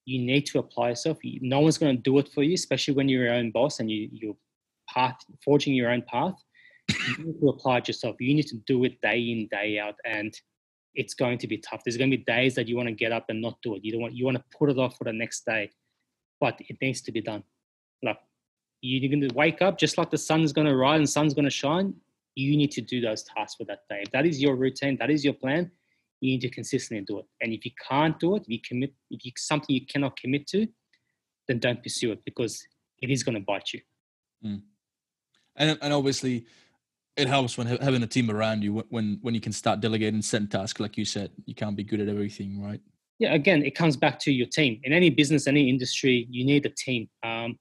you 0.06 0.20
need 0.20 0.46
to 0.48 0.60
apply 0.60 0.90
yourself. 0.90 1.18
No 1.24 1.60
one's 1.60 1.78
going 1.78 1.96
to 1.96 2.02
do 2.02 2.18
it 2.20 2.30
for 2.34 2.44
you, 2.44 2.54
especially 2.54 2.94
when 2.94 3.08
you're 3.08 3.26
your 3.26 3.34
own 3.34 3.52
boss 3.52 3.80
and 3.80 3.90
you, 3.90 4.10
you're 4.12 4.36
path, 4.90 5.18
forging 5.44 5.74
your 5.74 5.90
own 5.90 6.04
path. 6.08 6.36
you 6.90 7.26
need 7.26 7.40
to 7.40 7.50
apply 7.50 7.78
it 7.78 7.88
yourself. 7.88 8.16
You 8.20 8.34
need 8.34 8.48
to 8.48 8.58
do 8.66 8.84
it 8.84 9.00
day 9.02 9.20
in, 9.20 9.48
day 9.52 9.80
out, 9.80 9.96
and 10.06 10.34
it's 10.94 11.14
going 11.14 11.38
to 11.40 11.48
be 11.48 11.58
tough. 11.58 11.84
There's 11.84 11.98
going 11.98 12.12
to 12.12 12.18
be 12.18 12.24
days 12.24 12.56
that 12.56 12.68
you 12.68 12.76
want 12.76 12.90
to 12.90 12.96
get 12.96 13.12
up 13.12 13.26
and 13.30 13.42
not 13.42 13.58
do 13.62 13.76
it. 13.76 13.84
You 13.84 13.94
don't 13.94 14.02
want 14.02 14.14
you 14.14 14.26
want 14.26 14.38
to 14.38 14.44
put 14.58 14.70
it 14.70 14.78
off 14.78 14.98
for 14.98 15.04
the 15.06 15.14
next 15.14 15.46
day, 15.46 15.70
but 16.40 16.60
it 16.60 16.78
needs 16.82 17.02
to 17.02 17.12
be 17.12 17.22
done. 17.22 17.44
Like 18.04 18.18
you're 18.82 19.10
going 19.10 19.28
to 19.28 19.34
wake 19.36 19.62
up 19.62 19.78
just 19.78 19.98
like 19.98 20.10
the 20.10 20.18
sun's 20.18 20.54
going 20.54 20.68
to 20.68 20.76
rise 20.76 21.00
and 21.00 21.10
sun's 21.10 21.34
going 21.34 21.46
to 21.46 21.52
shine. 21.52 21.94
You 22.36 22.58
need 22.58 22.72
to 22.72 22.82
do 22.82 23.02
those 23.02 23.24
tasks 23.24 23.56
for 23.56 23.66
that 23.66 23.82
day. 23.90 24.02
If 24.04 24.12
that 24.12 24.26
is 24.26 24.42
your 24.42 24.56
routine, 24.56 24.98
that 24.98 25.10
is 25.10 25.24
your 25.24 25.34
plan. 25.34 25.72
You 26.22 26.32
need 26.32 26.42
to 26.42 26.50
consistently 26.50 27.04
do 27.06 27.20
it. 27.20 27.26
And 27.42 27.52
if 27.52 27.66
you 27.66 27.72
can't 27.88 28.20
do 28.20 28.36
it, 28.36 28.44
if 28.44 28.50
you 28.50 28.60
commit, 28.60 28.94
if 29.10 29.26
you 29.26 29.32
something 29.38 29.74
you 29.74 29.86
cannot 29.86 30.18
commit 30.18 30.48
to, 30.48 30.68
then 31.48 31.60
don't 31.60 31.82
pursue 31.82 32.12
it 32.12 32.24
because 32.26 32.64
it 33.02 33.10
is 33.10 33.24
going 33.24 33.36
to 33.36 33.42
bite 33.42 33.74
you. 33.74 33.82
Mm. 34.46 34.62
And 35.56 35.78
and 35.82 35.94
obviously, 35.94 36.46
it 37.18 37.28
helps 37.28 37.58
when 37.58 37.68
having 37.68 38.04
a 38.04 38.08
team 38.08 38.32
around 38.32 38.64
you 38.64 38.84
when 38.90 39.20
when 39.22 39.34
you 39.34 39.42
can 39.42 39.52
start 39.52 39.80
delegating 39.80 40.22
certain 40.22 40.48
tasks 40.48 40.80
like 40.80 40.98
you 40.98 41.06
said 41.06 41.32
you 41.46 41.54
can't 41.54 41.76
be 41.76 41.84
good 41.84 42.00
at 42.00 42.08
everything 42.08 42.62
right? 42.64 42.82
Yeah 43.20 43.34
again 43.34 43.64
it 43.64 43.76
comes 43.76 43.98
back 43.98 44.20
to 44.20 44.32
your 44.32 44.48
team. 44.48 44.80
In 44.84 44.94
any 44.94 45.10
business 45.10 45.48
any 45.48 45.70
industry 45.70 46.28
you 46.30 46.46
need 46.46 46.66
a 46.66 46.70
team. 46.70 47.10
Um, 47.24 47.58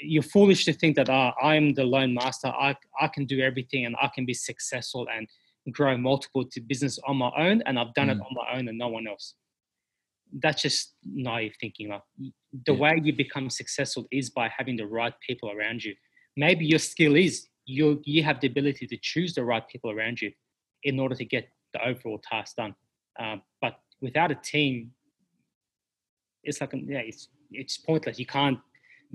you're 0.00 0.22
foolish 0.22 0.64
to 0.66 0.72
think 0.72 0.96
that 0.96 1.08
oh, 1.08 1.32
i'm 1.42 1.74
the 1.74 1.84
lone 1.84 2.14
master. 2.14 2.48
I, 2.48 2.76
I 3.00 3.08
can 3.08 3.24
do 3.26 3.40
everything 3.40 3.86
and 3.86 3.96
i 4.00 4.10
can 4.14 4.26
be 4.26 4.34
successful 4.34 5.06
and 5.14 5.28
grow 5.72 5.96
multiple 5.96 6.44
to 6.44 6.60
business 6.60 6.98
on 7.06 7.16
my 7.16 7.30
own 7.36 7.62
and 7.66 7.78
i've 7.78 7.92
done 7.94 8.08
mm. 8.08 8.12
it 8.12 8.20
on 8.20 8.34
my 8.34 8.58
own 8.58 8.68
and 8.68 8.78
no 8.78 8.88
one 8.88 9.06
else. 9.06 9.34
That's 10.42 10.62
just 10.62 10.94
naive 11.04 11.54
thinking 11.60 11.88
like 11.90 12.02
the 12.66 12.72
yeah. 12.72 12.78
way 12.78 13.00
you 13.02 13.12
become 13.12 13.50
successful 13.50 14.06
is 14.10 14.30
by 14.30 14.50
having 14.56 14.76
the 14.76 14.86
right 14.86 15.14
people 15.26 15.50
around 15.50 15.84
you. 15.84 15.94
Maybe 16.36 16.66
your 16.66 16.78
skill 16.78 17.16
is 17.16 17.48
you 17.66 18.00
you 18.04 18.22
have 18.22 18.40
the 18.40 18.46
ability 18.46 18.86
to 18.86 18.96
choose 18.96 19.34
the 19.34 19.44
right 19.44 19.66
people 19.68 19.90
around 19.90 20.22
you 20.22 20.32
in 20.84 20.98
order 20.98 21.14
to 21.14 21.24
get 21.24 21.48
the 21.74 21.86
overall 21.86 22.18
task 22.18 22.56
done. 22.56 22.74
Um, 23.18 23.42
but 23.60 23.80
without 24.00 24.30
a 24.30 24.36
team, 24.36 24.92
it's 26.44 26.60
like 26.60 26.72
yeah, 26.72 26.98
it's 26.98 27.28
it's 27.50 27.76
pointless. 27.76 28.18
You 28.18 28.26
can't 28.26 28.58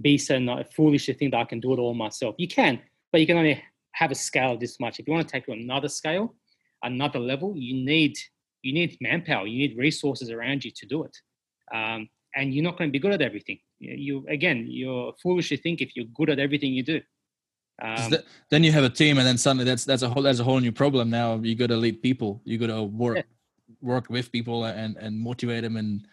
be 0.02 0.18
so 0.18 0.38
not 0.38 0.74
foolish 0.74 1.06
to 1.06 1.14
think 1.14 1.32
that 1.32 1.39
I 1.39 1.45
can 1.45 1.60
do 1.60 1.74
it 1.74 1.80
all 1.80 1.93
myself. 1.93 2.36
You 2.38 2.47
can, 2.47 2.80
but 3.12 3.22
you 3.22 3.28
can 3.28 3.38
only 3.38 3.64
have 3.93 4.12
a 4.12 4.16
scale 4.16 4.58
this 4.58 4.80
much. 4.80 4.99
If 4.99 5.08
you 5.08 5.14
want 5.14 5.28
to 5.28 5.32
take 5.32 5.45
to 5.45 5.52
another 5.52 5.89
scale, 5.89 6.36
another 6.84 7.20
level, 7.20 7.54
you 7.56 7.86
need 7.86 8.18
you 8.62 8.74
need 8.74 8.97
manpower. 9.02 9.47
You 9.47 9.58
need 9.58 9.78
resources 9.78 10.30
around 10.30 10.64
you 10.64 10.72
to 10.72 10.86
do 10.86 11.04
it. 11.04 11.18
Um, 11.74 12.10
and 12.36 12.54
you're 12.54 12.64
not 12.64 12.78
going 12.78 12.89
to 12.89 12.91
be 12.91 12.99
good 12.99 13.14
at 13.14 13.22
everything. 13.22 13.60
You, 13.80 13.95
you 13.95 14.26
again, 14.30 14.66
you're 14.70 15.14
foolish 15.22 15.49
to 15.49 15.58
think 15.58 15.82
if 15.82 15.95
you're 15.95 16.06
good 16.14 16.30
at 16.30 16.39
everything 16.39 16.74
you 16.74 16.84
do. 16.84 17.02
Um, 17.82 18.14
then 18.50 18.64
you 18.64 18.72
have 18.72 18.84
a 18.84 18.90
team, 18.90 19.18
and 19.18 19.26
then 19.26 19.38
suddenly 19.38 19.66
that's 19.66 19.86
that's 19.86 20.04
a 20.04 20.10
whole 20.10 20.22
that's 20.22 20.40
a 20.40 20.44
whole 20.44 20.60
new 20.60 20.72
problem. 20.72 21.10
Now 21.10 21.36
you 21.38 21.56
got 21.56 21.68
to 21.68 21.78
lead 21.78 22.02
people. 22.02 22.42
You 22.46 22.58
got 22.58 22.68
to 22.68 22.84
work 22.84 23.18
yeah. 23.18 23.24
work 23.82 24.10
with 24.10 24.32
people 24.32 24.66
and 24.66 24.96
and 24.98 25.20
motivate 25.20 25.64
them, 25.64 25.78
and 25.78 26.08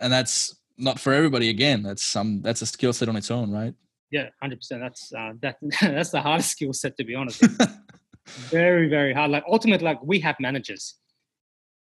and 0.00 0.12
that's 0.12 0.54
not 0.78 1.00
for 1.00 1.12
everybody. 1.12 1.48
Again, 1.48 1.82
that's 1.82 2.04
some 2.04 2.40
that's 2.42 2.62
a 2.62 2.66
skill 2.66 2.92
set 2.92 3.08
on 3.08 3.16
its 3.16 3.30
own, 3.30 3.50
right? 3.50 3.74
Yeah, 4.12 4.28
hundred 4.40 4.60
percent. 4.60 4.80
That's 4.80 5.12
uh, 5.12 5.32
that 5.40 5.56
that's 5.80 6.10
the 6.10 6.20
hardest 6.20 6.50
skill 6.50 6.72
set 6.72 6.96
to 6.98 7.04
be 7.04 7.16
honest. 7.16 7.42
very 8.50 8.88
very 8.88 9.12
hard. 9.12 9.32
Like 9.32 9.44
ultimately, 9.48 9.84
like 9.84 10.02
we 10.04 10.20
have 10.20 10.36
managers. 10.38 10.94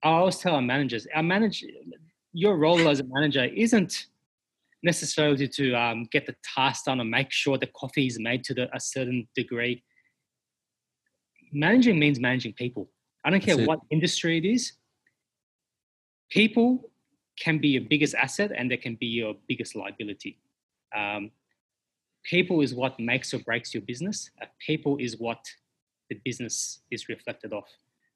I 0.03 0.09
always 0.09 0.37
tell 0.37 0.55
our 0.55 0.61
managers, 0.61 1.07
our 1.15 1.23
manager, 1.23 1.67
your 2.33 2.57
role 2.57 2.89
as 2.89 2.99
a 2.99 3.03
manager 3.05 3.45
isn't 3.45 4.07
necessarily 4.83 5.47
to 5.47 5.73
um, 5.73 6.07
get 6.11 6.25
the 6.25 6.35
task 6.43 6.85
done 6.85 6.99
or 6.99 7.05
make 7.05 7.31
sure 7.31 7.57
the 7.57 7.67
coffee 7.67 8.05
is 8.05 8.19
made 8.19 8.43
to 8.43 8.53
the, 8.53 8.75
a 8.75 8.79
certain 8.79 9.27
degree. 9.35 9.83
Managing 11.51 11.97
means 11.97 12.19
managing 12.19 12.53
people. 12.53 12.89
I 13.23 13.29
don't 13.29 13.41
care 13.41 13.57
what 13.65 13.79
industry 13.89 14.37
it 14.37 14.45
is. 14.45 14.73
People 16.29 16.89
can 17.39 17.59
be 17.59 17.69
your 17.69 17.83
biggest 17.83 18.15
asset 18.15 18.51
and 18.55 18.69
they 18.69 18.77
can 18.77 18.95
be 18.95 19.05
your 19.05 19.35
biggest 19.47 19.75
liability. 19.75 20.37
Um, 20.95 21.31
people 22.23 22.61
is 22.61 22.73
what 22.73 22.99
makes 22.99 23.33
or 23.33 23.39
breaks 23.39 23.73
your 23.73 23.81
business. 23.83 24.29
Uh, 24.41 24.45
people 24.65 24.97
is 24.99 25.19
what 25.19 25.39
the 26.09 26.19
business 26.25 26.81
is 26.91 27.07
reflected 27.07 27.53
off. 27.53 27.69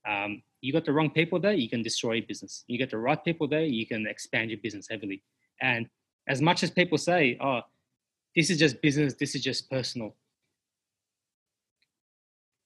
Um, 0.08 0.42
you 0.62 0.74
got 0.74 0.86
the 0.86 0.94
wrong 0.94 1.10
people 1.10 1.40
there, 1.40 1.54
you 1.54 1.70
can 1.70 1.82
destroy 1.82 2.14
your 2.14 2.26
business. 2.28 2.64
You 2.68 2.78
get 2.78 2.90
the 2.90 2.98
right 2.98 3.24
people 3.24 3.48
there, 3.48 3.66
you 3.66 3.86
can 3.86 4.08
expand 4.08 4.52
your 4.52 4.60
business 4.62 4.88
heavily. 4.90 5.24
And 5.62 5.88
as 6.28 6.42
much 6.42 6.64
as 6.64 6.70
people 6.72 6.98
say, 6.98 7.38
oh, 7.42 7.62
this 8.36 8.50
is 8.50 8.60
just 8.60 8.82
business, 8.82 9.14
this 9.14 9.34
is 9.36 9.42
just 9.42 9.70
personal. 9.70 10.16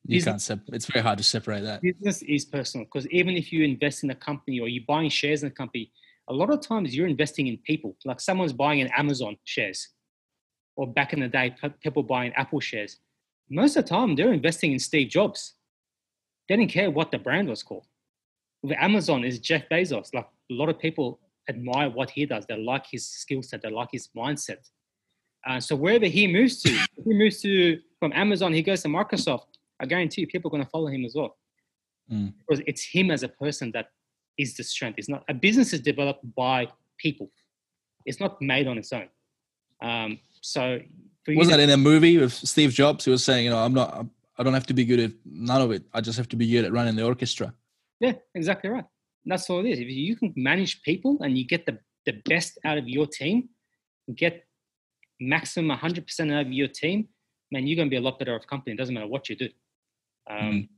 You 0.06 0.18
business, 0.18 0.48
can't 0.48 0.62
it's 0.74 0.88
very 0.88 1.04
hard 1.04 1.20
to 1.20 1.24
separate 1.24 1.62
that. 1.62 1.82
Business 1.82 2.24
is 2.24 2.44
personal 2.44 2.86
because 2.86 3.08
even 3.08 3.38
if 3.38 3.54
you 3.54 3.64
invest 3.64 4.04
in 4.04 4.10
a 4.10 4.16
company 4.16 4.60
or 4.60 4.68
you're 4.68 4.84
buying 4.88 5.10
shares 5.10 5.44
in 5.44 5.48
a 5.48 5.52
company, 5.52 5.92
a 6.28 6.34
lot 6.34 6.50
of 6.50 6.62
times 6.62 6.96
you're 6.96 7.08
investing 7.08 7.48
in 7.48 7.58
people. 7.58 7.96
Like 8.04 8.20
someone's 8.20 8.54
buying 8.54 8.82
an 8.82 8.90
Amazon 8.98 9.38
shares, 9.44 9.90
or 10.76 10.88
back 10.88 11.14
in 11.14 11.20
the 11.20 11.28
day, 11.28 11.56
people 11.82 12.04
buying 12.04 12.34
Apple 12.34 12.60
shares. 12.60 12.98
Most 13.50 13.76
of 13.76 13.84
the 13.84 13.90
time, 13.90 14.16
they're 14.16 14.34
investing 14.34 14.72
in 14.72 14.80
Steve 14.80 15.10
Jobs. 15.10 15.54
They 16.48 16.56
didn't 16.56 16.72
care 16.72 16.90
what 16.90 17.12
the 17.12 17.20
brand 17.20 17.48
was 17.50 17.64
called. 17.64 17.86
With 18.64 18.78
Amazon 18.80 19.24
is 19.24 19.40
Jeff 19.40 19.64
Bezos. 19.70 20.14
Like 20.14 20.26
a 20.26 20.54
lot 20.54 20.70
of 20.70 20.80
people 20.80 21.20
admire 21.50 21.90
what 21.90 22.10
he 22.10 22.26
does. 22.26 22.46
They 22.46 22.58
like 22.58 22.86
his 22.90 23.08
skill 23.08 23.44
set. 23.44 23.62
They 23.62 23.70
like 23.70 23.90
his 23.92 24.10
mindset. 24.16 24.68
Uh, 25.46 25.60
so 25.60 25.76
wherever 25.76 26.06
he 26.06 26.28
moves 26.28 26.62
to, 26.62 26.70
he 26.70 27.14
moves 27.14 27.42
to 27.42 27.80
from 28.00 28.14
Amazon, 28.14 28.54
he 28.54 28.62
goes 28.62 28.82
to 28.84 28.88
Microsoft. 28.88 29.46
I 29.80 29.86
guarantee 29.86 30.22
you, 30.22 30.28
people 30.28 30.50
are 30.50 30.52
going 30.52 30.64
to 30.64 30.70
follow 30.70 30.88
him 30.88 31.04
as 31.06 31.16
well, 31.16 31.36
mm. 32.12 32.34
because 32.38 32.64
it's 32.68 32.84
him 32.84 33.10
as 33.10 33.24
a 33.24 33.28
person 33.28 33.72
that 33.72 33.88
is 34.38 34.56
the 34.56 34.64
strength. 34.64 35.00
It's 35.00 35.10
not 35.10 35.24
a 35.28 35.34
business 35.34 35.74
is 35.74 35.82
developed 35.82 36.24
by 36.36 36.68
people. 36.98 37.32
It's 38.06 38.20
not 38.20 38.42
made 38.42 38.68
on 38.68 38.78
its 38.78 38.94
own. 38.94 39.10
Um, 39.82 40.20
so 40.42 40.80
was 41.28 41.50
that 41.50 41.60
in 41.60 41.70
a 41.72 41.78
movie 41.78 42.18
with 42.18 42.34
Steve 42.34 42.72
Jobs? 42.72 43.06
He 43.06 43.12
was 43.12 43.24
saying, 43.24 43.46
you 43.46 43.52
know, 43.52 43.60
I'm 43.60 43.74
not, 43.74 44.06
I 44.38 44.44
don't 44.44 44.54
have 44.54 44.68
to 44.68 44.74
be 44.74 44.86
good 44.86 45.00
at 45.00 45.12
none 45.26 45.62
of 45.62 45.72
it. 45.72 45.84
I 45.94 46.02
just 46.02 46.18
have 46.18 46.30
to 46.30 46.36
be 46.36 46.50
good 46.50 46.66
at 46.66 46.72
running 46.72 46.96
the 46.96 47.04
orchestra. 47.04 47.54
Yeah, 48.00 48.14
exactly 48.36 48.70
right 48.70 48.86
that's 49.26 49.50
all 49.50 49.60
it 49.60 49.70
is. 49.70 49.80
If 49.80 49.88
you 49.88 50.16
can 50.16 50.34
manage 50.36 50.82
people 50.82 51.18
and 51.22 51.38
you 51.38 51.46
get 51.46 51.66
the, 51.66 51.78
the 52.06 52.22
best 52.26 52.58
out 52.66 52.78
of 52.78 52.88
your 52.88 53.08
team, 53.08 53.50
get 54.16 54.46
maximum 55.20 55.78
100% 55.78 56.34
out 56.34 56.46
of 56.48 56.52
your 56.52 56.68
team, 56.68 57.08
man, 57.52 57.68
you're 57.68 57.76
going 57.76 57.88
to 57.88 57.92
be 57.92 57.98
a 57.98 58.02
lot 58.02 58.18
better 58.18 58.36
off 58.36 58.48
company. 58.48 58.74
It 58.74 58.78
doesn't 58.78 58.94
matter 58.94 59.08
what 59.08 59.30
you 59.30 59.36
do. 59.36 59.50
Um, 60.30 60.38
mm. 60.38 60.70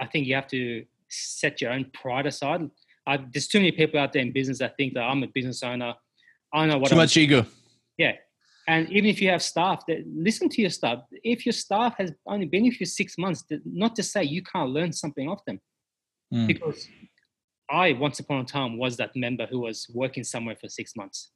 I 0.00 0.06
think 0.06 0.26
you 0.26 0.34
have 0.34 0.48
to 0.48 0.84
set 1.08 1.60
your 1.60 1.72
own 1.72 1.86
pride 1.92 2.26
aside. 2.26 2.68
I, 3.06 3.18
there's 3.32 3.46
too 3.46 3.58
many 3.58 3.72
people 3.72 4.00
out 4.00 4.12
there 4.12 4.22
in 4.22 4.32
business 4.32 4.58
that 4.58 4.76
think 4.76 4.94
that 4.94 5.02
I'm 5.02 5.22
a 5.22 5.28
business 5.28 5.62
owner. 5.62 5.94
I 6.52 6.66
know 6.66 6.78
what. 6.78 6.88
Too 6.88 6.94
I'm, 6.94 6.98
much 6.98 7.16
ego. 7.16 7.46
Yeah, 7.96 8.12
and 8.68 8.90
even 8.90 9.08
if 9.08 9.20
you 9.20 9.30
have 9.30 9.42
staff, 9.42 9.86
that 9.86 10.04
listen 10.06 10.48
to 10.48 10.60
your 10.60 10.70
staff. 10.70 11.00
If 11.22 11.46
your 11.46 11.52
staff 11.52 11.94
has 11.98 12.12
only 12.26 12.46
been 12.46 12.64
with 12.64 12.80
you 12.80 12.86
six 12.86 13.16
months, 13.16 13.44
not 13.64 13.94
to 13.96 14.02
say 14.02 14.24
you 14.24 14.42
can't 14.42 14.70
learn 14.70 14.92
something 14.92 15.28
off 15.28 15.44
them, 15.44 15.60
mm. 16.34 16.46
because 16.48 16.88
I 17.70 17.92
once 17.92 18.20
upon 18.20 18.40
a 18.40 18.44
time 18.44 18.78
was 18.78 18.96
that 18.96 19.16
member 19.16 19.46
who 19.46 19.60
was 19.60 19.88
working 19.92 20.24
somewhere 20.24 20.56
for 20.56 20.68
six 20.68 20.94
months. 20.96 21.30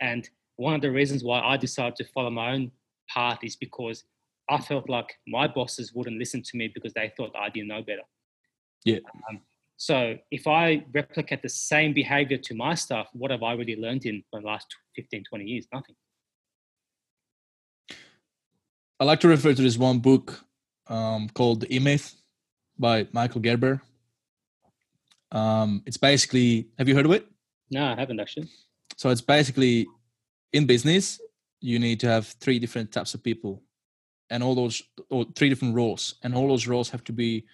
And 0.00 0.28
one 0.56 0.74
of 0.74 0.80
the 0.80 0.90
reasons 0.90 1.22
why 1.22 1.40
I 1.40 1.56
decided 1.56 1.96
to 1.96 2.04
follow 2.04 2.30
my 2.30 2.52
own 2.52 2.72
path 3.08 3.38
is 3.42 3.56
because 3.56 4.04
I 4.50 4.58
felt 4.58 4.88
like 4.88 5.14
my 5.26 5.46
bosses 5.46 5.92
wouldn't 5.94 6.18
listen 6.18 6.42
to 6.42 6.56
me 6.56 6.68
because 6.72 6.92
they 6.94 7.12
thought 7.16 7.34
I 7.38 7.48
didn't 7.50 7.68
know 7.68 7.82
better. 7.82 8.02
Yeah. 8.84 8.98
Um, 9.28 9.40
so 9.76 10.16
if 10.30 10.46
I 10.46 10.84
replicate 10.92 11.42
the 11.42 11.48
same 11.48 11.92
behavior 11.94 12.38
to 12.38 12.54
my 12.54 12.74
staff, 12.74 13.08
what 13.12 13.30
have 13.30 13.42
I 13.42 13.52
really 13.52 13.76
learned 13.76 14.06
in 14.06 14.24
the 14.32 14.40
last 14.40 14.66
15, 14.96 15.24
20 15.28 15.44
years? 15.44 15.66
Nothing. 15.72 15.94
I 18.98 19.04
like 19.04 19.20
to 19.20 19.28
refer 19.28 19.54
to 19.54 19.62
this 19.62 19.78
one 19.78 20.00
book 20.00 20.44
um, 20.88 21.28
called 21.28 21.60
The 21.60 21.76
E-Myth 21.76 22.16
by 22.76 23.06
Michael 23.12 23.40
Gerber. 23.40 23.80
Um, 25.32 25.82
it's 25.86 25.96
basically, 25.96 26.68
have 26.78 26.88
you 26.88 26.94
heard 26.94 27.06
of 27.06 27.12
it? 27.12 27.26
No, 27.70 27.84
I 27.84 27.94
haven't 27.94 28.20
actually. 28.20 28.48
So 28.96 29.10
it's 29.10 29.20
basically 29.20 29.86
in 30.52 30.66
business, 30.66 31.20
you 31.60 31.78
need 31.78 32.00
to 32.00 32.08
have 32.08 32.26
three 32.40 32.58
different 32.58 32.92
types 32.92 33.14
of 33.14 33.22
people 33.22 33.62
and 34.30 34.42
all 34.42 34.54
those, 34.54 34.82
or 35.10 35.26
three 35.34 35.48
different 35.48 35.74
roles, 35.74 36.14
and 36.22 36.34
all 36.34 36.48
those 36.48 36.66
roles 36.66 36.90
have 36.90 37.04
to 37.04 37.12
be 37.12 37.46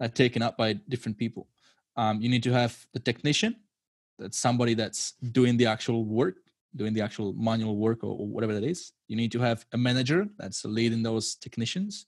uh, 0.00 0.08
taken 0.08 0.42
up 0.42 0.56
by 0.56 0.74
different 0.88 1.18
people. 1.18 1.48
Um, 1.96 2.20
you 2.20 2.28
need 2.28 2.42
to 2.44 2.52
have 2.52 2.86
the 2.92 3.00
technician, 3.00 3.56
that's 4.18 4.38
somebody 4.38 4.74
that's 4.74 5.12
doing 5.32 5.56
the 5.56 5.66
actual 5.66 6.04
work, 6.04 6.36
doing 6.76 6.94
the 6.94 7.00
actual 7.00 7.32
manual 7.32 7.76
work 7.76 8.04
or, 8.04 8.16
or 8.16 8.26
whatever 8.26 8.54
that 8.54 8.64
is. 8.64 8.92
You 9.08 9.16
need 9.16 9.32
to 9.32 9.40
have 9.40 9.64
a 9.72 9.78
manager 9.78 10.28
that's 10.38 10.64
leading 10.64 11.02
those 11.02 11.34
technicians 11.34 12.06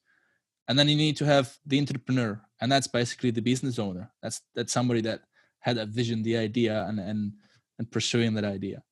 and 0.68 0.78
then 0.78 0.88
you 0.88 0.96
need 0.96 1.16
to 1.16 1.24
have 1.24 1.56
the 1.66 1.78
entrepreneur 1.78 2.40
and 2.60 2.70
that's 2.70 2.86
basically 2.86 3.30
the 3.30 3.42
business 3.42 3.78
owner 3.78 4.10
that's 4.22 4.40
that's 4.54 4.72
somebody 4.72 5.00
that 5.00 5.20
had 5.60 5.78
a 5.78 5.86
vision 5.86 6.22
the 6.22 6.36
idea 6.36 6.84
and 6.88 6.98
and 7.00 7.32
and 7.78 7.90
pursuing 7.90 8.34
that 8.34 8.44
idea 8.44 8.82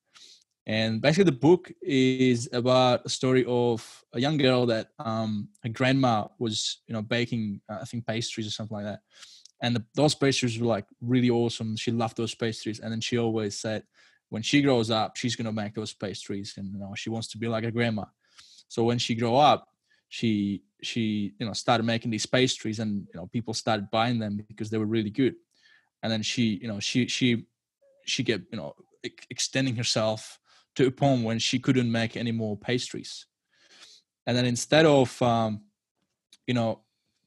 And 0.67 1.01
basically, 1.01 1.25
the 1.25 1.33
book 1.49 1.73
is 1.83 2.49
about 2.53 3.03
a 3.05 3.09
story 3.09 3.45
of 3.49 4.05
a 4.13 4.21
young 4.21 4.37
girl 4.37 4.67
that 4.67 4.89
um, 4.99 5.49
her 5.65 5.71
grandma 5.71 6.29
was, 6.39 6.83
you 6.87 6.95
know, 6.95 7.03
baking, 7.03 7.61
uh, 7.69 7.79
I 7.81 7.85
think, 7.85 8.07
pastries 8.07 8.47
or 8.47 8.51
something 8.51 8.77
like 8.77 8.85
that. 8.85 9.01
And 9.63 9.75
the, 9.77 9.85
those 9.95 10.15
pastries 10.15 10.59
were 10.59 10.67
like 10.67 10.87
really 11.01 11.31
awesome. 11.31 11.77
She 11.77 11.91
loved 11.91 12.17
those 12.17 12.35
pastries, 12.35 12.81
and 12.81 12.93
then 12.93 13.01
she 13.01 13.19
always 13.19 13.59
said, 13.59 13.83
when 14.29 14.43
she 14.43 14.63
grows 14.63 14.91
up, 14.91 15.17
she's 15.17 15.35
gonna 15.35 15.53
make 15.53 15.75
those 15.75 15.95
pastries, 15.95 16.55
and 16.57 16.73
you 16.73 16.79
know, 16.79 16.93
she 16.95 17.11
wants 17.11 17.29
to 17.29 17.39
be 17.39 17.49
like 17.49 17.65
her 17.65 17.73
grandma. 17.73 18.05
So 18.69 18.85
when 18.85 18.99
she 18.99 19.15
grow 19.15 19.37
up, 19.37 19.67
she 20.11 20.65
she 20.83 21.33
you 21.39 21.47
know 21.47 21.53
started 21.55 21.85
making 21.85 22.11
these 22.11 22.27
pastries, 22.27 22.81
and 22.81 23.07
you 23.15 23.19
know 23.19 23.27
people 23.29 23.55
started 23.55 23.91
buying 23.91 24.19
them 24.19 24.45
because 24.49 24.69
they 24.69 24.77
were 24.77 24.85
really 24.85 25.09
good. 25.09 25.37
And 26.03 26.13
then 26.13 26.23
she 26.23 26.59
you 26.61 26.69
know 26.69 26.81
she 26.81 27.07
she 27.07 27.47
she 28.05 28.25
kept 28.25 28.45
you 28.53 28.59
know 28.59 28.75
extending 29.31 29.77
herself 29.77 30.39
to 30.75 30.87
a 30.87 30.91
point 30.91 31.25
when 31.25 31.39
she 31.39 31.59
couldn't 31.59 31.91
make 31.91 32.17
any 32.17 32.33
more 32.33 32.57
pastries. 32.57 33.27
And 34.27 34.37
then 34.37 34.45
instead 34.45 34.85
of 34.85 35.21
um, 35.23 35.63
you 36.47 36.55
know 36.55 36.81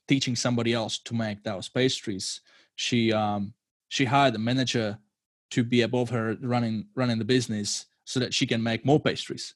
teaching 0.08 0.36
somebody 0.36 0.74
else 0.74 1.00
to 1.00 1.16
make 1.16 1.42
those 1.44 1.70
pastries, 1.70 2.42
she 2.76 3.14
um, 3.14 3.54
she 3.88 4.04
hired 4.06 4.36
a 4.36 4.40
manager 4.40 4.98
to 5.52 5.64
be 5.64 5.82
above 5.82 6.10
her 6.10 6.36
running 6.42 6.88
running 6.96 7.18
the 7.18 7.26
business 7.26 7.86
so 8.04 8.20
that 8.20 8.34
she 8.34 8.46
can 8.46 8.62
make 8.62 8.86
more 8.86 9.00
pastries. 9.00 9.56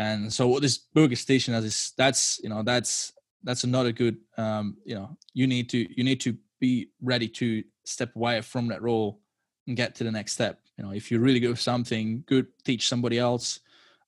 And 0.00 0.32
so 0.32 0.48
what 0.48 0.62
this 0.62 0.80
is 0.94 1.24
teaching 1.26 1.52
us 1.52 1.64
is 1.64 1.92
that's 1.94 2.40
you 2.42 2.48
know 2.48 2.62
that's 2.62 3.12
that's 3.42 3.64
another 3.64 3.92
good 3.92 4.16
um, 4.38 4.78
you 4.82 4.94
know 4.94 5.14
you 5.34 5.46
need 5.46 5.68
to 5.70 5.78
you 5.94 6.04
need 6.04 6.20
to 6.22 6.38
be 6.58 6.88
ready 7.02 7.28
to 7.28 7.62
step 7.84 8.16
away 8.16 8.40
from 8.40 8.68
that 8.68 8.80
role 8.80 9.20
and 9.66 9.76
get 9.76 9.94
to 9.96 10.04
the 10.04 10.10
next 10.10 10.32
step. 10.32 10.58
You 10.78 10.84
know, 10.84 10.92
if 10.92 11.10
you're 11.10 11.20
really 11.20 11.38
good 11.38 11.58
something, 11.58 12.24
good 12.26 12.46
teach 12.64 12.88
somebody 12.88 13.18
else 13.18 13.60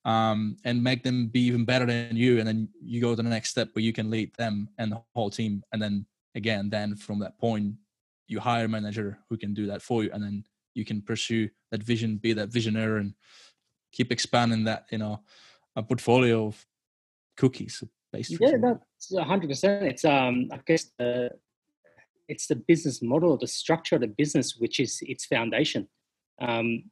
um, 0.07 0.57
and 0.64 0.82
make 0.82 1.03
them 1.03 1.26
be 1.26 1.40
even 1.40 1.66
better 1.66 1.84
than 1.84 2.16
you, 2.16 2.38
and 2.38 2.49
then 2.49 2.68
you 2.82 3.03
go 3.03 3.14
to 3.14 3.22
the 3.22 3.28
next 3.28 3.51
step 3.51 3.68
where 3.74 3.84
you 3.84 3.93
can 3.93 4.09
lead 4.09 4.34
them 4.36 4.70
and 4.78 4.93
the 4.93 5.03
whole 5.14 5.28
team, 5.28 5.62
and 5.72 5.82
then 5.82 6.07
again, 6.34 6.70
then 6.70 6.97
from 6.97 7.18
that 7.18 7.38
point, 7.38 7.74
you 8.28 8.40
hire 8.40 8.64
a 8.64 8.68
manager 8.68 9.18
who 9.28 9.36
can 9.36 9.53
do 9.53 9.66
that 9.66 9.82
for 9.82 10.05
you, 10.05 10.11
and 10.14 10.22
then 10.22 10.43
you 10.72 10.86
can 10.86 11.03
pursue 11.03 11.51
that 11.70 11.82
vision, 11.82 12.16
be 12.16 12.32
that 12.32 12.49
visionary, 12.49 13.03
and 13.03 13.12
keep 13.93 14.11
expanding 14.11 14.64
that 14.64 14.86
you 14.90 14.97
know 14.97 15.20
a 15.77 15.83
portfolio 15.83 16.47
of 16.47 16.66
cookies 17.37 17.83
based. 18.12 18.37
Yeah, 18.41 18.53
that's 18.61 19.14
hundred 19.18 19.49
percent. 19.49 19.85
It's 19.85 20.05
um, 20.05 20.49
I 20.53 20.61
guess 20.66 20.91
the 20.99 21.31
it's 22.29 22.47
the 22.47 22.57
business 22.57 23.03
model, 23.03 23.37
the 23.37 23.47
structure 23.47 23.97
of 23.97 24.01
the 24.01 24.09
business, 24.09 24.57
which 24.57 24.81
is 24.81 25.03
its 25.03 25.25
foundation. 25.27 25.89
Um, 26.41 26.85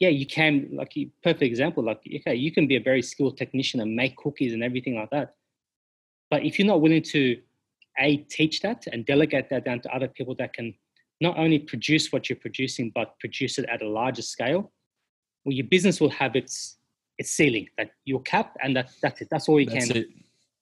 yeah, 0.00 0.08
you 0.08 0.26
can 0.26 0.70
like 0.72 0.94
perfect 1.22 1.42
example. 1.42 1.84
Like 1.84 2.00
okay, 2.20 2.34
you 2.34 2.52
can 2.52 2.66
be 2.66 2.76
a 2.76 2.80
very 2.80 3.02
skilled 3.02 3.36
technician 3.36 3.80
and 3.80 3.94
make 3.94 4.16
cookies 4.16 4.52
and 4.52 4.62
everything 4.62 4.96
like 4.96 5.10
that, 5.10 5.34
but 6.30 6.44
if 6.44 6.58
you're 6.58 6.66
not 6.66 6.80
willing 6.80 7.02
to 7.02 7.40
a 7.98 8.16
teach 8.16 8.60
that 8.62 8.86
and 8.90 9.04
delegate 9.04 9.50
that 9.50 9.64
down 9.64 9.80
to 9.80 9.94
other 9.94 10.08
people 10.08 10.34
that 10.36 10.54
can 10.54 10.74
not 11.20 11.38
only 11.38 11.58
produce 11.58 12.10
what 12.10 12.28
you're 12.28 12.38
producing 12.38 12.90
but 12.94 13.18
produce 13.20 13.58
it 13.58 13.66
at 13.68 13.82
a 13.82 13.88
larger 13.88 14.22
scale, 14.22 14.72
well, 15.44 15.52
your 15.52 15.66
business 15.66 16.00
will 16.00 16.10
have 16.10 16.34
its 16.34 16.78
its 17.18 17.30
ceiling 17.30 17.68
that 17.78 17.90
your 18.04 18.20
cap 18.22 18.56
and 18.62 18.76
that 18.76 18.90
that's 19.02 19.20
it. 19.20 19.28
That's 19.30 19.48
all 19.48 19.60
you 19.60 19.66
that's 19.66 19.88
can. 19.88 20.06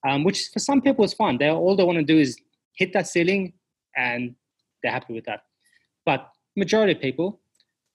Um, 0.07 0.23
which 0.23 0.49
for 0.51 0.59
some 0.59 0.81
people 0.81 1.05
is 1.05 1.13
fine. 1.13 1.37
They 1.37 1.49
all 1.49 1.75
they 1.75 1.83
want 1.83 1.97
to 1.97 2.03
do 2.03 2.17
is 2.17 2.37
hit 2.75 2.93
that 2.93 3.07
ceiling, 3.07 3.53
and 3.95 4.35
they're 4.81 4.91
happy 4.91 5.13
with 5.13 5.25
that. 5.25 5.41
But 6.05 6.29
majority 6.55 6.93
of 6.93 6.99
people 7.01 7.39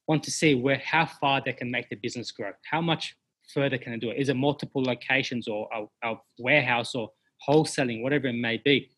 want 0.06 0.22
to 0.22 0.30
see 0.30 0.54
where 0.54 0.80
how 0.84 1.06
far 1.06 1.42
they 1.44 1.52
can 1.52 1.70
make 1.70 1.88
the 1.88 1.96
business 1.96 2.30
grow. 2.30 2.52
How 2.70 2.80
much 2.80 3.16
further 3.52 3.78
can 3.78 3.92
I 3.92 3.96
do 3.96 4.10
it? 4.10 4.18
Is 4.18 4.28
it 4.28 4.36
multiple 4.36 4.82
locations 4.82 5.48
or 5.48 5.68
a, 5.74 6.08
a 6.08 6.14
warehouse 6.38 6.94
or 6.94 7.10
wholesaling, 7.48 8.02
whatever 8.02 8.28
it 8.28 8.34
may 8.34 8.60
be? 8.64 8.90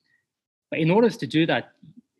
But 0.70 0.80
in 0.80 0.90
order 0.90 1.08
to 1.08 1.26
do 1.26 1.46
that, 1.46 1.72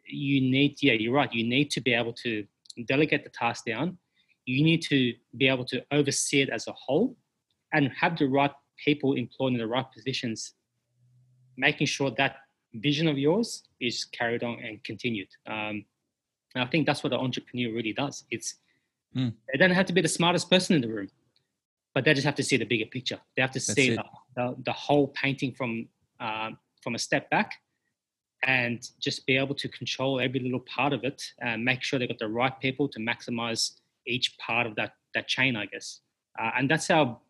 you 0.07 0.41
need, 0.41 0.76
yeah, 0.80 0.95
you're 0.95 1.12
right. 1.12 1.32
You 1.32 1.45
need 1.45 1.70
to 1.72 1.80
be 1.82 1.93
able 1.93 2.14
to 2.24 2.47
delegate 2.86 3.24
the 3.24 3.30
task 3.30 3.64
down. 3.66 3.99
You 4.47 4.64
need 4.64 4.80
to 4.82 5.12
be 5.36 5.49
able 5.49 5.66
to 5.66 5.84
oversee 5.93 6.41
it 6.41 6.49
as 6.49 6.66
a 6.66 6.72
whole 6.72 7.16
and 7.72 7.90
have 8.00 8.16
the 8.18 8.26
right 8.26 8.52
people 8.84 9.14
employed 9.14 9.52
in 9.52 9.58
the 9.58 9.66
right 9.66 9.86
positions, 9.92 10.54
making 11.56 11.86
sure 11.86 12.10
that 12.16 12.36
vision 12.74 13.08
of 13.08 13.18
yours 13.18 13.62
is 13.80 14.04
carried 14.04 14.42
on 14.42 14.58
and 14.60 14.82
continued. 14.84 15.28
Um, 15.46 15.84
and 16.54 16.64
I 16.64 16.66
think 16.66 16.86
that's 16.86 17.02
what 17.02 17.10
the 17.10 17.18
entrepreneur 17.18 17.72
really 17.72 17.92
does. 17.92 18.24
It's 18.30 18.56
mm. 19.16 19.32
they 19.52 19.58
don't 19.58 19.70
have 19.70 19.86
to 19.86 19.92
be 19.92 20.00
the 20.00 20.08
smartest 20.08 20.50
person 20.50 20.76
in 20.76 20.82
the 20.82 20.88
room, 20.88 21.08
but 21.94 22.04
they 22.04 22.14
just 22.14 22.24
have 22.24 22.34
to 22.36 22.42
see 22.42 22.56
the 22.56 22.64
bigger 22.64 22.86
picture. 22.86 23.18
They 23.36 23.42
have 23.42 23.52
to 23.52 23.58
that's 23.58 23.72
see 23.72 23.96
the, 23.96 24.04
the, 24.36 24.56
the, 24.64 24.72
whole 24.72 25.08
painting 25.08 25.52
from 25.52 25.88
um, 26.20 26.58
from 26.82 26.94
a 26.94 26.98
step 26.98 27.28
back, 27.30 27.52
and 28.44 28.86
just 29.00 29.26
be 29.26 29.36
able 29.36 29.54
to 29.56 29.68
control 29.68 30.20
every 30.20 30.40
little 30.40 30.60
part 30.60 30.92
of 30.92 31.04
it 31.04 31.22
and 31.40 31.64
make 31.64 31.82
sure 31.82 31.98
they've 31.98 32.08
got 32.08 32.18
the 32.18 32.28
right 32.28 32.58
people 32.60 32.88
to 32.88 32.98
maximize 32.98 33.72
each 34.06 34.36
part 34.38 34.66
of 34.66 34.74
that 34.76 34.92
that 35.14 35.28
chain, 35.28 35.56
I 35.56 35.66
guess. 35.66 36.00
Uh, 36.38 36.50
and 36.56 36.70
that's 36.70 36.88
how 36.88 37.20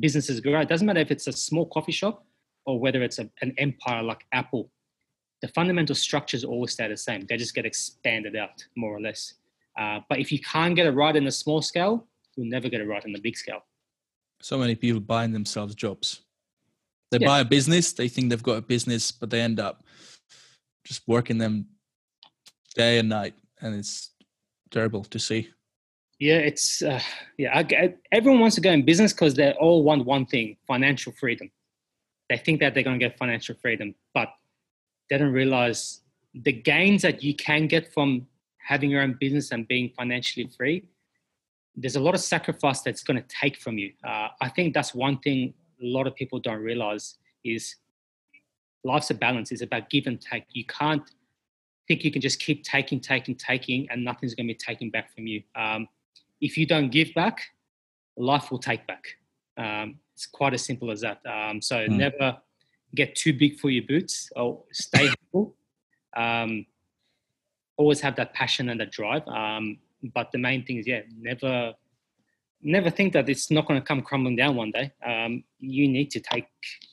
businesses 0.00 0.40
grow. 0.40 0.60
It 0.60 0.68
doesn't 0.68 0.86
matter 0.86 1.00
if 1.00 1.10
it's 1.10 1.26
a 1.26 1.32
small 1.32 1.66
coffee 1.66 1.92
shop 1.92 2.24
or 2.66 2.78
whether 2.78 3.02
it's 3.02 3.18
a, 3.18 3.30
an 3.40 3.54
empire 3.58 4.02
like 4.02 4.24
Apple 4.32 4.70
the 5.40 5.48
fundamental 5.48 5.94
structures 5.94 6.44
always 6.44 6.72
stay 6.72 6.88
the 6.88 6.96
same. 6.96 7.26
They 7.28 7.36
just 7.36 7.54
get 7.54 7.64
expanded 7.64 8.36
out 8.36 8.64
more 8.76 8.96
or 8.96 9.00
less. 9.00 9.34
Uh, 9.78 10.00
but 10.08 10.18
if 10.18 10.32
you 10.32 10.40
can't 10.40 10.74
get 10.74 10.86
it 10.86 10.90
right 10.90 11.14
in 11.14 11.24
the 11.24 11.30
small 11.30 11.62
scale, 11.62 12.06
you'll 12.36 12.48
never 12.48 12.68
get 12.68 12.80
it 12.80 12.88
right 12.88 13.04
in 13.04 13.12
the 13.12 13.20
big 13.20 13.36
scale. 13.36 13.60
So 14.40 14.58
many 14.58 14.74
people 14.74 15.00
buying 15.00 15.32
themselves 15.32 15.74
jobs. 15.74 16.22
They 17.10 17.18
yeah. 17.20 17.26
buy 17.26 17.40
a 17.40 17.44
business, 17.44 17.92
they 17.92 18.08
think 18.08 18.30
they've 18.30 18.42
got 18.42 18.58
a 18.58 18.62
business, 18.62 19.12
but 19.12 19.30
they 19.30 19.40
end 19.40 19.60
up 19.60 19.84
just 20.84 21.02
working 21.06 21.38
them 21.38 21.66
day 22.74 22.98
and 22.98 23.08
night, 23.08 23.34
and 23.60 23.74
it's 23.74 24.10
terrible 24.70 25.04
to 25.04 25.18
see. 25.18 25.50
Yeah, 26.18 26.38
it's 26.38 26.82
uh, 26.82 27.00
yeah. 27.36 27.56
I, 27.56 27.94
everyone 28.10 28.40
wants 28.40 28.56
to 28.56 28.60
go 28.60 28.72
in 28.72 28.84
business 28.84 29.12
because 29.12 29.34
they 29.34 29.52
all 29.52 29.84
want 29.84 30.04
one 30.04 30.26
thing: 30.26 30.56
financial 30.66 31.12
freedom. 31.12 31.50
They 32.28 32.36
think 32.36 32.60
that 32.60 32.74
they're 32.74 32.82
going 32.82 32.98
to 32.98 33.04
get 33.04 33.16
financial 33.16 33.54
freedom, 33.54 33.94
but 34.14 34.28
they 35.08 35.16
don't 35.18 35.32
realize 35.32 36.02
the 36.34 36.52
gains 36.52 37.02
that 37.02 37.22
you 37.22 37.34
can 37.34 37.66
get 37.66 37.92
from 37.92 38.26
having 38.58 38.90
your 38.90 39.00
own 39.00 39.16
business 39.18 39.52
and 39.52 39.66
being 39.66 39.90
financially 39.96 40.50
free. 40.56 40.88
There's 41.74 41.96
a 41.96 42.00
lot 42.00 42.14
of 42.14 42.20
sacrifice 42.20 42.82
that's 42.82 43.02
going 43.02 43.16
to 43.16 43.26
take 43.28 43.56
from 43.56 43.78
you. 43.78 43.92
Uh, 44.04 44.28
I 44.40 44.48
think 44.48 44.74
that's 44.74 44.94
one 44.94 45.18
thing 45.20 45.54
a 45.80 45.86
lot 45.86 46.06
of 46.06 46.14
people 46.16 46.40
don't 46.40 46.60
realize 46.60 47.16
is 47.44 47.76
life's 48.84 49.10
a 49.10 49.14
balance. 49.14 49.52
It's 49.52 49.62
about 49.62 49.88
give 49.88 50.06
and 50.06 50.20
take. 50.20 50.44
You 50.50 50.64
can't 50.64 51.08
think 51.86 52.04
you 52.04 52.10
can 52.10 52.20
just 52.20 52.40
keep 52.40 52.64
taking, 52.64 53.00
taking, 53.00 53.36
taking, 53.36 53.88
and 53.90 54.04
nothing's 54.04 54.34
going 54.34 54.46
to 54.48 54.52
be 54.52 54.58
taken 54.58 54.90
back 54.90 55.14
from 55.14 55.26
you. 55.26 55.42
Um, 55.54 55.88
if 56.40 56.56
you 56.56 56.66
don't 56.66 56.90
give 56.90 57.12
back, 57.14 57.40
life 58.16 58.50
will 58.50 58.58
take 58.58 58.86
back. 58.86 59.04
Um, 59.56 59.98
it's 60.14 60.26
quite 60.26 60.54
as 60.54 60.64
simple 60.64 60.90
as 60.90 61.00
that. 61.00 61.20
Um, 61.26 61.60
so 61.60 61.76
mm. 61.76 61.90
never 61.90 62.38
get 62.94 63.14
too 63.14 63.32
big 63.32 63.58
for 63.58 63.70
your 63.70 63.84
boots 63.86 64.30
or 64.36 64.62
stay 64.72 65.10
humble. 65.32 65.54
Um, 66.16 66.66
always 67.76 68.00
have 68.00 68.16
that 68.16 68.34
passion 68.34 68.68
and 68.68 68.80
that 68.80 68.90
drive. 68.90 69.26
Um, 69.28 69.78
but 70.14 70.32
the 70.32 70.38
main 70.38 70.64
thing 70.64 70.78
is, 70.78 70.86
yeah, 70.86 71.02
never, 71.16 71.74
never 72.62 72.90
think 72.90 73.12
that 73.12 73.28
it's 73.28 73.50
not 73.50 73.66
going 73.66 73.80
to 73.80 73.86
come 73.86 74.02
crumbling 74.02 74.36
down 74.36 74.56
one 74.56 74.70
day. 74.72 74.92
Um, 75.04 75.44
you 75.60 75.88
need 75.88 76.10
to 76.12 76.20
take 76.20 76.48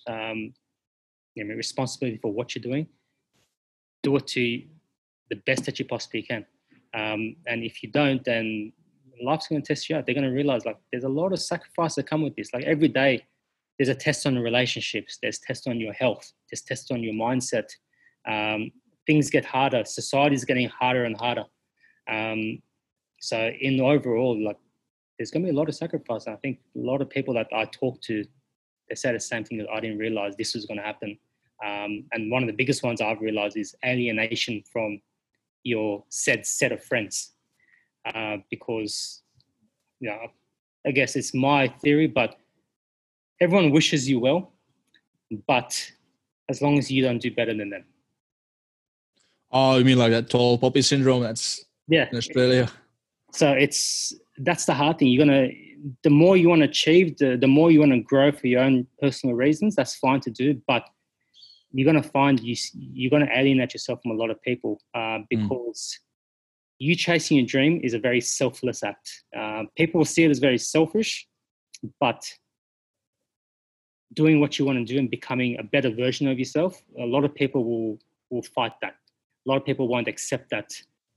um, 0.07 0.53
you 1.33 1.43
know, 1.43 1.55
responsibility 1.55 2.17
for 2.17 2.31
what 2.31 2.55
you're 2.55 2.63
doing. 2.63 2.87
Do 4.03 4.15
it 4.17 4.27
to 4.27 4.61
the 5.29 5.35
best 5.45 5.65
that 5.65 5.79
you 5.79 5.85
possibly 5.85 6.21
can. 6.21 6.45
Um, 6.93 7.35
and 7.47 7.63
if 7.63 7.83
you 7.83 7.91
don't, 7.91 8.23
then 8.23 8.71
life's 9.21 9.47
going 9.47 9.61
to 9.61 9.67
test 9.67 9.89
you 9.89 9.95
out. 9.95 10.05
They're 10.05 10.15
going 10.15 10.27
to 10.27 10.35
realize 10.35 10.65
like 10.65 10.77
there's 10.91 11.03
a 11.03 11.09
lot 11.09 11.33
of 11.33 11.39
sacrifice 11.39 11.95
that 11.95 12.07
come 12.09 12.21
with 12.21 12.35
this. 12.35 12.53
Like 12.53 12.65
every 12.65 12.87
day, 12.87 13.25
there's 13.77 13.89
a 13.89 13.95
test 13.95 14.25
on 14.25 14.37
relationships. 14.37 15.17
There's 15.21 15.39
test 15.39 15.67
on 15.67 15.79
your 15.79 15.93
health. 15.93 16.31
There's 16.49 16.61
test 16.61 16.91
on 16.91 17.03
your 17.03 17.13
mindset. 17.13 17.69
Um, 18.27 18.71
things 19.05 19.29
get 19.29 19.45
harder. 19.45 19.83
Society 19.85 20.35
is 20.35 20.45
getting 20.45 20.69
harder 20.69 21.03
and 21.03 21.17
harder. 21.17 21.45
Um, 22.09 22.61
so 23.19 23.49
in 23.59 23.79
overall 23.81 24.41
like 24.43 24.57
there's 25.17 25.31
going 25.31 25.43
to 25.43 25.51
be 25.51 25.55
a 25.55 25.57
lot 25.57 25.69
of 25.69 25.75
sacrifice. 25.75 26.25
And 26.25 26.35
i 26.35 26.39
think 26.39 26.59
a 26.75 26.79
lot 26.79 27.01
of 27.01 27.09
people 27.09 27.33
that 27.35 27.47
i 27.53 27.65
talk 27.65 27.99
to 28.01 28.23
they 28.89 28.95
say 28.95 29.11
the 29.11 29.19
same 29.19 29.43
thing 29.43 29.57
that 29.57 29.69
i 29.69 29.79
didn't 29.79 29.97
realize 29.97 30.35
this 30.35 30.53
was 30.53 30.65
going 30.65 30.77
to 30.77 30.83
happen. 30.83 31.17
Um, 31.65 32.03
and 32.11 32.29
one 32.29 32.43
of 32.43 32.47
the 32.47 32.53
biggest 32.53 32.83
ones 32.83 33.01
i've 33.01 33.21
realized 33.21 33.57
is 33.57 33.75
alienation 33.83 34.63
from 34.71 35.01
your 35.63 36.03
said 36.09 36.45
set 36.45 36.71
of 36.71 36.83
friends 36.83 37.34
uh, 38.05 38.37
because 38.49 39.21
you 39.99 40.09
know 40.09 40.27
i 40.85 40.91
guess 40.91 41.15
it's 41.15 41.33
my 41.33 41.67
theory 41.67 42.07
but 42.07 42.37
everyone 43.39 43.71
wishes 43.71 44.07
you 44.09 44.19
well, 44.19 44.53
but 45.47 45.91
as 46.49 46.61
long 46.61 46.77
as 46.77 46.91
you 46.91 47.03
don't 47.03 47.19
do 47.19 47.31
better 47.31 47.53
than 47.53 47.69
them. 47.69 47.85
Oh, 49.51 49.77
you 49.77 49.85
mean 49.85 49.97
like 49.97 50.11
that 50.11 50.29
tall 50.29 50.57
poppy 50.57 50.81
syndrome? 50.81 51.21
That's 51.21 51.63
yeah 51.87 52.07
in 52.11 52.17
Australia. 52.17 52.71
So 53.31 53.51
it's 53.51 54.13
that's 54.39 54.65
the 54.65 54.73
hard 54.73 54.99
thing. 54.99 55.09
You're 55.09 55.25
gonna 55.25 55.49
the 56.03 56.09
more 56.09 56.35
you 56.35 56.49
want 56.49 56.61
to 56.61 56.69
achieve, 56.69 57.17
the 57.17 57.37
the 57.37 57.47
more 57.47 57.71
you 57.71 57.79
want 57.79 57.93
to 57.93 58.01
grow 58.01 58.31
for 58.31 58.47
your 58.47 58.61
own 58.61 58.87
personal 59.01 59.35
reasons. 59.35 59.75
That's 59.75 59.95
fine 59.95 60.19
to 60.21 60.31
do, 60.31 60.61
but 60.67 60.87
you're 61.71 61.85
gonna 61.85 62.03
find 62.03 62.39
you 62.39 62.55
you're 62.73 63.11
gonna 63.11 63.31
alienate 63.33 63.73
yourself 63.73 64.01
from 64.01 64.11
a 64.11 64.15
lot 64.15 64.29
of 64.29 64.41
people 64.41 64.81
uh, 64.93 65.19
because. 65.29 65.99
You 66.79 66.95
chasing 66.95 67.37
your 67.37 67.45
dream 67.45 67.79
is 67.83 67.93
a 67.93 67.99
very 67.99 68.21
selfless 68.21 68.83
act. 68.83 69.23
Uh, 69.37 69.63
people 69.77 69.99
will 69.99 70.05
see 70.05 70.23
it 70.23 70.31
as 70.31 70.39
very 70.39 70.57
selfish, 70.57 71.27
but 71.99 72.29
doing 74.13 74.39
what 74.39 74.57
you 74.57 74.65
want 74.65 74.77
to 74.79 74.93
do 74.93 74.97
and 74.99 75.09
becoming 75.09 75.57
a 75.59 75.63
better 75.63 75.89
version 75.89 76.27
of 76.27 76.39
yourself, 76.39 76.81
a 76.99 77.05
lot 77.05 77.23
of 77.23 77.33
people 77.33 77.63
will 77.63 77.99
will 78.29 78.41
fight 78.41 78.73
that. 78.81 78.95
A 79.45 79.49
lot 79.49 79.57
of 79.57 79.65
people 79.65 79.87
won't 79.87 80.07
accept 80.07 80.49
that 80.49 80.73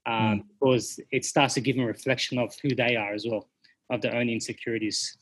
um, 0.06 0.14
mm. 0.14 0.44
because 0.60 1.00
it 1.10 1.24
starts 1.24 1.54
to 1.54 1.60
give 1.60 1.76
them 1.76 1.84
a 1.84 1.88
reflection 1.88 2.38
of 2.38 2.54
who 2.62 2.74
they 2.74 2.96
are 2.96 3.14
as 3.14 3.26
well, 3.26 3.48
of 3.90 4.02
their 4.02 4.14
own 4.14 4.28
insecurities. 4.28 5.16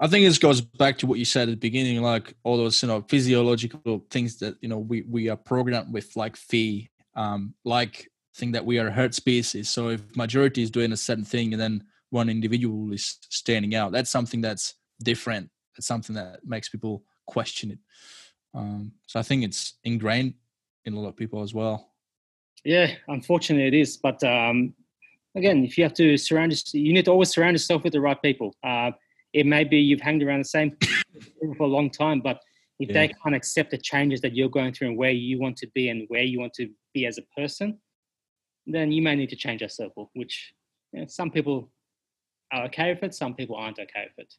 I 0.00 0.06
think 0.08 0.26
this 0.26 0.38
goes 0.38 0.60
back 0.60 0.98
to 0.98 1.06
what 1.06 1.18
you 1.18 1.24
said 1.24 1.48
at 1.48 1.52
the 1.52 1.56
beginning, 1.56 2.02
like 2.02 2.34
all 2.44 2.56
those 2.56 2.82
you 2.82 2.88
know 2.88 3.02
physiological 3.08 4.04
things 4.10 4.38
that 4.38 4.56
you 4.60 4.68
know 4.68 4.78
we 4.78 5.02
we 5.02 5.28
are 5.28 5.36
programmed 5.36 5.92
with, 5.92 6.14
like 6.16 6.36
fear, 6.36 6.82
um, 7.14 7.54
like 7.64 8.10
think 8.36 8.52
that 8.52 8.64
we 8.64 8.78
are 8.78 8.88
a 8.88 8.92
herd 8.92 9.14
species. 9.14 9.68
So 9.68 9.88
if 9.88 10.02
majority 10.14 10.62
is 10.62 10.70
doing 10.70 10.92
a 10.92 10.96
certain 10.96 11.24
thing 11.24 11.52
and 11.52 11.60
then 11.60 11.84
one 12.10 12.28
individual 12.28 12.92
is 12.92 13.18
standing 13.30 13.74
out, 13.74 13.92
that's 13.92 14.10
something 14.10 14.40
that's 14.40 14.74
different. 15.02 15.50
It's 15.76 15.86
something 15.86 16.14
that 16.16 16.40
makes 16.44 16.68
people 16.68 17.04
question 17.26 17.72
it. 17.72 17.78
Um, 18.54 18.92
so 19.06 19.18
I 19.18 19.22
think 19.22 19.44
it's 19.44 19.74
ingrained 19.84 20.34
in 20.84 20.94
a 20.94 21.00
lot 21.00 21.08
of 21.08 21.16
people 21.16 21.42
as 21.42 21.52
well. 21.52 21.92
Yeah, 22.64 22.92
unfortunately 23.08 23.68
it 23.68 23.74
is. 23.74 23.96
But 23.96 24.22
um, 24.24 24.74
again, 25.34 25.64
if 25.64 25.76
you 25.76 25.84
have 25.84 25.94
to 25.94 26.16
surround, 26.16 26.52
yourself, 26.52 26.74
you 26.74 26.92
need 26.92 27.04
to 27.06 27.10
always 27.10 27.30
surround 27.30 27.54
yourself 27.54 27.84
with 27.84 27.92
the 27.92 28.00
right 28.00 28.20
people. 28.20 28.54
Uh, 28.62 28.92
it 29.32 29.46
may 29.46 29.64
be 29.64 29.78
you've 29.78 30.00
hanged 30.00 30.22
around 30.22 30.40
the 30.40 30.44
same 30.44 30.76
for 31.56 31.64
a 31.64 31.66
long 31.66 31.90
time, 31.90 32.20
but 32.20 32.40
if 32.78 32.88
yeah. 32.88 32.94
they 32.94 33.08
can't 33.22 33.34
accept 33.34 33.70
the 33.70 33.78
changes 33.78 34.20
that 34.20 34.34
you're 34.34 34.48
going 34.48 34.72
through 34.72 34.88
and 34.88 34.98
where 34.98 35.10
you 35.10 35.38
want 35.38 35.56
to 35.58 35.66
be 35.74 35.88
and 35.88 36.06
where 36.08 36.22
you 36.22 36.40
want 36.40 36.52
to 36.54 36.68
be 36.92 37.06
as 37.06 37.18
a 37.18 37.22
person, 37.38 37.78
then 38.66 38.92
you 38.92 39.02
may 39.02 39.14
need 39.14 39.30
to 39.30 39.36
change 39.36 39.60
your 39.60 39.68
circle. 39.68 40.10
Which 40.14 40.52
you 40.92 41.00
know, 41.00 41.06
some 41.06 41.30
people 41.30 41.70
are 42.52 42.64
okay 42.64 42.92
with 42.92 43.02
it, 43.02 43.14
some 43.14 43.34
people 43.34 43.56
aren't 43.56 43.78
okay 43.78 44.06
with 44.16 44.26
it. 44.26 44.34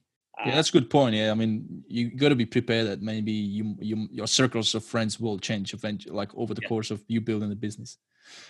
Yeah, 0.45 0.51
uh, 0.51 0.55
that's 0.55 0.69
a 0.69 0.71
good 0.71 0.89
point. 0.89 1.15
Yeah, 1.15 1.31
I 1.31 1.33
mean, 1.33 1.83
you 1.87 2.11
got 2.11 2.29
to 2.29 2.35
be 2.35 2.45
prepared 2.45 2.87
that 2.87 3.01
maybe 3.01 3.31
you, 3.31 3.75
you 3.79 4.07
your 4.11 4.27
circles 4.27 4.75
of 4.75 4.83
friends 4.83 5.19
will 5.19 5.39
change 5.39 5.73
eventually, 5.73 6.15
like 6.15 6.29
over 6.35 6.53
the 6.53 6.61
yeah. 6.61 6.69
course 6.69 6.91
of 6.91 7.03
you 7.07 7.21
building 7.21 7.49
the 7.49 7.55
business. 7.55 7.97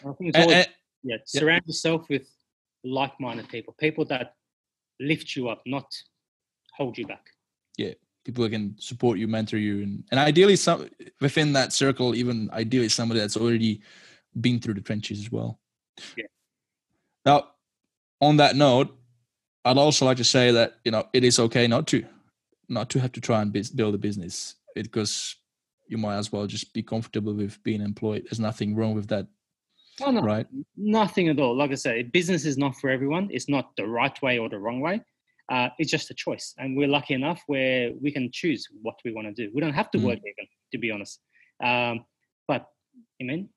I 0.01 0.11
think 0.13 0.29
it's 0.29 0.37
always, 0.37 0.55
and, 0.55 0.67
yeah, 1.03 1.17
surround 1.25 1.63
yeah. 1.65 1.69
yourself 1.69 2.09
with 2.09 2.27
like-minded 2.83 3.47
people, 3.47 3.73
people 3.79 4.05
that 4.05 4.33
lift 4.99 5.35
you 5.35 5.47
up, 5.49 5.61
not 5.65 5.85
hold 6.73 6.97
you 6.97 7.07
back. 7.07 7.25
Yeah, 7.77 7.93
people 8.25 8.43
who 8.43 8.49
can 8.49 8.75
support 8.79 9.17
you, 9.17 9.27
mentor 9.27 9.57
you, 9.57 9.83
and, 9.83 10.03
and 10.11 10.19
ideally 10.19 10.55
some 10.55 10.89
within 11.21 11.53
that 11.53 11.71
circle, 11.73 12.15
even 12.15 12.49
ideally 12.51 12.89
somebody 12.89 13.19
that's 13.19 13.37
already 13.37 13.81
been 14.41 14.59
through 14.59 14.73
the 14.73 14.81
trenches 14.81 15.19
as 15.19 15.31
well. 15.31 15.59
Yeah. 16.15 16.26
Now, 17.26 17.49
on 18.22 18.38
that 18.38 18.56
note, 18.56 18.95
I'd 19.65 19.78
also 19.78 20.06
like 20.06 20.18
to 20.18 20.24
say 20.24 20.52
that 20.52 20.76
you 20.84 20.91
know 20.91 21.07
it 21.14 21.24
is 21.24 21.40
okay 21.40 21.68
not 21.68 21.88
to, 21.88 22.06
not 22.69 22.90
to 22.91 22.99
have 22.99 23.11
to 23.14 23.22
try 23.22 23.41
and 23.41 23.52
build 23.76 23.95
a 23.95 23.98
business 23.98 24.56
because 24.76 25.36
you 25.88 25.98
might 25.98 26.18
as 26.18 26.32
well 26.32 26.48
just 26.48 26.74
be 26.74 26.84
comfortable 26.84 27.34
with 27.34 27.61
being 27.64 27.82
employed. 27.82 28.24
There's 28.24 28.40
nothing 28.40 28.76
wrong 28.76 28.94
with 28.94 29.07
that. 29.07 29.28
Oh, 30.02 30.11
no, 30.11 30.22
right? 30.22 30.45
Nothing 30.76 31.28
at 31.30 31.40
all. 31.40 31.56
Like 31.56 31.72
I 31.72 31.76
said, 31.76 32.11
business 32.11 32.45
is 32.45 32.57
not 32.57 32.76
for 32.76 32.90
everyone. 32.90 33.30
It's 33.32 33.49
not 33.49 33.76
the 33.78 33.88
right 33.88 34.22
way 34.22 34.38
or 34.38 34.48
the 34.48 34.60
wrong 34.60 34.80
way. 34.80 35.02
Uh, 35.49 35.69
it's 35.80 35.90
just 35.90 36.11
a 36.11 36.14
choice, 36.14 36.53
and 36.57 36.76
we're 36.76 36.90
lucky 36.90 37.14
enough 37.14 37.41
where 37.48 37.91
we 38.02 38.11
can 38.11 38.30
choose 38.32 38.68
what 38.82 38.95
we 39.06 39.14
want 39.14 39.28
to 39.28 39.34
do. 39.34 39.49
We 39.56 39.61
don't 39.61 39.74
have 39.74 39.90
to 39.91 39.98
mm. 39.98 40.03
work 40.03 40.19
even, 40.19 40.48
to 40.74 40.78
be 40.78 40.91
honest. 40.91 41.22
Um, 41.64 42.06
but 42.48 42.68
I 43.22 43.24
mean, 43.24 43.49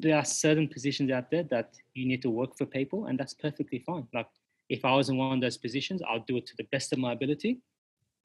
there 0.00 0.16
are 0.16 0.24
certain 0.24 0.68
positions 0.68 1.10
out 1.10 1.30
there 1.30 1.44
that 1.44 1.74
you 1.94 2.06
need 2.06 2.22
to 2.22 2.30
work 2.30 2.56
for 2.56 2.66
people, 2.66 3.06
and 3.06 3.18
that's 3.18 3.34
perfectly 3.34 3.78
fine. 3.86 4.06
Like 4.12 4.26
if 4.68 4.84
I 4.84 4.94
was 4.94 5.08
in 5.08 5.16
one 5.16 5.34
of 5.34 5.40
those 5.40 5.56
positions, 5.56 6.02
I'll 6.08 6.24
do 6.26 6.36
it 6.36 6.46
to 6.46 6.56
the 6.56 6.66
best 6.72 6.92
of 6.92 6.98
my 6.98 7.12
ability. 7.12 7.60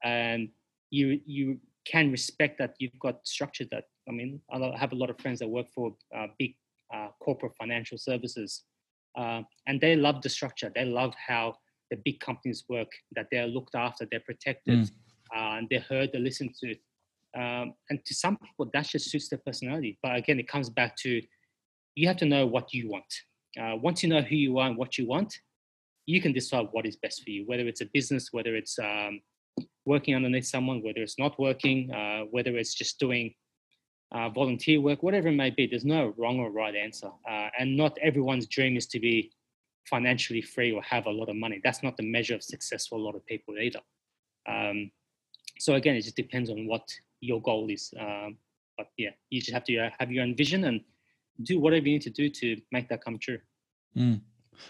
And 0.02 0.48
you 0.90 1.20
you 1.24 1.60
can 1.86 2.10
respect 2.10 2.58
that 2.58 2.74
you've 2.78 2.98
got 2.98 3.26
structure 3.26 3.64
that 3.70 3.84
I 4.08 4.12
mean, 4.12 4.40
I 4.52 4.76
have 4.76 4.92
a 4.92 4.96
lot 4.96 5.10
of 5.10 5.18
friends 5.20 5.38
that 5.38 5.48
work 5.48 5.66
for 5.74 5.94
uh, 6.16 6.26
big 6.38 6.54
uh, 6.92 7.08
corporate 7.22 7.52
financial 7.56 7.98
services, 7.98 8.64
uh, 9.16 9.42
and 9.66 9.80
they 9.80 9.96
love 9.96 10.22
the 10.22 10.28
structure. 10.28 10.72
They 10.74 10.84
love 10.84 11.14
how 11.14 11.54
the 11.90 11.96
big 12.04 12.20
companies 12.20 12.64
work, 12.68 12.90
that 13.16 13.26
they're 13.30 13.46
looked 13.46 13.74
after, 13.74 14.06
they're 14.10 14.20
protected, 14.20 14.80
mm. 14.80 14.90
Uh, 15.32 15.58
and 15.58 15.68
they're 15.70 15.86
heard, 15.88 16.10
they're 16.12 16.20
listened 16.20 16.52
to. 16.60 16.74
Um, 17.40 17.74
and 17.88 18.04
to 18.04 18.14
some 18.14 18.36
people, 18.36 18.68
that 18.72 18.88
just 18.88 19.10
suits 19.10 19.28
their 19.28 19.38
personality. 19.46 19.96
But 20.02 20.16
again, 20.16 20.40
it 20.40 20.48
comes 20.48 20.68
back 20.68 20.96
to 21.02 21.22
you 21.94 22.06
have 22.08 22.16
to 22.18 22.26
know 22.26 22.46
what 22.46 22.72
you 22.72 22.88
want. 22.88 23.12
Uh, 23.60 23.76
once 23.76 24.02
you 24.02 24.08
know 24.08 24.22
who 24.22 24.36
you 24.36 24.58
are 24.58 24.68
and 24.68 24.76
what 24.76 24.96
you 24.96 25.06
want, 25.06 25.34
you 26.06 26.20
can 26.20 26.32
decide 26.32 26.68
what 26.72 26.86
is 26.86 26.96
best 26.96 27.22
for 27.22 27.30
you, 27.30 27.44
whether 27.46 27.66
it's 27.66 27.80
a 27.80 27.86
business, 27.92 28.28
whether 28.32 28.54
it's 28.56 28.78
um, 28.78 29.20
working 29.84 30.14
underneath 30.14 30.46
someone, 30.46 30.82
whether 30.82 31.02
it's 31.02 31.18
not 31.18 31.38
working, 31.38 31.92
uh, 31.92 32.22
whether 32.30 32.56
it's 32.56 32.74
just 32.74 32.98
doing 32.98 33.34
uh, 34.12 34.28
volunteer 34.28 34.80
work, 34.80 35.02
whatever 35.02 35.28
it 35.28 35.36
may 35.36 35.50
be. 35.50 35.66
There's 35.66 35.84
no 35.84 36.14
wrong 36.16 36.40
or 36.40 36.50
right 36.50 36.74
answer. 36.74 37.10
Uh, 37.28 37.48
and 37.58 37.76
not 37.76 37.96
everyone's 38.02 38.46
dream 38.46 38.76
is 38.76 38.86
to 38.88 39.00
be 39.00 39.30
financially 39.88 40.42
free 40.42 40.72
or 40.72 40.82
have 40.82 41.06
a 41.06 41.10
lot 41.10 41.28
of 41.28 41.36
money. 41.36 41.60
That's 41.62 41.82
not 41.82 41.96
the 41.96 42.02
measure 42.02 42.34
of 42.34 42.42
success 42.42 42.86
for 42.86 42.98
a 42.98 43.02
lot 43.02 43.14
of 43.14 43.24
people 43.26 43.58
either. 43.58 43.80
Um, 44.48 44.90
so 45.58 45.74
again, 45.74 45.96
it 45.96 46.02
just 46.02 46.16
depends 46.16 46.50
on 46.50 46.66
what 46.66 46.88
your 47.20 47.40
goal 47.42 47.68
is. 47.70 47.92
Um, 47.98 48.38
but 48.76 48.88
yeah, 48.96 49.10
you 49.28 49.40
just 49.40 49.52
have 49.52 49.64
to 49.64 49.78
uh, 49.78 49.90
have 49.98 50.10
your 50.10 50.22
own 50.22 50.36
vision 50.36 50.64
and 50.64 50.80
do 51.42 51.58
whatever 51.58 51.86
you 51.86 51.92
need 51.94 52.02
to 52.02 52.10
do 52.10 52.28
to 52.28 52.60
make 52.72 52.88
that 52.88 53.04
come 53.04 53.18
true. 53.18 53.38
Mm 53.96 54.20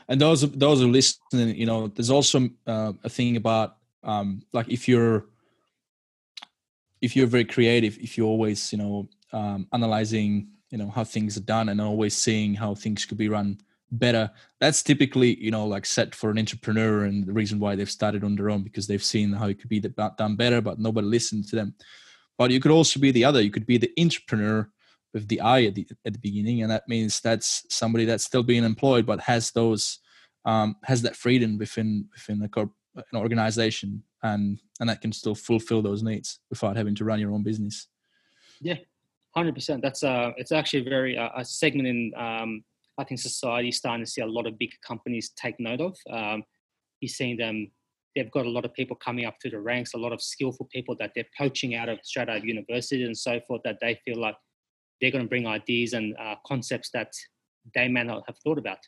and 0.09 0.21
those 0.21 0.43
those 0.53 0.83
are 0.83 0.87
listening 0.87 1.55
you 1.57 1.67
know 1.67 1.89
there's 1.89 2.11
also 2.11 2.49
uh, 2.67 2.93
a 3.05 3.09
thing 3.09 3.37
about 3.37 3.77
um, 4.03 4.43
like 4.53 4.69
if 4.69 4.89
you're 4.89 5.27
if 7.01 7.17
you're 7.17 7.27
very 7.27 7.45
creative 7.45 7.99
if 7.99 8.17
you're 8.17 8.27
always 8.27 8.73
you 8.73 8.79
know 8.79 9.09
um, 9.33 9.67
analyzing 9.73 10.49
you 10.71 10.79
know 10.79 10.91
how 10.91 11.05
things 11.05 11.37
are 11.37 11.43
done 11.43 11.69
and 11.69 11.81
always 11.81 12.17
seeing 12.17 12.55
how 12.55 12.75
things 12.75 13.05
could 13.05 13.19
be 13.19 13.29
run 13.29 13.59
better 13.93 14.31
that's 14.61 14.83
typically 14.83 15.43
you 15.43 15.51
know 15.51 15.67
like 15.67 15.85
set 15.85 16.15
for 16.15 16.31
an 16.31 16.39
entrepreneur 16.39 17.05
and 17.05 17.27
the 17.27 17.33
reason 17.33 17.59
why 17.59 17.75
they've 17.75 17.91
started 17.91 18.23
on 18.23 18.37
their 18.37 18.51
own 18.51 18.63
because 18.63 18.87
they've 18.87 19.03
seen 19.03 19.33
how 19.33 19.47
it 19.47 19.59
could 19.59 19.69
be 19.69 19.81
done 19.81 20.37
better 20.37 20.61
but 20.61 20.79
nobody 20.79 21.07
listened 21.07 21.47
to 21.47 21.57
them 21.57 21.75
but 22.39 22.53
you 22.53 22.61
could 22.61 22.71
also 22.71 23.01
be 23.01 23.11
the 23.11 23.25
other 23.25 23.41
you 23.41 23.51
could 23.51 23.67
be 23.67 23.79
the 23.79 23.93
entrepreneur 23.99 24.69
with 25.13 25.29
the 25.29 25.41
I 25.41 25.65
at 25.65 25.75
the, 25.75 25.87
at 26.05 26.13
the 26.13 26.19
beginning, 26.19 26.63
and 26.63 26.71
that 26.71 26.89
means 26.89 27.21
that's 27.21 27.65
somebody 27.69 28.05
that's 28.05 28.25
still 28.25 28.43
being 28.43 28.65
employed 28.65 29.07
but 29.07 29.21
has 29.21 29.51
those 29.51 29.99
um, 30.45 30.77
has 30.85 31.03
that 31.03 31.17
freedom 31.17 31.59
within 31.59 32.09
within 32.13 32.39
the 32.39 32.49
corp, 32.49 32.71
an 32.95 33.19
organization, 33.19 34.03
and 34.23 34.59
and 34.79 34.89
that 34.89 35.01
can 35.01 35.13
still 35.13 35.35
fulfill 35.35 35.83
those 35.83 36.03
needs 36.03 36.41
without 36.49 36.77
having 36.77 36.95
to 36.97 37.05
run 37.05 37.21
your 37.21 37.33
own 37.33 37.43
business. 37.43 37.89
Yeah, 38.61 38.77
hundred 39.35 39.55
percent. 39.55 39.83
That's 39.83 40.03
uh, 40.03 40.31
it's 40.37 40.53
actually 40.53 40.85
very 40.85 41.19
uh, 41.19 41.31
a 41.37 41.45
segment 41.45 41.89
in 41.89 42.13
um, 42.17 42.65
I 42.99 43.05
think 43.05 43.21
society 43.21 43.73
starting 43.73 44.05
to 44.05 44.11
see 44.11 44.23
a 44.23 44.27
lot 44.27 44.47
of 44.47 44.59
big 44.59 44.73
companies 44.87 45.31
take 45.37 45.57
note 45.59 45.81
of. 45.81 45.97
Um, 46.11 46.43
you're 47.01 47.09
seeing 47.09 47.37
them. 47.37 47.71
They've 48.17 48.31
got 48.31 48.45
a 48.45 48.51
lot 48.51 48.65
of 48.65 48.75
people 48.75 48.97
coming 48.97 49.25
up 49.25 49.37
through 49.41 49.53
the 49.53 49.61
ranks, 49.61 49.95
a 49.95 49.99
lot 49.99 50.13
of 50.13 50.21
skillful 50.21 50.69
people 50.73 50.97
that 50.99 51.13
they're 51.15 51.29
poaching 51.39 51.77
out 51.77 51.89
of 51.89 52.01
straight 52.03 52.29
out 52.29 52.39
of 52.39 52.45
university 52.45 53.05
and 53.05 53.17
so 53.17 53.41
forth. 53.47 53.63
That 53.65 53.79
they 53.81 54.01
feel 54.05 54.21
like 54.21 54.35
they're 55.01 55.11
going 55.11 55.25
to 55.25 55.29
bring 55.29 55.47
ideas 55.47 55.93
and 55.93 56.17
uh, 56.19 56.35
concepts 56.47 56.91
that 56.91 57.13
they 57.75 57.89
may 57.89 58.05
not 58.05 58.23
have 58.27 58.37
thought 58.39 58.59
about. 58.59 58.79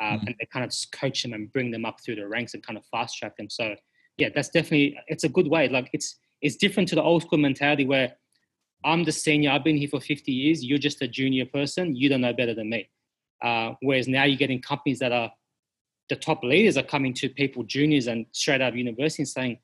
Uh, 0.00 0.12
mm-hmm. 0.12 0.26
And 0.26 0.36
they 0.38 0.46
kind 0.52 0.64
of 0.64 0.74
coach 0.92 1.22
them 1.22 1.32
and 1.32 1.52
bring 1.52 1.70
them 1.70 1.84
up 1.84 1.98
through 2.04 2.16
the 2.16 2.26
ranks 2.26 2.54
and 2.54 2.62
kind 2.64 2.78
of 2.78 2.84
fast 2.86 3.18
track 3.18 3.36
them. 3.36 3.50
So 3.50 3.74
yeah, 4.16 4.28
that's 4.34 4.48
definitely, 4.48 4.98
it's 5.08 5.24
a 5.24 5.28
good 5.28 5.48
way. 5.48 5.68
Like 5.68 5.90
it's, 5.92 6.16
it's 6.40 6.56
different 6.56 6.88
to 6.90 6.94
the 6.94 7.02
old 7.02 7.22
school 7.22 7.38
mentality 7.38 7.84
where 7.84 8.12
I'm 8.84 9.04
the 9.04 9.12
senior, 9.12 9.50
I've 9.50 9.64
been 9.64 9.76
here 9.76 9.88
for 9.88 10.00
50 10.00 10.32
years, 10.32 10.64
you're 10.64 10.78
just 10.78 11.02
a 11.02 11.08
junior 11.08 11.44
person, 11.44 11.94
you 11.94 12.08
don't 12.08 12.22
know 12.22 12.32
better 12.32 12.54
than 12.54 12.70
me. 12.70 12.88
Uh, 13.42 13.72
whereas 13.82 14.08
now 14.08 14.24
you're 14.24 14.38
getting 14.38 14.62
companies 14.62 14.98
that 15.00 15.12
are, 15.12 15.30
the 16.08 16.16
top 16.16 16.42
leaders 16.42 16.76
are 16.76 16.82
coming 16.82 17.14
to 17.14 17.28
people, 17.28 17.62
juniors 17.62 18.06
and 18.06 18.26
straight 18.32 18.60
out 18.60 18.70
of 18.70 18.76
university 18.76 19.22
and 19.22 19.28
saying, 19.28 19.58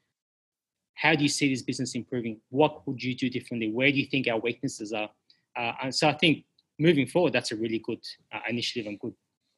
how 0.95 1.15
do 1.15 1.23
you 1.23 1.29
see 1.29 1.49
this 1.49 1.63
business 1.63 1.95
improving? 1.95 2.41
What 2.51 2.87
would 2.87 3.03
you 3.03 3.15
do 3.15 3.29
differently? 3.29 3.71
Where 3.71 3.91
do 3.91 3.99
you 3.99 4.07
think 4.07 4.29
our 4.29 4.39
weaknesses 4.39 4.93
are? 4.93 5.11
Uh, 5.57 5.73
and 5.85 5.95
so 5.95 6.09
I 6.09 6.13
think 6.13 6.45
moving 6.79 7.07
forward, 7.07 7.33
that's 7.33 7.53
a 7.53 7.57
really 7.57 7.79
good 7.79 8.03
uh, 8.33 8.41
initiative 8.49 8.87
and 8.87 8.99
good 8.99 9.15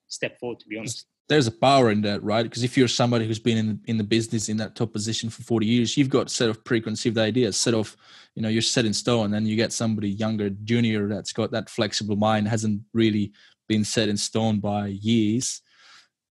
step 0.07 0.39
forward, 0.39 0.61
to 0.61 0.69
be 0.69 0.79
honest. 0.79 1.07
There's 1.29 1.47
a 1.47 1.53
power 1.53 1.91
in 1.91 2.01
that, 2.03 2.23
right? 2.23 2.43
Because 2.43 2.62
if 2.62 2.79
you're 2.79 2.89
somebody 2.89 3.27
who's 3.27 3.39
been 3.39 3.59
in 3.59 3.81
in 3.87 3.99
the 3.99 4.05
business 4.05 4.49
in 4.49 4.57
that 4.59 4.75
top 4.75 4.93
position 4.95 5.29
for 5.29 5.43
40 5.43 5.66
years, 5.66 5.97
you've 5.97 6.09
got 6.09 6.31
set 6.31 6.49
of 6.49 6.65
preconceived 6.65 7.19
ideas, 7.19 7.57
set 7.57 7.75
of, 7.75 7.95
you 8.35 8.41
know, 8.41 8.49
you're 8.49 8.62
set 8.62 8.87
in 8.87 8.95
stone. 8.95 9.27
And 9.27 9.35
then 9.35 9.45
you 9.45 9.55
get 9.55 9.73
somebody 9.73 10.09
younger, 10.09 10.49
junior, 10.49 11.07
that's 11.07 11.35
got 11.35 11.51
that 11.51 11.69
flexible 11.69 12.16
mind, 12.16 12.49
hasn't 12.49 12.81
really 12.95 13.33
been 13.69 13.85
set 13.85 14.09
in 14.09 14.16
stone 14.16 14.61
by 14.61 14.87
years. 14.87 15.61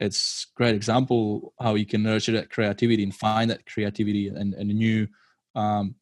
it's 0.01 0.47
great 0.57 0.75
example 0.75 1.53
how 1.61 1.75
you 1.75 1.87
can 1.87 2.03
nurture 2.03 2.33
that 2.33 2.51
creativity 2.51 3.03
and 3.03 3.15
find 3.15 3.51
that 3.51 3.65
creativity 3.67 4.29
and, 4.29 4.55
and 4.55 4.71
a 4.71 4.75
new 4.75 5.07
um, 5.55 5.95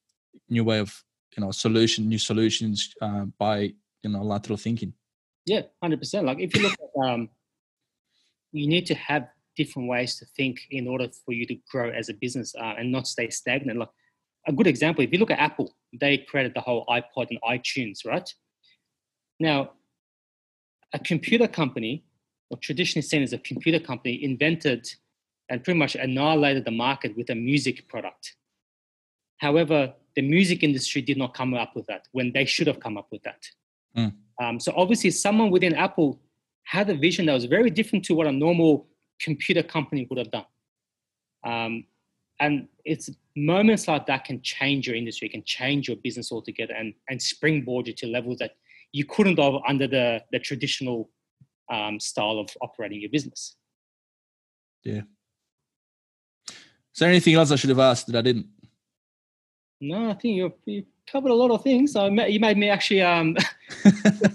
new 0.49 0.65
way 0.65 0.79
of 0.79 1.05
you 1.39 1.45
know 1.45 1.53
solution 1.53 2.09
new 2.09 2.19
solutions 2.19 2.95
uh, 3.01 3.25
by 3.39 3.73
you 4.03 4.11
know 4.11 4.23
lateral 4.23 4.59
thinking. 4.59 4.93
Yeah 5.47 5.63
100% 5.83 6.25
like 6.25 6.41
if 6.41 6.55
you 6.55 6.63
look 6.63 6.73
at 6.73 7.09
um, 7.09 7.29
you 8.51 8.67
need 8.67 8.87
to 8.87 8.95
have 8.95 9.29
different 9.57 9.89
ways 9.89 10.17
to 10.19 10.27
think 10.37 10.59
in 10.71 10.89
order 10.89 11.09
for 11.25 11.33
you 11.33 11.47
to 11.47 11.57
grow 11.71 11.91
as 11.91 12.09
a 12.09 12.15
business 12.15 12.55
uh, 12.61 12.75
and 12.79 12.91
not 12.91 13.07
stay 13.07 13.31
stagnant. 13.31 13.79
Like 13.79 13.89
a 14.49 14.53
good 14.53 14.67
example 14.67 15.05
if 15.05 15.13
you 15.13 15.19
look 15.19 15.31
at 15.31 15.39
apple 15.39 15.75
they 16.01 16.19
created 16.19 16.55
the 16.55 16.61
whole 16.61 16.85
ipod 16.87 17.29
and 17.31 17.41
itunes 17.43 18.05
right? 18.05 18.29
Now 19.39 19.73
a 20.93 20.99
computer 20.99 21.47
company 21.47 22.05
or 22.51 22.59
traditionally 22.59 23.07
seen 23.07 23.23
as 23.23 23.33
a 23.33 23.39
computer 23.39 23.79
company 23.79 24.25
invented 24.25 24.89
and 25.49 25.63
pretty 25.63 25.79
much 25.79 25.95
annihilated 25.95 26.65
the 26.65 26.71
market 26.71 27.17
with 27.17 27.31
a 27.31 27.35
music 27.35 27.89
product. 27.89 28.35
However 29.39 29.95
the 30.19 30.23
music 30.37 30.61
industry 30.69 31.01
did 31.11 31.19
not 31.23 31.31
come 31.39 31.55
up 31.55 31.73
with 31.77 31.87
that 31.87 32.03
when 32.17 32.29
they 32.37 32.45
should 32.53 32.69
have 32.71 32.81
come 32.87 32.97
up 33.01 33.09
with 33.13 33.23
that 33.29 33.43
Mm. 33.97 34.15
Um, 34.41 34.61
so 34.61 34.73
obviously, 34.77 35.11
someone 35.11 35.51
within 35.51 35.75
Apple 35.75 36.21
had 36.63 36.89
a 36.91 36.95
vision 36.95 37.27
that 37.27 37.33
was 37.33 37.47
very 37.47 37.71
different 37.71 38.05
to 38.07 38.15
what 38.15 38.27
a 38.27 38.33
normal 38.33 38.87
computer 39.21 39.63
company 39.63 40.07
would 40.09 40.19
have 40.19 40.31
done. 40.31 40.45
Um, 41.45 41.85
and 42.41 42.69
it's 42.85 43.11
moments 43.37 43.89
like 43.89 44.07
that 44.07 44.25
can 44.25 44.41
change 44.43 44.87
your 44.87 44.95
industry, 44.95 45.29
can 45.29 45.43
change 45.45 45.89
your 45.89 45.97
business 45.97 46.31
altogether, 46.31 46.75
and 46.75 46.95
and 47.09 47.21
springboard 47.21 47.89
you 47.89 47.95
to 47.95 48.07
levels 48.07 48.39
that 48.39 48.53
you 48.93 49.05
couldn't 49.05 49.39
have 49.39 49.55
under 49.67 49.89
the 49.89 50.23
the 50.31 50.39
traditional 50.39 51.11
um, 51.71 51.99
style 51.99 52.39
of 52.39 52.51
operating 52.61 53.01
your 53.01 53.11
business. 53.11 53.57
Yeah. 54.85 55.03
Is 56.49 57.01
there 57.01 57.09
anything 57.09 57.35
else 57.35 57.51
I 57.51 57.57
should 57.57 57.71
have 57.71 57.79
asked 57.79 58.07
that 58.07 58.17
I 58.17 58.23
didn't? 58.23 58.47
No, 59.81 60.11
I 60.11 60.15
think 60.15 60.37
you 60.37 60.53
you 60.65 60.85
covered 61.11 61.31
a 61.31 61.35
lot 61.35 61.51
of 61.51 61.63
things. 61.63 61.93
So 61.93 62.07
you 62.07 62.41
made 62.41 62.59
me 62.59 62.69
actually 62.69 63.03
um, 63.03 63.37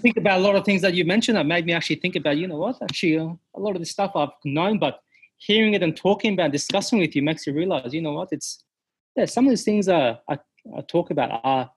think 0.02 0.16
about 0.16 0.40
a 0.40 0.42
lot 0.42 0.56
of 0.56 0.64
things 0.64 0.82
that 0.82 0.94
you 0.94 1.04
mentioned. 1.04 1.36
That 1.36 1.46
made 1.46 1.66
me 1.66 1.72
actually 1.72 1.96
think 1.96 2.16
about, 2.16 2.36
you 2.36 2.48
know 2.48 2.58
what, 2.58 2.82
actually 2.82 3.18
uh, 3.18 3.28
a 3.54 3.60
lot 3.60 3.76
of 3.76 3.80
the 3.80 3.86
stuff 3.86 4.12
I've 4.14 4.30
known, 4.44 4.78
but 4.78 5.00
hearing 5.36 5.74
it 5.74 5.82
and 5.82 5.96
talking 5.96 6.34
about, 6.34 6.52
discussing 6.52 6.98
with 6.98 7.14
you 7.14 7.22
makes 7.22 7.46
you 7.46 7.52
realize, 7.52 7.92
you 7.92 8.02
know 8.02 8.12
what, 8.12 8.28
it's 8.32 8.64
yeah, 9.16 9.26
some 9.26 9.46
of 9.46 9.50
these 9.50 9.64
things 9.64 9.88
I, 9.88 10.18
I, 10.28 10.38
I 10.76 10.80
talk 10.88 11.10
about 11.10 11.40
are 11.44 11.70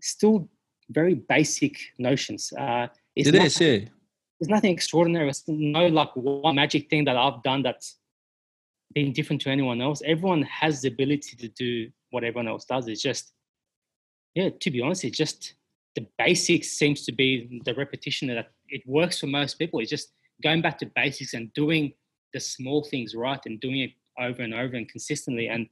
still 0.00 0.48
very 0.90 1.14
basic 1.14 1.76
notions. 1.98 2.52
Uh, 2.56 2.86
it's 3.14 3.28
it 3.28 3.32
nothing, 3.32 3.46
is, 3.46 3.60
yeah. 3.60 3.78
There's 4.38 4.50
nothing 4.50 4.72
extraordinary. 4.72 5.28
It's 5.28 5.42
no 5.48 5.86
like 5.88 6.10
one 6.14 6.56
magic 6.56 6.90
thing 6.90 7.06
that 7.06 7.16
I've 7.16 7.42
done 7.42 7.62
that's 7.62 7.96
been 8.94 9.12
different 9.12 9.42
to 9.42 9.50
anyone 9.50 9.80
else. 9.80 10.02
Everyone 10.04 10.42
has 10.42 10.82
the 10.82 10.88
ability 10.88 11.36
to 11.36 11.48
do 11.48 11.90
what 12.16 12.24
everyone 12.24 12.48
else 12.48 12.64
does. 12.64 12.88
It's 12.88 13.02
just, 13.02 13.34
yeah, 14.34 14.48
to 14.58 14.70
be 14.70 14.80
honest, 14.80 15.04
it's 15.04 15.18
just 15.18 15.52
the 15.94 16.06
basics 16.16 16.68
seems 16.68 17.04
to 17.04 17.12
be 17.12 17.60
the 17.66 17.74
repetition 17.74 18.28
that 18.28 18.52
it 18.70 18.82
works 18.86 19.20
for 19.20 19.26
most 19.26 19.58
people. 19.58 19.80
It's 19.80 19.90
just 19.90 20.12
going 20.42 20.62
back 20.62 20.78
to 20.78 20.86
basics 20.86 21.34
and 21.34 21.52
doing 21.52 21.92
the 22.32 22.40
small 22.40 22.82
things 22.82 23.14
right 23.14 23.40
and 23.44 23.60
doing 23.60 23.80
it 23.80 23.90
over 24.18 24.40
and 24.40 24.54
over 24.54 24.76
and 24.76 24.88
consistently. 24.88 25.48
And 25.48 25.68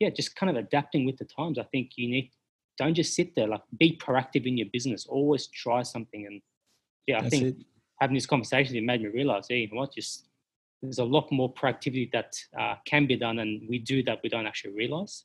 yeah, 0.00 0.10
just 0.10 0.36
kind 0.36 0.50
of 0.50 0.56
adapting 0.56 1.06
with 1.06 1.16
the 1.16 1.24
times. 1.24 1.58
I 1.58 1.62
think 1.72 1.92
you 1.96 2.10
need, 2.10 2.30
don't 2.76 2.94
just 2.94 3.14
sit 3.14 3.34
there, 3.34 3.48
like 3.48 3.62
be 3.78 3.96
proactive 3.96 4.44
in 4.46 4.58
your 4.58 4.68
business, 4.70 5.06
always 5.06 5.46
try 5.46 5.82
something. 5.82 6.26
And 6.26 6.42
yeah, 7.06 7.18
I 7.18 7.22
That's 7.22 7.30
think 7.30 7.58
it. 7.58 7.66
having 8.02 8.14
this 8.14 8.26
conversation, 8.26 8.76
it 8.76 8.84
made 8.84 9.00
me 9.00 9.08
realize, 9.08 9.46
hey, 9.48 9.60
you 9.60 9.68
know 9.68 9.80
what, 9.80 9.94
just 9.94 10.26
there's 10.82 10.98
a 10.98 11.04
lot 11.04 11.32
more 11.32 11.50
proactivity 11.54 12.12
that 12.12 12.36
uh, 12.60 12.74
can 12.84 13.06
be 13.06 13.16
done 13.16 13.38
and 13.38 13.66
we 13.66 13.78
do 13.78 14.02
that 14.02 14.20
we 14.22 14.28
don't 14.28 14.46
actually 14.46 14.74
realize 14.74 15.24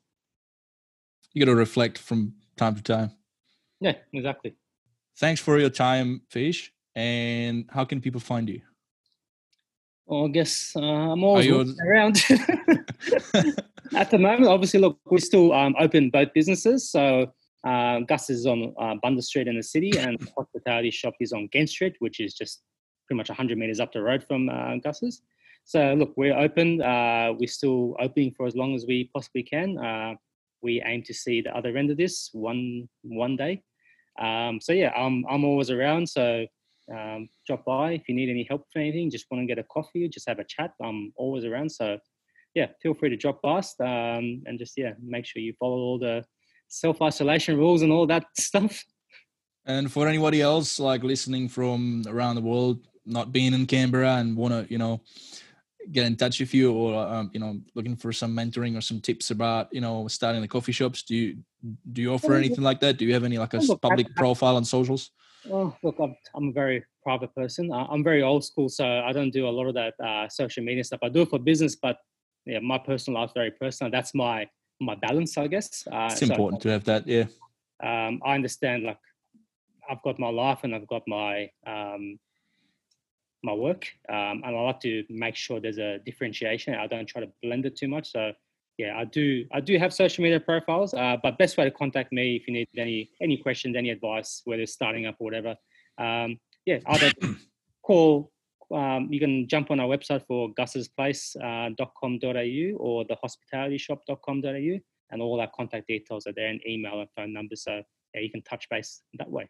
you 1.33 1.45
got 1.45 1.51
to 1.51 1.55
reflect 1.55 1.97
from 1.97 2.33
time 2.57 2.75
to 2.75 2.83
time. 2.83 3.11
Yeah, 3.79 3.95
exactly. 4.13 4.55
Thanks 5.17 5.41
for 5.41 5.57
your 5.59 5.69
time, 5.69 6.21
Fish. 6.29 6.71
And 6.95 7.65
how 7.69 7.85
can 7.85 8.01
people 8.01 8.19
find 8.19 8.49
you? 8.49 8.61
Well, 10.05 10.25
I 10.25 10.29
guess 10.29 10.73
uh, 10.75 10.81
I'm 10.81 11.23
always 11.23 11.47
around. 11.79 12.23
At 13.95 14.11
the 14.11 14.17
moment, 14.17 14.47
obviously, 14.47 14.79
look, 14.79 14.99
we're 15.05 15.19
still 15.19 15.53
um, 15.53 15.75
open 15.79 16.09
both 16.09 16.33
businesses. 16.33 16.89
So 16.89 17.31
uh, 17.63 17.99
Gus 17.99 18.29
is 18.29 18.45
on 18.45 18.73
uh, 18.79 19.21
Street 19.21 19.47
in 19.47 19.55
the 19.55 19.63
city, 19.63 19.91
and 19.97 20.19
the 20.19 20.27
Hospitality 20.37 20.91
Shop 20.91 21.13
is 21.19 21.31
on 21.31 21.47
Gent 21.53 21.69
Street, 21.69 21.95
which 21.99 22.19
is 22.19 22.33
just 22.33 22.63
pretty 23.07 23.17
much 23.17 23.29
100 23.29 23.57
meters 23.57 23.79
up 23.79 23.91
the 23.91 24.01
road 24.01 24.23
from 24.27 24.49
uh, 24.49 24.77
Gus's. 24.77 25.21
So 25.65 25.93
look, 25.93 26.13
we're 26.17 26.37
open. 26.37 26.81
Uh, 26.81 27.33
we're 27.37 27.47
still 27.47 27.95
opening 27.99 28.33
for 28.35 28.47
as 28.47 28.55
long 28.55 28.75
as 28.75 28.85
we 28.87 29.09
possibly 29.13 29.43
can. 29.43 29.77
We 30.61 30.81
aim 30.85 31.03
to 31.03 31.13
see 31.13 31.41
the 31.41 31.55
other 31.55 31.75
end 31.77 31.91
of 31.91 31.97
this 31.97 32.29
one 32.33 32.89
one 33.03 33.35
day. 33.35 33.63
Um, 34.19 34.59
so 34.61 34.73
yeah, 34.73 34.91
I'm 34.95 35.25
I'm 35.29 35.45
always 35.45 35.69
around. 35.69 36.07
So 36.09 36.45
um, 36.93 37.29
drop 37.45 37.65
by 37.65 37.93
if 37.93 38.09
you 38.09 38.15
need 38.15 38.29
any 38.29 38.43
help 38.43 38.65
for 38.71 38.79
anything. 38.79 39.11
Just 39.11 39.25
want 39.29 39.41
to 39.41 39.47
get 39.47 39.59
a 39.59 39.67
coffee, 39.71 40.07
just 40.09 40.27
have 40.27 40.39
a 40.39 40.43
chat. 40.43 40.71
I'm 40.83 41.13
always 41.15 41.45
around. 41.45 41.71
So 41.71 41.97
yeah, 42.55 42.67
feel 42.81 42.93
free 42.93 43.09
to 43.09 43.17
drop 43.17 43.41
past 43.43 43.79
um, 43.81 44.41
and 44.45 44.57
just 44.57 44.73
yeah, 44.75 44.93
make 45.01 45.25
sure 45.25 45.41
you 45.41 45.53
follow 45.59 45.77
all 45.77 45.99
the 45.99 46.25
self 46.67 47.01
isolation 47.01 47.57
rules 47.57 47.81
and 47.81 47.91
all 47.91 48.07
that 48.07 48.25
stuff. 48.37 48.83
And 49.65 49.91
for 49.91 50.07
anybody 50.07 50.41
else 50.41 50.79
like 50.79 51.03
listening 51.03 51.47
from 51.47 52.03
around 52.07 52.35
the 52.35 52.41
world, 52.41 52.87
not 53.05 53.31
being 53.31 53.53
in 53.53 53.65
Canberra 53.65 54.15
and 54.15 54.35
want 54.35 54.53
to 54.53 54.71
you 54.71 54.77
know 54.77 55.01
get 55.91 56.05
in 56.05 56.15
touch 56.15 56.39
with 56.39 56.53
you 56.53 56.73
or 56.73 56.95
um, 56.95 57.31
you 57.33 57.39
know 57.39 57.59
looking 57.73 57.95
for 57.95 58.11
some 58.11 58.35
mentoring 58.35 58.77
or 58.77 58.81
some 58.81 58.99
tips 58.99 59.31
about 59.31 59.67
you 59.71 59.81
know 59.81 60.07
starting 60.07 60.41
the 60.41 60.47
coffee 60.47 60.71
shops. 60.71 61.03
Do 61.03 61.15
you 61.15 61.37
do 61.91 62.01
you 62.01 62.13
offer 62.13 62.33
anything 62.33 62.63
like 62.63 62.79
that? 62.81 62.97
Do 62.97 63.05
you 63.05 63.13
have 63.13 63.23
any 63.23 63.37
like 63.37 63.53
a 63.53 63.57
look, 63.57 63.81
public 63.81 64.07
I, 64.09 64.13
profile 64.15 64.55
on 64.55 64.65
socials? 64.65 65.11
Oh 65.49 65.75
look 65.83 65.95
I'm, 65.99 66.15
I'm 66.35 66.49
a 66.49 66.51
very 66.51 66.83
private 67.03 67.33
person. 67.33 67.71
I'm 67.71 68.03
very 68.03 68.23
old 68.23 68.43
school 68.43 68.69
so 68.69 68.85
i 68.85 69.11
don't 69.11 69.31
do 69.31 69.47
a 69.47 69.49
lot 69.49 69.67
of 69.67 69.73
that 69.75 69.93
uh, 70.03 70.27
social 70.27 70.63
media 70.63 70.83
stuff. 70.83 70.99
I 71.01 71.09
do 71.09 71.21
it 71.21 71.29
for 71.29 71.39
business 71.39 71.75
but 71.75 71.97
yeah 72.45 72.59
my 72.59 72.77
personal 72.77 73.21
life 73.21 73.31
very 73.33 73.51
personal. 73.51 73.91
That's 73.91 74.13
my 74.13 74.47
my 74.81 74.95
balance 74.95 75.37
i 75.37 75.47
guess. 75.47 75.87
Uh, 75.91 76.09
it's 76.11 76.19
so 76.19 76.25
important 76.25 76.61
to 76.61 76.69
have 76.69 76.83
that 76.85 77.07
yeah. 77.07 77.25
Um, 77.81 78.21
i 78.25 78.35
understand 78.35 78.83
like 78.83 78.99
i've 79.89 80.01
got 80.03 80.19
my 80.19 80.29
life 80.29 80.59
and 80.63 80.75
i've 80.75 80.87
got 80.87 81.03
my 81.07 81.49
um, 81.65 82.19
my 83.43 83.53
work, 83.53 83.87
um, 84.09 84.41
and 84.43 84.55
I 84.55 84.61
like 84.61 84.79
to 84.81 85.03
make 85.09 85.35
sure 85.35 85.59
there's 85.59 85.77
a 85.77 85.99
differentiation. 86.05 86.75
I 86.75 86.87
don't 86.87 87.05
try 87.05 87.21
to 87.21 87.31
blend 87.41 87.65
it 87.65 87.75
too 87.77 87.87
much. 87.87 88.11
So 88.11 88.33
yeah, 88.77 88.97
I 88.97 89.03
do 89.03 89.45
I 89.51 89.59
do 89.59 89.77
have 89.77 89.93
social 89.93 90.23
media 90.23 90.39
profiles, 90.39 90.93
uh, 90.93 91.17
but 91.21 91.37
best 91.37 91.57
way 91.57 91.65
to 91.65 91.71
contact 91.71 92.13
me 92.13 92.37
if 92.37 92.47
you 92.47 92.53
need 92.53 92.67
any 92.77 93.11
any 93.21 93.37
questions, 93.37 93.75
any 93.75 93.89
advice, 93.89 94.41
whether 94.45 94.61
it's 94.61 94.73
starting 94.73 95.05
up 95.05 95.15
or 95.19 95.25
whatever. 95.25 95.55
Um, 95.97 96.39
yeah, 96.65 96.79
either 96.87 97.11
call. 97.83 98.31
Um, 98.73 99.07
you 99.11 99.19
can 99.19 99.47
jump 99.47 99.71
on 99.71 99.79
our 99.79 99.87
website 99.87 100.23
for 100.27 100.53
gussesplace.com.au 100.53 101.73
uh, 101.73 102.77
or 102.77 103.03
the 103.03 103.17
hospitalityshop.com.au, 103.23 104.79
and 105.11 105.21
all 105.21 105.41
our 105.41 105.49
contact 105.55 105.87
details 105.87 106.27
are 106.27 106.33
there, 106.33 106.47
and 106.47 106.61
email 106.67 106.99
and 107.01 107.09
phone 107.17 107.33
numbers. 107.33 107.63
So 107.63 107.81
yeah, 108.13 108.21
you 108.21 108.29
can 108.29 108.43
touch 108.43 108.69
base 108.69 109.01
that 109.17 109.29
way. 109.29 109.49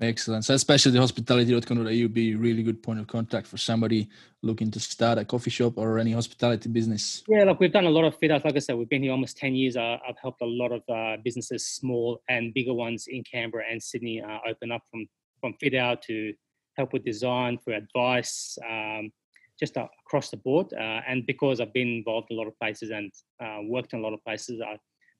Excellent. 0.00 0.46
So 0.46 0.54
especially 0.54 0.92
the 0.92 1.00
hospitality.com.au 1.00 1.82
would 1.82 2.14
be 2.14 2.32
a 2.32 2.36
really 2.36 2.62
good 2.62 2.82
point 2.82 3.00
of 3.00 3.06
contact 3.06 3.46
for 3.46 3.58
somebody 3.58 4.08
looking 4.40 4.70
to 4.70 4.80
start 4.80 5.18
a 5.18 5.26
coffee 5.26 5.50
shop 5.50 5.76
or 5.76 5.98
any 5.98 6.12
hospitality 6.12 6.70
business. 6.70 7.22
Yeah, 7.28 7.44
look, 7.44 7.60
we've 7.60 7.72
done 7.72 7.84
a 7.84 7.90
lot 7.90 8.04
of 8.04 8.16
fit 8.16 8.30
outs. 8.30 8.46
Like 8.46 8.56
I 8.56 8.60
said, 8.60 8.76
we've 8.76 8.88
been 8.88 9.02
here 9.02 9.12
almost 9.12 9.36
10 9.36 9.54
years. 9.54 9.76
Uh, 9.76 9.98
I've 10.08 10.16
helped 10.16 10.40
a 10.40 10.46
lot 10.46 10.72
of 10.72 10.82
uh, 10.88 11.20
businesses, 11.22 11.66
small 11.66 12.22
and 12.30 12.54
bigger 12.54 12.72
ones 12.72 13.08
in 13.08 13.22
Canberra 13.24 13.64
and 13.70 13.82
Sydney, 13.82 14.22
uh, 14.22 14.38
open 14.48 14.72
up 14.72 14.80
from, 14.90 15.06
from 15.38 15.52
fit 15.60 15.74
out 15.74 16.00
to 16.02 16.32
help 16.78 16.94
with 16.94 17.04
design, 17.04 17.58
for 17.62 17.74
advice, 17.74 18.56
um, 18.66 19.10
just 19.58 19.76
uh, 19.76 19.86
across 20.06 20.30
the 20.30 20.38
board. 20.38 20.72
Uh, 20.72 21.02
and 21.06 21.26
because 21.26 21.60
I've 21.60 21.74
been 21.74 21.88
involved 21.88 22.28
in 22.30 22.38
a 22.38 22.40
lot 22.40 22.48
of 22.48 22.58
places 22.58 22.88
and 22.88 23.12
uh, 23.44 23.58
worked 23.64 23.92
in 23.92 23.98
a 23.98 24.02
lot 24.02 24.14
of 24.14 24.24
places, 24.24 24.62
I, 24.62 24.78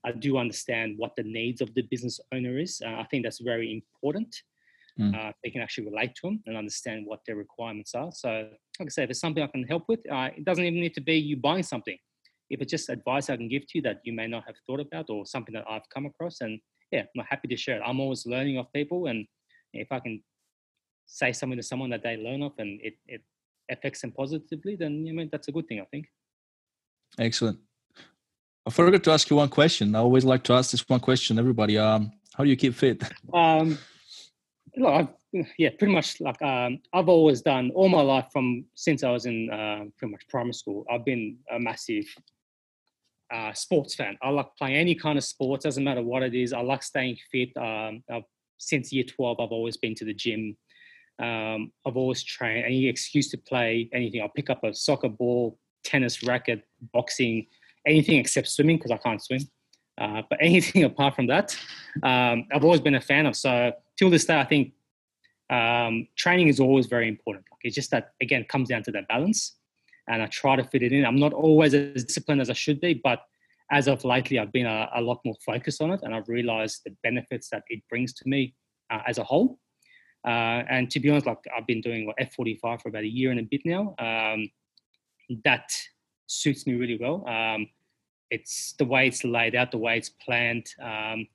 I 0.08 0.12
do 0.12 0.38
understand 0.38 0.94
what 0.96 1.16
the 1.16 1.22
needs 1.22 1.60
of 1.60 1.74
the 1.74 1.82
business 1.82 2.18
owner 2.32 2.58
is. 2.58 2.80
I 2.80 3.04
think 3.10 3.24
that's 3.24 3.40
very 3.40 3.70
important 3.74 4.34
mm. 4.98 5.14
uh, 5.14 5.32
they 5.42 5.50
can 5.50 5.60
actually 5.60 5.86
relate 5.86 6.14
to 6.16 6.28
them 6.28 6.42
and 6.46 6.56
understand 6.56 7.04
what 7.06 7.20
their 7.26 7.36
requirements 7.36 7.94
are. 7.94 8.10
So, 8.12 8.48
like 8.78 8.86
I 8.86 8.88
say, 8.88 9.02
if 9.04 9.10
it's 9.10 9.20
something 9.20 9.42
I 9.42 9.46
can 9.46 9.64
help 9.64 9.84
with, 9.88 10.00
uh, 10.10 10.30
it 10.36 10.44
doesn't 10.44 10.64
even 10.64 10.80
need 10.80 10.94
to 10.94 11.00
be 11.00 11.16
you 11.16 11.36
buying 11.36 11.62
something. 11.62 11.96
If 12.48 12.60
it's 12.60 12.70
just 12.70 12.88
advice 12.88 13.30
I 13.30 13.36
can 13.36 13.48
give 13.48 13.62
to 13.62 13.72
you 13.74 13.82
that 13.82 14.00
you 14.04 14.12
may 14.12 14.26
not 14.26 14.44
have 14.46 14.56
thought 14.66 14.80
about 14.80 15.06
or 15.08 15.24
something 15.26 15.54
that 15.54 15.64
I've 15.68 15.88
come 15.94 16.06
across, 16.06 16.40
and 16.40 16.58
yeah, 16.90 17.02
I'm 17.16 17.24
happy 17.28 17.48
to 17.48 17.56
share 17.56 17.76
it. 17.76 17.82
I'm 17.84 18.00
always 18.00 18.26
learning 18.26 18.58
of 18.58 18.72
people, 18.72 19.06
and 19.06 19.26
if 19.72 19.88
I 19.92 20.00
can 20.00 20.22
say 21.06 21.32
something 21.32 21.58
to 21.58 21.62
someone 21.62 21.90
that 21.90 22.02
they 22.02 22.16
learn 22.16 22.42
of 22.42 22.52
and 22.58 22.80
it, 22.82 22.94
it 23.06 23.22
affects 23.70 24.00
them 24.00 24.12
positively, 24.12 24.76
then 24.76 25.06
I 25.08 25.12
mean 25.12 25.28
that's 25.30 25.48
a 25.48 25.52
good 25.52 25.68
thing, 25.68 25.80
I 25.80 25.84
think. 25.90 26.06
Excellent. 27.18 27.58
I 28.66 28.70
forgot 28.70 29.02
to 29.02 29.10
ask 29.10 29.28
you 29.30 29.36
one 29.36 29.48
question. 29.48 29.94
I 29.94 30.00
always 30.00 30.24
like 30.24 30.42
to 30.44 30.52
ask 30.52 30.70
this 30.70 30.88
one 30.88 31.00
question, 31.00 31.38
everybody. 31.38 31.78
Um, 31.78 32.12
how 32.34 32.44
do 32.44 32.50
you 32.50 32.56
keep 32.56 32.74
fit? 32.74 33.02
Um, 33.32 33.78
I've 34.86 35.08
yeah, 35.58 35.70
pretty 35.78 35.92
much 35.92 36.20
like 36.20 36.40
um, 36.42 36.80
I've 36.92 37.08
always 37.08 37.40
done 37.42 37.70
all 37.74 37.88
my 37.88 38.00
life 38.00 38.26
from 38.32 38.64
since 38.74 39.04
I 39.04 39.10
was 39.10 39.26
in 39.26 39.50
uh, 39.50 39.84
pretty 39.96 40.12
much 40.12 40.26
primary 40.28 40.54
school. 40.54 40.84
I've 40.90 41.04
been 41.04 41.38
a 41.50 41.58
massive 41.58 42.04
uh, 43.32 43.52
sports 43.52 43.94
fan. 43.94 44.18
I 44.22 44.30
like 44.30 44.48
playing 44.56 44.76
any 44.76 44.94
kind 44.94 45.16
of 45.18 45.24
sports, 45.24 45.64
doesn't 45.64 45.84
matter 45.84 46.02
what 46.02 46.22
it 46.22 46.34
is. 46.34 46.52
I 46.52 46.60
like 46.60 46.82
staying 46.82 47.16
fit. 47.30 47.50
Um, 47.56 48.02
since 48.58 48.92
year 48.92 49.04
12, 49.04 49.40
I've 49.40 49.52
always 49.52 49.76
been 49.76 49.94
to 49.96 50.04
the 50.04 50.14
gym. 50.14 50.56
Um, 51.18 51.72
I've 51.86 51.96
always 51.96 52.22
trained. 52.22 52.64
Any 52.64 52.88
excuse 52.88 53.30
to 53.30 53.38
play 53.38 53.88
anything, 53.92 54.22
I'll 54.22 54.28
pick 54.28 54.50
up 54.50 54.64
a 54.64 54.74
soccer 54.74 55.08
ball, 55.08 55.58
tennis 55.84 56.22
racket, 56.22 56.62
boxing, 56.92 57.46
anything 57.86 58.18
except 58.18 58.48
swimming 58.48 58.76
because 58.76 58.90
I 58.90 58.98
can't 58.98 59.22
swim. 59.22 59.40
Uh, 60.00 60.22
but 60.28 60.38
anything 60.42 60.84
apart 60.84 61.14
from 61.14 61.26
that, 61.28 61.56
um, 62.02 62.46
I've 62.52 62.64
always 62.64 62.80
been 62.80 62.94
a 62.94 63.00
fan 63.00 63.26
of. 63.26 63.36
So 63.36 63.72
till 63.96 64.10
this 64.10 64.24
day, 64.24 64.40
I 64.40 64.44
think 64.44 64.72
um, 65.50 66.08
training 66.16 66.48
is 66.48 66.58
always 66.58 66.86
very 66.86 67.08
important. 67.08 67.44
Like 67.50 67.60
it's 67.62 67.74
just 67.74 67.90
that 67.90 68.14
again 68.20 68.44
comes 68.48 68.68
down 68.68 68.82
to 68.84 68.90
that 68.92 69.06
balance, 69.08 69.56
and 70.08 70.22
I 70.22 70.26
try 70.26 70.56
to 70.56 70.64
fit 70.64 70.82
it 70.82 70.92
in. 70.92 71.04
I'm 71.04 71.18
not 71.18 71.32
always 71.32 71.74
as 71.74 72.04
disciplined 72.04 72.40
as 72.40 72.50
I 72.50 72.54
should 72.54 72.80
be, 72.80 72.94
but 72.94 73.20
as 73.70 73.86
of 73.86 74.04
lately, 74.04 74.38
I've 74.38 74.52
been 74.52 74.66
a, 74.66 74.90
a 74.96 75.00
lot 75.00 75.20
more 75.24 75.36
focused 75.46 75.80
on 75.80 75.92
it, 75.92 76.00
and 76.02 76.14
I've 76.14 76.28
realised 76.28 76.80
the 76.84 76.96
benefits 77.02 77.50
that 77.50 77.62
it 77.68 77.82
brings 77.88 78.12
to 78.14 78.28
me 78.28 78.54
uh, 78.90 79.00
as 79.06 79.18
a 79.18 79.24
whole. 79.24 79.58
Uh, 80.26 80.64
and 80.68 80.90
to 80.90 81.00
be 81.00 81.08
honest, 81.08 81.26
like 81.26 81.38
I've 81.56 81.66
been 81.66 81.80
doing 81.80 82.06
what, 82.06 82.16
F45 82.18 82.82
for 82.82 82.88
about 82.88 83.04
a 83.04 83.08
year 83.08 83.30
and 83.30 83.40
a 83.40 83.44
bit 83.44 83.62
now. 83.64 83.94
Um, 83.98 84.50
that 85.44 85.70
suits 86.26 86.66
me 86.66 86.74
really 86.74 86.98
well. 87.00 87.26
Um, 87.26 87.68
it's 88.30 88.74
the 88.78 88.84
way 88.84 89.06
it's 89.06 89.24
laid 89.24 89.54
out, 89.54 89.70
the 89.70 89.78
way 89.78 89.96
it's 89.96 90.08
planned. 90.08 90.74
Um, 90.82 91.26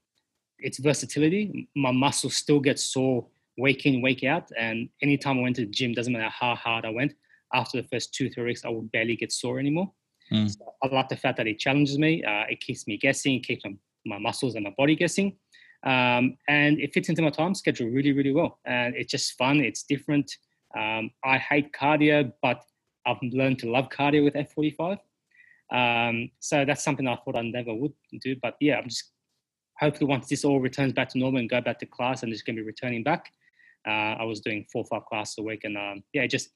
its 0.60 0.80
versatility. 0.80 1.68
My 1.76 1.92
muscles 1.92 2.36
still 2.36 2.60
get 2.60 2.80
sore 2.80 3.26
week 3.58 3.86
in, 3.86 4.02
week 4.02 4.24
out. 4.24 4.50
And 4.58 4.90
anytime 5.02 5.40
I 5.40 5.42
went 5.42 5.56
to 5.58 5.66
the 5.66 5.72
gym, 5.72 5.94
doesn't 5.94 6.12
matter 6.12 6.30
how 6.30 6.56
hard 6.56 6.86
I 6.86 6.90
went, 6.90 7.14
after 7.54 7.82
the 7.82 7.88
first 7.88 8.14
two, 8.14 8.30
three 8.30 8.46
weeks, 8.46 8.66
I 8.66 8.70
would 8.70 8.92
barely 8.92 9.16
get 9.16 9.32
sore 9.32 9.60
anymore. 9.60 9.92
Mm. 10.32 10.50
So 10.50 10.74
I 10.84 10.88
like 10.88 11.10
the 11.10 11.16
fact 11.16 11.38
that 11.38 11.48
it 11.48 11.60
challenges 11.60 11.98
me. 11.98 12.24
Uh, 12.24 12.44
it 12.50 12.60
keeps 12.60 12.88
me 12.88 12.98
guessing, 12.98 13.36
it 13.36 13.46
keeps 13.46 13.64
my, 13.64 13.76
my 14.06 14.18
muscles 14.18 14.56
and 14.56 14.64
my 14.64 14.74
body 14.78 14.96
guessing. 14.96 15.38
Um, 15.84 16.38
and 16.48 16.80
it 16.80 16.94
fits 16.94 17.10
into 17.10 17.22
my 17.22 17.30
time 17.30 17.54
schedule 17.54 17.88
really, 17.90 18.12
really 18.12 18.32
well. 18.32 18.60
And 18.66 18.96
it's 18.96 19.12
just 19.12 19.38
fun. 19.38 19.60
It's 19.60 19.84
different. 19.84 20.36
Um, 20.76 21.12
I 21.24 21.38
hate 21.38 21.74
cardio, 21.74 22.32
but 22.42 22.64
I've 23.06 23.22
learned 23.22 23.60
to 23.60 23.70
love 23.70 23.90
cardio 23.90 24.24
with 24.24 24.34
F45. 24.34 24.98
Um, 25.72 26.30
so 26.40 26.66
that's 26.66 26.84
something 26.84 27.08
I 27.08 27.16
thought 27.16 27.36
I 27.36 27.42
never 27.42 27.74
would 27.74 27.94
do. 28.22 28.36
But 28.42 28.56
yeah, 28.60 28.78
I'm 28.78 28.90
just 28.90 29.12
hopefully 29.80 30.08
once 30.10 30.28
this 30.28 30.46
all 30.46 30.60
returns 30.60 30.94
back 30.94 31.10
to 31.10 31.18
normal 31.18 31.40
and 31.40 31.50
go 31.50 31.62
back 31.62 31.80
to 31.80 31.86
class, 31.86 32.24
I'm 32.24 32.32
just 32.32 32.46
going 32.46 32.56
to 32.56 32.62
be 32.62 32.66
returning 32.66 33.04
back. 33.04 33.32
Uh, 33.88 34.16
I 34.20 34.24
was 34.24 34.40
doing 34.40 34.66
four 34.72 34.84
or 34.84 34.86
five 34.86 35.06
classes 35.06 35.36
a 35.40 35.44
week, 35.44 35.64
and 35.64 35.78
um, 35.78 36.04
yeah, 36.14 36.26
just 36.28 36.50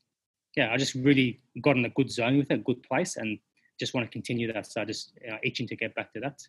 yeah, 0.56 0.72
I 0.72 0.78
just 0.78 0.96
really 0.96 1.42
got 1.62 1.78
in 1.78 1.86
a 1.86 1.90
good 1.90 2.12
zone 2.12 2.38
with 2.38 2.52
it, 2.52 2.56
a 2.56 2.64
good 2.64 2.82
place, 2.84 3.18
and 3.18 3.38
just 3.80 3.94
want 3.94 4.06
to 4.06 4.12
continue 4.12 4.52
that. 4.52 4.66
So 4.66 4.82
I 4.82 4.86
just 4.86 5.14
itching 5.44 5.68
to 5.68 5.76
get 5.76 5.94
back 5.96 6.12
to 6.14 6.20
that. 6.22 6.42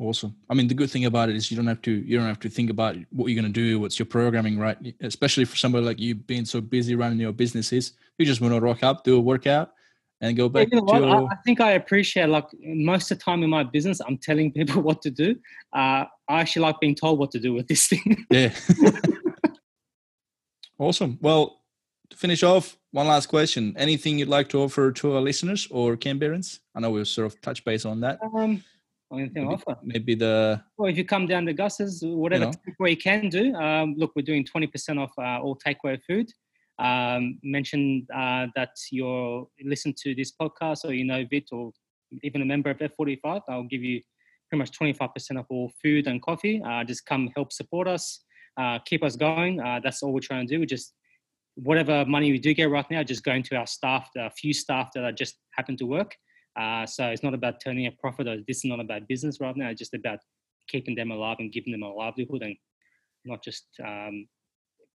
Awesome. 0.00 0.36
I 0.48 0.54
mean, 0.54 0.68
the 0.68 0.74
good 0.74 0.90
thing 0.90 1.06
about 1.06 1.28
it 1.28 1.34
is 1.34 1.50
you 1.50 1.56
don't 1.56 1.66
have 1.66 1.82
to 1.82 1.90
you 1.90 2.16
don't 2.16 2.26
have 2.26 2.38
to 2.40 2.48
think 2.48 2.70
about 2.70 2.96
what 3.10 3.26
you're 3.26 3.40
going 3.40 3.52
to 3.52 3.60
do, 3.60 3.80
what's 3.80 3.98
your 3.98 4.06
programming, 4.06 4.58
right? 4.58 4.78
Especially 5.00 5.44
for 5.44 5.56
somebody 5.56 5.84
like 5.84 5.98
you 5.98 6.14
being 6.14 6.44
so 6.44 6.60
busy 6.60 6.94
running 6.94 7.18
your 7.18 7.32
businesses, 7.32 7.92
you 8.16 8.24
just 8.24 8.40
want 8.40 8.54
to 8.54 8.60
rock 8.60 8.82
up, 8.84 9.02
do 9.02 9.16
a 9.16 9.20
workout, 9.20 9.72
and 10.20 10.36
go 10.36 10.48
back 10.48 10.68
you 10.70 10.80
know 10.80 10.86
to. 10.86 11.06
I, 11.06 11.24
I, 11.24 11.36
think 11.44 11.60
I 11.60 11.72
appreciate 11.72 12.28
like 12.28 12.46
most 12.60 13.10
of 13.10 13.18
the 13.18 13.24
time 13.24 13.42
in 13.42 13.50
my 13.50 13.62
business, 13.62 14.00
I'm 14.00 14.18
telling 14.18 14.52
people 14.52 14.82
what 14.82 15.02
to 15.02 15.10
do. 15.10 15.36
Uh, 15.72 16.04
I 16.28 16.40
actually 16.40 16.62
like 16.62 16.80
being 16.80 16.94
told 16.94 17.18
what 17.18 17.30
to 17.32 17.38
do 17.38 17.54
with 17.54 17.68
this 17.68 17.86
thing. 17.86 18.26
yeah. 18.30 18.52
awesome. 20.78 21.18
Well, 21.20 21.62
to 22.10 22.16
finish 22.16 22.42
off, 22.42 22.76
one 22.90 23.06
last 23.06 23.26
question. 23.26 23.74
Anything 23.76 24.18
you'd 24.18 24.28
like 24.28 24.48
to 24.50 24.60
offer 24.60 24.92
to 24.92 25.14
our 25.14 25.20
listeners 25.20 25.68
or 25.70 25.96
Canberrans? 25.96 26.60
I 26.74 26.80
know 26.80 26.90
we've 26.90 27.06
sort 27.06 27.26
of 27.26 27.40
touched 27.40 27.64
base 27.64 27.84
on 27.84 28.00
that. 28.00 28.18
Um, 28.22 28.62
anything 29.12 29.44
maybe, 29.44 29.54
offer? 29.54 29.78
Maybe 29.82 30.14
the. 30.14 30.62
Well, 30.76 30.90
if 30.90 30.96
you 30.96 31.04
come 31.04 31.26
down 31.26 31.46
to 31.46 31.52
Gus's, 31.52 32.02
whatever 32.02 32.46
you 32.46 32.50
know. 32.50 32.72
takeaway 32.72 32.90
you 32.90 32.96
can 32.96 33.28
do. 33.28 33.54
Um, 33.54 33.94
look, 33.96 34.12
we're 34.16 34.22
doing 34.22 34.44
20% 34.44 34.98
off 34.98 35.12
uh, 35.18 35.42
all 35.42 35.56
takeaway 35.56 36.00
food. 36.06 36.30
Um, 36.78 37.38
mention 37.42 38.06
uh, 38.14 38.46
that 38.54 38.70
you're 38.92 39.48
listen 39.64 39.94
to 40.02 40.14
this 40.14 40.32
podcast 40.40 40.84
or 40.84 40.92
you 40.92 41.04
know 41.04 41.24
Vit 41.28 41.48
or 41.50 41.72
even 42.22 42.42
a 42.42 42.44
member 42.44 42.70
of 42.70 42.78
F45. 42.78 43.42
I'll 43.48 43.64
give 43.64 43.82
you 43.82 44.00
pretty 44.48 44.60
much 44.60 44.78
25% 44.78 45.38
of 45.38 45.46
all 45.50 45.72
food 45.82 46.06
and 46.06 46.22
coffee. 46.22 46.62
Uh, 46.64 46.84
just 46.84 47.04
come 47.04 47.30
help 47.34 47.52
support 47.52 47.88
us, 47.88 48.24
uh, 48.56 48.78
keep 48.86 49.02
us 49.02 49.16
going. 49.16 49.60
Uh, 49.60 49.80
that's 49.82 50.02
all 50.02 50.12
we're 50.12 50.20
trying 50.20 50.46
to 50.46 50.54
do. 50.54 50.60
We 50.60 50.66
just 50.66 50.94
whatever 51.56 52.04
money 52.04 52.30
we 52.30 52.38
do 52.38 52.54
get 52.54 52.70
right 52.70 52.88
now, 52.90 53.02
just 53.02 53.24
going 53.24 53.42
to 53.42 53.56
our 53.56 53.66
staff, 53.66 54.08
a 54.16 54.30
few 54.30 54.52
staff 54.52 54.90
that 54.94 55.02
are 55.02 55.12
just 55.12 55.36
happen 55.52 55.76
to 55.76 55.86
work. 55.86 56.14
Uh, 56.58 56.86
so 56.86 57.06
it's 57.06 57.22
not 57.22 57.34
about 57.34 57.60
turning 57.60 57.86
a 57.86 57.90
profit 57.90 58.28
or 58.28 58.36
this 58.46 58.58
is 58.58 58.64
not 58.64 58.80
about 58.80 59.06
business 59.08 59.40
right 59.40 59.56
now. 59.56 59.68
It's 59.68 59.78
just 59.78 59.94
about 59.94 60.20
keeping 60.68 60.94
them 60.94 61.10
alive 61.10 61.36
and 61.40 61.52
giving 61.52 61.72
them 61.72 61.82
a 61.82 61.92
livelihood 61.92 62.42
and 62.42 62.56
not 63.24 63.42
just 63.42 63.66
um, 63.84 64.26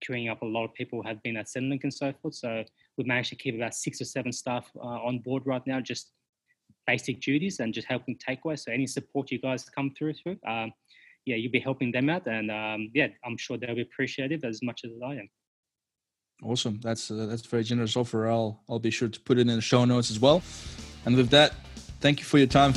queuing 0.08 0.32
up 0.32 0.42
a 0.42 0.46
lot 0.46 0.66
of 0.66 0.74
people 0.74 1.04
have 1.04 1.22
been 1.24 1.38
at 1.38 1.48
Centrelink 1.48 1.84
and 1.84 1.94
so 1.94 2.14
forth. 2.22 2.36
So 2.36 2.64
we've 2.98 3.08
managed 3.08 3.30
to 3.30 3.36
keep 3.36 3.56
about 3.56 3.76
six 3.76 4.02
or 4.02 4.06
seven 4.06 4.32
staff 4.32 4.70
uh, 4.78 4.80
on 5.08 5.20
board 5.20 5.44
right 5.46 5.66
now, 5.66 5.80
just 5.80 6.12
basic 6.88 7.22
duties 7.22 7.60
and 7.60 7.74
just 7.74 7.88
helping 7.88 8.18
takeaway. 8.18 8.58
So 8.58 8.72
any 8.72 8.88
support 8.88 9.32
you 9.32 9.40
guys 9.40 9.64
come 9.70 9.92
through 9.98 10.14
through, 10.14 10.38
um, 10.48 10.72
yeah, 11.26 11.36
you'll 11.36 11.52
be 11.52 11.60
helping 11.60 11.92
them 11.92 12.10
out, 12.10 12.26
and 12.28 12.50
um, 12.50 12.90
yeah, 12.94 13.08
I'm 13.26 13.38
sure 13.38 13.58
they'll 13.58 13.76
be 13.76 13.82
appreciative 13.82 14.44
as 14.44 14.62
much 14.64 14.82
as 14.84 14.92
I 15.06 15.14
am. 15.16 15.30
Awesome. 16.42 16.80
That's 16.82 17.12
uh, 17.12 17.26
that's 17.26 17.46
very 17.46 17.64
generous 17.64 17.96
offer. 17.98 18.28
I'll 18.28 18.64
I'll 18.70 18.80
be 18.80 18.92
sure 18.92 19.10
to 19.10 19.20
put 19.20 19.38
it 19.38 19.42
in 19.42 19.48
the 19.48 19.62
show 19.62 19.86
notes 19.86 20.10
as 20.10 20.20
well. 20.20 20.42
And 21.06 21.16
with 21.16 21.30
that, 21.30 21.54
thank 22.00 22.20
you 22.20 22.26
for 22.26 22.38
your 22.38 22.48
time. 22.48 22.74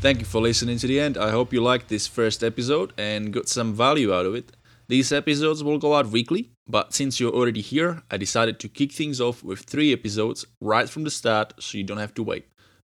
Thank 0.00 0.20
you 0.20 0.26
for 0.26 0.40
listening 0.40 0.78
to 0.78 0.86
the 0.86 1.00
end. 1.00 1.18
I 1.18 1.30
hope 1.32 1.52
you 1.52 1.60
liked 1.60 1.88
this 1.88 2.06
first 2.06 2.44
episode 2.44 2.92
and 2.96 3.32
got 3.32 3.48
some 3.48 3.74
value 3.74 4.14
out 4.14 4.26
of 4.26 4.36
it. 4.36 4.56
These 4.86 5.10
episodes 5.10 5.64
will 5.64 5.78
go 5.78 5.96
out 5.96 6.06
weekly, 6.06 6.50
but 6.68 6.94
since 6.94 7.18
you're 7.18 7.34
already 7.34 7.60
here, 7.60 8.04
I 8.08 8.16
decided 8.16 8.60
to 8.60 8.68
kick 8.68 8.92
things 8.92 9.20
off 9.20 9.42
with 9.42 9.58
three 9.58 9.92
episodes 9.92 10.46
right 10.60 10.88
from 10.88 11.02
the 11.02 11.10
start 11.10 11.52
so 11.58 11.76
you 11.76 11.82
don't 11.82 11.98
have 11.98 12.14
to 12.14 12.22
wait. 12.22 12.46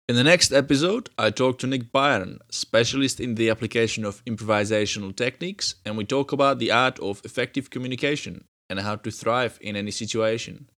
In 0.07 0.17
the 0.17 0.23
next 0.23 0.53
episode, 0.53 1.09
I 1.17 1.31
talk 1.31 1.57
to 1.59 1.67
Nick 1.67 1.91
Byron, 1.91 2.41
specialist 2.51 3.19
in 3.19 3.33
the 3.33 3.49
application 3.49 4.05
of 4.05 4.23
improvisational 4.25 5.15
techniques, 5.15 5.75
and 5.83 5.97
we 5.97 6.05
talk 6.05 6.31
about 6.31 6.59
the 6.59 6.71
art 6.71 6.99
of 6.99 7.21
effective 7.25 7.71
communication 7.71 8.45
and 8.69 8.79
how 8.81 8.97
to 8.97 9.09
thrive 9.09 9.57
in 9.61 9.75
any 9.75 9.91
situation. 9.91 10.69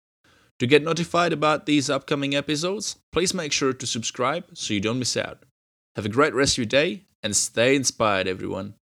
To 0.60 0.66
get 0.68 0.84
notified 0.84 1.32
about 1.32 1.66
these 1.66 1.90
upcoming 1.90 2.36
episodes, 2.36 2.96
please 3.10 3.34
make 3.34 3.50
sure 3.50 3.72
to 3.72 3.86
subscribe 3.86 4.44
so 4.54 4.74
you 4.74 4.80
don't 4.80 5.00
miss 5.00 5.16
out. 5.16 5.44
Have 5.96 6.06
a 6.06 6.08
great 6.08 6.34
rest 6.34 6.54
of 6.54 6.58
your 6.58 6.66
day 6.66 7.06
and 7.22 7.34
stay 7.34 7.74
inspired, 7.74 8.28
everyone. 8.28 8.74